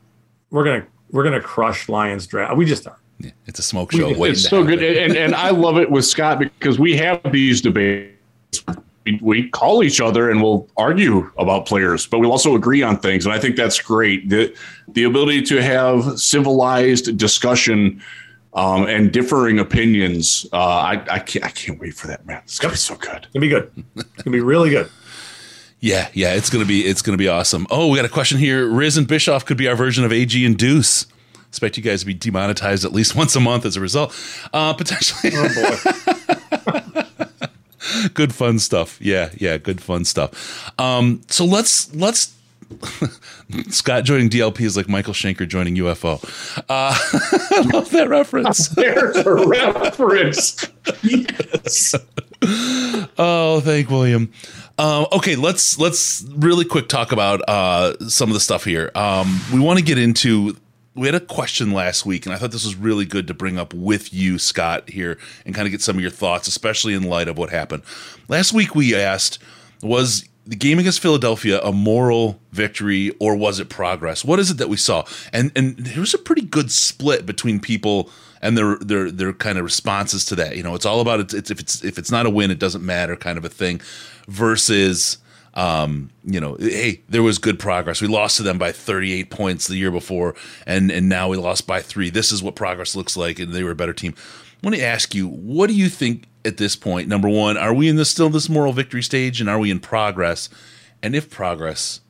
we're 0.49 0.63
gonna 0.63 0.87
we're 1.11 1.23
gonna 1.23 1.41
crush 1.41 1.89
Lions 1.89 2.27
draft. 2.27 2.55
We 2.55 2.65
just 2.65 2.87
are. 2.87 2.99
Yeah, 3.19 3.31
it's 3.45 3.59
a 3.59 3.63
smoke 3.63 3.93
show. 3.93 4.17
We, 4.17 4.29
it's 4.29 4.47
so 4.47 4.63
good, 4.63 4.83
and 4.83 5.15
and 5.15 5.35
I 5.35 5.49
love 5.51 5.77
it 5.77 5.89
with 5.89 6.05
Scott 6.05 6.39
because 6.39 6.79
we 6.79 6.97
have 6.97 7.21
these 7.31 7.61
debates 7.61 8.15
we, 9.06 9.20
we 9.22 9.49
call 9.49 9.84
each 9.84 10.01
other 10.01 10.30
and 10.30 10.41
we'll 10.41 10.68
argue 10.78 11.32
about 11.38 11.66
players, 11.66 12.06
but 12.08 12.20
we'll 12.20 12.32
also 12.32 12.56
agree 12.56 12.82
on 12.82 12.97
things. 12.97 13.26
And 13.26 13.34
I 13.34 13.39
think 13.39 13.56
that's 13.56 13.80
great. 13.80 14.30
The, 14.30 14.56
the 14.88 15.03
ability 15.03 15.43
to 15.43 15.62
have 15.62 16.20
civilized 16.20 17.18
discussion 17.18 18.01
um, 18.53 18.88
and 18.88 19.12
differing 19.12 19.60
opinions. 19.60 20.45
Uh, 20.51 20.58
I, 20.58 20.91
I, 21.10 21.20
can't, 21.20 21.45
I 21.45 21.49
can't 21.49 21.80
wait 21.80 21.93
for 21.93 22.08
that, 22.08 22.26
man. 22.26 22.41
It's 22.45 22.60
going 22.60 22.72
to 22.72 22.76
be 22.76 22.80
so 22.80 22.95
good. 22.95 23.26
It's 23.26 23.34
going 23.34 23.34
to 23.34 23.39
be 23.39 23.49
good. 23.49 23.72
It's 23.95 24.03
going 24.03 24.24
to 24.24 24.30
be 24.32 24.41
really 24.41 24.70
good. 24.70 24.89
Yeah, 25.82 26.10
yeah, 26.14 26.34
it's 26.34 26.49
gonna 26.49 26.66
be 26.66 26.84
it's 26.84 27.03
gonna 27.03 27.18
be 27.18 27.28
awesome. 27.28 27.68
Oh, 27.70 27.89
we 27.89 27.97
got 27.97 28.06
a 28.06 28.10
question 28.10 28.39
here. 28.39 28.66
Riz 28.68 28.97
and 28.97 29.08
Bischoff 29.08 29.45
could 29.45 29.58
be 29.58 29.68
our 29.68 29.76
version 29.76 30.03
of 30.03 30.12
AG 30.12 30.43
and 30.43 30.58
Deuce. 30.58 31.06
Expect 31.47 31.78
you 31.78 31.84
guys 31.84 31.99
to 31.99 32.08
be 32.08 32.14
demonetized 32.16 32.86
at 32.86 32.91
least 32.91 33.16
once 33.18 33.36
a 33.36 33.39
month 33.39 33.66
as 33.66 33.78
a 33.78 33.82
result. 33.82 34.18
Uh, 34.51 34.74
potentially. 34.74 35.34
Oh 35.36 35.47
boy. 35.53 36.36
good 38.13 38.33
fun 38.33 38.59
stuff. 38.59 38.97
Yeah, 39.01 39.29
yeah, 39.36 39.57
good 39.57 39.81
fun 39.81 40.05
stuff. 40.05 40.71
Um, 40.79 41.21
so 41.27 41.45
let's 41.45 41.93
let's 41.95 42.36
Scott 43.69 44.03
joining 44.03 44.29
DLP 44.29 44.61
is 44.61 44.75
like 44.75 44.89
Michael 44.89 45.13
Schenker 45.13 45.47
joining 45.47 45.75
UFO. 45.75 46.23
Uh, 46.57 46.63
I 46.69 47.69
love 47.73 47.89
that 47.91 48.09
reference. 48.09 48.69
There's 48.69 49.17
a 49.17 49.33
reference. 49.47 50.65
yes. 51.03 51.95
oh, 53.17 53.61
thank 53.63 53.89
William. 53.89 54.31
Um, 54.77 55.07
okay, 55.13 55.36
let's 55.36 55.79
let's 55.79 56.25
really 56.36 56.65
quick 56.65 56.89
talk 56.89 57.11
about 57.11 57.41
uh, 57.47 57.97
some 58.07 58.29
of 58.29 58.33
the 58.33 58.39
stuff 58.39 58.65
here. 58.65 58.91
Um, 58.95 59.39
we 59.53 59.59
want 59.59 59.79
to 59.79 59.86
get 59.86 59.97
into 59.97 60.57
we 60.95 61.07
had 61.07 61.15
a 61.15 61.19
question 61.19 61.71
last 61.71 62.05
week, 62.05 62.25
and 62.25 62.33
I 62.33 62.37
thought 62.37 62.51
this 62.51 62.65
was 62.65 62.75
really 62.75 63.05
good 63.05 63.27
to 63.27 63.33
bring 63.33 63.59
up 63.59 63.73
with 63.73 64.13
you, 64.13 64.39
Scott, 64.39 64.89
here, 64.89 65.17
and 65.45 65.53
kind 65.53 65.67
of 65.67 65.71
get 65.71 65.81
some 65.81 65.97
of 65.97 66.01
your 66.01 66.11
thoughts, 66.11 66.47
especially 66.47 66.93
in 66.93 67.03
light 67.03 67.27
of 67.27 67.37
what 67.37 67.49
happened. 67.49 67.83
Last 68.29 68.53
week, 68.53 68.75
we 68.75 68.95
asked, 68.95 69.39
was 69.81 70.27
the 70.47 70.55
game 70.55 70.79
against 70.79 71.01
Philadelphia 71.01 71.59
a 71.61 71.73
moral 71.73 72.39
victory 72.51 73.11
or 73.19 73.35
was 73.35 73.59
it 73.59 73.67
progress? 73.67 74.23
What 74.23 74.39
is 74.39 74.51
it 74.51 74.57
that 74.57 74.69
we 74.69 74.77
saw? 74.77 75.03
And 75.33 75.51
and 75.55 75.75
there 75.77 75.99
was 75.99 76.13
a 76.13 76.19
pretty 76.19 76.43
good 76.43 76.71
split 76.71 77.25
between 77.25 77.59
people 77.59 78.09
and 78.41 78.57
their 78.57 78.77
their 78.77 79.11
their 79.11 79.33
kind 79.33 79.57
of 79.57 79.63
responses 79.63 80.23
to 80.25 80.35
that. 80.35 80.55
You 80.55 80.63
know, 80.63 80.75
it's 80.75 80.85
all 80.85 81.01
about 81.01 81.19
it's, 81.19 81.33
it's 81.33 81.51
if 81.51 81.59
it's 81.59 81.83
if 81.83 81.97
it's 81.97 82.11
not 82.11 82.25
a 82.25 82.29
win, 82.29 82.51
it 82.51 82.59
doesn't 82.59 82.85
matter, 82.85 83.15
kind 83.15 83.37
of 83.37 83.45
a 83.45 83.49
thing, 83.49 83.81
versus 84.27 85.17
um, 85.56 86.10
you 86.26 86.39
know, 86.39 86.58
hey, 86.60 87.01
there 87.08 87.24
was 87.24 87.38
good 87.38 87.60
progress. 87.60 88.01
We 88.01 88.08
lost 88.08 88.38
to 88.38 88.43
them 88.43 88.58
by 88.58 88.72
38 88.72 89.30
points 89.30 89.68
the 89.68 89.78
year 89.78 89.91
before, 89.91 90.36
and 90.66 90.91
and 90.91 91.08
now 91.08 91.30
we 91.30 91.38
lost 91.38 91.66
by 91.66 91.82
three. 91.82 92.10
This 92.10 92.32
is 92.32 92.43
what 92.43 92.56
progress 92.56 92.95
looks 92.95 93.16
like, 93.16 93.39
and 93.39 93.53
they 93.53 93.64
were 93.64 93.72
a 93.72 93.76
better 93.76 93.93
team. 93.93 94.16
Want 94.62 94.76
to 94.76 94.84
ask 94.84 95.16
you, 95.16 95.28
what 95.28 95.68
do 95.68 95.74
you 95.74 95.89
think 95.89 96.28
at 96.43 96.58
this 96.58 96.76
point? 96.76 97.08
Number 97.08 97.30
one, 97.30 97.58
are 97.58 97.74
we 97.74 97.88
in 97.88 97.95
this 97.95 98.10
still 98.10 98.30
this 98.30 98.49
moral 98.49 98.74
victory 98.74 99.03
stage, 99.03 99.39
and 99.39 99.49
are 99.49 99.60
we 99.60 99.72
in 99.72 99.80
progress? 99.80 100.49
And 101.01 101.16
if 101.16 101.30
progress, 101.30 102.01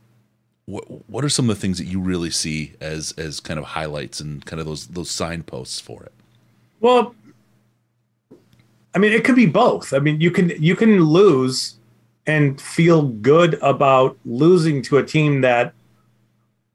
what 0.66 1.10
what 1.10 1.24
are 1.24 1.30
some 1.30 1.50
of 1.50 1.56
the 1.56 1.62
things 1.62 1.78
that 1.78 1.86
you 1.86 2.00
really 2.00 2.32
see 2.32 2.74
as 2.82 3.12
as 3.18 3.40
kind 3.40 3.60
of 3.60 3.66
highlights 3.66 4.20
and 4.20 4.44
kind 4.46 4.60
of 4.60 4.66
those 4.66 4.88
those 4.88 5.12
signposts 5.12 5.80
for 5.80 6.02
it? 6.04 6.14
Well, 6.80 7.14
I 8.96 8.98
mean, 8.98 9.12
it 9.12 9.24
could 9.24 9.36
be 9.36 9.46
both. 9.46 9.94
I 9.94 10.00
mean, 10.00 10.20
you 10.20 10.32
can 10.32 10.50
you 10.62 10.76
can 10.76 11.04
lose 11.04 11.75
and 12.28 12.60
feel 12.60 13.04
good 13.04 13.56
about 13.62 14.18
losing 14.26 14.82
to 14.84 14.98
a 14.98 15.04
team 15.04 15.42
that 15.42 15.74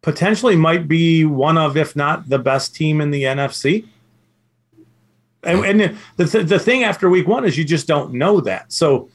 potentially 0.03 0.57
might 0.57 0.88
be 0.88 1.24
one 1.24 1.59
of, 1.59 1.76
if 1.76 1.94
not 1.96 2.28
the 2.28 2.38
best 2.38 2.74
team 2.74 3.01
in 3.01 3.11
the 3.11 3.24
NFC. 3.24 3.86
And, 5.42 5.64
and 5.64 5.98
the, 6.16 6.26
th- 6.26 6.46
the 6.46 6.59
thing 6.59 6.84
after 6.84 7.09
week 7.09 7.26
one 7.26 7.44
is 7.44 7.57
you 7.57 7.64
just 7.64 7.86
don't 7.86 8.12
know 8.12 8.40
that. 8.42 8.72
So, 8.72 9.09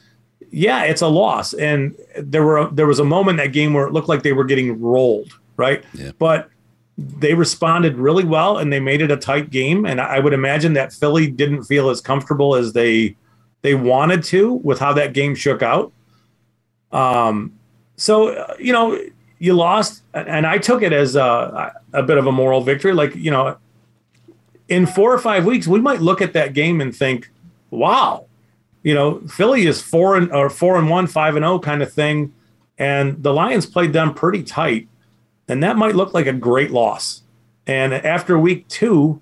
yeah, 0.52 0.84
it's 0.84 1.02
a 1.02 1.08
loss. 1.08 1.54
And 1.54 1.96
there 2.18 2.44
were 2.44 2.70
there 2.72 2.88
was 2.88 3.00
a 3.00 3.04
moment 3.04 3.38
that 3.38 3.54
game 3.54 3.74
where 3.74 3.88
it 3.88 3.94
looked 3.94 4.10
like 4.10 4.24
they 4.24 4.34
were 4.34 4.44
getting 4.44 4.80
rolled, 4.82 5.38
right? 5.58 5.84
Yeah. 5.94 6.12
But 6.18 6.50
they 6.98 7.34
responded 7.34 7.98
really 7.98 8.24
well 8.24 8.58
and 8.58 8.72
they 8.72 8.80
made 8.80 9.02
it 9.02 9.12
a 9.12 9.18
tight 9.18 9.50
game. 9.50 9.86
And 9.86 10.00
I 10.00 10.20
would 10.20 10.34
imagine 10.34 10.74
that 10.74 10.94
Philly 10.94 11.30
didn't 11.30 11.64
feel 11.64 11.90
as 11.90 12.02
comfortable 12.02 12.56
as 12.56 12.74
they 12.74 13.16
they 13.62 13.76
wanted 13.76 14.24
to 14.26 14.54
with 14.54 14.80
how 14.80 14.94
that 14.94 15.14
game 15.14 15.36
shook 15.36 15.62
out. 15.62 15.92
Um, 16.96 17.54
so 17.98 18.56
you 18.58 18.72
know, 18.72 19.00
you 19.38 19.54
lost, 19.54 20.02
and 20.14 20.48
I 20.48 20.58
took 20.58 20.82
it 20.82 20.94
as 20.94 21.16
a, 21.16 21.74
a 21.94 22.02
bit 22.02 22.18
of 22.18 22.26
a 22.26 22.32
moral 22.32 22.62
victory. 22.62 22.94
Like 22.94 23.16
you 23.16 23.30
know, 23.30 23.58
in 24.70 24.86
four 24.86 25.14
or 25.14 25.20
five 25.20 25.46
weeks, 25.46 25.68
we 25.68 25.82
might 25.82 26.02
look 26.02 26.22
at 26.22 26.34
that 26.34 26.54
game 26.54 26.80
and 26.80 26.96
think, 26.96 27.30
"Wow, 27.70 28.26
you 28.84 28.94
know, 28.94 29.20
Philly 29.28 29.68
is 29.68 29.82
four 29.82 30.16
and 30.16 30.32
or 30.32 30.50
four 30.50 30.78
and 30.78 30.90
one, 30.90 31.06
five 31.06 31.36
and 31.36 31.44
zero 31.44 31.56
oh 31.56 31.60
kind 31.60 31.84
of 31.84 31.92
thing," 31.92 32.34
and 32.78 33.22
the 33.22 33.34
Lions 33.34 33.66
played 33.66 33.92
them 33.92 34.14
pretty 34.14 34.44
tight, 34.44 34.88
and 35.50 35.62
that 35.62 35.76
might 35.76 35.96
look 35.96 36.14
like 36.14 36.28
a 36.28 36.34
great 36.34 36.72
loss. 36.72 37.24
And 37.68 37.94
after 37.94 38.40
week 38.40 38.68
two, 38.70 39.22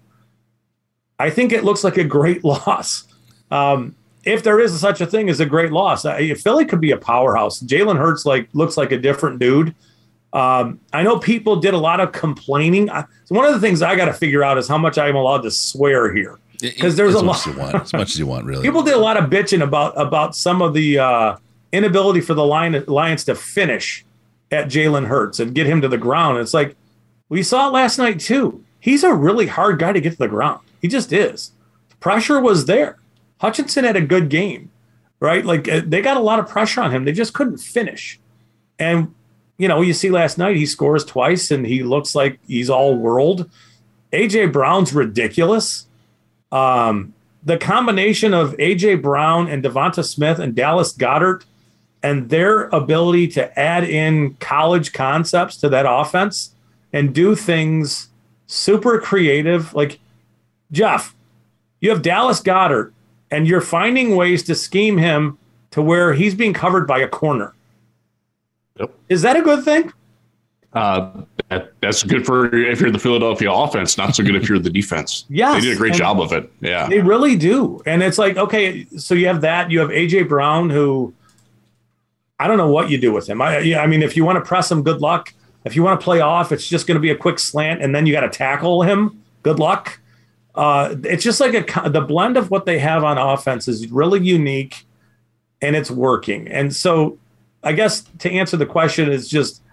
I 1.17 1.31
think 1.31 1.51
it 1.51 1.63
looks 1.63 1.83
like 1.83 1.97
a 1.97 2.03
great 2.03 2.43
loss. 2.43 3.05
Um, 3.49 3.95
if 4.23 4.43
there 4.43 4.59
is 4.59 4.79
such 4.79 5.01
a 5.01 5.05
thing 5.05 5.29
as 5.29 5.39
a 5.39 5.45
great 5.45 5.71
loss, 5.71 6.03
Philly 6.03 6.65
could 6.65 6.81
be 6.81 6.91
a 6.91 6.97
powerhouse. 6.97 7.61
Jalen 7.61 7.97
Hurts 7.97 8.25
like 8.25 8.49
looks 8.53 8.77
like 8.77 8.91
a 8.91 8.97
different 8.97 9.39
dude. 9.39 9.75
Um, 10.31 10.79
I 10.91 11.03
know 11.03 11.19
people 11.19 11.57
did 11.57 11.73
a 11.73 11.77
lot 11.77 11.99
of 11.99 12.11
complaining. 12.11 12.89
I, 12.89 13.05
so 13.25 13.35
one 13.35 13.45
of 13.45 13.53
the 13.53 13.59
things 13.59 13.81
I 13.81 13.95
got 13.95 14.05
to 14.05 14.13
figure 14.13 14.43
out 14.43 14.57
is 14.57 14.67
how 14.67 14.77
much 14.79 14.97
I'm 14.97 15.15
allowed 15.15 15.41
to 15.41 15.51
swear 15.51 16.13
here, 16.13 16.39
because 16.59 16.95
there's 16.95 17.13
as 17.13 17.21
a 17.21 17.25
lot. 17.25 17.47
As, 17.47 17.55
want, 17.55 17.75
as 17.75 17.93
much 17.93 18.11
as 18.11 18.19
you 18.19 18.25
want, 18.25 18.45
really. 18.45 18.63
People 18.63 18.81
did 18.81 18.95
a 18.95 18.99
lot 18.99 19.17
of 19.17 19.29
bitching 19.29 19.61
about 19.61 19.93
about 19.95 20.35
some 20.35 20.61
of 20.61 20.73
the 20.73 20.97
uh, 20.97 21.37
inability 21.71 22.21
for 22.21 22.33
the 22.33 22.43
Lion, 22.43 22.83
Lions 22.87 23.23
to 23.25 23.35
finish 23.35 24.03
at 24.51 24.67
Jalen 24.67 25.05
Hurts 25.05 25.39
and 25.39 25.53
get 25.53 25.67
him 25.67 25.81
to 25.81 25.87
the 25.87 25.97
ground. 25.97 26.39
It's 26.39 26.53
like 26.53 26.75
we 27.29 27.43
saw 27.43 27.67
it 27.67 27.71
last 27.73 27.99
night 27.99 28.19
too. 28.19 28.63
He's 28.79 29.03
a 29.03 29.13
really 29.13 29.47
hard 29.47 29.79
guy 29.79 29.93
to 29.93 30.01
get 30.01 30.13
to 30.13 30.17
the 30.17 30.27
ground. 30.27 30.61
He 30.81 30.87
just 30.87 31.13
is. 31.13 31.51
Pressure 31.99 32.39
was 32.39 32.65
there. 32.65 32.97
Hutchinson 33.43 33.83
had 33.83 33.97
a 33.97 34.01
good 34.01 34.29
game, 34.29 34.71
right? 35.19 35.45
Like 35.45 35.67
uh, 35.67 35.81
they 35.85 36.01
got 36.01 36.15
a 36.15 36.21
lot 36.21 36.39
of 36.39 36.47
pressure 36.47 36.79
on 36.79 36.91
him. 36.91 37.03
They 37.03 37.11
just 37.11 37.33
couldn't 37.33 37.57
finish. 37.57 38.17
And 38.79 39.13
you 39.57 39.67
know, 39.67 39.81
you 39.81 39.93
see 39.93 40.09
last 40.09 40.37
night 40.37 40.55
he 40.55 40.65
scores 40.65 41.03
twice 41.03 41.51
and 41.51 41.67
he 41.67 41.83
looks 41.83 42.15
like 42.15 42.39
he's 42.47 42.69
all 42.69 42.95
world. 42.95 43.49
AJ 44.13 44.53
Brown's 44.53 44.93
ridiculous. 44.93 45.87
Um, 46.53 47.13
the 47.43 47.57
combination 47.57 48.33
of 48.33 48.53
AJ 48.53 49.01
Brown 49.01 49.49
and 49.49 49.61
DeVonta 49.61 50.05
Smith 50.07 50.39
and 50.39 50.55
Dallas 50.55 50.93
Goedert 50.93 51.43
and 52.01 52.29
their 52.29 52.69
ability 52.69 53.27
to 53.29 53.59
add 53.59 53.83
in 53.83 54.35
college 54.35 54.93
concepts 54.93 55.57
to 55.57 55.69
that 55.69 55.85
offense 55.87 56.55
and 56.93 57.13
do 57.13 57.35
things 57.35 58.07
super 58.47 59.01
creative. 59.01 59.73
Like 59.73 59.99
Jeff, 60.71 61.13
you 61.81 61.89
have 61.89 62.01
Dallas 62.01 62.39
Goedert 62.39 62.93
and 63.33 63.47
you're 63.47 63.61
finding 63.61 64.15
ways 64.15 64.43
to 64.43 64.55
scheme 64.55 64.97
him 64.97 65.37
to 65.71 65.81
where 65.81 66.13
he's 66.13 66.35
being 66.35 66.53
covered 66.53 66.87
by 66.87 66.99
a 66.99 67.07
corner. 67.07 67.53
Yep. 68.79 68.93
Is 69.09 69.21
that 69.23 69.35
a 69.35 69.41
good 69.41 69.63
thing? 69.65 69.91
Uh, 70.73 71.23
that, 71.49 71.73
that's 71.81 72.03
good 72.03 72.25
for 72.25 72.53
if 72.55 72.79
you're 72.79 72.91
the 72.91 72.99
Philadelphia 72.99 73.51
offense, 73.51 73.97
not 73.97 74.15
so 74.15 74.23
good 74.23 74.35
if 74.35 74.49
you're 74.49 74.59
the 74.59 74.69
defense. 74.69 75.25
Yeah, 75.29 75.53
They 75.53 75.61
did 75.61 75.73
a 75.73 75.77
great 75.77 75.93
job 75.93 76.19
of 76.19 76.31
it. 76.31 76.51
Yeah. 76.61 76.87
They 76.87 76.99
really 76.99 77.35
do. 77.35 77.81
And 77.85 78.01
it's 78.01 78.17
like, 78.17 78.37
okay, 78.37 78.85
so 78.97 79.13
you 79.13 79.27
have 79.27 79.41
that. 79.41 79.71
You 79.71 79.79
have 79.79 79.89
AJ 79.89 80.29
Brown, 80.29 80.69
who 80.69 81.13
I 82.39 82.47
don't 82.47 82.57
know 82.57 82.69
what 82.69 82.89
you 82.89 82.97
do 82.97 83.11
with 83.11 83.27
him. 83.27 83.41
I, 83.41 83.75
I 83.75 83.87
mean, 83.87 84.03
if 84.03 84.17
you 84.17 84.25
want 84.25 84.37
to 84.37 84.47
press 84.47 84.71
him, 84.71 84.83
good 84.83 85.01
luck. 85.01 85.33
If 85.65 85.75
you 85.75 85.83
want 85.83 85.99
to 85.99 86.03
play 86.03 86.19
off, 86.19 86.51
it's 86.51 86.67
just 86.67 86.87
going 86.87 86.95
to 86.95 87.01
be 87.01 87.09
a 87.09 87.15
quick 87.15 87.39
slant, 87.39 87.81
and 87.81 87.95
then 87.95 88.05
you 88.05 88.13
got 88.13 88.21
to 88.21 88.29
tackle 88.29 88.81
him. 88.83 89.23
Good 89.43 89.59
luck. 89.59 89.99
Uh, 90.55 90.95
it's 91.03 91.23
just 91.23 91.39
like 91.39 91.53
a 91.53 91.89
the 91.89 92.01
blend 92.01 92.37
of 92.37 92.51
what 92.51 92.65
they 92.65 92.77
have 92.79 93.03
on 93.03 93.17
offense 93.17 93.67
is 93.67 93.89
really 93.91 94.21
unique, 94.21 94.85
and 95.61 95.75
it's 95.75 95.89
working. 95.89 96.47
And 96.47 96.75
so, 96.75 97.17
I 97.63 97.73
guess 97.73 98.03
to 98.19 98.31
answer 98.31 98.57
the 98.57 98.65
question 98.65 99.11
is 99.11 99.27
just, 99.27 99.63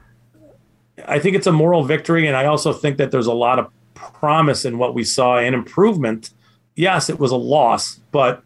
I 1.07 1.19
think 1.19 1.37
it's 1.37 1.47
a 1.47 1.53
moral 1.53 1.85
victory, 1.85 2.27
and 2.27 2.37
I 2.37 2.47
also 2.47 2.73
think 2.73 2.97
that 2.97 3.11
there's 3.11 3.27
a 3.27 3.33
lot 3.33 3.59
of 3.59 3.71
promise 3.95 4.65
in 4.65 4.79
what 4.79 4.95
we 4.95 5.05
saw 5.05 5.39
and 5.39 5.55
improvement. 5.55 6.31
Yes, 6.77 7.11
it 7.11 7.19
was 7.19 7.31
a 7.31 7.37
loss, 7.37 8.01
but 8.11 8.43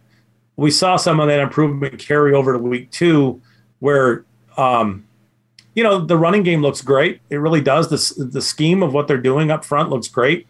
we 0.57 0.71
saw 0.71 0.97
some 0.97 1.21
of 1.21 1.29
that 1.29 1.41
improvement 1.41 1.99
carry 1.99 2.35
over 2.35 2.53
to 2.53 2.59
week 2.59 2.91
two, 2.91 3.41
where 3.79 4.25
um, 4.57 5.05
you 5.75 5.85
know 5.85 6.01
the 6.01 6.17
running 6.17 6.43
game 6.43 6.63
looks 6.63 6.81
great. 6.81 7.21
It 7.31 7.37
really 7.37 7.61
does. 7.61 7.91
The 7.91 8.25
the 8.25 8.43
scheme 8.43 8.83
of 8.83 8.93
what 8.93 9.07
they're 9.07 9.19
doing 9.19 9.53
up 9.53 9.65
front 9.65 9.91
looks 9.91 10.09
great. 10.09 10.49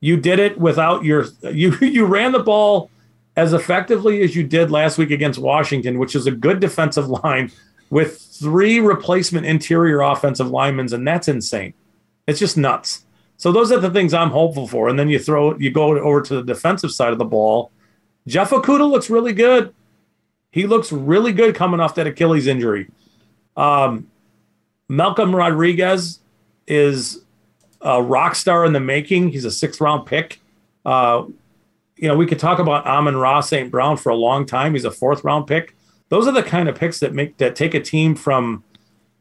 You 0.00 0.16
did 0.16 0.38
it 0.38 0.58
without 0.58 1.04
your 1.04 1.26
you 1.42 1.76
you 1.80 2.06
ran 2.06 2.32
the 2.32 2.40
ball 2.40 2.90
as 3.36 3.52
effectively 3.52 4.22
as 4.22 4.36
you 4.36 4.44
did 4.44 4.70
last 4.70 4.96
week 4.98 5.10
against 5.10 5.38
Washington, 5.38 5.98
which 5.98 6.14
is 6.14 6.26
a 6.26 6.30
good 6.30 6.60
defensive 6.60 7.08
line 7.24 7.50
with 7.90 8.20
three 8.20 8.80
replacement 8.80 9.46
interior 9.46 10.00
offensive 10.00 10.48
linemen, 10.50 10.92
and 10.92 11.06
that's 11.06 11.28
insane. 11.28 11.74
It's 12.26 12.38
just 12.38 12.56
nuts. 12.56 13.04
So 13.36 13.52
those 13.52 13.72
are 13.72 13.80
the 13.80 13.90
things 13.90 14.14
I'm 14.14 14.30
hopeful 14.30 14.66
for. 14.66 14.88
And 14.88 14.98
then 14.98 15.08
you 15.08 15.18
throw 15.18 15.56
you 15.58 15.70
go 15.70 15.98
over 15.98 16.22
to 16.22 16.36
the 16.36 16.42
defensive 16.42 16.92
side 16.92 17.12
of 17.12 17.18
the 17.18 17.24
ball. 17.24 17.70
Jeff 18.26 18.50
Okudah 18.50 18.88
looks 18.88 19.10
really 19.10 19.32
good. 19.32 19.74
He 20.50 20.66
looks 20.66 20.92
really 20.92 21.32
good 21.32 21.54
coming 21.54 21.80
off 21.80 21.94
that 21.96 22.06
Achilles 22.06 22.46
injury. 22.46 22.88
Um, 23.56 24.08
Malcolm 24.88 25.34
Rodriguez 25.34 26.20
is 26.66 27.23
a 27.84 28.02
rock 28.02 28.34
star 28.34 28.64
in 28.64 28.72
the 28.72 28.80
making. 28.80 29.28
He's 29.28 29.44
a 29.44 29.50
sixth 29.50 29.80
round 29.80 30.06
pick. 30.06 30.40
Uh, 30.84 31.26
you 31.96 32.08
know, 32.08 32.16
we 32.16 32.26
could 32.26 32.38
talk 32.38 32.58
about 32.58 32.86
Amon-Ra 32.86 33.40
St. 33.40 33.70
Brown 33.70 33.96
for 33.96 34.10
a 34.10 34.16
long 34.16 34.46
time. 34.46 34.74
He's 34.74 34.84
a 34.84 34.90
fourth 34.90 35.22
round 35.22 35.46
pick. 35.46 35.76
Those 36.08 36.26
are 36.26 36.32
the 36.32 36.42
kind 36.42 36.68
of 36.68 36.76
picks 36.76 36.98
that 37.00 37.14
make 37.14 37.36
that 37.36 37.54
take 37.54 37.74
a 37.74 37.80
team 37.80 38.14
from 38.14 38.64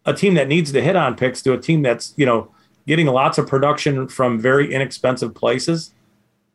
a 0.05 0.13
team 0.13 0.33
that 0.33 0.47
needs 0.47 0.71
to 0.71 0.81
hit 0.81 0.95
on 0.95 1.15
picks 1.15 1.41
to 1.43 1.53
a 1.53 1.57
team 1.57 1.81
that's, 1.81 2.13
you 2.17 2.25
know, 2.25 2.51
getting 2.87 3.07
lots 3.07 3.37
of 3.37 3.47
production 3.47 4.07
from 4.07 4.39
very 4.39 4.73
inexpensive 4.73 5.33
places. 5.33 5.93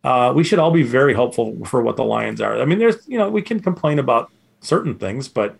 Uh, 0.04 0.32
we 0.34 0.44
should 0.44 0.59
all 0.59 0.70
be 0.70 0.82
very 0.82 1.14
hopeful 1.14 1.64
for 1.64 1.82
what 1.82 1.96
the 1.96 2.04
Lions 2.04 2.40
are. 2.40 2.61
I 2.61 2.64
mean, 2.64 2.78
there's, 2.78 3.06
you 3.09 3.18
know, 3.18 3.30
we 3.30 3.42
can 3.42 3.61
complain 3.61 3.98
about 3.98 4.30
certain 4.61 4.96
things, 4.96 5.28
but 5.28 5.56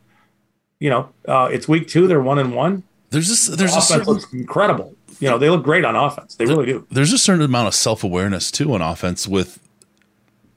you 0.81 0.91
know, 0.91 1.09
uh, 1.27 1.49
it's 1.53 1.67
week 1.67 1.89
two. 1.89 2.07
They're 2.07 2.21
one 2.21 2.39
and 2.39 2.55
one. 2.55 2.85
There's 3.11 3.29
this. 3.29 3.47
There's 3.47 3.75
a 3.75 3.81
certain, 3.81 4.07
looks 4.07 4.33
incredible. 4.33 4.95
You 5.21 5.29
know, 5.29 5.39
they 5.39 5.51
look 5.51 5.65
great 5.65 5.85
on 5.85 5.97
offense. 5.97 6.37
They 6.37 6.47
really 6.47 6.67
do. 6.67 6.87
there's 6.91 7.13
a 7.13 7.19
certain 7.19 7.43
amount 7.43 7.69
of 7.69 7.75
self 7.75 8.05
awareness 8.05 8.51
too 8.51 8.73
on 8.73 8.83
offense 8.83 9.27
with 9.27 9.59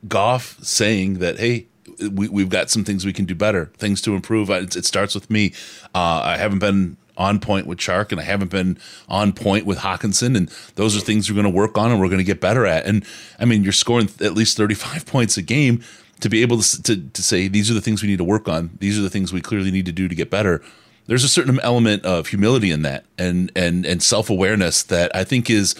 Goff 0.07 0.57
saying 0.62 1.20
that, 1.20 1.39
hey, 1.39 1.68
we, 2.12 2.28
we've 2.28 2.49
got 2.49 2.70
some 2.70 2.84
things 2.84 3.05
we 3.05 3.14
can 3.14 3.26
do 3.26 3.36
better, 3.36 3.66
things 3.78 4.01
to 4.01 4.16
improve. 4.16 4.49
It, 4.49 4.76
it 4.76 4.86
starts 4.86 5.16
with 5.16 5.30
me. 5.30 5.53
Uh, 5.93 6.22
I 6.24 6.38
haven't 6.38 6.59
been 6.59 6.97
on 7.18 7.39
point 7.39 7.68
with 7.68 7.78
Chark 7.78 8.12
and 8.12 8.20
I 8.20 8.24
haven't 8.24 8.51
been 8.51 8.78
on 9.07 9.34
point 9.34 9.66
with 9.66 9.80
Hockenson. 9.80 10.36
And 10.36 10.49
those 10.76 10.97
are 10.97 10.99
things 10.99 11.30
we're 11.30 11.36
going 11.36 11.51
to 11.51 11.55
work 11.55 11.78
on 11.78 11.91
and 11.91 11.99
we're 11.99 12.07
going 12.07 12.20
to 12.20 12.24
get 12.24 12.41
better 12.41 12.66
at. 12.66 12.86
And 12.86 13.05
I 13.39 13.45
mean, 13.45 13.64
you're 13.64 13.74
scoring 13.74 14.09
at 14.22 14.34
least 14.34 14.57
35 14.57 15.05
points 15.05 15.38
a 15.38 15.41
game 15.41 15.84
to 16.22 16.30
be 16.30 16.41
able 16.41 16.59
to, 16.62 16.84
to, 16.84 17.09
to 17.09 17.24
say, 17.24 17.47
these 17.47 17.70
are 17.70 17.74
the 17.74 17.82
things 17.82 18.01
we 18.01 18.07
need 18.07 18.18
to 18.18 18.24
work 18.24 18.47
on. 18.47 18.78
These 18.80 18.97
are 18.97 19.01
the 19.01 19.09
things 19.09 19.34
we 19.34 19.41
clearly 19.41 19.72
need 19.72 19.86
to 19.86 19.91
do 19.91 20.07
to 20.07 20.16
get 20.16 20.30
better. 20.30 20.64
There's 21.12 21.25
a 21.25 21.29
certain 21.29 21.59
element 21.59 22.05
of 22.05 22.28
humility 22.28 22.71
in 22.71 22.83
that 22.83 23.04
and, 23.17 23.51
and, 23.54 23.86
and 23.86 24.01
self 24.01 24.29
awareness 24.29 24.82
that 24.83 25.13
I 25.13 25.25
think 25.25 25.50
is 25.50 25.75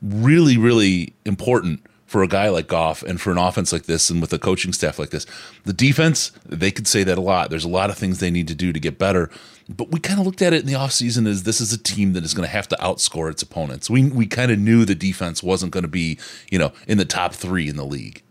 really, 0.00 0.56
really 0.56 1.12
important 1.26 1.84
for 2.06 2.22
a 2.22 2.26
guy 2.26 2.48
like 2.48 2.68
Goff 2.68 3.02
and 3.02 3.20
for 3.20 3.30
an 3.32 3.36
offense 3.36 3.70
like 3.70 3.82
this 3.84 4.08
and 4.08 4.22
with 4.22 4.32
a 4.32 4.38
coaching 4.38 4.72
staff 4.72 4.98
like 4.98 5.10
this. 5.10 5.26
The 5.64 5.74
defense, 5.74 6.32
they 6.46 6.70
could 6.70 6.86
say 6.88 7.04
that 7.04 7.18
a 7.18 7.20
lot. 7.20 7.50
There's 7.50 7.66
a 7.66 7.68
lot 7.68 7.90
of 7.90 7.98
things 7.98 8.18
they 8.18 8.30
need 8.30 8.48
to 8.48 8.54
do 8.54 8.72
to 8.72 8.80
get 8.80 8.98
better. 8.98 9.28
But 9.68 9.90
we 9.90 10.00
kind 10.00 10.18
of 10.18 10.24
looked 10.24 10.40
at 10.40 10.54
it 10.54 10.60
in 10.62 10.66
the 10.66 10.72
offseason 10.72 11.26
as 11.28 11.42
this 11.42 11.60
is 11.60 11.74
a 11.74 11.78
team 11.78 12.14
that 12.14 12.24
is 12.24 12.32
going 12.32 12.48
to 12.48 12.50
have 12.52 12.66
to 12.68 12.76
outscore 12.76 13.30
its 13.30 13.42
opponents. 13.42 13.90
We 13.90 14.06
we 14.10 14.24
kind 14.26 14.50
of 14.50 14.58
knew 14.58 14.86
the 14.86 14.94
defense 14.94 15.42
wasn't 15.42 15.72
going 15.72 15.84
to 15.84 15.88
be, 15.88 16.18
you 16.50 16.58
know, 16.58 16.72
in 16.88 16.96
the 16.96 17.04
top 17.04 17.34
3 17.34 17.68
in 17.68 17.76
the 17.76 17.84
league. 17.84 18.22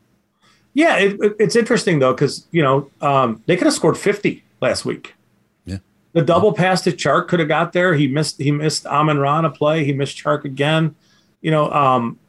Yeah, 0.73 0.97
it, 0.97 1.19
it- 1.21 1.35
it's 1.39 1.55
interesting 1.55 1.99
though 1.99 2.13
because 2.13 2.47
you 2.51 2.63
know 2.63 2.89
um, 3.01 3.43
they 3.45 3.55
could 3.55 3.65
have 3.65 3.75
scored 3.75 3.95
50 3.97 4.43
last 4.59 4.85
week. 4.85 5.13
The 6.13 6.21
double 6.21 6.53
pass 6.53 6.81
to 6.81 6.91
Chark 6.91 7.27
could 7.27 7.39
have 7.39 7.47
got 7.47 7.73
there. 7.73 7.93
He 7.93 8.07
missed. 8.07 8.37
He 8.39 8.51
missed 8.51 8.85
Amon-Ra 8.85 9.45
a 9.45 9.49
play. 9.49 9.85
He 9.85 9.93
missed 9.93 10.17
Chark 10.17 10.43
again. 10.43 10.95
You 11.41 11.51
know, 11.51 11.71
um, 11.71 12.19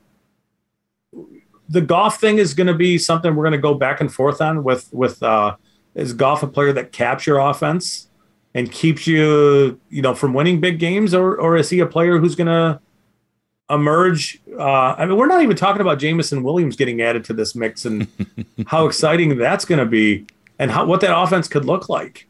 the 1.69 1.81
Goff 1.81 2.21
thing 2.21 2.39
is 2.39 2.55
going 2.55 2.67
to 2.67 2.75
be 2.75 2.99
something 2.99 3.35
we're 3.35 3.45
going 3.45 3.53
to 3.53 3.59
go 3.59 3.75
back 3.75 4.01
and 4.01 4.13
forth 4.13 4.41
on 4.41 4.63
with 4.63 4.93
with 4.93 5.23
uh, 5.23 5.57
is 5.95 6.13
Goff 6.13 6.43
a 6.43 6.47
player 6.47 6.73
that 6.73 6.93
caps 6.93 7.27
your 7.27 7.39
offense 7.39 8.09
and 8.55 8.71
keeps 8.71 9.07
you 9.07 9.81
you 9.89 10.03
know 10.03 10.15
from 10.15 10.35
winning 10.35 10.61
big 10.61 10.79
games 10.79 11.15
or 11.15 11.37
or 11.37 11.57
is 11.57 11.71
he 11.71 11.81
a 11.81 11.87
player 11.87 12.19
who's 12.19 12.35
going 12.35 12.47
to 12.47 12.81
emerge 13.71 14.41
uh, 14.59 14.95
I 14.99 15.07
mean 15.07 15.17
we're 15.17 15.27
not 15.27 15.43
even 15.43 15.57
talking 15.57 15.81
about 15.81 15.99
Jameson 15.99 16.43
Williams 16.43 16.77
getting 16.77 17.01
added 17.01 17.25
to 17.25 17.33
this 17.33 17.55
mix 17.55 17.85
and 17.85 18.07
how 18.67 18.87
exciting 18.87 19.39
that's 19.39 19.65
going 19.65 19.79
to 19.79 19.87
be 19.87 20.27
and 20.59 20.71
how 20.71 20.85
what 20.85 21.01
that 21.01 21.17
offense 21.17 21.49
could 21.49 21.65
look 21.65 21.89
like 21.89 22.29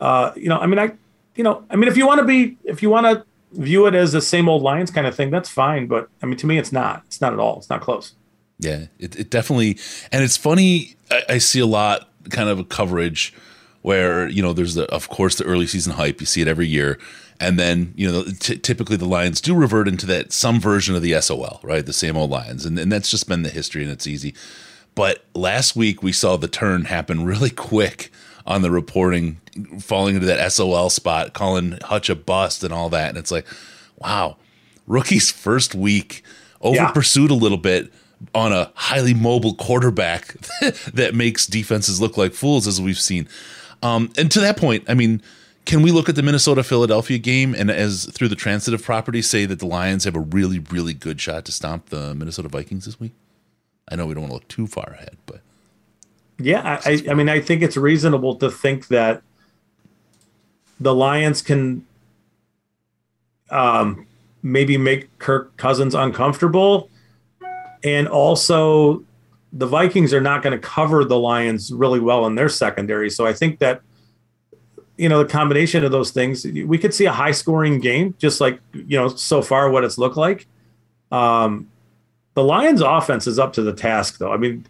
uh, 0.00 0.32
you 0.36 0.48
know 0.48 0.58
I 0.58 0.66
mean 0.66 0.78
I 0.78 0.92
you 1.34 1.44
know 1.44 1.64
I 1.70 1.76
mean 1.76 1.88
if 1.88 1.96
you 1.96 2.06
want 2.06 2.20
to 2.20 2.26
be 2.26 2.56
if 2.64 2.82
you 2.82 2.90
want 2.90 3.06
to 3.06 3.24
view 3.52 3.86
it 3.86 3.94
as 3.94 4.12
the 4.12 4.20
same 4.20 4.48
old 4.48 4.62
Lions 4.62 4.90
kind 4.90 5.06
of 5.06 5.14
thing, 5.14 5.30
that's 5.30 5.48
fine. 5.48 5.86
But 5.86 6.08
I 6.22 6.26
mean, 6.26 6.36
to 6.38 6.46
me, 6.46 6.58
it's 6.58 6.72
not. 6.72 7.02
It's 7.06 7.20
not 7.20 7.32
at 7.32 7.38
all. 7.38 7.58
It's 7.58 7.70
not 7.70 7.80
close. 7.80 8.14
Yeah, 8.58 8.86
it, 8.98 9.16
it 9.16 9.30
definitely, 9.30 9.78
and 10.12 10.22
it's 10.22 10.36
funny. 10.36 10.94
I, 11.10 11.22
I 11.30 11.38
see 11.38 11.60
a 11.60 11.66
lot 11.66 12.08
kind 12.30 12.48
of 12.48 12.68
coverage 12.68 13.34
where 13.82 14.28
you 14.28 14.42
know 14.42 14.52
there's 14.52 14.74
the 14.74 14.84
of 14.92 15.08
course 15.08 15.36
the 15.36 15.44
early 15.44 15.66
season 15.66 15.94
hype. 15.94 16.20
You 16.20 16.26
see 16.26 16.40
it 16.40 16.48
every 16.48 16.66
year, 16.66 16.98
and 17.40 17.58
then 17.58 17.92
you 17.96 18.10
know 18.10 18.24
t- 18.38 18.58
typically 18.58 18.96
the 18.96 19.06
Lions 19.06 19.40
do 19.40 19.54
revert 19.54 19.88
into 19.88 20.06
that 20.06 20.32
some 20.32 20.60
version 20.60 20.94
of 20.94 21.02
the 21.02 21.20
SOL, 21.20 21.60
right? 21.62 21.84
The 21.84 21.92
same 21.92 22.16
old 22.16 22.30
Lions, 22.30 22.64
and, 22.64 22.78
and 22.78 22.92
that's 22.92 23.10
just 23.10 23.28
been 23.28 23.42
the 23.42 23.50
history, 23.50 23.82
and 23.82 23.90
it's 23.90 24.06
easy. 24.06 24.34
But 24.94 25.24
last 25.34 25.74
week 25.74 26.02
we 26.02 26.12
saw 26.12 26.36
the 26.36 26.48
turn 26.48 26.84
happen 26.84 27.24
really 27.24 27.50
quick 27.70 28.12
on 28.46 28.62
the 28.62 28.70
reporting, 28.70 29.40
falling 29.80 30.14
into 30.16 30.26
that 30.26 30.52
SOL 30.52 30.90
spot, 30.90 31.32
calling 31.32 31.78
Hutch 31.82 32.08
a 32.10 32.14
bust 32.14 32.62
and 32.64 32.72
all 32.72 32.88
that, 32.90 33.08
and 33.10 33.18
it's 33.18 33.30
like, 33.30 33.46
wow, 33.98 34.36
rookie's 34.86 35.30
first 35.30 35.74
week 35.74 36.22
over 36.60 36.76
Yeah. 36.76 36.90
pursued 36.90 37.30
a 37.30 37.34
little 37.34 37.58
bit 37.58 37.92
on 38.34 38.52
a 38.52 38.70
highly 38.74 39.14
mobile 39.14 39.54
quarterback 39.54 40.34
that 40.94 41.14
makes 41.14 41.46
defenses 41.46 42.00
look 42.00 42.16
like 42.16 42.32
fools, 42.32 42.66
as 42.66 42.80
we've 42.80 42.98
seen. 42.98 43.28
Um, 43.82 44.10
and 44.16 44.30
to 44.32 44.40
that 44.40 44.56
point, 44.56 44.84
I 44.88 44.94
mean, 44.94 45.20
can 45.66 45.82
we 45.82 45.90
look 45.90 46.08
at 46.08 46.14
the 46.14 46.22
Minnesota 46.22 46.62
Philadelphia 46.62 47.18
game 47.18 47.54
and 47.54 47.70
as 47.70 48.06
through 48.12 48.28
the 48.28 48.36
transitive 48.36 48.82
property 48.82 49.20
say 49.22 49.46
that 49.46 49.58
the 49.58 49.66
Lions 49.66 50.04
have 50.04 50.14
a 50.16 50.20
really, 50.20 50.58
really 50.58 50.92
good 50.94 51.20
shot 51.20 51.44
to 51.46 51.52
stomp 51.52 51.86
the 51.90 52.14
Minnesota 52.14 52.48
Vikings 52.48 52.84
this 52.84 53.00
week? 53.00 53.12
I 53.90 53.96
know 53.96 54.06
we 54.06 54.14
don't 54.14 54.22
want 54.22 54.30
to 54.30 54.34
look 54.34 54.48
too 54.48 54.66
far 54.66 54.90
ahead, 54.92 55.16
but 55.26 55.40
Yeah, 56.38 56.80
I, 56.84 57.02
I- 57.08 57.14
mean, 57.14 57.28
I 57.28 57.40
think 57.40 57.62
it's 57.62 57.76
reasonable 57.76 58.36
to 58.36 58.50
think 58.50 58.88
that 58.88 59.22
the 60.80 60.94
Lions 60.94 61.42
can 61.42 61.86
um, 63.50 64.06
maybe 64.42 64.76
make 64.76 65.16
Kirk 65.18 65.56
Cousins 65.56 65.94
uncomfortable, 65.94 66.90
and 67.84 68.08
also 68.08 69.04
the 69.52 69.66
Vikings 69.66 70.12
are 70.12 70.20
not 70.20 70.42
going 70.42 70.58
to 70.58 70.66
cover 70.66 71.04
the 71.04 71.18
Lions 71.18 71.72
really 71.72 72.00
well 72.00 72.26
in 72.26 72.34
their 72.34 72.48
secondary. 72.48 73.10
So 73.10 73.24
I 73.26 73.32
think 73.32 73.60
that 73.60 73.82
you 74.96 75.08
know 75.08 75.22
the 75.22 75.28
combination 75.28 75.84
of 75.84 75.92
those 75.92 76.10
things, 76.10 76.44
we 76.44 76.78
could 76.78 76.92
see 76.94 77.04
a 77.06 77.12
high-scoring 77.12 77.80
game, 77.80 78.14
just 78.18 78.40
like 78.40 78.60
you 78.72 78.98
know 78.98 79.08
so 79.08 79.40
far 79.42 79.70
what 79.70 79.84
it's 79.84 79.98
looked 79.98 80.16
like. 80.16 80.46
Um, 81.12 81.68
the 82.34 82.42
Lions' 82.42 82.80
offense 82.80 83.28
is 83.28 83.38
up 83.38 83.52
to 83.52 83.62
the 83.62 83.72
task, 83.72 84.18
though. 84.18 84.32
I 84.32 84.36
mean, 84.36 84.66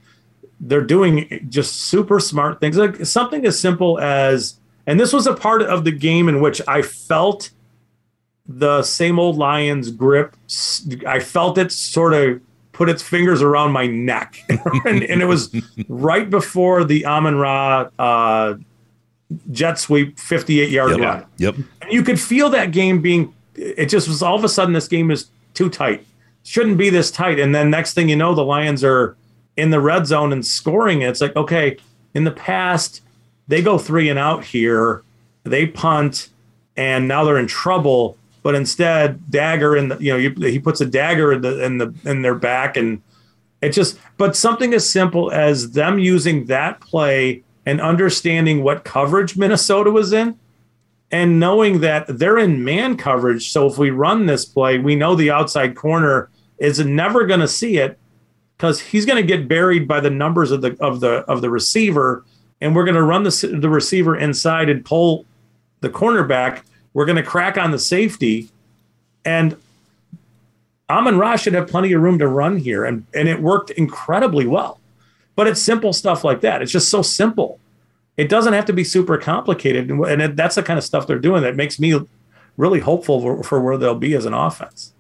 they're 0.67 0.81
doing 0.85 1.47
just 1.49 1.75
super 1.83 2.19
smart 2.19 2.59
things. 2.59 2.77
Like 2.77 3.05
something 3.05 3.45
as 3.45 3.59
simple 3.59 3.99
as, 4.01 4.59
and 4.87 4.99
this 4.99 5.13
was 5.13 5.27
a 5.27 5.35
part 5.35 5.63
of 5.63 5.85
the 5.85 5.93
game 5.93 6.29
in 6.29 6.41
which 6.41 6.61
I 6.67 6.83
felt 6.83 7.51
the 8.47 8.83
same 8.83 9.19
old 9.19 9.37
Lions 9.37 9.91
grip. 9.91 10.37
I 11.07 11.21
felt 11.21 11.59
it 11.59 11.71
sort 11.71 12.15
of 12.15 12.41
put 12.73 12.89
its 12.89 13.03
fingers 13.03 13.43
around 13.43 13.73
my 13.73 13.87
neck, 13.87 14.43
and, 14.85 15.03
and 15.03 15.23
it 15.23 15.27
was 15.27 15.55
right 15.89 16.29
before 16.29 16.85
the 16.85 17.07
Amon-Ra 17.07 17.91
uh, 17.99 18.55
jet 19.51 19.79
sweep 19.79 20.19
58 20.19 20.71
yard 20.71 20.91
yep, 20.91 21.01
run. 21.01 21.27
yep. 21.37 21.55
And 21.83 21.93
you 21.93 22.03
could 22.03 22.21
feel 22.21 22.51
that 22.51 22.73
game 22.73 23.01
being, 23.01 23.35
it 23.55 23.87
just 23.87 24.09
was 24.09 24.23
all 24.23 24.35
of 24.35 24.45
a 24.45 24.49
sudden 24.49 24.75
this 24.75 24.89
game 24.89 25.11
is 25.11 25.31
too 25.53 25.69
tight. 25.71 26.07
Shouldn't 26.43 26.77
be 26.77 26.91
this 26.91 27.11
tight. 27.11 27.39
And 27.39 27.55
then 27.55 27.71
next 27.71 27.95
thing 27.95 28.09
you 28.09 28.17
know, 28.17 28.35
the 28.35 28.45
Lions 28.45 28.85
are 28.85 29.17
in 29.57 29.71
the 29.71 29.81
red 29.81 30.07
zone 30.07 30.33
and 30.33 30.45
scoring. 30.45 31.03
It's 31.03 31.21
like, 31.21 31.37
okay, 31.37 31.77
in 32.15 32.25
the 32.25 32.31
past, 32.31 33.03
they 33.49 33.63
go 33.63 33.79
three 33.79 34.09
and 34.09 34.19
out 34.19 34.45
here, 34.45 35.03
they 35.45 35.67
punt, 35.67 36.31
and 36.77 37.07
now 37.07 37.25
they're 37.25 37.39
in 37.39 37.47
trouble. 37.47 38.17
But 38.43 38.55
instead, 38.55 39.31
dagger 39.31 39.77
in 39.77 39.89
the, 39.89 39.97
you 39.99 40.13
know, 40.13 40.19
you, 40.19 40.31
he 40.35 40.59
puts 40.59 40.81
a 40.81 40.87
dagger 40.87 41.33
in 41.33 41.41
the 41.41 41.65
in 41.65 41.79
the 41.79 41.95
in 42.05 42.23
their 42.23 42.35
back, 42.35 42.77
and 42.77 43.03
it 43.61 43.71
just. 43.71 43.99
But 44.17 44.37
something 44.37 44.75
as 44.75 44.89
simple 44.89 45.31
as 45.33 45.73
them 45.73 45.99
using 45.99 46.47
that 46.47 46.81
play 46.81 47.43
and 47.67 47.81
understanding 47.81 48.63
what 48.63 48.85
coverage 48.85 49.37
Minnesota 49.37 49.91
was 49.91 50.13
in, 50.13 50.39
and 51.11 51.41
knowing 51.41 51.81
that 51.81 52.07
they're 52.09 52.39
in 52.39 52.65
man 52.65 52.97
coverage. 52.97 53.51
So 53.51 53.67
if 53.67 53.79
we 53.79 53.91
run 53.91 54.27
this 54.27 54.45
play, 54.45 54.79
we 54.79 54.95
know 54.95 55.15
the 55.15 55.31
outside 55.31 55.75
corner 55.75 56.29
is 56.59 56.79
never 56.81 57.27
going 57.27 57.41
to 57.41 57.49
see 57.49 57.79
it 57.79 57.99
because 58.57 58.81
he's 58.81 59.05
going 59.07 59.21
to 59.21 59.27
get 59.27 59.49
buried 59.49 59.87
by 59.89 60.01
the 60.01 60.11
numbers 60.11 60.51
of 60.51 60.63
the 60.63 60.77
of 60.81 61.01
the 61.01 61.19
of 61.27 61.41
the 61.41 61.51
receiver, 61.51 62.25
and 62.61 62.75
we're 62.75 62.85
going 62.85 62.95
to 62.95 63.03
run 63.03 63.23
the 63.23 63.59
the 63.61 63.69
receiver 63.69 64.17
inside 64.17 64.69
and 64.69 64.85
pull 64.85 65.27
the 65.81 65.91
cornerback. 65.91 66.63
We're 66.93 67.07
going 67.07 67.17
to 67.17 67.23
crack 67.23 67.59
on 67.59 67.73
the 67.73 67.79
safety, 67.79 68.49
and 69.25 69.57
Amon-Ra 70.89 71.37
should 71.37 71.55
have 71.55 71.67
plenty 71.69 71.93
of 71.93 72.03
room 72.03 72.19
to 72.19 72.29
run 72.29 72.57
here, 72.57 72.85
and 72.85 73.07
and 73.15 73.29
it 73.29 73.41
worked 73.41 73.71
incredibly 73.71 74.47
well. 74.47 74.81
But 75.37 75.49
it's 75.49 75.61
simple 75.61 75.93
stuff 75.93 76.23
like 76.23 76.41
that. 76.43 76.63
It's 76.63 76.71
just 76.71 76.89
so 76.89 77.03
simple. 77.03 77.59
It 78.17 78.29
doesn't 78.29 78.53
have 78.53 78.67
to 78.67 78.73
be 78.73 78.85
super 78.85 79.19
complicated, 79.19 79.91
and, 79.91 80.39
that's 80.39 80.55
the 80.55 80.63
kind 80.63 80.79
of 80.79 80.85
stuff 80.85 81.09
they're 81.09 81.19
doing 81.19 81.43
that 81.43 81.57
makes 81.57 81.81
me 81.81 82.01
really 82.57 82.79
hopeful 82.79 83.21
for, 83.21 83.43
for 83.43 83.61
where 83.61 83.77
they'll 83.77 83.97
be 83.97 84.15
as 84.15 84.25
an 84.25 84.35
offense. 84.35 84.94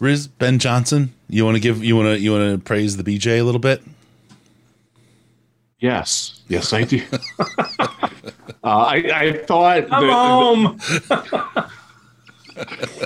Riz 0.00 0.26
Ben 0.26 0.58
Johnson, 0.58 1.12
you 1.28 1.44
want 1.44 1.56
to 1.56 1.60
give 1.60 1.84
you 1.84 1.94
want 1.94 2.08
to 2.08 2.18
you 2.18 2.32
want 2.32 2.58
to 2.58 2.58
praise 2.64 2.96
the 2.96 3.04
BJ 3.04 3.38
a 3.38 3.42
little 3.42 3.60
bit? 3.60 3.82
Yes, 5.78 6.40
yes, 6.48 6.72
I 6.72 6.82
do. 6.84 7.02
uh, 7.38 7.84
I, 8.64 8.96
I 9.14 9.44
thought 9.46 9.88
Come 9.88 10.06
that- 10.06 10.12
home. 10.12 10.80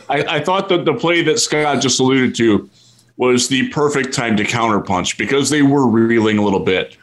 I, 0.08 0.36
I 0.36 0.40
thought 0.40 0.68
that 0.68 0.84
the 0.84 0.94
play 0.94 1.22
that 1.22 1.38
Scott 1.38 1.80
just 1.80 2.00
alluded 2.00 2.34
to 2.36 2.68
was 3.16 3.46
the 3.48 3.68
perfect 3.68 4.12
time 4.12 4.36
to 4.36 4.42
counterpunch 4.44 5.16
because 5.16 5.50
they 5.50 5.62
were 5.62 5.86
reeling 5.86 6.38
a 6.38 6.42
little 6.42 6.60
bit. 6.60 6.96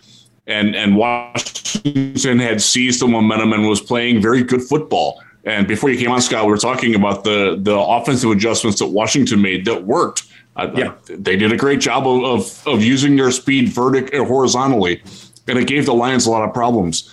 And 0.47 0.75
and 0.75 0.95
Washington 0.97 2.39
had 2.39 2.61
seized 2.61 3.01
the 3.01 3.07
momentum 3.07 3.53
and 3.53 3.67
was 3.67 3.79
playing 3.81 4.21
very 4.21 4.43
good 4.43 4.61
football. 4.61 5.21
And 5.43 5.67
before 5.67 5.89
you 5.89 5.97
came 5.97 6.11
on, 6.11 6.21
Scott, 6.21 6.45
we 6.45 6.51
were 6.51 6.57
talking 6.57 6.93
about 6.95 7.23
the 7.23 7.57
the 7.61 7.75
offensive 7.77 8.29
adjustments 8.31 8.79
that 8.79 8.87
Washington 8.87 9.41
made 9.41 9.65
that 9.65 9.83
worked. 9.85 10.23
I- 10.55 10.65
I- 10.65 10.77
Yeah. 10.77 10.91
they 11.09 11.35
did 11.37 11.51
a 11.51 11.57
great 11.57 11.79
job 11.79 12.05
of, 12.07 12.23
of, 12.23 12.67
of 12.67 12.83
using 12.83 13.15
their 13.15 13.31
speed 13.31 13.69
vertic 13.69 14.13
uh, 14.13 14.23
horizontally, 14.25 15.01
and 15.47 15.57
it 15.57 15.65
gave 15.67 15.85
the 15.85 15.93
Lions 15.93 16.25
a 16.27 16.29
lot 16.31 16.43
of 16.47 16.53
problems. 16.53 17.09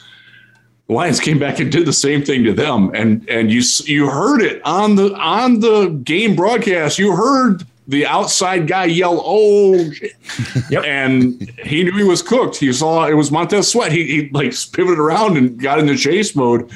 The 0.88 0.94
Lions 0.94 1.20
came 1.20 1.38
back 1.38 1.58
and 1.60 1.70
did 1.70 1.86
the 1.86 1.92
same 1.92 2.22
thing 2.24 2.44
to 2.44 2.52
them, 2.52 2.90
and 2.94 3.26
and 3.28 3.50
you 3.50 3.62
you 3.84 4.08
heard 4.10 4.42
it 4.42 4.60
on 4.64 4.96
the 4.96 5.14
on 5.14 5.60
the 5.60 5.88
game 6.04 6.34
broadcast. 6.36 6.98
You 6.98 7.14
heard 7.14 7.64
the 7.86 8.06
outside 8.06 8.66
guy 8.66 8.84
yell, 8.86 9.22
"Oh!" 9.24 9.90
shit." 9.92 10.12
Yep. 10.70 10.84
and 10.84 11.50
he 11.64 11.82
knew 11.84 11.92
he 11.96 12.04
was 12.04 12.20
cooked. 12.22 12.56
He 12.56 12.70
saw 12.72 13.06
it 13.06 13.14
was 13.14 13.30
Montez 13.30 13.68
Sweat. 13.68 13.92
He, 13.92 14.04
he 14.04 14.28
like 14.32 14.52
pivoted 14.72 14.98
around 14.98 15.36
and 15.38 15.58
got 15.58 15.78
into 15.78 15.96
chase 15.96 16.34
mode, 16.36 16.70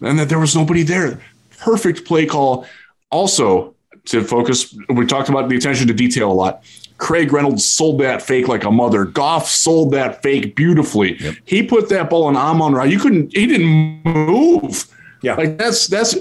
and 0.00 0.18
that 0.18 0.28
there 0.28 0.38
was 0.38 0.54
nobody 0.56 0.82
there. 0.82 1.20
Perfect 1.58 2.04
play 2.04 2.26
call. 2.26 2.66
Also, 3.10 3.74
to 4.06 4.22
focus, 4.24 4.74
we 4.88 5.06
talked 5.06 5.28
about 5.28 5.48
the 5.48 5.56
attention 5.56 5.86
to 5.88 5.94
detail 5.94 6.30
a 6.30 6.32
lot. 6.32 6.64
Craig 6.98 7.32
Reynolds 7.32 7.66
sold 7.66 7.98
that 8.00 8.20
fake 8.22 8.46
like 8.46 8.64
a 8.64 8.70
mother. 8.70 9.04
Goff 9.04 9.48
sold 9.48 9.92
that 9.92 10.22
fake 10.22 10.54
beautifully. 10.54 11.18
He 11.44 11.62
put 11.62 11.88
that 11.88 12.10
ball 12.10 12.28
in 12.28 12.36
Amon-Ra. 12.36 12.84
You 12.84 12.98
couldn't. 12.98 13.34
He 13.34 13.46
didn't 13.46 14.04
move. 14.04 14.86
Yeah. 15.22 15.34
like 15.34 15.58
that's 15.58 15.86
that's 15.86 16.16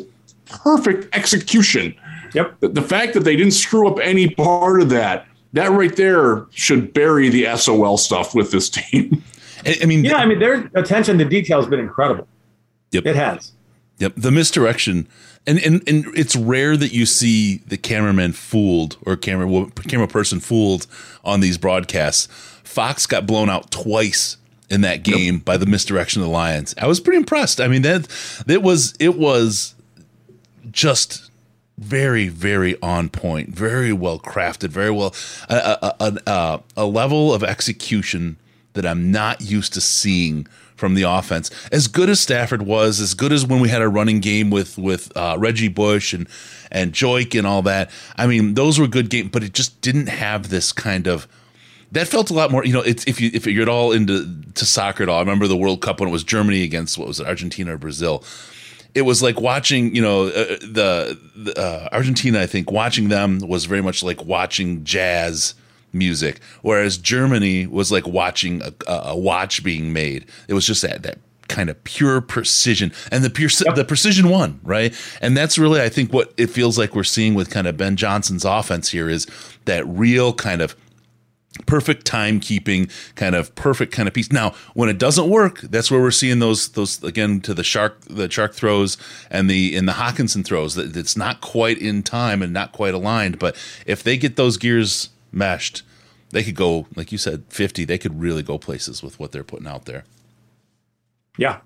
perfect 0.45 1.13
execution. 1.15 1.95
Yep. 2.33 2.59
The, 2.59 2.69
the 2.69 2.81
fact 2.81 3.13
that 3.13 3.21
they 3.21 3.35
didn't 3.35 3.53
screw 3.53 3.87
up 3.87 3.99
any 4.01 4.29
part 4.29 4.81
of 4.81 4.89
that, 4.89 5.25
that 5.53 5.71
right 5.71 5.95
there 5.95 6.45
should 6.51 6.93
bury 6.93 7.29
the 7.29 7.55
SOL 7.57 7.97
stuff 7.97 8.35
with 8.35 8.51
this 8.51 8.69
team. 8.69 9.23
I, 9.65 9.77
I 9.81 9.85
mean, 9.85 10.05
Yeah, 10.05 10.17
I 10.17 10.25
mean 10.25 10.39
their 10.39 10.69
attention 10.75 11.17
to 11.17 11.25
detail 11.25 11.59
has 11.59 11.69
been 11.69 11.79
incredible. 11.79 12.27
Yep. 12.91 13.05
It 13.05 13.15
has. 13.15 13.53
Yep, 13.99 14.13
the 14.15 14.31
misdirection, 14.31 15.07
and 15.45 15.59
and 15.59 15.83
and 15.87 16.05
it's 16.17 16.35
rare 16.35 16.77
that 16.77 16.93
you 16.93 17.05
see 17.05 17.57
the 17.67 17.77
cameraman 17.77 18.31
fooled 18.31 18.97
or 19.05 19.17
camera 19.17 19.69
camera 19.87 20.07
person 20.07 20.39
fooled 20.39 20.87
on 21.23 21.41
these 21.41 21.57
broadcasts. 21.57 22.27
Fox 22.63 23.05
got 23.05 23.27
blown 23.27 23.49
out 23.49 23.71
twice 23.71 24.37
in 24.69 24.81
that 24.81 25.03
game 25.03 25.39
by 25.39 25.57
the 25.57 25.65
misdirection 25.65 26.21
of 26.21 26.27
the 26.27 26.31
Lions. 26.31 26.73
I 26.77 26.87
was 26.87 27.01
pretty 27.01 27.17
impressed. 27.17 27.59
I 27.59 27.67
mean 27.67 27.81
that 27.81 28.07
it 28.47 28.61
was 28.61 28.93
it 28.99 29.17
was 29.17 29.75
just 30.71 31.29
very 31.77 32.29
very 32.29 32.81
on 32.81 33.09
point, 33.09 33.49
very 33.49 33.91
well 33.91 34.19
crafted, 34.19 34.69
very 34.69 34.91
well 34.91 35.13
a, 35.49 35.93
a, 35.99 36.17
a, 36.25 36.63
a 36.77 36.85
level 36.85 37.33
of 37.33 37.43
execution 37.43 38.37
that 38.73 38.85
I'm 38.85 39.11
not 39.11 39.41
used 39.41 39.73
to 39.73 39.81
seeing 39.81 40.47
from 40.79 40.95
the 40.95 41.03
offense. 41.03 41.51
As 41.71 41.87
good 41.87 42.09
as 42.09 42.19
Stafford 42.19 42.63
was, 42.63 42.99
as 42.99 43.13
good 43.13 43.31
as 43.31 43.45
when 43.45 43.59
we 43.59 43.69
had 43.69 43.81
a 43.81 43.89
running 43.89 44.21
game 44.21 44.49
with 44.49 44.77
with 44.77 45.15
uh, 45.15 45.35
Reggie 45.37 45.67
Bush 45.67 46.13
and 46.13 46.27
and 46.71 46.93
Joique 46.93 47.37
and 47.37 47.45
all 47.45 47.61
that. 47.63 47.91
I 48.15 48.25
mean, 48.25 48.53
those 48.53 48.79
were 48.79 48.87
good 48.87 49.09
games, 49.09 49.29
but 49.31 49.43
it 49.43 49.53
just 49.53 49.79
didn't 49.81 50.07
have 50.07 50.49
this 50.49 50.71
kind 50.71 51.07
of. 51.07 51.27
That 51.91 52.07
felt 52.07 52.29
a 52.29 52.33
lot 52.33 52.51
more, 52.51 52.63
you 52.63 52.73
know. 52.73 52.81
It's 52.81 53.03
if 53.05 53.19
you 53.19 53.29
if 53.33 53.45
you're 53.45 53.63
at 53.63 53.69
all 53.69 53.91
into 53.91 54.41
to 54.53 54.65
soccer 54.65 55.03
at 55.03 55.09
all. 55.09 55.17
I 55.17 55.21
remember 55.21 55.47
the 55.47 55.57
World 55.57 55.81
Cup 55.81 55.99
when 55.99 56.09
it 56.09 56.11
was 56.11 56.23
Germany 56.23 56.63
against 56.63 56.97
what 56.97 57.07
was 57.07 57.19
it, 57.19 57.27
Argentina 57.27 57.73
or 57.73 57.77
Brazil, 57.77 58.23
it 58.93 59.01
was 59.03 59.21
like 59.21 59.41
watching, 59.41 59.95
you 59.95 60.01
know, 60.01 60.27
uh, 60.27 60.57
the, 60.61 61.19
the 61.35 61.59
uh, 61.59 61.89
Argentina. 61.91 62.41
I 62.41 62.45
think 62.45 62.71
watching 62.71 63.09
them 63.09 63.39
was 63.39 63.65
very 63.65 63.81
much 63.81 64.03
like 64.03 64.23
watching 64.23 64.83
jazz 64.83 65.55
music, 65.93 66.39
whereas 66.61 66.97
Germany 66.97 67.67
was 67.67 67.91
like 67.91 68.07
watching 68.07 68.61
a, 68.61 68.73
a 68.87 69.17
watch 69.17 69.63
being 69.63 69.93
made. 69.93 70.25
It 70.47 70.53
was 70.53 70.65
just 70.65 70.81
that 70.81 71.03
that 71.03 71.19
kind 71.47 71.69
of 71.69 71.83
pure 71.83 72.21
precision 72.21 72.93
and 73.11 73.23
the 73.23 73.29
pure 73.29 73.49
yep. 73.65 73.73
the 73.73 73.83
precision 73.83 74.29
won 74.29 74.59
right 74.63 74.95
and 75.19 75.35
that's 75.35 75.57
really 75.57 75.81
i 75.81 75.89
think 75.89 76.13
what 76.13 76.31
it 76.37 76.47
feels 76.47 76.77
like 76.77 76.95
we're 76.95 77.03
seeing 77.03 77.33
with 77.33 77.49
kind 77.49 77.65
of 77.65 77.75
ben 77.75 77.95
johnson's 77.95 78.45
offense 78.45 78.89
here 78.89 79.09
is 79.09 79.25
that 79.65 79.83
real 79.87 80.31
kind 80.31 80.61
of 80.61 80.75
perfect 81.65 82.09
timekeeping 82.09 82.89
kind 83.15 83.35
of 83.35 83.53
perfect 83.55 83.91
kind 83.91 84.07
of 84.07 84.13
piece 84.13 84.31
now 84.31 84.53
when 84.75 84.87
it 84.87 84.97
doesn't 84.97 85.29
work 85.29 85.61
that's 85.61 85.89
where 85.89 85.99
we're 85.99 86.11
seeing 86.11 86.39
those 86.39 86.69
those 86.69 87.03
again 87.03 87.41
to 87.41 87.53
the 87.53 87.63
Chark 87.63 87.93
the 88.07 88.27
Chark 88.27 88.53
throws 88.53 88.97
and 89.29 89.49
the 89.49 89.75
in 89.75 89.85
the 89.85 89.93
Hockenson 89.93 90.45
throws 90.45 90.75
that 90.75 90.95
it's 90.95 91.17
not 91.17 91.41
quite 91.41 91.77
in 91.77 92.03
time 92.03 92.41
and 92.41 92.53
not 92.53 92.71
quite 92.71 92.93
aligned 92.93 93.39
but 93.39 93.55
if 93.85 94.03
they 94.03 94.15
get 94.15 94.35
those 94.35 94.57
gears 94.57 95.09
meshed 95.31 95.83
they 96.31 96.43
could 96.43 96.55
go 96.55 96.87
like 96.95 97.11
you 97.11 97.17
said 97.17 97.43
50 97.49 97.85
they 97.85 97.97
could 97.97 98.19
really 98.19 98.43
go 98.43 98.57
places 98.57 99.01
with 99.03 99.19
what 99.19 99.31
they're 99.31 99.43
putting 99.43 99.67
out 99.67 99.85
there 99.85 100.03
yeah. 101.39 101.61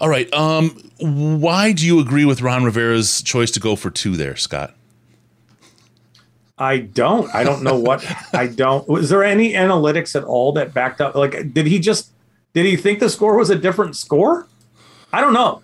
All 0.00 0.08
right. 0.08 0.32
Um, 0.32 0.70
why 0.98 1.72
do 1.72 1.86
you 1.86 2.00
agree 2.00 2.24
with 2.24 2.40
Ron 2.40 2.64
Rivera's 2.64 3.22
choice 3.22 3.50
to 3.52 3.60
go 3.60 3.76
for 3.76 3.90
two 3.90 4.16
there, 4.16 4.36
Scott? 4.36 4.74
I 6.58 6.78
don't. 6.78 7.32
I 7.34 7.44
don't 7.44 7.62
know 7.62 7.78
what 7.78 8.04
I 8.34 8.46
don't. 8.46 8.88
Was 8.88 9.10
there 9.10 9.22
any 9.22 9.52
analytics 9.52 10.16
at 10.16 10.24
all 10.24 10.52
that 10.52 10.72
backed 10.72 11.00
up? 11.00 11.14
Like, 11.14 11.52
did 11.52 11.66
he 11.66 11.78
just 11.78 12.10
did 12.54 12.64
he 12.64 12.76
think 12.76 13.00
the 13.00 13.10
score 13.10 13.36
was 13.36 13.50
a 13.50 13.56
different 13.56 13.96
score? 13.96 14.46
I 15.12 15.20
don't 15.20 15.34
know. 15.34 15.62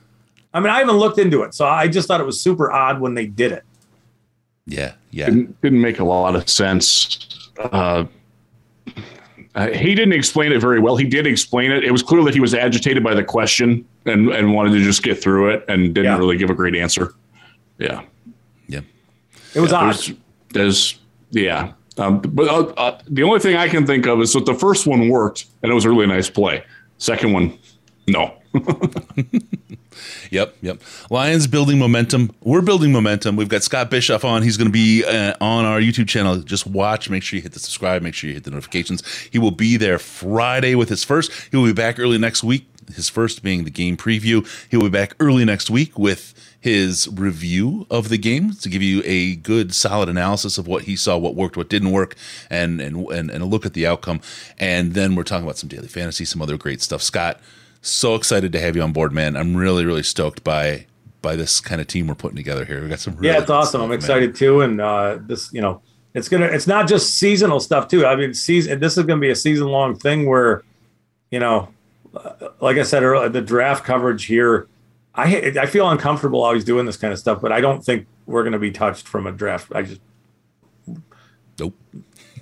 I 0.52 0.60
mean, 0.60 0.70
I 0.70 0.78
haven't 0.78 0.96
looked 0.96 1.18
into 1.18 1.42
it, 1.42 1.54
so 1.54 1.66
I 1.66 1.88
just 1.88 2.06
thought 2.06 2.20
it 2.20 2.26
was 2.26 2.40
super 2.40 2.70
odd 2.70 3.00
when 3.00 3.14
they 3.14 3.26
did 3.26 3.52
it. 3.52 3.64
Yeah, 4.68 4.94
yeah, 5.10 5.26
didn't, 5.26 5.60
didn't 5.62 5.80
make 5.80 5.98
a 5.98 6.04
lot 6.04 6.36
of 6.36 6.48
sense. 6.48 7.50
Uh, 7.58 8.04
uh, 9.54 9.68
he 9.68 9.94
didn't 9.94 10.12
explain 10.12 10.52
it 10.52 10.60
very 10.60 10.78
well. 10.78 10.96
He 10.96 11.04
did 11.04 11.26
explain 11.26 11.72
it. 11.72 11.82
It 11.82 11.90
was 11.90 12.02
clear 12.02 12.22
that 12.22 12.34
he 12.34 12.38
was 12.38 12.54
agitated 12.54 13.02
by 13.02 13.14
the 13.14 13.24
question 13.24 13.84
and, 14.04 14.28
and 14.30 14.54
wanted 14.54 14.70
to 14.70 14.84
just 14.84 15.02
get 15.02 15.20
through 15.20 15.50
it 15.50 15.64
and 15.68 15.94
didn't 15.94 16.12
yeah. 16.12 16.18
really 16.18 16.36
give 16.36 16.48
a 16.50 16.54
great 16.54 16.76
answer. 16.76 17.14
Yeah. 17.78 18.02
Yeah. 18.68 18.82
It 19.54 19.60
was 19.60 19.72
yeah, 19.72 19.78
odd. 19.78 19.94
There's, 19.94 20.12
there's 20.50 20.98
yeah. 21.30 21.72
Um, 21.96 22.20
but 22.20 22.46
uh, 22.46 22.72
uh, 22.76 23.00
the 23.08 23.24
only 23.24 23.40
thing 23.40 23.56
I 23.56 23.68
can 23.68 23.84
think 23.84 24.06
of 24.06 24.20
is 24.20 24.32
that 24.34 24.46
the 24.46 24.54
first 24.54 24.86
one 24.86 25.08
worked 25.08 25.46
and 25.62 25.72
it 25.72 25.74
was 25.74 25.84
a 25.84 25.90
really 25.90 26.06
nice 26.06 26.30
play. 26.30 26.62
Second 26.98 27.32
one, 27.32 27.58
no. 28.06 28.34
Yep, 30.30 30.56
yep. 30.62 30.80
Lions 31.10 31.46
building 31.46 31.78
momentum. 31.78 32.32
We're 32.42 32.62
building 32.62 32.92
momentum. 32.92 33.36
We've 33.36 33.48
got 33.48 33.62
Scott 33.62 33.90
Bischoff 33.90 34.24
on. 34.24 34.42
He's 34.42 34.56
going 34.56 34.68
to 34.68 34.72
be 34.72 35.04
uh, 35.04 35.34
on 35.40 35.64
our 35.64 35.80
YouTube 35.80 36.08
channel. 36.08 36.38
Just 36.38 36.66
watch. 36.66 37.08
Make 37.10 37.22
sure 37.22 37.36
you 37.36 37.42
hit 37.42 37.52
the 37.52 37.60
subscribe. 37.60 38.02
Make 38.02 38.14
sure 38.14 38.28
you 38.28 38.34
hit 38.34 38.44
the 38.44 38.50
notifications. 38.50 39.06
He 39.30 39.38
will 39.38 39.50
be 39.50 39.76
there 39.76 39.98
Friday 39.98 40.74
with 40.74 40.88
his 40.88 41.04
first. 41.04 41.32
He 41.50 41.56
will 41.56 41.66
be 41.66 41.72
back 41.72 41.98
early 41.98 42.18
next 42.18 42.44
week. 42.44 42.66
His 42.94 43.08
first 43.08 43.42
being 43.42 43.64
the 43.64 43.70
game 43.70 43.96
preview. 43.96 44.46
He 44.70 44.76
will 44.76 44.84
be 44.84 44.90
back 44.90 45.14
early 45.20 45.44
next 45.44 45.68
week 45.68 45.98
with 45.98 46.34
his 46.60 47.08
review 47.08 47.86
of 47.90 48.08
the 48.08 48.18
game 48.18 48.52
to 48.52 48.68
give 48.68 48.82
you 48.82 49.02
a 49.04 49.36
good 49.36 49.74
solid 49.74 50.08
analysis 50.08 50.58
of 50.58 50.66
what 50.66 50.82
he 50.84 50.96
saw 50.96 51.16
what 51.16 51.34
worked 51.36 51.56
what 51.56 51.68
didn't 51.68 51.92
work 51.92 52.16
and 52.50 52.80
and 52.80 52.96
and, 53.10 53.30
and 53.30 53.42
a 53.42 53.46
look 53.46 53.64
at 53.64 53.74
the 53.74 53.86
outcome 53.86 54.20
and 54.58 54.94
then 54.94 55.14
we're 55.14 55.22
talking 55.22 55.44
about 55.44 55.56
some 55.56 55.68
daily 55.68 55.86
fantasy 55.86 56.24
some 56.24 56.42
other 56.42 56.56
great 56.56 56.82
stuff 56.82 57.00
scott 57.00 57.40
so 57.80 58.14
excited 58.14 58.52
to 58.52 58.60
have 58.60 58.76
you 58.76 58.82
on 58.82 58.92
board, 58.92 59.12
man. 59.12 59.36
I'm 59.36 59.56
really, 59.56 59.84
really 59.84 60.02
stoked 60.02 60.44
by 60.44 60.86
by 61.20 61.36
this 61.36 61.60
kind 61.60 61.80
of 61.80 61.86
team 61.86 62.06
we're 62.06 62.14
putting 62.14 62.36
together 62.36 62.64
here. 62.64 62.82
We 62.82 62.88
got 62.88 63.00
some. 63.00 63.16
Really 63.16 63.28
yeah, 63.28 63.40
it's 63.40 63.50
awesome. 63.50 63.80
Stuff, 63.80 63.82
I'm 63.82 63.92
excited 63.92 64.30
man. 64.30 64.36
too, 64.36 64.60
and 64.60 64.80
uh, 64.80 65.18
this, 65.20 65.52
you 65.52 65.60
know, 65.60 65.82
it's 66.14 66.28
gonna. 66.28 66.46
It's 66.46 66.66
not 66.66 66.88
just 66.88 67.16
seasonal 67.16 67.60
stuff 67.60 67.88
too. 67.88 68.06
I 68.06 68.16
mean, 68.16 68.34
season. 68.34 68.80
This 68.80 68.96
is 68.96 69.04
gonna 69.04 69.20
be 69.20 69.30
a 69.30 69.36
season 69.36 69.68
long 69.68 69.96
thing 69.96 70.26
where, 70.26 70.62
you 71.30 71.40
know, 71.40 71.68
uh, 72.14 72.48
like 72.60 72.76
I 72.76 72.82
said 72.82 73.02
earlier, 73.02 73.28
the 73.28 73.42
draft 73.42 73.84
coverage 73.84 74.24
here. 74.24 74.68
I 75.14 75.52
I 75.60 75.66
feel 75.66 75.88
uncomfortable 75.90 76.44
always 76.44 76.64
doing 76.64 76.86
this 76.86 76.96
kind 76.96 77.12
of 77.12 77.18
stuff, 77.18 77.40
but 77.40 77.50
I 77.50 77.60
don't 77.60 77.84
think 77.84 78.06
we're 78.26 78.42
going 78.42 78.52
to 78.52 78.58
be 78.58 78.70
touched 78.70 79.08
from 79.08 79.26
a 79.26 79.32
draft. 79.32 79.72
I 79.74 79.82
just 79.82 80.00
nope 81.58 81.74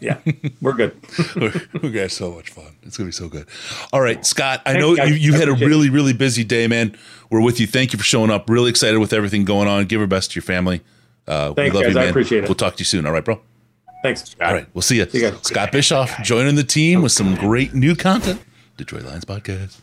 yeah, 0.01 0.18
we're 0.60 0.73
good. 0.73 0.94
we 1.82 1.90
got 1.90 2.10
so 2.10 2.32
much 2.32 2.51
fun. 2.51 2.77
It's 2.82 2.97
gonna 2.97 3.09
be 3.09 3.12
so 3.12 3.28
good. 3.28 3.47
All 3.93 4.01
right, 4.01 4.24
Scott. 4.24 4.62
I 4.66 4.74
know 4.74 4.94
you, 4.94 5.14
you 5.14 5.32
had 5.35 5.48
a 5.48 5.55
really, 5.55 5.90
really 5.90 6.12
busy 6.12 6.44
day, 6.44 6.66
man. 6.66 6.97
We're 7.31 7.43
with 7.43 7.60
you. 7.60 7.66
Thank 7.66 7.93
you 7.93 7.98
for 7.98 8.05
showing 8.05 8.31
up. 8.31 8.48
Really 8.48 8.70
excited 8.70 8.98
with 8.98 9.12
everything 9.12 9.44
going 9.44 9.68
on. 9.68 9.85
Give 9.86 10.01
our 10.01 10.06
best 10.06 10.32
to 10.32 10.36
your 10.36 10.43
family. 10.43 10.82
Uh, 11.27 11.52
Thanks, 11.55 11.74
we 11.74 11.81
love 11.81 11.85
guys. 11.85 11.89
You, 11.89 11.94
man. 11.94 12.06
I 12.06 12.10
appreciate 12.10 12.44
it. 12.44 12.48
We'll 12.48 12.55
talk 12.55 12.77
to 12.77 12.81
you 12.81 12.85
soon. 12.85 13.06
All 13.06 13.12
right, 13.12 13.24
bro. 13.24 13.40
Thanks. 14.02 14.36
All 14.40 14.52
right, 14.52 14.66
we'll 14.74 14.82
see 14.82 14.98
you. 14.98 15.09
See 15.09 15.23
you 15.23 15.36
Scott 15.43 15.73
Bischoff 15.73 16.23
joining 16.23 16.55
the 16.55 16.64
team 16.64 17.02
with 17.02 17.12
some 17.12 17.35
great 17.35 17.74
new 17.74 17.97
content. 17.97 18.40
Detroit 18.77 19.02
Lions 19.02 19.24
podcast. 19.24 19.81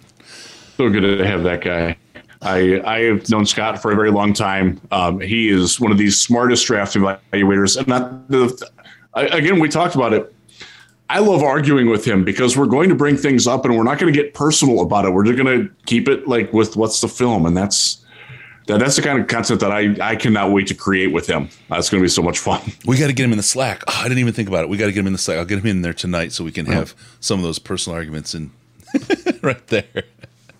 So 0.77 0.89
good 0.89 1.01
to 1.01 1.25
have 1.25 1.43
that 1.43 1.61
guy. 1.61 1.97
I 2.41 2.81
I 2.85 2.99
have 3.01 3.29
known 3.29 3.45
Scott 3.45 3.81
for 3.81 3.91
a 3.91 3.95
very 3.95 4.11
long 4.11 4.33
time. 4.33 4.79
Um, 4.91 5.19
he 5.19 5.49
is 5.49 5.79
one 5.79 5.91
of 5.91 5.97
these 5.97 6.19
smartest 6.19 6.65
draft 6.65 6.95
evaluators, 6.95 7.77
and 7.77 7.87
not 7.87 8.29
the 8.29 8.69
again, 9.15 9.59
we 9.59 9.69
talked 9.69 9.95
about 9.95 10.13
it. 10.13 10.33
I 11.09 11.19
love 11.19 11.43
arguing 11.43 11.89
with 11.89 12.05
him 12.05 12.23
because 12.23 12.57
we're 12.57 12.65
going 12.65 12.89
to 12.89 12.95
bring 12.95 13.17
things 13.17 13.45
up 13.45 13.65
and 13.65 13.77
we're 13.77 13.83
not 13.83 13.99
going 13.99 14.11
to 14.11 14.19
get 14.19 14.33
personal 14.33 14.81
about 14.81 15.05
it. 15.05 15.11
We're 15.11 15.25
just 15.25 15.37
going 15.37 15.67
to 15.67 15.73
keep 15.85 16.07
it 16.07 16.27
like 16.27 16.51
with 16.53 16.75
what's 16.75 17.01
the 17.01 17.07
film, 17.07 17.45
and 17.45 17.55
that's 17.55 18.03
that, 18.67 18.79
that's 18.79 18.95
the 18.95 19.01
kind 19.01 19.19
of 19.19 19.27
content 19.27 19.59
that 19.59 19.71
I 19.71 19.95
I 20.01 20.15
cannot 20.15 20.51
wait 20.51 20.67
to 20.67 20.73
create 20.73 21.11
with 21.11 21.27
him. 21.27 21.49
That's 21.69 21.89
going 21.89 22.01
to 22.01 22.05
be 22.05 22.09
so 22.09 22.21
much 22.21 22.39
fun. 22.39 22.61
We 22.85 22.97
got 22.97 23.07
to 23.07 23.13
get 23.13 23.25
him 23.25 23.31
in 23.31 23.37
the 23.37 23.43
Slack. 23.43 23.83
Oh, 23.87 23.93
I 23.99 24.03
didn't 24.03 24.19
even 24.19 24.33
think 24.33 24.47
about 24.47 24.63
it. 24.63 24.69
We 24.69 24.77
got 24.77 24.87
to 24.87 24.91
get 24.91 25.01
him 25.01 25.07
in 25.07 25.13
the 25.13 25.19
Slack. 25.19 25.37
I'll 25.37 25.45
get 25.45 25.59
him 25.59 25.67
in 25.67 25.81
there 25.81 25.93
tonight 25.93 26.31
so 26.31 26.43
we 26.43 26.51
can 26.51 26.67
uh-huh. 26.67 26.79
have 26.79 26.95
some 27.19 27.39
of 27.39 27.43
those 27.43 27.59
personal 27.59 27.97
arguments 27.97 28.33
and 28.33 28.51
right 29.41 29.65
there. 29.67 30.03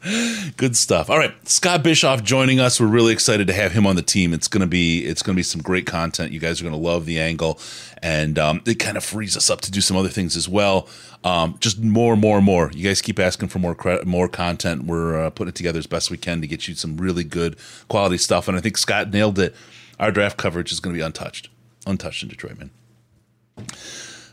Good 0.57 0.75
stuff. 0.75 1.09
All 1.09 1.17
right, 1.17 1.33
Scott 1.47 1.81
Bischoff 1.81 2.23
joining 2.23 2.59
us. 2.59 2.79
We're 2.79 2.87
really 2.87 3.13
excited 3.13 3.47
to 3.47 3.53
have 3.53 3.71
him 3.71 3.87
on 3.87 3.95
the 3.95 4.01
team. 4.01 4.33
It's 4.33 4.47
gonna 4.49 4.67
be 4.67 5.05
it's 5.05 5.21
gonna 5.21 5.35
be 5.35 5.43
some 5.43 5.61
great 5.61 5.85
content. 5.85 6.33
You 6.33 6.39
guys 6.39 6.59
are 6.59 6.63
gonna 6.65 6.75
love 6.75 7.05
the 7.05 7.19
angle, 7.19 7.59
and 8.01 8.37
um, 8.37 8.61
it 8.65 8.75
kind 8.75 8.97
of 8.97 9.03
frees 9.05 9.37
us 9.37 9.49
up 9.49 9.61
to 9.61 9.71
do 9.71 9.79
some 9.79 9.95
other 9.95 10.09
things 10.09 10.35
as 10.35 10.49
well. 10.49 10.89
Um, 11.23 11.55
just 11.61 11.79
more, 11.79 12.17
more, 12.17 12.41
more. 12.41 12.69
You 12.73 12.83
guys 12.83 13.01
keep 13.01 13.17
asking 13.17 13.47
for 13.47 13.59
more 13.59 13.75
credit, 13.75 14.05
more 14.05 14.27
content. 14.27 14.83
We're 14.83 15.25
uh, 15.25 15.29
putting 15.29 15.49
it 15.49 15.55
together 15.55 15.79
as 15.79 15.87
best 15.87 16.11
we 16.11 16.17
can 16.17 16.41
to 16.41 16.47
get 16.47 16.67
you 16.67 16.75
some 16.75 16.97
really 16.97 17.23
good 17.23 17.55
quality 17.87 18.17
stuff. 18.17 18.49
And 18.49 18.57
I 18.57 18.61
think 18.61 18.77
Scott 18.77 19.09
nailed 19.11 19.39
it. 19.39 19.55
Our 19.99 20.11
draft 20.11 20.35
coverage 20.35 20.73
is 20.73 20.81
to 20.81 20.89
be 20.89 20.99
untouched, 20.99 21.47
untouched 21.87 22.23
in 22.23 22.29
Detroit, 22.29 22.57
man 22.57 22.71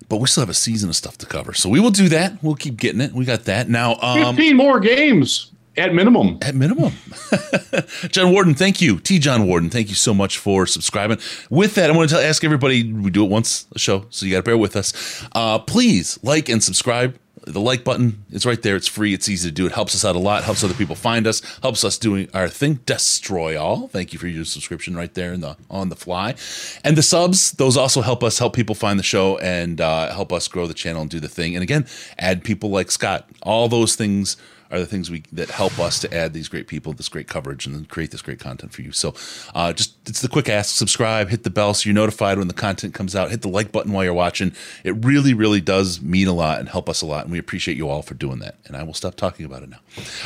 but 0.09 0.17
we 0.17 0.27
still 0.27 0.43
have 0.43 0.51
a 0.51 0.55
season 0.55 0.89
of 0.91 0.97
stuff 0.97 1.17
to 1.19 1.25
cover. 1.27 1.55
So 1.55 1.69
we 1.69 1.79
will 1.79 1.93
do 1.93 2.09
that. 2.09 2.43
We'll 2.43 2.57
keep 2.57 2.77
getting 2.77 3.01
it. 3.01 3.13
We 3.13 3.25
got 3.25 3.45
that. 3.45 3.69
Now, 3.69 3.97
um, 4.03 4.35
15 4.35 4.57
more 4.57 4.81
games. 4.81 5.53
At 5.81 5.94
minimum. 5.94 6.36
At 6.43 6.55
minimum. 6.55 6.93
John 8.11 8.32
Warden, 8.32 8.55
thank 8.55 8.82
you. 8.82 9.01
T. 9.01 9.19
John 9.19 9.47
Warden, 9.47 9.70
thank 9.70 9.89
you 9.89 9.94
so 9.94 10.12
much 10.12 10.36
for 10.36 10.66
subscribing. 10.66 11.19
With 11.48 11.74
that, 11.77 11.90
I 11.90 11.97
want 11.97 12.11
to 12.11 12.16
tell, 12.16 12.23
ask 12.23 12.44
everybody 12.44 12.93
we 12.93 13.11
do 13.11 13.24
it 13.24 13.31
once 13.31 13.66
a 13.74 13.78
show, 13.78 14.05
so 14.11 14.27
you 14.27 14.32
got 14.32 14.40
to 14.40 14.43
bear 14.43 14.59
with 14.59 14.77
us. 14.77 15.24
Uh, 15.35 15.59
please 15.59 16.19
like 16.23 16.51
and 16.51 16.62
subscribe. 16.62 17.19
The 17.47 17.61
like 17.62 17.82
button 17.82 18.23
is 18.31 18.44
right 18.44 18.61
there. 18.61 18.77
It's 18.77 18.89
free. 18.89 19.15
It's 19.15 19.27
easy 19.27 19.48
to 19.48 19.55
do. 19.55 19.65
It 19.65 19.73
helps 19.73 19.94
us 19.94 20.05
out 20.05 20.16
a 20.16 20.19
lot. 20.19 20.44
Helps 20.44 20.62
other 20.62 20.74
people 20.74 20.94
find 20.97 21.27
us. 21.27 21.40
Helps 21.62 21.82
us 21.82 21.97
doing 21.97 22.28
our 22.35 22.51
thing. 22.51 22.81
Destroy 22.85 23.59
all. 23.59 23.89
Thank 23.89 24.12
you 24.12 24.19
for 24.19 24.27
your 24.27 24.44
subscription 24.44 24.94
right 24.94 25.15
there 25.15 25.32
in 25.32 25.40
the 25.40 25.57
on 25.70 25.89
the 25.89 25.97
fly, 25.97 26.35
and 26.85 26.94
the 26.94 27.02
subs. 27.02 27.52
Those 27.52 27.78
also 27.78 28.02
help 28.02 28.23
us 28.23 28.39
help 28.39 28.55
people 28.55 28.74
find 28.74 28.98
the 28.98 29.02
show 29.02 29.39
and 29.39 29.81
uh, 29.81 30.12
help 30.12 30.31
us 30.31 30.47
grow 30.47 30.66
the 30.66 30.74
channel 30.74 31.01
and 31.01 31.11
do 31.11 31.20
the 31.20 31.28
thing. 31.28 31.57
And 31.57 31.62
again, 31.62 31.86
add 32.19 32.44
people 32.44 32.69
like 32.69 32.90
Scott. 32.90 33.27
All 33.43 33.70
those 33.70 33.97
things 33.97 34.36
are 34.71 34.79
the 34.79 34.87
things 34.87 35.11
we 35.11 35.25
that 35.33 35.51
help 35.51 35.79
us 35.79 35.99
to 36.01 36.15
add 36.15 36.33
these 36.33 36.49
great 36.49 36.67
people, 36.67 36.93
this 36.93 37.09
great 37.09 37.29
coverage, 37.29 37.67
and 37.67 37.75
then 37.75 37.85
create 37.87 38.11
this 38.11 38.23
great 38.23 38.39
content 38.39 38.73
for 38.73 38.83
you. 38.83 38.93
So, 38.93 39.15
uh, 39.55 39.73
just 39.73 39.97
it's 40.09 40.21
the 40.21 40.29
quick 40.29 40.49
ask: 40.49 40.75
subscribe, 40.75 41.29
hit 41.29 41.43
the 41.43 41.51
bell 41.51 41.75
so 41.75 41.89
you're 41.89 41.95
notified 41.95 42.39
when 42.39 42.49
the 42.49 42.55
content 42.55 42.95
comes 42.95 43.15
out. 43.17 43.31
Hit 43.31 43.43
the 43.43 43.49
like 43.49 43.73
button 43.73 43.93
while 43.93 44.05
you're 44.05 44.15
watching. 44.15 44.53
It 44.85 45.05
really, 45.05 45.35
really 45.35 45.61
does 45.61 46.01
mean 46.01 46.29
a 46.29 46.33
lot 46.33 46.61
and 46.61 46.69
help 46.69 46.89
us 46.89 47.03
a 47.03 47.07
lot, 47.07 47.25
and 47.25 47.33
we 47.33 47.39
appreciate 47.39 47.77
you 47.77 47.89
all 47.89 48.03
for 48.03 48.15
doing 48.15 48.39
that. 48.41 48.57
And 48.67 48.77
I 48.77 48.83
will 48.83 48.95
stop 48.95 49.17
talking 49.17 49.47
about 49.47 49.63
it 49.63 49.71
now. 49.71 49.81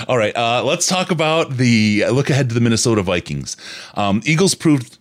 All 0.08 0.18
right, 0.18 0.36
uh, 0.36 0.62
let's 0.64 0.86
talk 0.86 1.10
about 1.10 1.56
the 1.56 2.04
look 2.10 2.30
ahead 2.30 2.48
to 2.48 2.54
the 2.54 2.60
Minnesota 2.60 3.02
Vikings. 3.02 3.56
Um, 3.94 4.22
Eagles 4.24 4.54
proved 4.54 4.98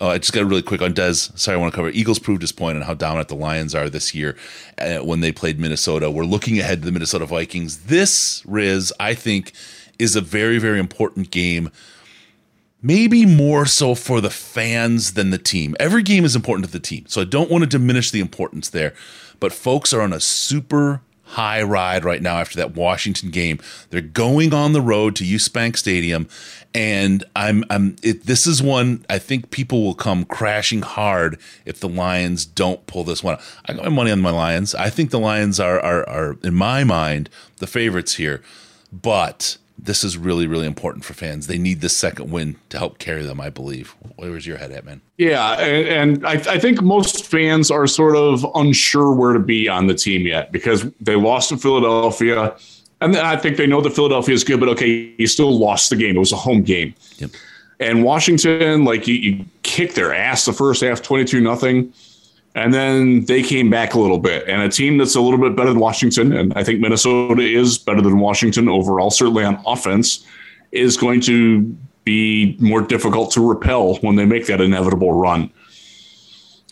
Oh, 0.00 0.08
I 0.08 0.18
just 0.18 0.32
got 0.32 0.44
really 0.44 0.62
quick 0.62 0.82
on 0.82 0.92
Dez. 0.92 1.36
Sorry, 1.38 1.56
I 1.56 1.60
want 1.60 1.72
to 1.72 1.76
cover 1.76 1.88
Eagles 1.88 2.18
proved 2.18 2.42
his 2.42 2.52
point 2.52 2.76
on 2.76 2.82
how 2.82 2.94
dominant 2.94 3.28
the 3.28 3.34
Lions 3.34 3.74
are 3.74 3.88
this 3.88 4.14
year 4.14 4.36
uh, 4.78 4.98
when 4.98 5.20
they 5.20 5.32
played 5.32 5.58
Minnesota. 5.58 6.10
We're 6.10 6.24
looking 6.24 6.58
ahead 6.58 6.80
to 6.80 6.86
the 6.86 6.92
Minnesota 6.92 7.24
Vikings. 7.24 7.84
This 7.84 8.42
Riz, 8.46 8.92
I 9.00 9.14
think, 9.14 9.52
is 9.98 10.14
a 10.14 10.20
very 10.20 10.58
very 10.58 10.78
important 10.78 11.30
game. 11.30 11.70
Maybe 12.82 13.24
more 13.24 13.64
so 13.64 13.94
for 13.94 14.20
the 14.20 14.30
fans 14.30 15.14
than 15.14 15.30
the 15.30 15.38
team. 15.38 15.74
Every 15.80 16.02
game 16.02 16.24
is 16.24 16.36
important 16.36 16.66
to 16.66 16.72
the 16.72 16.78
team, 16.78 17.06
so 17.08 17.22
I 17.22 17.24
don't 17.24 17.50
want 17.50 17.64
to 17.64 17.68
diminish 17.68 18.10
the 18.10 18.20
importance 18.20 18.68
there. 18.68 18.94
But 19.40 19.52
folks 19.52 19.92
are 19.92 20.02
on 20.02 20.12
a 20.12 20.20
super 20.20 21.00
high 21.26 21.62
ride 21.62 22.04
right 22.04 22.22
now 22.22 22.38
after 22.38 22.56
that 22.56 22.74
Washington 22.74 23.30
game. 23.30 23.58
They're 23.90 24.00
going 24.00 24.54
on 24.54 24.72
the 24.72 24.80
road 24.80 25.16
to 25.16 25.24
US 25.24 25.48
Bank 25.48 25.76
Stadium, 25.76 26.28
and 26.74 27.24
I'm 27.34 27.64
I'm 27.70 27.96
it, 28.02 28.26
this 28.26 28.46
is 28.46 28.62
one 28.62 29.04
I 29.10 29.18
think 29.18 29.50
people 29.50 29.82
will 29.82 29.94
come 29.94 30.24
crashing 30.24 30.82
hard 30.82 31.38
if 31.64 31.80
the 31.80 31.88
Lions 31.88 32.46
don't 32.46 32.86
pull 32.86 33.04
this 33.04 33.22
one. 33.22 33.38
I 33.66 33.74
got 33.74 33.84
my 33.84 33.90
money 33.90 34.10
on 34.10 34.20
my 34.20 34.30
Lions. 34.30 34.74
I 34.74 34.90
think 34.90 35.10
the 35.10 35.18
Lions 35.18 35.58
are 35.58 35.80
are, 35.80 36.08
are 36.08 36.38
in 36.42 36.54
my 36.54 36.84
mind 36.84 37.28
the 37.58 37.66
favorites 37.66 38.14
here, 38.14 38.42
but 38.92 39.58
this 39.78 40.02
is 40.04 40.16
really 40.16 40.46
really 40.46 40.66
important 40.66 41.04
for 41.04 41.14
fans. 41.14 41.46
They 41.46 41.58
need 41.58 41.80
this 41.80 41.96
second 41.96 42.30
win 42.30 42.56
to 42.70 42.78
help 42.78 42.98
carry 42.98 43.22
them. 43.22 43.40
I 43.40 43.50
believe. 43.50 43.94
Where's 44.16 44.46
your 44.46 44.58
head 44.58 44.72
at, 44.72 44.84
man? 44.84 45.00
Yeah, 45.18 45.52
and, 45.54 45.88
and 45.88 46.26
I, 46.26 46.32
I, 46.32 46.58
think 46.58 46.82
most 46.82 47.24
fans 47.24 47.70
are 47.70 47.86
sort 47.86 48.16
of 48.16 48.46
unsure 48.54 49.12
where 49.12 49.32
to 49.32 49.38
be 49.38 49.68
on 49.68 49.86
the 49.86 49.94
team 49.94 50.26
yet 50.26 50.52
because 50.52 50.84
they 51.00 51.16
lost 51.16 51.48
to 51.50 51.56
Philadelphia, 51.56 52.54
and 53.00 53.16
I 53.16 53.36
think 53.36 53.56
they 53.56 53.66
know 53.66 53.80
that 53.80 53.94
Philadelphia 53.94 54.34
is 54.34 54.44
good, 54.44 54.60
but 54.60 54.68
okay, 54.70 55.14
you 55.18 55.26
still 55.26 55.58
lost 55.58 55.90
the 55.90 55.96
game. 55.96 56.16
It 56.16 56.20
was 56.20 56.32
a 56.32 56.36
home 56.36 56.62
game. 56.62 56.94
Yep. 57.18 57.30
And 57.78 58.02
Washington, 58.02 58.84
like 58.84 59.06
you, 59.06 59.14
you 59.14 59.44
kicked 59.62 59.94
their 59.94 60.14
ass 60.14 60.46
the 60.46 60.52
first 60.52 60.82
half, 60.82 61.02
twenty-two 61.02 61.40
nothing. 61.40 61.92
And 62.56 62.72
then 62.72 63.26
they 63.26 63.42
came 63.42 63.68
back 63.68 63.92
a 63.92 64.00
little 64.00 64.18
bit. 64.18 64.48
And 64.48 64.62
a 64.62 64.68
team 64.70 64.96
that's 64.96 65.14
a 65.14 65.20
little 65.20 65.38
bit 65.38 65.54
better 65.54 65.68
than 65.68 65.78
Washington, 65.78 66.32
and 66.32 66.54
I 66.54 66.64
think 66.64 66.80
Minnesota 66.80 67.42
is 67.42 67.76
better 67.76 68.00
than 68.00 68.18
Washington 68.18 68.66
overall, 68.66 69.10
certainly 69.10 69.44
on 69.44 69.62
offense, 69.66 70.24
is 70.72 70.96
going 70.96 71.20
to 71.22 71.76
be 72.04 72.56
more 72.58 72.80
difficult 72.80 73.30
to 73.32 73.46
repel 73.46 73.96
when 73.96 74.16
they 74.16 74.24
make 74.24 74.46
that 74.46 74.62
inevitable 74.62 75.12
run. 75.12 75.52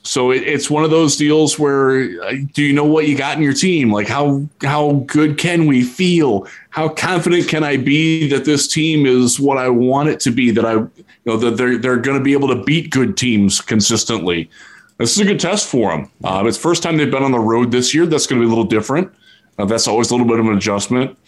So 0.04 0.30
it, 0.30 0.42
it's 0.44 0.70
one 0.70 0.84
of 0.84 0.90
those 0.90 1.16
deals 1.16 1.58
where 1.58 2.22
uh, 2.22 2.32
do 2.54 2.62
you 2.62 2.72
know 2.72 2.84
what 2.84 3.06
you 3.06 3.16
got 3.16 3.36
in 3.36 3.42
your 3.42 3.54
team? 3.54 3.92
Like 3.92 4.06
how 4.06 4.48
how 4.62 5.04
good 5.06 5.36
can 5.36 5.66
we 5.66 5.82
feel? 5.82 6.46
How 6.70 6.88
confident 6.88 7.48
can 7.48 7.64
I 7.64 7.76
be 7.76 8.28
that 8.28 8.44
this 8.44 8.68
team 8.68 9.06
is 9.06 9.40
what 9.40 9.58
I 9.58 9.68
want 9.68 10.10
it 10.10 10.20
to 10.20 10.30
be? 10.30 10.50
That 10.50 10.64
I 10.64 10.72
you 10.74 11.04
know 11.24 11.36
that 11.38 11.56
they're 11.56 11.78
they're 11.78 11.96
going 11.96 12.18
to 12.18 12.24
be 12.24 12.34
able 12.34 12.48
to 12.48 12.62
beat 12.64 12.90
good 12.90 13.16
teams 13.16 13.62
consistently. 13.62 14.50
This 14.98 15.12
is 15.12 15.20
a 15.20 15.24
good 15.24 15.40
test 15.40 15.68
for 15.68 15.90
them. 15.90 16.10
Uh, 16.22 16.44
it's 16.46 16.56
first 16.56 16.82
time 16.82 16.96
they've 16.96 17.10
been 17.10 17.24
on 17.24 17.32
the 17.32 17.40
road 17.40 17.72
this 17.72 17.94
year. 17.94 18.06
That's 18.06 18.26
going 18.26 18.40
to 18.40 18.46
be 18.46 18.46
a 18.46 18.54
little 18.54 18.68
different. 18.68 19.12
Uh, 19.58 19.64
that's 19.64 19.88
always 19.88 20.10
a 20.10 20.14
little 20.14 20.26
bit 20.26 20.38
of 20.38 20.46
an 20.46 20.56
adjustment. 20.56 21.18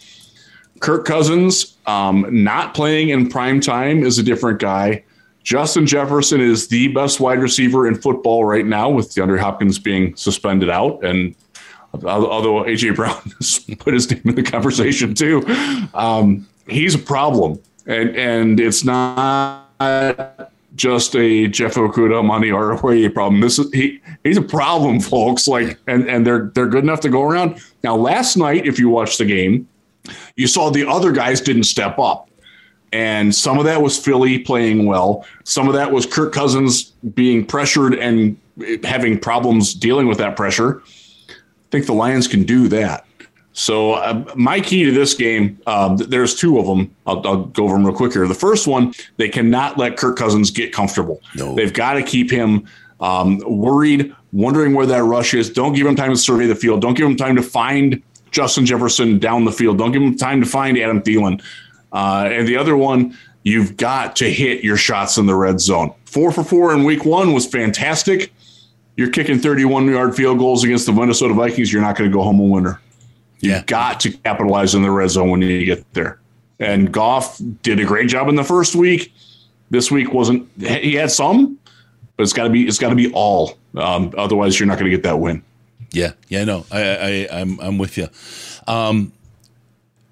Kirk 0.79 1.05
Cousins 1.05 1.77
um, 1.85 2.25
not 2.29 2.73
playing 2.73 3.09
in 3.09 3.29
prime 3.29 3.59
time 3.59 4.03
is 4.03 4.19
a 4.19 4.23
different 4.23 4.59
guy. 4.59 5.03
Justin 5.43 5.85
Jefferson 5.85 6.41
is 6.41 6.67
the 6.67 6.89
best 6.89 7.19
wide 7.19 7.39
receiver 7.39 7.87
in 7.87 7.95
football 7.95 8.45
right 8.45 8.65
now, 8.65 8.89
with 8.89 9.13
DeAndre 9.13 9.39
Hopkins 9.39 9.79
being 9.79 10.15
suspended 10.15 10.69
out. 10.69 11.03
And 11.03 11.35
although 11.93 12.63
AJ 12.63 12.95
Brown 12.97 13.21
has 13.37 13.59
put 13.79 13.93
his 13.93 14.11
name 14.11 14.21
in 14.25 14.35
the 14.35 14.43
conversation 14.43 15.13
too, 15.13 15.43
um, 15.93 16.47
he's 16.67 16.95
a 16.95 16.99
problem. 16.99 17.59
And 17.85 18.15
and 18.17 18.59
it's 18.59 18.83
not 18.83 19.69
just 20.75 21.15
a 21.15 21.47
Jeff 21.47 21.75
Okudah 21.75 22.23
money 22.23 22.51
or 22.51 22.71
a 22.71 23.09
problem. 23.09 23.41
This 23.41 23.59
is 23.59 23.71
he 23.73 24.01
he's 24.23 24.37
a 24.37 24.41
problem, 24.41 24.99
folks. 25.13 25.47
Like 25.47 25.79
and 25.87 26.09
and 26.09 26.25
they're 26.25 26.51
they're 26.53 26.67
good 26.67 26.83
enough 26.83 27.01
to 27.01 27.09
go 27.09 27.23
around. 27.23 27.61
Now, 27.83 27.95
last 27.95 28.37
night, 28.37 28.65
if 28.65 28.79
you 28.79 28.89
watched 28.89 29.17
the 29.17 29.25
game, 29.25 29.67
you 30.35 30.47
saw 30.47 30.69
the 30.69 30.87
other 30.87 31.11
guys 31.11 31.41
didn't 31.41 31.63
step 31.63 31.97
up. 31.99 32.29
And 32.93 33.35
some 33.35 33.59
of 33.59 33.65
that 33.65 33.81
was 33.81 33.97
Philly 33.97 34.39
playing 34.39 34.85
well. 34.85 35.25
Some 35.43 35.67
of 35.67 35.73
that 35.73 35.91
was 35.91 36.05
Kirk 36.05 36.31
Cousins 36.31 36.93
being 37.13 37.45
pressured 37.45 37.95
and 37.95 38.37
having 38.83 39.19
problems 39.19 39.73
dealing 39.73 40.07
with 40.07 40.17
that 40.19 40.37
pressure. 40.37 40.81
I 41.29 41.69
think 41.69 41.85
the 41.85 41.93
Lions 41.93 42.27
can 42.29 42.43
do 42.43 42.69
that. 42.69 43.05
So 43.57 43.93
uh, 43.93 44.23
my 44.35 44.61
key 44.61 44.83
to 44.83 44.91
this 44.91 45.15
game, 45.15 45.59
um, 45.65 45.97
there's 45.97 46.35
two 46.35 46.59
of 46.59 46.67
them. 46.67 46.95
I'll, 47.07 47.25
I'll, 47.25 47.45
go 47.45 47.63
over 47.63 47.73
them 47.73 47.87
real 47.87 47.95
quick 47.95 48.13
here. 48.13 48.27
The 48.27 48.35
first 48.35 48.67
one, 48.67 48.93
they 49.17 49.29
cannot 49.29 49.79
let 49.79 49.97
Kirk 49.97 50.15
Cousins 50.15 50.51
get 50.51 50.71
comfortable. 50.71 51.23
No. 51.33 51.55
They've 51.55 51.73
got 51.73 51.93
to 51.93 52.03
keep 52.03 52.29
him 52.29 52.67
um, 52.99 53.39
worried, 53.47 54.15
wondering 54.31 54.75
where 54.75 54.85
that 54.85 55.01
rush 55.01 55.33
is. 55.33 55.49
Don't 55.49 55.73
give 55.73 55.87
him 55.87 55.95
time 55.95 56.11
to 56.11 56.17
survey 56.17 56.45
the 56.45 56.53
field. 56.53 56.81
Don't 56.81 56.93
give 56.93 57.07
him 57.07 57.17
time 57.17 57.35
to 57.35 57.41
find 57.41 58.03
Justin 58.29 58.63
Jefferson 58.63 59.17
down 59.17 59.43
the 59.43 59.51
field. 59.51 59.79
Don't 59.79 59.91
give 59.91 60.03
him 60.03 60.15
time 60.15 60.39
to 60.39 60.47
find 60.47 60.77
Adam 60.77 61.01
Thielen. 61.01 61.43
Uh, 61.91 62.29
and 62.31 62.47
the 62.47 62.57
other 62.57 62.77
one, 62.77 63.17
you've 63.41 63.75
got 63.75 64.15
to 64.17 64.31
hit 64.31 64.63
your 64.63 64.77
shots 64.77 65.17
in 65.17 65.25
the 65.25 65.33
red 65.33 65.59
zone. 65.59 65.95
Four 66.05 66.31
for 66.31 66.43
four 66.43 66.75
in 66.75 66.83
week 66.83 67.05
one 67.05 67.33
was 67.33 67.47
fantastic. 67.47 68.31
You're 68.97 69.09
kicking 69.09 69.39
31 69.39 69.87
yard 69.87 70.15
field 70.15 70.37
goals 70.37 70.63
against 70.63 70.85
the 70.85 70.93
Minnesota 70.93 71.33
Vikings. 71.33 71.73
You're 71.73 71.81
not 71.81 71.95
going 71.95 72.07
to 72.07 72.15
go 72.15 72.21
home 72.21 72.39
a 72.39 72.43
winner. 72.43 72.79
You've 73.39 73.53
yeah. 73.53 73.63
got 73.65 73.99
to 74.01 74.11
capitalize 74.11 74.75
in 74.75 74.81
the 74.81 74.91
red 74.91 75.09
zone 75.09 75.29
when 75.29 75.41
you 75.41 75.65
get 75.65 75.93
there. 75.93 76.19
And 76.59 76.91
Goff 76.91 77.39
did 77.61 77.79
a 77.79 77.85
great 77.85 78.09
job 78.09 78.29
in 78.29 78.35
the 78.35 78.43
first 78.43 78.75
week. 78.75 79.13
This 79.69 79.91
week 79.91 80.13
wasn't. 80.13 80.49
He 80.59 80.95
had 80.95 81.11
some, 81.11 81.59
but 82.15 82.23
it's 82.23 82.33
got 82.33 82.45
to 82.45 82.49
be. 82.49 82.67
It's 82.67 82.79
got 82.79 82.89
to 82.89 82.95
be 82.95 83.11
all. 83.13 83.57
Um, 83.75 84.13
otherwise, 84.17 84.59
you're 84.59 84.67
not 84.67 84.79
going 84.79 84.89
to 84.89 84.95
get 84.95 85.03
that 85.03 85.19
win. 85.19 85.43
Yeah, 85.91 86.13
yeah, 86.27 86.43
no, 86.43 86.65
I, 86.71 86.81
I, 86.81 87.27
I'm, 87.31 87.59
I'm 87.59 87.77
with 87.77 87.97
you. 87.97 88.09
Um, 88.65 89.13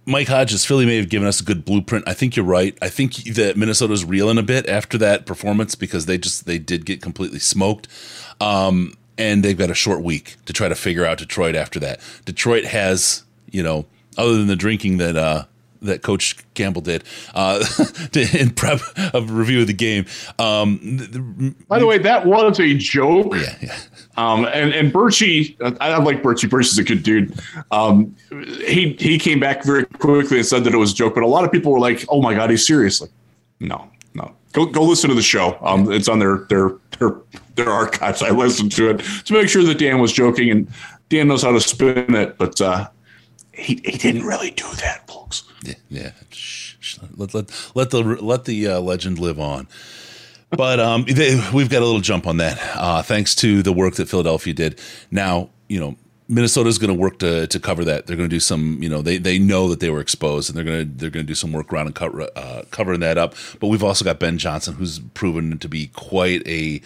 Mike 0.06 0.28
Hodges, 0.28 0.64
Philly 0.64 0.86
may 0.86 0.98
have 0.98 1.10
given 1.10 1.28
us 1.28 1.42
a 1.42 1.44
good 1.44 1.66
blueprint. 1.66 2.08
I 2.08 2.14
think 2.14 2.36
you're 2.36 2.46
right. 2.46 2.78
I 2.82 2.90
think 2.90 3.16
that 3.36 3.58
Minnesota's 3.58 4.06
reeling 4.06 4.38
a 4.38 4.44
bit 4.44 4.70
after 4.70 4.98
that 5.00 5.26
performance 5.26 5.74
because 5.76 6.06
they 6.06 6.18
just 6.18 6.46
they 6.46 6.60
did 6.60 6.86
get 6.86 7.02
completely 7.02 7.40
smoked. 7.40 7.88
Um, 8.40 8.94
and 9.18 9.44
they've 9.44 9.58
got 9.58 9.70
a 9.70 9.76
short 9.76 10.02
week 10.02 10.36
to 10.46 10.54
try 10.54 10.68
to 10.68 10.76
figure 10.76 11.06
out 11.06 11.18
Detroit 11.18 11.56
after 11.56 11.80
that. 11.80 12.00
Detroit 12.26 12.66
has, 12.66 13.24
you 13.52 13.64
know, 13.64 13.86
other 14.18 14.38
than 14.38 14.48
the 14.48 14.56
drinking 14.56 14.98
that 14.98 15.16
uh, 15.16 15.46
that 15.82 16.02
Coach 16.02 16.38
Campbell 16.54 16.82
did 16.82 17.04
uh, 17.34 17.66
in 18.34 18.52
prep 18.52 18.82
of 19.14 19.32
review 19.32 19.62
of 19.62 19.68
the 19.68 19.74
game. 19.74 20.06
Um, 20.40 21.56
By 21.68 21.80
the 21.80 21.86
way, 21.86 21.98
that 22.00 22.26
was 22.26 22.60
a 22.60 22.74
joke. 22.76 23.36
Yeah, 23.36 23.56
yeah. 23.62 23.78
Um, 24.18 24.46
and 24.46 24.74
and 24.74 24.94
Birchie, 24.94 25.56
I 25.80 25.98
like 25.98 26.22
Birchie. 26.22 26.50
Birchie's 26.50 26.78
a 26.78 26.84
good 26.84 27.04
dude. 27.04 27.38
Um, 27.72 28.16
he 28.66 28.96
he 29.00 29.20
came 29.20 29.40
back 29.40 29.64
very 29.64 29.86
quickly 29.86 30.38
and 30.38 30.46
said 30.46 30.64
that 30.64 30.74
it 30.74 30.78
was 30.78 30.92
a 30.92 30.96
joke, 30.96 31.16
but 31.16 31.24
a 31.24 31.28
lot 31.28 31.44
of 31.44 31.52
people 31.52 31.72
were 31.72 31.80
like, 31.80 32.06
"Oh 32.10 32.22
my 32.22 32.34
god, 32.34 32.50
he's 32.50 32.66
seriously." 32.66 33.10
No, 33.60 33.90
no. 34.16 34.34
Go 34.54 34.66
go 34.66 34.84
listen 34.84 35.10
to 35.10 35.16
the 35.16 35.22
show. 35.22 35.58
Um, 35.62 35.92
it's 35.92 36.08
on 36.08 36.20
their 36.20 36.46
their 36.50 36.72
their 36.98 37.16
their 37.56 37.70
archives. 37.70 38.22
I 38.22 38.30
listened 38.30 38.72
to 38.74 38.90
it 38.92 39.00
to 39.26 39.34
make 39.34 39.50
sure 39.50 39.64
that 39.64 39.78
Dan 39.78 40.00
was 40.00 40.14
joking, 40.14 40.50
and 40.50 40.68
Dan 41.10 41.28
knows 41.28 41.44
how 41.44 41.52
to 41.52 41.62
spin 41.62 42.16
it, 42.16 42.38
but 42.38 42.60
uh, 42.62 42.88
he 43.52 43.82
he 43.86 43.98
didn't 43.98 44.24
really 44.24 44.52
do 44.52 44.68
that, 44.82 45.08
folks. 45.08 45.44
Yeah, 45.64 45.76
yeah. 45.90 46.12
Let 47.18 47.34
let 47.34 47.72
let 47.76 47.90
the 47.90 48.02
let 48.04 48.46
the 48.46 48.68
uh, 48.68 48.80
legend 48.80 49.20
live 49.20 49.40
on. 49.40 49.68
But 50.52 50.80
um, 50.80 51.06
they, 51.06 51.42
we've 51.54 51.70
got 51.70 51.82
a 51.82 51.86
little 51.86 52.02
jump 52.02 52.28
on 52.28 52.38
that, 52.38 52.60
uh, 52.76 53.02
thanks 53.02 53.36
to 53.36 53.62
the 53.62 53.74
work 53.74 53.96
that 53.96 54.08
Philadelphia 54.08 54.54
did. 54.54 54.80
Now, 55.12 55.50
you 55.68 55.80
know, 55.80 55.96
Minnesota's 56.28 56.78
going 56.78 56.94
to 56.94 57.00
work 57.00 57.20
to 57.20 57.48
to 57.48 57.60
cover 57.60 57.86
that. 57.86 58.08
They're 58.08 58.16
going 58.16 58.30
to 58.30 58.36
do 58.36 58.40
some, 58.40 58.82
you 58.82 58.90
know, 58.90 59.02
they 59.02 59.18
they 59.18 59.38
know 59.38 59.68
that 59.70 59.80
they 59.80 59.90
were 59.90 60.00
exposed, 60.00 60.50
and 60.50 60.58
they're 60.58 60.66
going 60.66 60.88
to 60.88 60.98
they're 60.98 61.10
going 61.10 61.26
to 61.26 61.28
do 61.28 61.36
some 61.36 61.52
work 61.52 61.72
around 61.72 61.88
and 61.88 61.96
cover, 61.96 62.28
uh, 62.36 62.64
covering 62.72 63.00
that 63.02 63.18
up. 63.18 63.36
But 63.60 63.68
we've 63.68 63.84
also 63.84 64.04
got 64.04 64.20
Ben 64.20 64.38
Johnson, 64.38 64.76
who's 64.76 65.00
proven 65.00 65.60
to 65.60 65.70
be 65.70 65.88
quite 65.88 66.46
a 66.48 66.82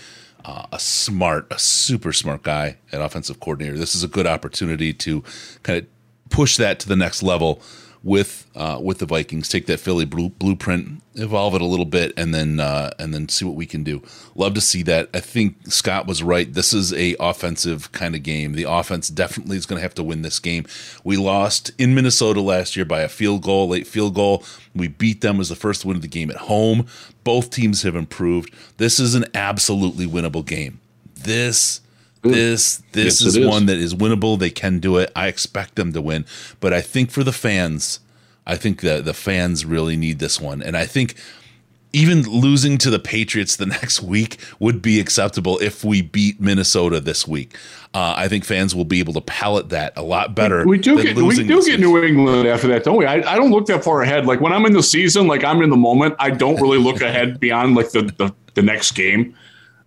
uh, 0.46 0.66
a 0.72 0.80
smart, 0.80 1.48
a 1.52 1.60
super 1.60 2.12
smart 2.12 2.44
guy 2.44 2.78
at 2.92 3.02
offensive 3.02 3.40
coordinator. 3.40 3.78
This 3.78 3.96
is 3.96 4.04
a 4.04 4.08
good 4.08 4.28
opportunity 4.28 4.94
to 4.94 5.24
kind 5.64 5.80
of 5.80 5.86
push 6.30 6.58
that 6.58 6.80
to 6.82 6.88
the 6.88 6.96
next 6.96 7.24
level 7.24 7.62
with 8.04 8.48
uh, 8.56 8.80
with 8.82 9.00
the 9.00 9.06
Vikings. 9.06 9.50
Take 9.50 9.66
that 9.68 9.80
Philly 9.80 10.06
blue, 10.06 10.30
blueprint, 10.30 11.02
evolve 11.16 11.56
it 11.56 11.62
a 11.62 11.66
little 11.66 11.86
bit, 11.86 12.14
and 12.18 12.34
then 12.34 12.60
uh, 12.60 12.92
and 12.98 13.14
then 13.14 13.28
see 13.30 13.46
what 13.46 13.56
we 13.56 13.66
can 13.66 13.84
do. 13.84 14.02
Love 14.36 14.54
to 14.54 14.62
see 14.62 14.84
that. 14.84 15.10
I 15.14 15.20
think 15.20 15.72
Scott 15.72 16.08
was 16.08 16.24
right. 16.24 16.52
This 16.52 16.74
is 16.74 16.94
a 16.94 17.16
offensive 17.20 17.92
kind 17.92 18.16
of 18.16 18.24
game. 18.24 18.54
The 18.54 18.64
offense 18.64 19.10
definitely 19.10 19.58
is 19.58 19.66
going 19.66 19.78
to 19.78 19.84
have 19.84 19.96
to 19.96 20.04
win 20.04 20.22
this 20.22 20.40
game. 20.40 20.66
We 21.04 21.18
lost 21.18 21.72
in 21.78 21.94
Minnesota 21.96 22.42
last 22.42 22.76
year 22.76 22.86
by 22.86 23.02
a 23.02 23.10
field 23.10 23.44
goal, 23.44 23.70
late 23.70 23.88
field 23.88 24.16
goal. 24.16 24.44
We 24.74 24.88
beat 24.88 25.22
them 25.22 25.40
as 25.40 25.50
the 25.50 25.56
first 25.56 25.86
win 25.86 25.98
of 25.98 26.02
the 26.02 26.08
game 26.08 26.30
at 26.30 26.38
home. 26.38 26.86
Both 27.24 27.52
teams 27.52 27.84
have 27.84 27.96
improved. 27.96 28.54
This 28.78 29.00
is 29.00 29.16
an 29.16 29.26
absolutely 29.34 30.08
winnable 30.08 30.46
game. 30.46 30.80
This 31.16 31.82
this 32.22 32.84
this 32.92 33.06
yes, 33.06 33.22
is, 33.22 33.38
is 33.38 33.48
one 33.48 33.66
that 33.68 33.78
is 33.78 33.96
winnable. 33.96 34.38
They 34.38 34.50
can 34.50 34.80
do 34.80 34.98
it. 34.98 35.12
I 35.16 35.28
expect 35.28 35.76
them 35.76 35.94
to 35.94 36.02
win, 36.02 36.26
but 36.60 36.74
I 36.74 36.82
think 36.82 37.12
for 37.12 37.24
the 37.24 37.32
fans, 37.32 38.00
I 38.46 38.56
think 38.56 38.82
that 38.82 39.06
the 39.06 39.14
fans 39.14 39.66
really 39.66 39.96
need 39.96 40.20
this 40.20 40.40
one, 40.40 40.62
and 40.62 40.76
I 40.76 40.86
think 40.86 41.16
even 41.92 42.22
losing 42.22 42.78
to 42.78 42.90
the 42.90 43.00
Patriots 43.00 43.56
the 43.56 43.66
next 43.66 44.02
week 44.02 44.38
would 44.60 44.82
be 44.82 45.00
acceptable 45.00 45.58
if 45.60 45.84
we 45.84 46.02
beat 46.02 46.40
Minnesota 46.40 47.00
this 47.00 47.28
week. 47.28 47.56
Uh, 47.94 48.14
I 48.16 48.28
think 48.28 48.46
fans 48.46 48.76
will 48.76 48.86
be 48.86 49.00
able 49.00 49.14
to 49.14 49.22
palate 49.22 49.70
that 49.70 49.94
a 49.96 50.04
lot 50.04 50.36
better. 50.36 50.66
We 50.66 50.78
do 50.78 51.02
get 51.02 51.16
we 51.16 51.44
do 51.44 51.64
get 51.64 51.80
New 51.80 52.04
England 52.04 52.48
after 52.48 52.68
that, 52.68 52.84
don't 52.84 52.98
we? 52.98 53.06
I, 53.06 53.16
I 53.34 53.36
don't 53.36 53.50
look 53.50 53.66
that 53.68 53.84
far 53.84 54.04
ahead. 54.04 54.28
Like 54.28 54.42
when 54.42 54.54
I'm 54.54 54.66
in 54.66 54.74
the 54.74 54.84
season, 54.84 55.28
like 55.28 55.44
I'm 55.44 55.62
in 55.62 55.70
the 55.70 55.78
moment. 55.78 56.16
I 56.20 56.30
don't 56.30 56.62
really 56.62 56.78
look 56.78 57.02
ahead 57.02 57.40
beyond 57.40 57.76
like 57.76 57.92
the 57.92 58.04
the, 58.04 58.36
the 58.54 58.62
next 58.62 58.92
game. 58.92 59.36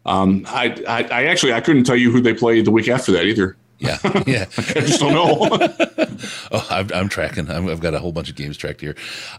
Um, 0.04 0.44
I, 0.48 0.82
I, 0.88 1.02
I 1.04 1.24
actually 1.24 1.52
I 1.52 1.60
couldn't 1.60 1.84
tell 1.84 1.96
you 1.96 2.10
who 2.10 2.20
they 2.20 2.34
played 2.34 2.64
the 2.64 2.70
week 2.70 2.88
after 2.88 3.12
that 3.12 3.24
either. 3.24 3.56
Yeah, 3.78 3.98
yeah. 4.26 4.46
I 4.58 4.80
just 4.80 5.00
don't 5.00 5.12
know. 5.12 5.38
oh, 6.52 6.66
I'm, 6.70 6.88
I'm 6.94 7.08
tracking. 7.08 7.50
i 7.50 7.60
have 7.60 7.80
got 7.80 7.94
a 7.94 7.98
whole 7.98 8.12
bunch 8.12 8.30
of 8.30 8.36
games 8.36 8.56
tracked 8.56 8.80
here. 8.80 8.94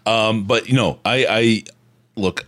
Um, 0.05 0.43
but 0.43 0.67
you 0.67 0.75
know, 0.75 0.99
I, 1.05 1.25
I 1.29 1.63
look. 2.15 2.45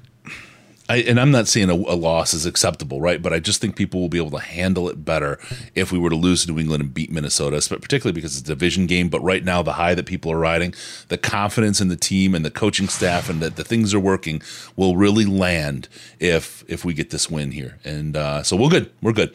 I, 0.87 0.97
and 0.97 1.19
I'm 1.19 1.31
not 1.31 1.47
saying 1.47 1.69
a, 1.69 1.73
a, 1.73 1.97
loss 1.97 2.33
is 2.33 2.45
acceptable, 2.45 3.01
right? 3.01 3.21
But 3.21 3.33
I 3.33 3.39
just 3.39 3.59
think 3.59 3.75
people 3.75 3.99
will 4.01 4.09
be 4.09 4.19
able 4.19 4.31
to 4.31 4.45
handle 4.45 4.87
it 4.87 5.03
better 5.03 5.39
if 5.73 5.91
we 5.91 5.97
were 5.97 6.11
to 6.11 6.15
lose 6.15 6.45
to 6.45 6.51
New 6.51 6.59
England 6.59 6.83
and 6.83 6.93
beat 6.93 7.11
Minnesota, 7.11 7.57
particularly 7.79 8.13
because 8.13 8.37
it's 8.37 8.47
a 8.47 8.53
division 8.53 8.85
game. 8.85 9.09
But 9.09 9.21
right 9.21 9.43
now, 9.43 9.63
the 9.63 9.73
high 9.73 9.95
that 9.95 10.05
people 10.05 10.31
are 10.31 10.37
riding, 10.37 10.75
the 11.07 11.17
confidence 11.17 11.81
in 11.81 11.87
the 11.87 11.95
team 11.95 12.35
and 12.35 12.45
the 12.45 12.51
coaching 12.51 12.87
staff, 12.87 13.29
and 13.29 13.41
that 13.41 13.55
the 13.55 13.63
things 13.63 13.93
are 13.93 13.99
working, 13.99 14.41
will 14.75 14.95
really 14.95 15.25
land 15.25 15.89
if 16.19 16.63
if 16.67 16.85
we 16.85 16.93
get 16.93 17.09
this 17.09 17.29
win 17.31 17.51
here. 17.51 17.79
And 17.83 18.15
uh, 18.15 18.43
so 18.43 18.55
we're 18.55 18.69
good. 18.69 18.91
We're 19.01 19.13
good. 19.13 19.33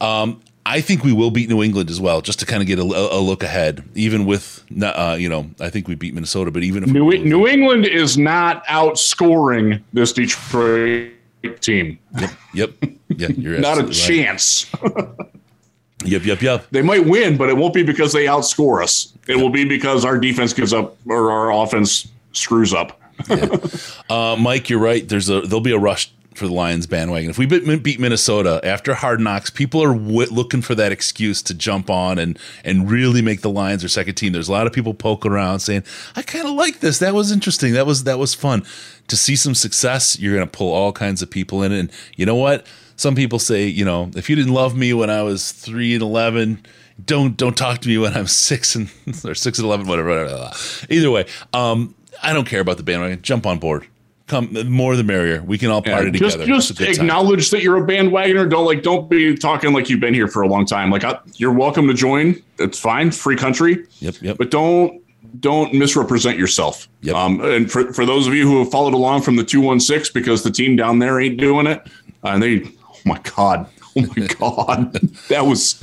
Um, 0.00 0.40
I 0.68 0.82
think 0.82 1.02
we 1.02 1.14
will 1.14 1.30
beat 1.30 1.48
New 1.48 1.62
England 1.62 1.88
as 1.88 1.98
well, 1.98 2.20
just 2.20 2.40
to 2.40 2.46
kind 2.46 2.60
of 2.60 2.66
get 2.66 2.78
a, 2.78 2.82
a 2.82 3.20
look 3.20 3.42
ahead. 3.42 3.82
Even 3.94 4.26
with, 4.26 4.62
uh, 4.82 5.16
you 5.18 5.26
know, 5.26 5.50
I 5.60 5.70
think 5.70 5.88
we 5.88 5.94
beat 5.94 6.12
Minnesota, 6.12 6.50
but 6.50 6.62
even 6.62 6.82
if 6.82 6.90
New, 6.90 7.10
New 7.24 7.48
England 7.48 7.86
is 7.86 8.18
not 8.18 8.66
outscoring 8.66 9.82
this 9.94 10.12
Detroit 10.12 11.12
team. 11.60 11.98
Yep. 12.18 12.30
Yep. 12.52 12.70
Yeah. 13.08 13.28
You're 13.28 13.58
not 13.60 13.78
a 13.78 13.84
right. 13.84 13.92
chance. 13.94 14.70
yep. 16.04 16.26
Yep. 16.26 16.42
Yep. 16.42 16.66
They 16.70 16.82
might 16.82 17.06
win, 17.06 17.38
but 17.38 17.48
it 17.48 17.56
won't 17.56 17.72
be 17.72 17.82
because 17.82 18.12
they 18.12 18.26
outscore 18.26 18.82
us. 18.82 19.14
It 19.26 19.36
yep. 19.36 19.42
will 19.42 19.50
be 19.50 19.64
because 19.64 20.04
our 20.04 20.18
defense 20.18 20.52
gives 20.52 20.74
up 20.74 20.98
or 21.08 21.30
our 21.30 21.50
offense 21.50 22.08
screws 22.32 22.74
up. 22.74 23.00
yeah. 23.30 23.56
uh, 24.10 24.36
Mike, 24.38 24.68
you're 24.68 24.78
right. 24.78 25.08
There's 25.08 25.30
a 25.30 25.40
there'll 25.40 25.62
be 25.62 25.72
a 25.72 25.78
rush 25.78 26.12
for 26.38 26.46
the 26.46 26.52
Lions 26.52 26.86
bandwagon. 26.86 27.28
If 27.28 27.38
we 27.38 27.46
beat 27.46 28.00
Minnesota 28.00 28.60
after 28.62 28.94
Hard 28.94 29.20
Knocks, 29.20 29.50
people 29.50 29.82
are 29.82 29.92
w- 29.92 30.30
looking 30.30 30.62
for 30.62 30.74
that 30.76 30.92
excuse 30.92 31.42
to 31.42 31.54
jump 31.54 31.90
on 31.90 32.18
and 32.18 32.38
and 32.64 32.90
really 32.90 33.20
make 33.20 33.42
the 33.42 33.50
Lions 33.50 33.82
their 33.82 33.88
second 33.88 34.14
team. 34.14 34.32
There's 34.32 34.48
a 34.48 34.52
lot 34.52 34.66
of 34.66 34.72
people 34.72 34.94
poking 34.94 35.32
around 35.32 35.60
saying, 35.60 35.84
"I 36.16 36.22
kind 36.22 36.46
of 36.46 36.52
like 36.52 36.80
this. 36.80 36.98
That 36.98 37.14
was 37.14 37.32
interesting. 37.32 37.72
That 37.74 37.86
was 37.86 38.04
that 38.04 38.18
was 38.18 38.34
fun." 38.34 38.64
To 39.08 39.16
see 39.16 39.36
some 39.36 39.54
success, 39.54 40.18
you're 40.18 40.34
going 40.34 40.46
to 40.46 40.50
pull 40.50 40.72
all 40.72 40.92
kinds 40.92 41.22
of 41.22 41.30
people 41.30 41.62
in, 41.62 41.72
and 41.72 41.90
you 42.16 42.24
know 42.24 42.36
what? 42.36 42.66
Some 42.96 43.14
people 43.14 43.38
say, 43.38 43.66
you 43.66 43.84
know, 43.84 44.10
if 44.16 44.28
you 44.28 44.36
didn't 44.36 44.52
love 44.52 44.76
me 44.76 44.92
when 44.92 45.08
I 45.08 45.22
was 45.22 45.52
three 45.52 45.94
and 45.94 46.02
eleven, 46.02 46.64
don't 47.04 47.36
don't 47.36 47.56
talk 47.56 47.78
to 47.80 47.88
me 47.88 47.98
when 47.98 48.14
I'm 48.14 48.26
six 48.48 48.74
and 48.74 48.90
or 49.24 49.34
six 49.34 49.58
and 49.58 49.66
eleven, 49.66 49.86
whatever. 49.86 50.50
Either 50.88 51.10
way, 51.10 51.26
um, 51.52 51.94
I 52.22 52.32
don't 52.32 52.46
care 52.46 52.60
about 52.60 52.76
the 52.76 52.82
bandwagon. 52.82 53.22
Jump 53.22 53.46
on 53.46 53.58
board 53.58 53.86
come 54.28 54.56
more 54.70 54.94
the 54.94 55.04
merrier. 55.04 55.42
We 55.42 55.58
can 55.58 55.70
all 55.70 55.82
party 55.82 56.10
yeah, 56.12 56.18
just, 56.18 56.38
together. 56.38 56.46
Just 56.46 56.80
acknowledge 56.80 57.50
time. 57.50 57.58
that 57.58 57.64
you're 57.64 57.82
a 57.82 57.86
bandwagoner. 57.86 58.48
Don't 58.48 58.66
like 58.66 58.82
don't 58.82 59.08
be 59.08 59.36
talking 59.36 59.72
like 59.72 59.88
you've 59.88 60.00
been 60.00 60.14
here 60.14 60.28
for 60.28 60.42
a 60.42 60.48
long 60.48 60.66
time. 60.66 60.90
Like 60.90 61.04
I, 61.04 61.18
you're 61.34 61.52
welcome 61.52 61.88
to 61.88 61.94
join. 61.94 62.40
It's 62.58 62.78
fine, 62.78 63.10
free 63.10 63.36
country. 63.36 63.86
Yep, 64.00 64.14
yep. 64.20 64.38
But 64.38 64.50
don't 64.50 65.02
don't 65.40 65.74
misrepresent 65.74 66.38
yourself. 66.38 66.88
Yep. 67.02 67.16
Um, 67.16 67.40
and 67.40 67.70
for 67.70 67.92
for 67.92 68.06
those 68.06 68.26
of 68.26 68.34
you 68.34 68.46
who 68.46 68.58
have 68.60 68.70
followed 68.70 68.94
along 68.94 69.22
from 69.22 69.36
the 69.36 69.44
two 69.44 69.60
one 69.60 69.80
six 69.80 70.10
because 70.10 70.42
the 70.42 70.50
team 70.50 70.76
down 70.76 70.98
there 70.98 71.20
ain't 71.20 71.38
doing 71.38 71.66
it, 71.66 71.82
uh, 72.24 72.28
and 72.28 72.42
they 72.42 72.62
oh 72.84 72.98
my 73.04 73.18
god, 73.36 73.66
oh 73.96 74.06
my 74.16 74.26
god, 74.38 74.92
that 75.28 75.46
was 75.46 75.82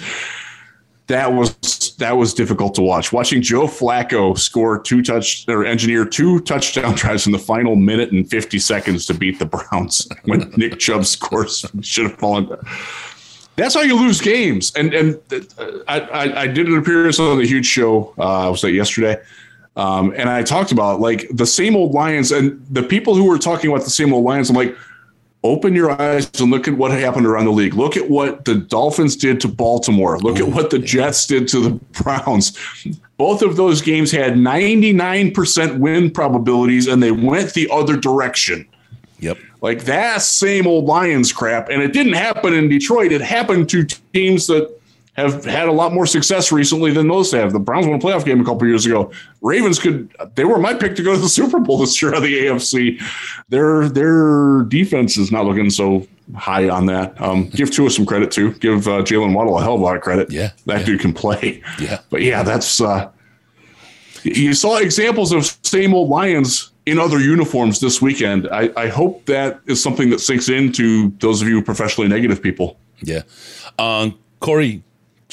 that 1.08 1.34
was 1.34 1.56
that 1.98 2.18
was 2.18 2.34
difficult 2.34 2.76
to 2.76 2.82
watch. 2.82 3.12
Watching 3.12 3.42
Joe 3.42 3.68
Flacco 3.68 4.38
score 4.38 4.80
two 4.80 5.02
touch 5.02 5.48
or 5.48 5.66
engineer 5.66 6.06
two 6.06 6.40
touchdown 6.42 6.94
drives 6.96 7.26
in 7.26 7.32
the 7.32 7.40
final 7.40 7.76
minute 7.76 8.12
and 8.12 8.30
fifty 8.30 8.60
seconds 8.60 9.06
to 9.08 9.14
beat 9.14 9.40
the 9.40 9.46
Browns 9.46 10.08
when 10.26 10.52
Nick 10.58 10.80
Chubb 10.80 11.06
scores 11.06 11.66
should 11.82 12.10
have 12.10 12.20
fallen. 12.20 12.50
That's 13.56 13.74
how 13.74 13.82
you 13.82 13.98
lose 13.98 14.20
games. 14.22 14.74
And 14.76 14.94
and 14.94 15.20
uh, 15.32 15.80
I, 15.88 16.00
I, 16.00 16.42
I 16.42 16.48
did 16.48 16.68
an 16.68 16.78
appearance 16.78 17.20
on 17.20 17.38
the 17.38 17.46
huge 17.46 17.66
show. 17.66 18.14
Uh, 18.18 18.50
was 18.52 18.62
that 18.62 18.72
yesterday? 18.72 19.22
Um, 19.78 20.14
and 20.16 20.30
I 20.30 20.42
talked 20.44 20.72
about 20.72 21.02
like 21.02 21.28
the 21.32 21.46
same 21.46 21.76
old 21.76 21.94
Lions 21.94 22.32
and 22.32 22.66
the 22.70 22.84
people 22.84 23.16
who 23.16 23.26
were 23.26 23.38
talking 23.38 23.70
about 23.70 23.84
the 23.84 23.90
same 23.90 24.14
old 24.14 24.24
Lions. 24.24 24.50
I'm 24.50 24.56
like 24.56 24.76
open 25.46 25.76
your 25.76 26.00
eyes 26.02 26.30
and 26.40 26.52
look 26.52 26.68
at 26.68 26.76
what 26.76 26.92
happened 26.92 27.26
around 27.26 27.46
the 27.46 27.52
league. 27.52 27.74
Look 27.74 27.96
at 27.96 28.10
what 28.10 28.46
the 28.46 28.56
Dolphins 28.56 29.16
did 29.16 29.40
to 29.42 29.48
Baltimore. 29.48 30.18
Look 30.20 30.40
at 30.40 30.48
what 30.48 30.70
the 30.70 30.80
Jets 30.80 31.28
did 31.28 31.48
to 31.50 31.60
the 31.60 31.70
Browns. 32.04 32.58
Both 33.18 33.42
of 33.42 33.56
those 33.56 33.82
games 33.82 34.12
had 34.12 34.34
99% 34.34 35.80
win 35.80 36.12
probabilities 36.12 36.88
and 36.88 37.02
they 37.02 37.12
went 37.12 37.54
the 37.54 37.70
other 37.72 37.96
direction. 37.96 38.68
Yep. 39.20 39.38
Like 39.62 39.86
that 39.86 40.22
same 40.22 40.68
old 40.68 40.86
Lions 40.86 41.32
crap. 41.32 41.70
And 41.70 41.82
it 41.82 41.94
didn't 41.94 42.14
happen 42.14 42.54
in 42.54 42.68
Detroit. 42.68 43.12
It 43.12 43.22
happened 43.22 43.70
to 43.70 43.84
teams 44.14 44.48
that 44.48 44.76
have 45.16 45.46
had 45.46 45.68
a 45.68 45.72
lot 45.72 45.94
more 45.94 46.06
success 46.06 46.52
recently 46.52 46.92
than 46.92 47.08
those 47.08 47.32
have. 47.32 47.54
The 47.54 47.60
Browns 47.60 47.88
won 47.88 47.96
a 47.96 48.04
playoff 48.04 48.26
game 48.26 48.42
a 48.42 48.44
couple 48.44 48.68
years 48.68 48.86
ago. 48.86 49.12
Ravens 49.42 49.80
could 49.80 50.14
they 50.36 50.44
were 50.44 50.60
my 50.60 50.74
pick 50.74 50.96
to 50.98 51.04
go 51.04 51.16
to 51.16 51.22
the 51.22 51.30
Super 51.40 51.60
Bowl 51.60 51.78
this 51.78 52.02
year 52.02 52.14
of 52.14 52.22
the 52.22 52.46
AFC. 52.46 53.02
Their 53.50 53.90
their 53.90 54.64
defense 54.64 55.18
is 55.18 55.32
not 55.32 55.46
looking 55.46 55.70
so 55.70 56.06
high 56.36 56.70
on 56.70 56.86
that. 56.88 57.20
Um, 57.22 57.50
give 57.50 57.72
Tua 57.72 57.90
some 57.90 58.06
credit 58.06 58.32
too. 58.32 58.54
Give 58.56 58.88
uh, 58.88 59.02
Jaylen 59.04 59.34
Waddle 59.34 59.58
a 59.58 59.62
hell 59.62 59.76
of 59.76 59.82
a 59.82 59.84
lot 59.84 59.96
of 59.96 60.02
credit. 60.02 60.32
Yeah, 60.32 60.52
that 60.66 60.82
yeah. 60.82 60.86
dude 60.86 61.00
can 61.00 61.14
play. 61.14 61.62
Yeah, 61.80 62.00
but 62.10 62.22
yeah, 62.22 62.44
that's 62.44 62.82
uh, 62.82 63.10
you 64.24 64.54
saw 64.54 64.78
examples 64.78 65.32
of 65.32 65.46
same 65.64 65.94
old 65.94 66.10
Lions 66.10 66.72
in 66.86 67.00
other 67.00 67.20
uniforms 67.20 67.80
this 67.80 68.02
weekend. 68.02 68.48
I, 68.52 68.70
I 68.76 68.88
hope 68.88 69.26
that 69.26 69.62
is 69.66 69.82
something 69.82 70.10
that 70.10 70.20
sinks 70.20 70.50
into 70.50 71.10
those 71.20 71.42
of 71.42 71.48
you 71.48 71.62
professionally 71.62 72.10
negative 72.10 72.42
people. 72.42 72.78
Yeah, 73.02 73.22
um, 73.80 74.20
Corey 74.42 74.84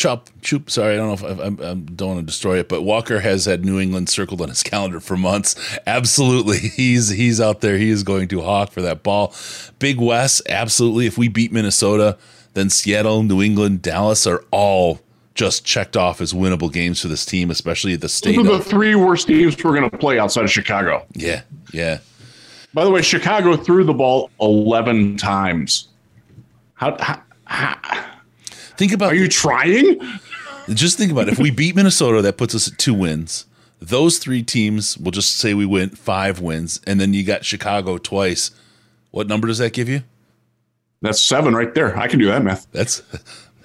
Chop, 0.02 0.30
Choop. 0.40 0.68
Sorry, 0.68 0.94
I 0.94 0.96
don't 0.96 1.06
know 1.06 1.28
if 1.28 1.38
I, 1.38 1.44
I, 1.44 1.70
I, 1.70 1.74
don't 1.74 2.08
want 2.08 2.18
to 2.18 2.26
destroy 2.26 2.58
it, 2.58 2.68
but 2.68 2.82
Walker 2.82 3.20
has 3.20 3.44
had 3.44 3.64
New 3.64 3.78
England 3.78 4.08
circled 4.08 4.40
on 4.40 4.48
his 4.48 4.60
calendar 4.64 4.98
for 4.98 5.16
months. 5.16 5.54
Absolutely, 5.86 6.58
he's 6.58 7.10
he's 7.10 7.40
out 7.40 7.60
there. 7.60 7.78
He 7.78 7.88
is 7.88 8.02
going 8.02 8.26
to 8.26 8.40
hawk 8.40 8.72
for 8.72 8.82
that 8.82 9.04
ball. 9.04 9.32
Big 9.78 10.00
West, 10.00 10.42
absolutely. 10.48 11.06
If 11.06 11.18
we 11.18 11.28
beat 11.28 11.52
Minnesota, 11.52 12.18
then 12.54 12.68
Seattle, 12.68 13.22
New 13.22 13.40
England, 13.40 13.82
Dallas 13.82 14.26
are 14.26 14.44
all 14.50 14.98
just 15.36 15.64
checked 15.64 15.96
off 15.96 16.20
as 16.20 16.32
winnable 16.32 16.72
games 16.72 17.00
for 17.00 17.06
this 17.06 17.24
team, 17.24 17.48
especially 17.52 17.92
at 17.92 18.00
the 18.00 18.08
state. 18.08 18.34
Those 18.34 18.48
are 18.48 18.58
the 18.58 18.64
three 18.64 18.96
worst 18.96 19.28
teams 19.28 19.54
we're 19.62 19.78
going 19.78 19.88
to 19.88 19.98
play 19.98 20.18
outside 20.18 20.42
of 20.42 20.50
Chicago. 20.50 21.06
Yeah, 21.12 21.42
yeah. 21.72 21.98
By 22.74 22.84
the 22.84 22.90
way, 22.90 23.02
Chicago 23.02 23.56
threw 23.56 23.84
the 23.84 23.94
ball 23.94 24.30
eleven 24.40 25.16
times. 25.16 25.90
How? 26.74 26.96
how, 26.98 27.22
how 27.44 28.11
Think 28.76 28.92
about. 28.92 29.12
Are 29.12 29.16
you 29.16 29.28
trying? 29.28 30.00
Just 30.68 30.96
think 30.98 31.10
about 31.12 31.28
it. 31.28 31.32
If 31.32 31.38
we 31.38 31.50
beat 31.50 31.76
Minnesota, 31.76 32.22
that 32.22 32.36
puts 32.36 32.54
us 32.54 32.70
at 32.70 32.78
two 32.78 32.94
wins. 32.94 33.46
Those 33.80 34.18
three 34.18 34.42
teams, 34.42 34.96
we'll 34.96 35.10
just 35.10 35.36
say 35.36 35.54
we 35.54 35.66
win 35.66 35.90
five 35.90 36.40
wins, 36.40 36.80
and 36.86 37.00
then 37.00 37.14
you 37.14 37.24
got 37.24 37.44
Chicago 37.44 37.98
twice. 37.98 38.52
What 39.10 39.26
number 39.26 39.48
does 39.48 39.58
that 39.58 39.72
give 39.72 39.88
you? 39.88 40.02
That's 41.00 41.20
seven 41.20 41.54
right 41.54 41.74
there. 41.74 41.98
I 41.98 42.06
can 42.06 42.20
do 42.20 42.26
that 42.26 42.44
math. 42.44 42.70
That's 42.70 43.02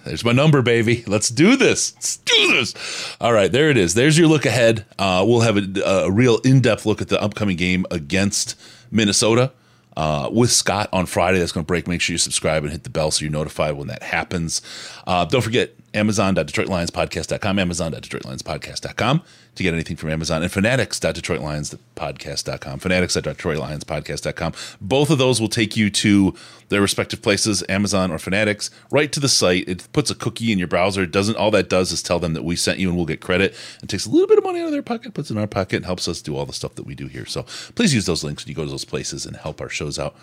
there's 0.05 0.25
my 0.25 0.31
number, 0.31 0.61
baby. 0.61 1.03
Let's 1.05 1.29
do 1.29 1.55
this. 1.55 1.93
Let's 1.95 2.17
do 2.17 2.51
this. 2.53 3.15
All 3.21 3.33
right, 3.33 3.51
there 3.51 3.69
it 3.69 3.77
is. 3.77 3.93
There's 3.93 4.17
your 4.17 4.27
look 4.27 4.45
ahead. 4.45 4.85
Uh, 4.97 5.23
we'll 5.27 5.41
have 5.41 5.57
a, 5.57 5.81
a 5.85 6.11
real 6.11 6.39
in 6.39 6.61
depth 6.61 6.85
look 6.85 7.01
at 7.01 7.09
the 7.09 7.21
upcoming 7.21 7.57
game 7.57 7.85
against 7.91 8.59
Minnesota 8.89 9.51
uh, 9.97 10.29
with 10.31 10.51
Scott 10.51 10.89
on 10.93 11.07
Friday. 11.07 11.39
That's 11.39 11.51
going 11.51 11.65
to 11.65 11.67
break. 11.67 11.87
Make 11.87 12.01
sure 12.01 12.13
you 12.13 12.19
subscribe 12.19 12.63
and 12.63 12.71
hit 12.71 12.83
the 12.83 12.89
bell 12.89 13.09
so 13.09 13.25
you're 13.25 13.31
notified 13.31 13.75
when 13.75 13.87
that 13.87 14.03
happens. 14.03 14.61
Uh, 15.07 15.25
don't 15.25 15.41
forget 15.41 15.71
Amazon.DetroitLionsPodcast.com, 15.97 17.59
Amazon.DetroitLionsPodcast.com 17.59 19.21
to 19.55 19.63
get 19.63 19.73
anything 19.73 19.97
from 19.97 20.11
Amazon, 20.11 20.43
and 20.43 20.51
Fanatics.DetroitLionsPodcast.com, 20.51 22.79
Fanatics.DetroitLionsPodcast.com. 22.79 24.53
Both 24.79 25.09
of 25.09 25.17
those 25.17 25.41
will 25.41 25.49
take 25.49 25.75
you 25.75 25.89
to 25.89 26.35
their 26.69 26.81
respective 26.81 27.21
places, 27.21 27.63
Amazon 27.67 28.11
or 28.11 28.19
Fanatics, 28.19 28.69
right 28.91 29.11
to 29.11 29.19
the 29.19 29.27
site. 29.27 29.67
It 29.67 29.87
puts 29.93 30.11
a 30.11 30.15
cookie 30.15 30.51
in 30.51 30.59
your 30.59 30.67
browser. 30.67 31.03
It 31.03 31.11
doesn't. 31.11 31.37
All 31.37 31.51
that 31.51 31.69
does 31.69 31.91
is 31.91 32.03
tell 32.03 32.19
them 32.19 32.33
that 32.33 32.43
we 32.43 32.55
sent 32.55 32.79
you, 32.79 32.89
and 32.89 32.95
we'll 32.95 33.05
get 33.05 33.19
credit. 33.19 33.55
It 33.81 33.89
takes 33.89 34.05
a 34.05 34.09
little 34.09 34.27
bit 34.27 34.37
of 34.37 34.43
money 34.43 34.59
out 34.59 34.67
of 34.67 34.71
their 34.71 34.83
pocket, 34.83 35.13
puts 35.13 35.31
it 35.31 35.33
in 35.33 35.39
our 35.39 35.47
pocket, 35.47 35.77
and 35.77 35.85
helps 35.85 36.07
us 36.07 36.21
do 36.21 36.35
all 36.35 36.45
the 36.45 36.53
stuff 36.53 36.75
that 36.75 36.85
we 36.85 36.93
do 36.93 37.07
here. 37.07 37.25
So 37.25 37.43
please 37.75 37.93
use 37.93 38.05
those 38.05 38.23
links 38.23 38.45
when 38.45 38.49
you 38.49 38.55
go 38.55 38.63
to 38.63 38.69
those 38.69 38.85
places 38.85 39.25
and 39.25 39.35
help 39.35 39.59
our 39.59 39.69
shows 39.69 39.97
out. 39.97 40.15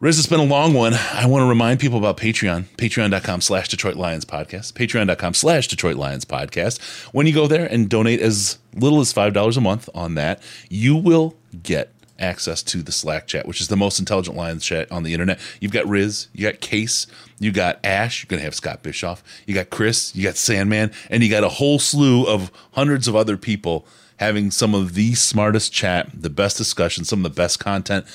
Riz, 0.00 0.18
it's 0.18 0.26
been 0.26 0.40
a 0.40 0.44
long 0.44 0.72
one. 0.72 0.94
I 0.94 1.26
want 1.26 1.42
to 1.42 1.46
remind 1.46 1.78
people 1.78 1.98
about 1.98 2.16
Patreon, 2.16 2.64
patreon.com 2.78 3.42
slash 3.42 3.68
Detroit 3.68 3.96
Lions 3.96 4.24
podcast, 4.24 4.72
patreon.com 4.72 5.34
slash 5.34 5.68
Detroit 5.68 5.96
Lions 5.96 6.24
podcast. 6.24 6.80
When 7.12 7.26
you 7.26 7.34
go 7.34 7.46
there 7.46 7.66
and 7.66 7.86
donate 7.86 8.22
as 8.22 8.56
little 8.74 9.00
as 9.00 9.12
$5 9.12 9.56
a 9.58 9.60
month 9.60 9.90
on 9.94 10.14
that, 10.14 10.42
you 10.70 10.96
will 10.96 11.36
get 11.62 11.92
access 12.18 12.62
to 12.62 12.82
the 12.82 12.92
Slack 12.92 13.26
chat, 13.26 13.46
which 13.46 13.60
is 13.60 13.68
the 13.68 13.76
most 13.76 13.98
intelligent 13.98 14.38
Lions 14.38 14.64
chat 14.64 14.90
on 14.90 15.02
the 15.02 15.12
internet. 15.12 15.38
You've 15.60 15.72
got 15.72 15.86
Riz, 15.86 16.28
you 16.32 16.50
got 16.50 16.60
Case, 16.60 17.06
you 17.38 17.52
got 17.52 17.78
Ash, 17.84 18.22
you're 18.22 18.28
going 18.28 18.40
to 18.40 18.44
have 18.44 18.54
Scott 18.54 18.82
Bischoff, 18.82 19.22
you 19.46 19.52
got 19.52 19.68
Chris, 19.68 20.16
you 20.16 20.24
got 20.24 20.38
Sandman, 20.38 20.92
and 21.10 21.22
you 21.22 21.28
got 21.28 21.44
a 21.44 21.50
whole 21.50 21.78
slew 21.78 22.24
of 22.26 22.50
hundreds 22.72 23.06
of 23.06 23.14
other 23.14 23.36
people 23.36 23.86
having 24.16 24.50
some 24.50 24.74
of 24.74 24.94
the 24.94 25.14
smartest 25.14 25.74
chat, 25.74 26.08
the 26.14 26.30
best 26.30 26.56
discussion, 26.56 27.04
some 27.04 27.18
of 27.18 27.22
the 27.24 27.36
best 27.36 27.58
content 27.58 28.06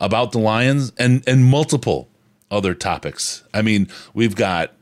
about 0.00 0.32
the 0.32 0.38
Lions 0.38 0.92
and 0.98 1.22
and 1.26 1.44
multiple 1.44 2.08
other 2.50 2.74
topics. 2.74 3.42
I 3.52 3.62
mean, 3.62 3.88
we've 4.14 4.36
got 4.36 4.72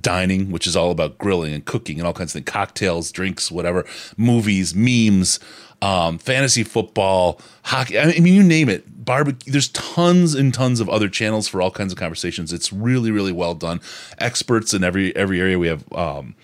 dining, 0.00 0.50
which 0.50 0.66
is 0.66 0.76
all 0.76 0.90
about 0.90 1.18
grilling 1.18 1.52
and 1.52 1.64
cooking 1.64 1.98
and 1.98 2.06
all 2.06 2.12
kinds 2.12 2.30
of 2.30 2.34
things, 2.34 2.46
cocktails, 2.46 3.10
drinks, 3.10 3.50
whatever, 3.50 3.84
movies, 4.16 4.74
memes, 4.74 5.40
um, 5.82 6.18
fantasy 6.18 6.62
football, 6.62 7.40
hockey. 7.64 7.98
I 7.98 8.18
mean, 8.20 8.34
you 8.34 8.42
name 8.42 8.68
it. 8.68 9.04
Barbecue. 9.04 9.50
There's 9.50 9.68
tons 9.68 10.34
and 10.34 10.52
tons 10.52 10.78
of 10.80 10.88
other 10.88 11.08
channels 11.08 11.48
for 11.48 11.62
all 11.62 11.70
kinds 11.70 11.92
of 11.92 11.98
conversations. 11.98 12.52
It's 12.52 12.72
really, 12.72 13.10
really 13.10 13.32
well 13.32 13.54
done. 13.54 13.80
Experts 14.18 14.74
in 14.74 14.84
every 14.84 15.14
every 15.16 15.40
area. 15.40 15.58
We 15.58 15.68
have 15.68 15.90
um, 15.92 16.34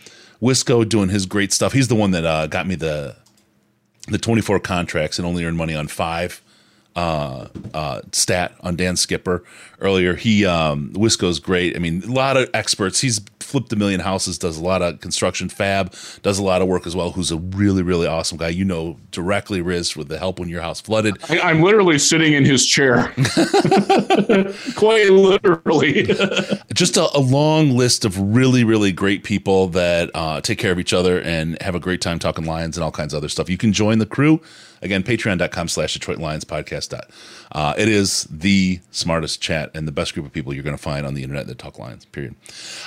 Wisco 0.40 0.88
doing 0.88 1.10
his 1.10 1.26
great 1.26 1.52
stuff. 1.52 1.72
He's 1.72 1.88
the 1.88 1.94
one 1.94 2.10
that 2.12 2.24
uh, 2.24 2.46
got 2.46 2.66
me 2.66 2.74
the 2.74 3.16
the 4.08 4.18
24 4.18 4.60
contracts 4.60 5.18
and 5.18 5.26
only 5.26 5.44
earned 5.44 5.56
money 5.56 5.74
on 5.74 5.88
five 5.88 6.40
uh, 6.96 7.48
uh, 7.74 8.00
stat 8.12 8.54
on 8.60 8.74
Dan 8.74 8.96
Skipper 8.96 9.44
earlier. 9.80 10.14
He 10.14 10.44
um, 10.46 10.92
Wisco's 10.94 11.38
great. 11.38 11.76
I 11.76 11.78
mean, 11.78 12.02
a 12.02 12.12
lot 12.12 12.36
of 12.36 12.48
experts. 12.54 13.00
He's 13.00 13.20
flipped 13.46 13.72
a 13.72 13.76
million 13.76 14.00
houses, 14.00 14.38
does 14.38 14.58
a 14.58 14.62
lot 14.62 14.82
of 14.82 15.00
construction, 15.00 15.48
fab, 15.48 15.94
does 16.22 16.38
a 16.38 16.42
lot 16.42 16.62
of 16.62 16.68
work 16.68 16.86
as 16.86 16.96
well. 16.96 17.12
Who's 17.12 17.30
a 17.30 17.36
really 17.36 17.82
really 17.82 18.06
awesome 18.06 18.38
guy. 18.38 18.48
You 18.48 18.64
know 18.64 18.98
directly, 19.10 19.60
Riz, 19.60 19.94
with 19.96 20.08
the 20.08 20.18
help 20.18 20.40
when 20.40 20.48
your 20.48 20.62
house 20.62 20.80
flooded. 20.80 21.16
I, 21.30 21.50
am 21.50 21.62
literally 21.62 21.98
sitting 21.98 22.32
in 22.32 22.44
his 22.44 22.66
chair, 22.66 23.12
quite 24.74 25.10
literally. 25.10 26.04
Just 26.74 26.96
a, 26.96 27.08
a, 27.16 27.20
long 27.20 27.70
list 27.70 28.04
of 28.04 28.18
really 28.18 28.64
really 28.64 28.92
great 28.92 29.22
people 29.22 29.68
that 29.68 30.10
uh, 30.14 30.40
take 30.40 30.58
care 30.58 30.72
of 30.72 30.78
each 30.78 30.92
other 30.92 31.20
and 31.20 31.60
have 31.62 31.74
a 31.74 31.80
great 31.80 32.00
time 32.00 32.18
talking 32.18 32.44
Lions 32.44 32.76
and 32.76 32.84
all 32.84 32.92
kinds 32.92 33.12
of 33.12 33.18
other 33.18 33.28
stuff. 33.28 33.48
You 33.50 33.58
can 33.58 33.72
join 33.72 33.98
the 33.98 34.06
crew. 34.06 34.40
Again, 34.82 35.02
patreon.com 35.02 35.68
slash 35.68 35.94
Detroit 35.94 36.18
Lions 36.18 36.44
podcast. 36.44 36.98
Uh, 37.52 37.74
it 37.76 37.88
is 37.88 38.24
the 38.24 38.80
smartest 38.90 39.40
chat 39.40 39.70
and 39.74 39.86
the 39.86 39.92
best 39.92 40.14
group 40.14 40.26
of 40.26 40.32
people 40.32 40.52
you're 40.54 40.62
going 40.62 40.76
to 40.76 40.82
find 40.82 41.06
on 41.06 41.14
the 41.14 41.22
internet 41.22 41.46
that 41.46 41.58
talk 41.58 41.78
Lions, 41.78 42.04
period. 42.06 42.34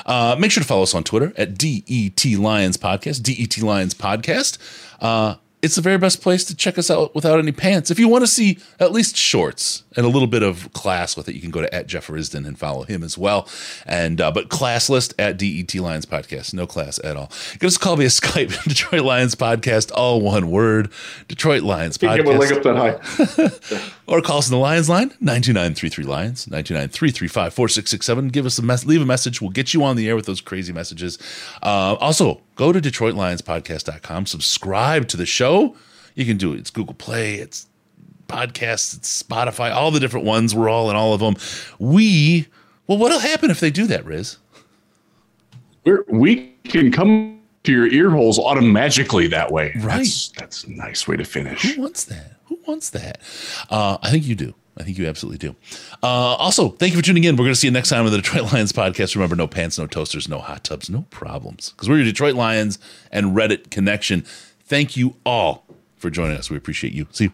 Uh, 0.05 0.35
make 0.39 0.51
sure 0.51 0.61
to 0.61 0.67
follow 0.67 0.83
us 0.83 0.95
on 0.95 1.03
Twitter 1.03 1.33
at 1.37 1.57
DET 1.57 2.25
Lions 2.37 2.77
Podcast, 2.77 3.23
DET 3.23 3.61
Lions 3.63 3.93
Podcast. 3.93 4.57
Uh, 5.01 5.35
it's 5.61 5.75
the 5.75 5.81
very 5.81 5.97
best 5.97 6.21
place 6.21 6.45
to 6.45 6.55
check 6.55 6.77
us 6.77 6.89
out 6.89 7.13
without 7.13 7.39
any 7.39 7.51
pants. 7.51 7.91
If 7.91 7.99
you 7.99 8.07
want 8.07 8.23
to 8.23 8.27
see 8.27 8.59
at 8.79 8.91
least 8.91 9.17
shorts 9.17 9.83
and 9.99 10.05
a 10.05 10.09
little 10.09 10.29
bit 10.29 10.43
of 10.43 10.71
class 10.71 11.17
with 11.17 11.27
it, 11.27 11.35
you 11.35 11.41
can 11.41 11.51
go 11.51 11.59
to 11.59 11.75
at 11.75 11.85
Jeff 11.85 12.07
Risdon 12.07 12.47
and 12.47 12.57
follow 12.57 12.83
him 12.83 13.03
as 13.03 13.17
well. 13.17 13.49
And 13.85 14.21
uh, 14.21 14.31
but 14.31 14.47
class 14.47 14.89
list 14.89 15.13
at 15.19 15.37
DET 15.37 15.75
Lions 15.75 16.05
Podcast, 16.05 16.53
no 16.53 16.65
class 16.65 17.01
at 17.03 17.17
all. 17.17 17.29
Give 17.59 17.67
us 17.67 17.75
a 17.75 17.79
call 17.79 17.97
via 17.97 18.07
Skype, 18.07 18.63
Detroit 18.63 19.01
Lions 19.01 19.35
Podcast, 19.35 19.91
all 19.93 20.21
one 20.21 20.49
word, 20.49 20.89
Detroit 21.27 21.63
Lions 21.63 21.97
Podcast. 21.97 22.39
Link 22.39 22.53
up 22.53 22.63
that 22.63 22.77
high. 22.77 23.91
or 24.07 24.21
call 24.21 24.37
us 24.37 24.47
in 24.47 24.53
the 24.53 24.57
Lions 24.57 24.87
line 24.87 25.09
929 25.19 26.07
Lions 26.07 26.47
929 26.47 26.89
4667. 27.49 28.29
Give 28.29 28.45
us 28.45 28.57
a 28.57 28.61
mess, 28.61 28.85
leave 28.85 29.01
a 29.01 29.05
message. 29.05 29.41
We'll 29.41 29.49
get 29.49 29.73
you 29.73 29.83
on 29.83 29.97
the 29.97 30.07
air 30.07 30.15
with 30.15 30.27
those 30.27 30.39
crazy 30.39 30.71
messages. 30.71 31.17
Uh, 31.61 31.97
also, 31.99 32.39
go 32.55 32.71
to 32.71 32.79
DetroitLionsPodcast.com, 32.79 34.27
subscribe 34.27 35.09
to 35.09 35.17
the 35.17 35.25
show. 35.25 35.75
You 36.15 36.25
can 36.25 36.37
do 36.37 36.53
it. 36.53 36.59
It's 36.59 36.69
Google 36.69 36.93
Play, 36.95 37.35
it's 37.35 37.67
podcasts, 38.29 38.95
it's 38.95 39.21
Spotify, 39.21 39.73
all 39.73 39.91
the 39.91 39.99
different 39.99 40.25
ones. 40.25 40.55
We're 40.55 40.69
all 40.69 40.89
in 40.89 40.95
all 40.95 41.13
of 41.13 41.19
them. 41.19 41.35
We, 41.79 42.47
well, 42.87 42.97
what'll 42.97 43.19
happen 43.19 43.51
if 43.51 43.59
they 43.59 43.71
do 43.71 43.87
that, 43.87 44.05
Riz? 44.05 44.37
We're, 45.83 46.05
we 46.07 46.55
can 46.63 46.91
come 46.91 47.41
to 47.63 47.71
your 47.73 47.87
ear 47.87 48.09
holes 48.09 48.39
automatically 48.39 49.27
that 49.27 49.51
way. 49.51 49.73
Right. 49.75 49.97
That's, 49.97 50.29
that's 50.29 50.63
a 50.63 50.71
nice 50.71 51.07
way 51.07 51.17
to 51.17 51.25
finish. 51.25 51.63
Who 51.63 51.81
wants 51.81 52.05
that? 52.05 52.37
Who 52.45 52.57
wants 52.65 52.91
that? 52.91 53.19
Uh, 53.69 53.97
I 54.01 54.09
think 54.11 54.25
you 54.25 54.35
do. 54.35 54.53
I 54.77 54.83
think 54.83 54.97
you 54.97 55.07
absolutely 55.07 55.39
do. 55.39 55.55
Uh, 56.01 56.05
also, 56.35 56.69
thank 56.69 56.93
you 56.93 56.99
for 56.99 57.03
tuning 57.03 57.25
in. 57.25 57.35
We're 57.35 57.43
going 57.43 57.53
to 57.53 57.59
see 57.59 57.67
you 57.67 57.71
next 57.71 57.89
time 57.89 58.05
on 58.05 58.11
the 58.11 58.17
Detroit 58.17 58.53
Lions 58.53 58.71
podcast. 58.71 59.13
Remember, 59.13 59.35
no 59.35 59.45
pants, 59.45 59.77
no 59.77 59.87
toasters, 59.87 60.29
no 60.29 60.39
hot 60.39 60.63
tubs, 60.63 60.89
no 60.89 61.05
problems. 61.09 61.71
Because 61.71 61.89
we're 61.89 61.97
your 61.97 62.05
Detroit 62.05 62.35
Lions 62.35 62.79
and 63.11 63.35
Reddit 63.35 63.71
connection. 63.71 64.21
Thank 64.61 64.95
you 64.95 65.15
all 65.25 65.65
for 65.97 66.09
joining 66.09 66.37
us. 66.37 66.49
We 66.49 66.55
appreciate 66.55 66.93
you. 66.93 67.07
See 67.11 67.25
you. 67.25 67.33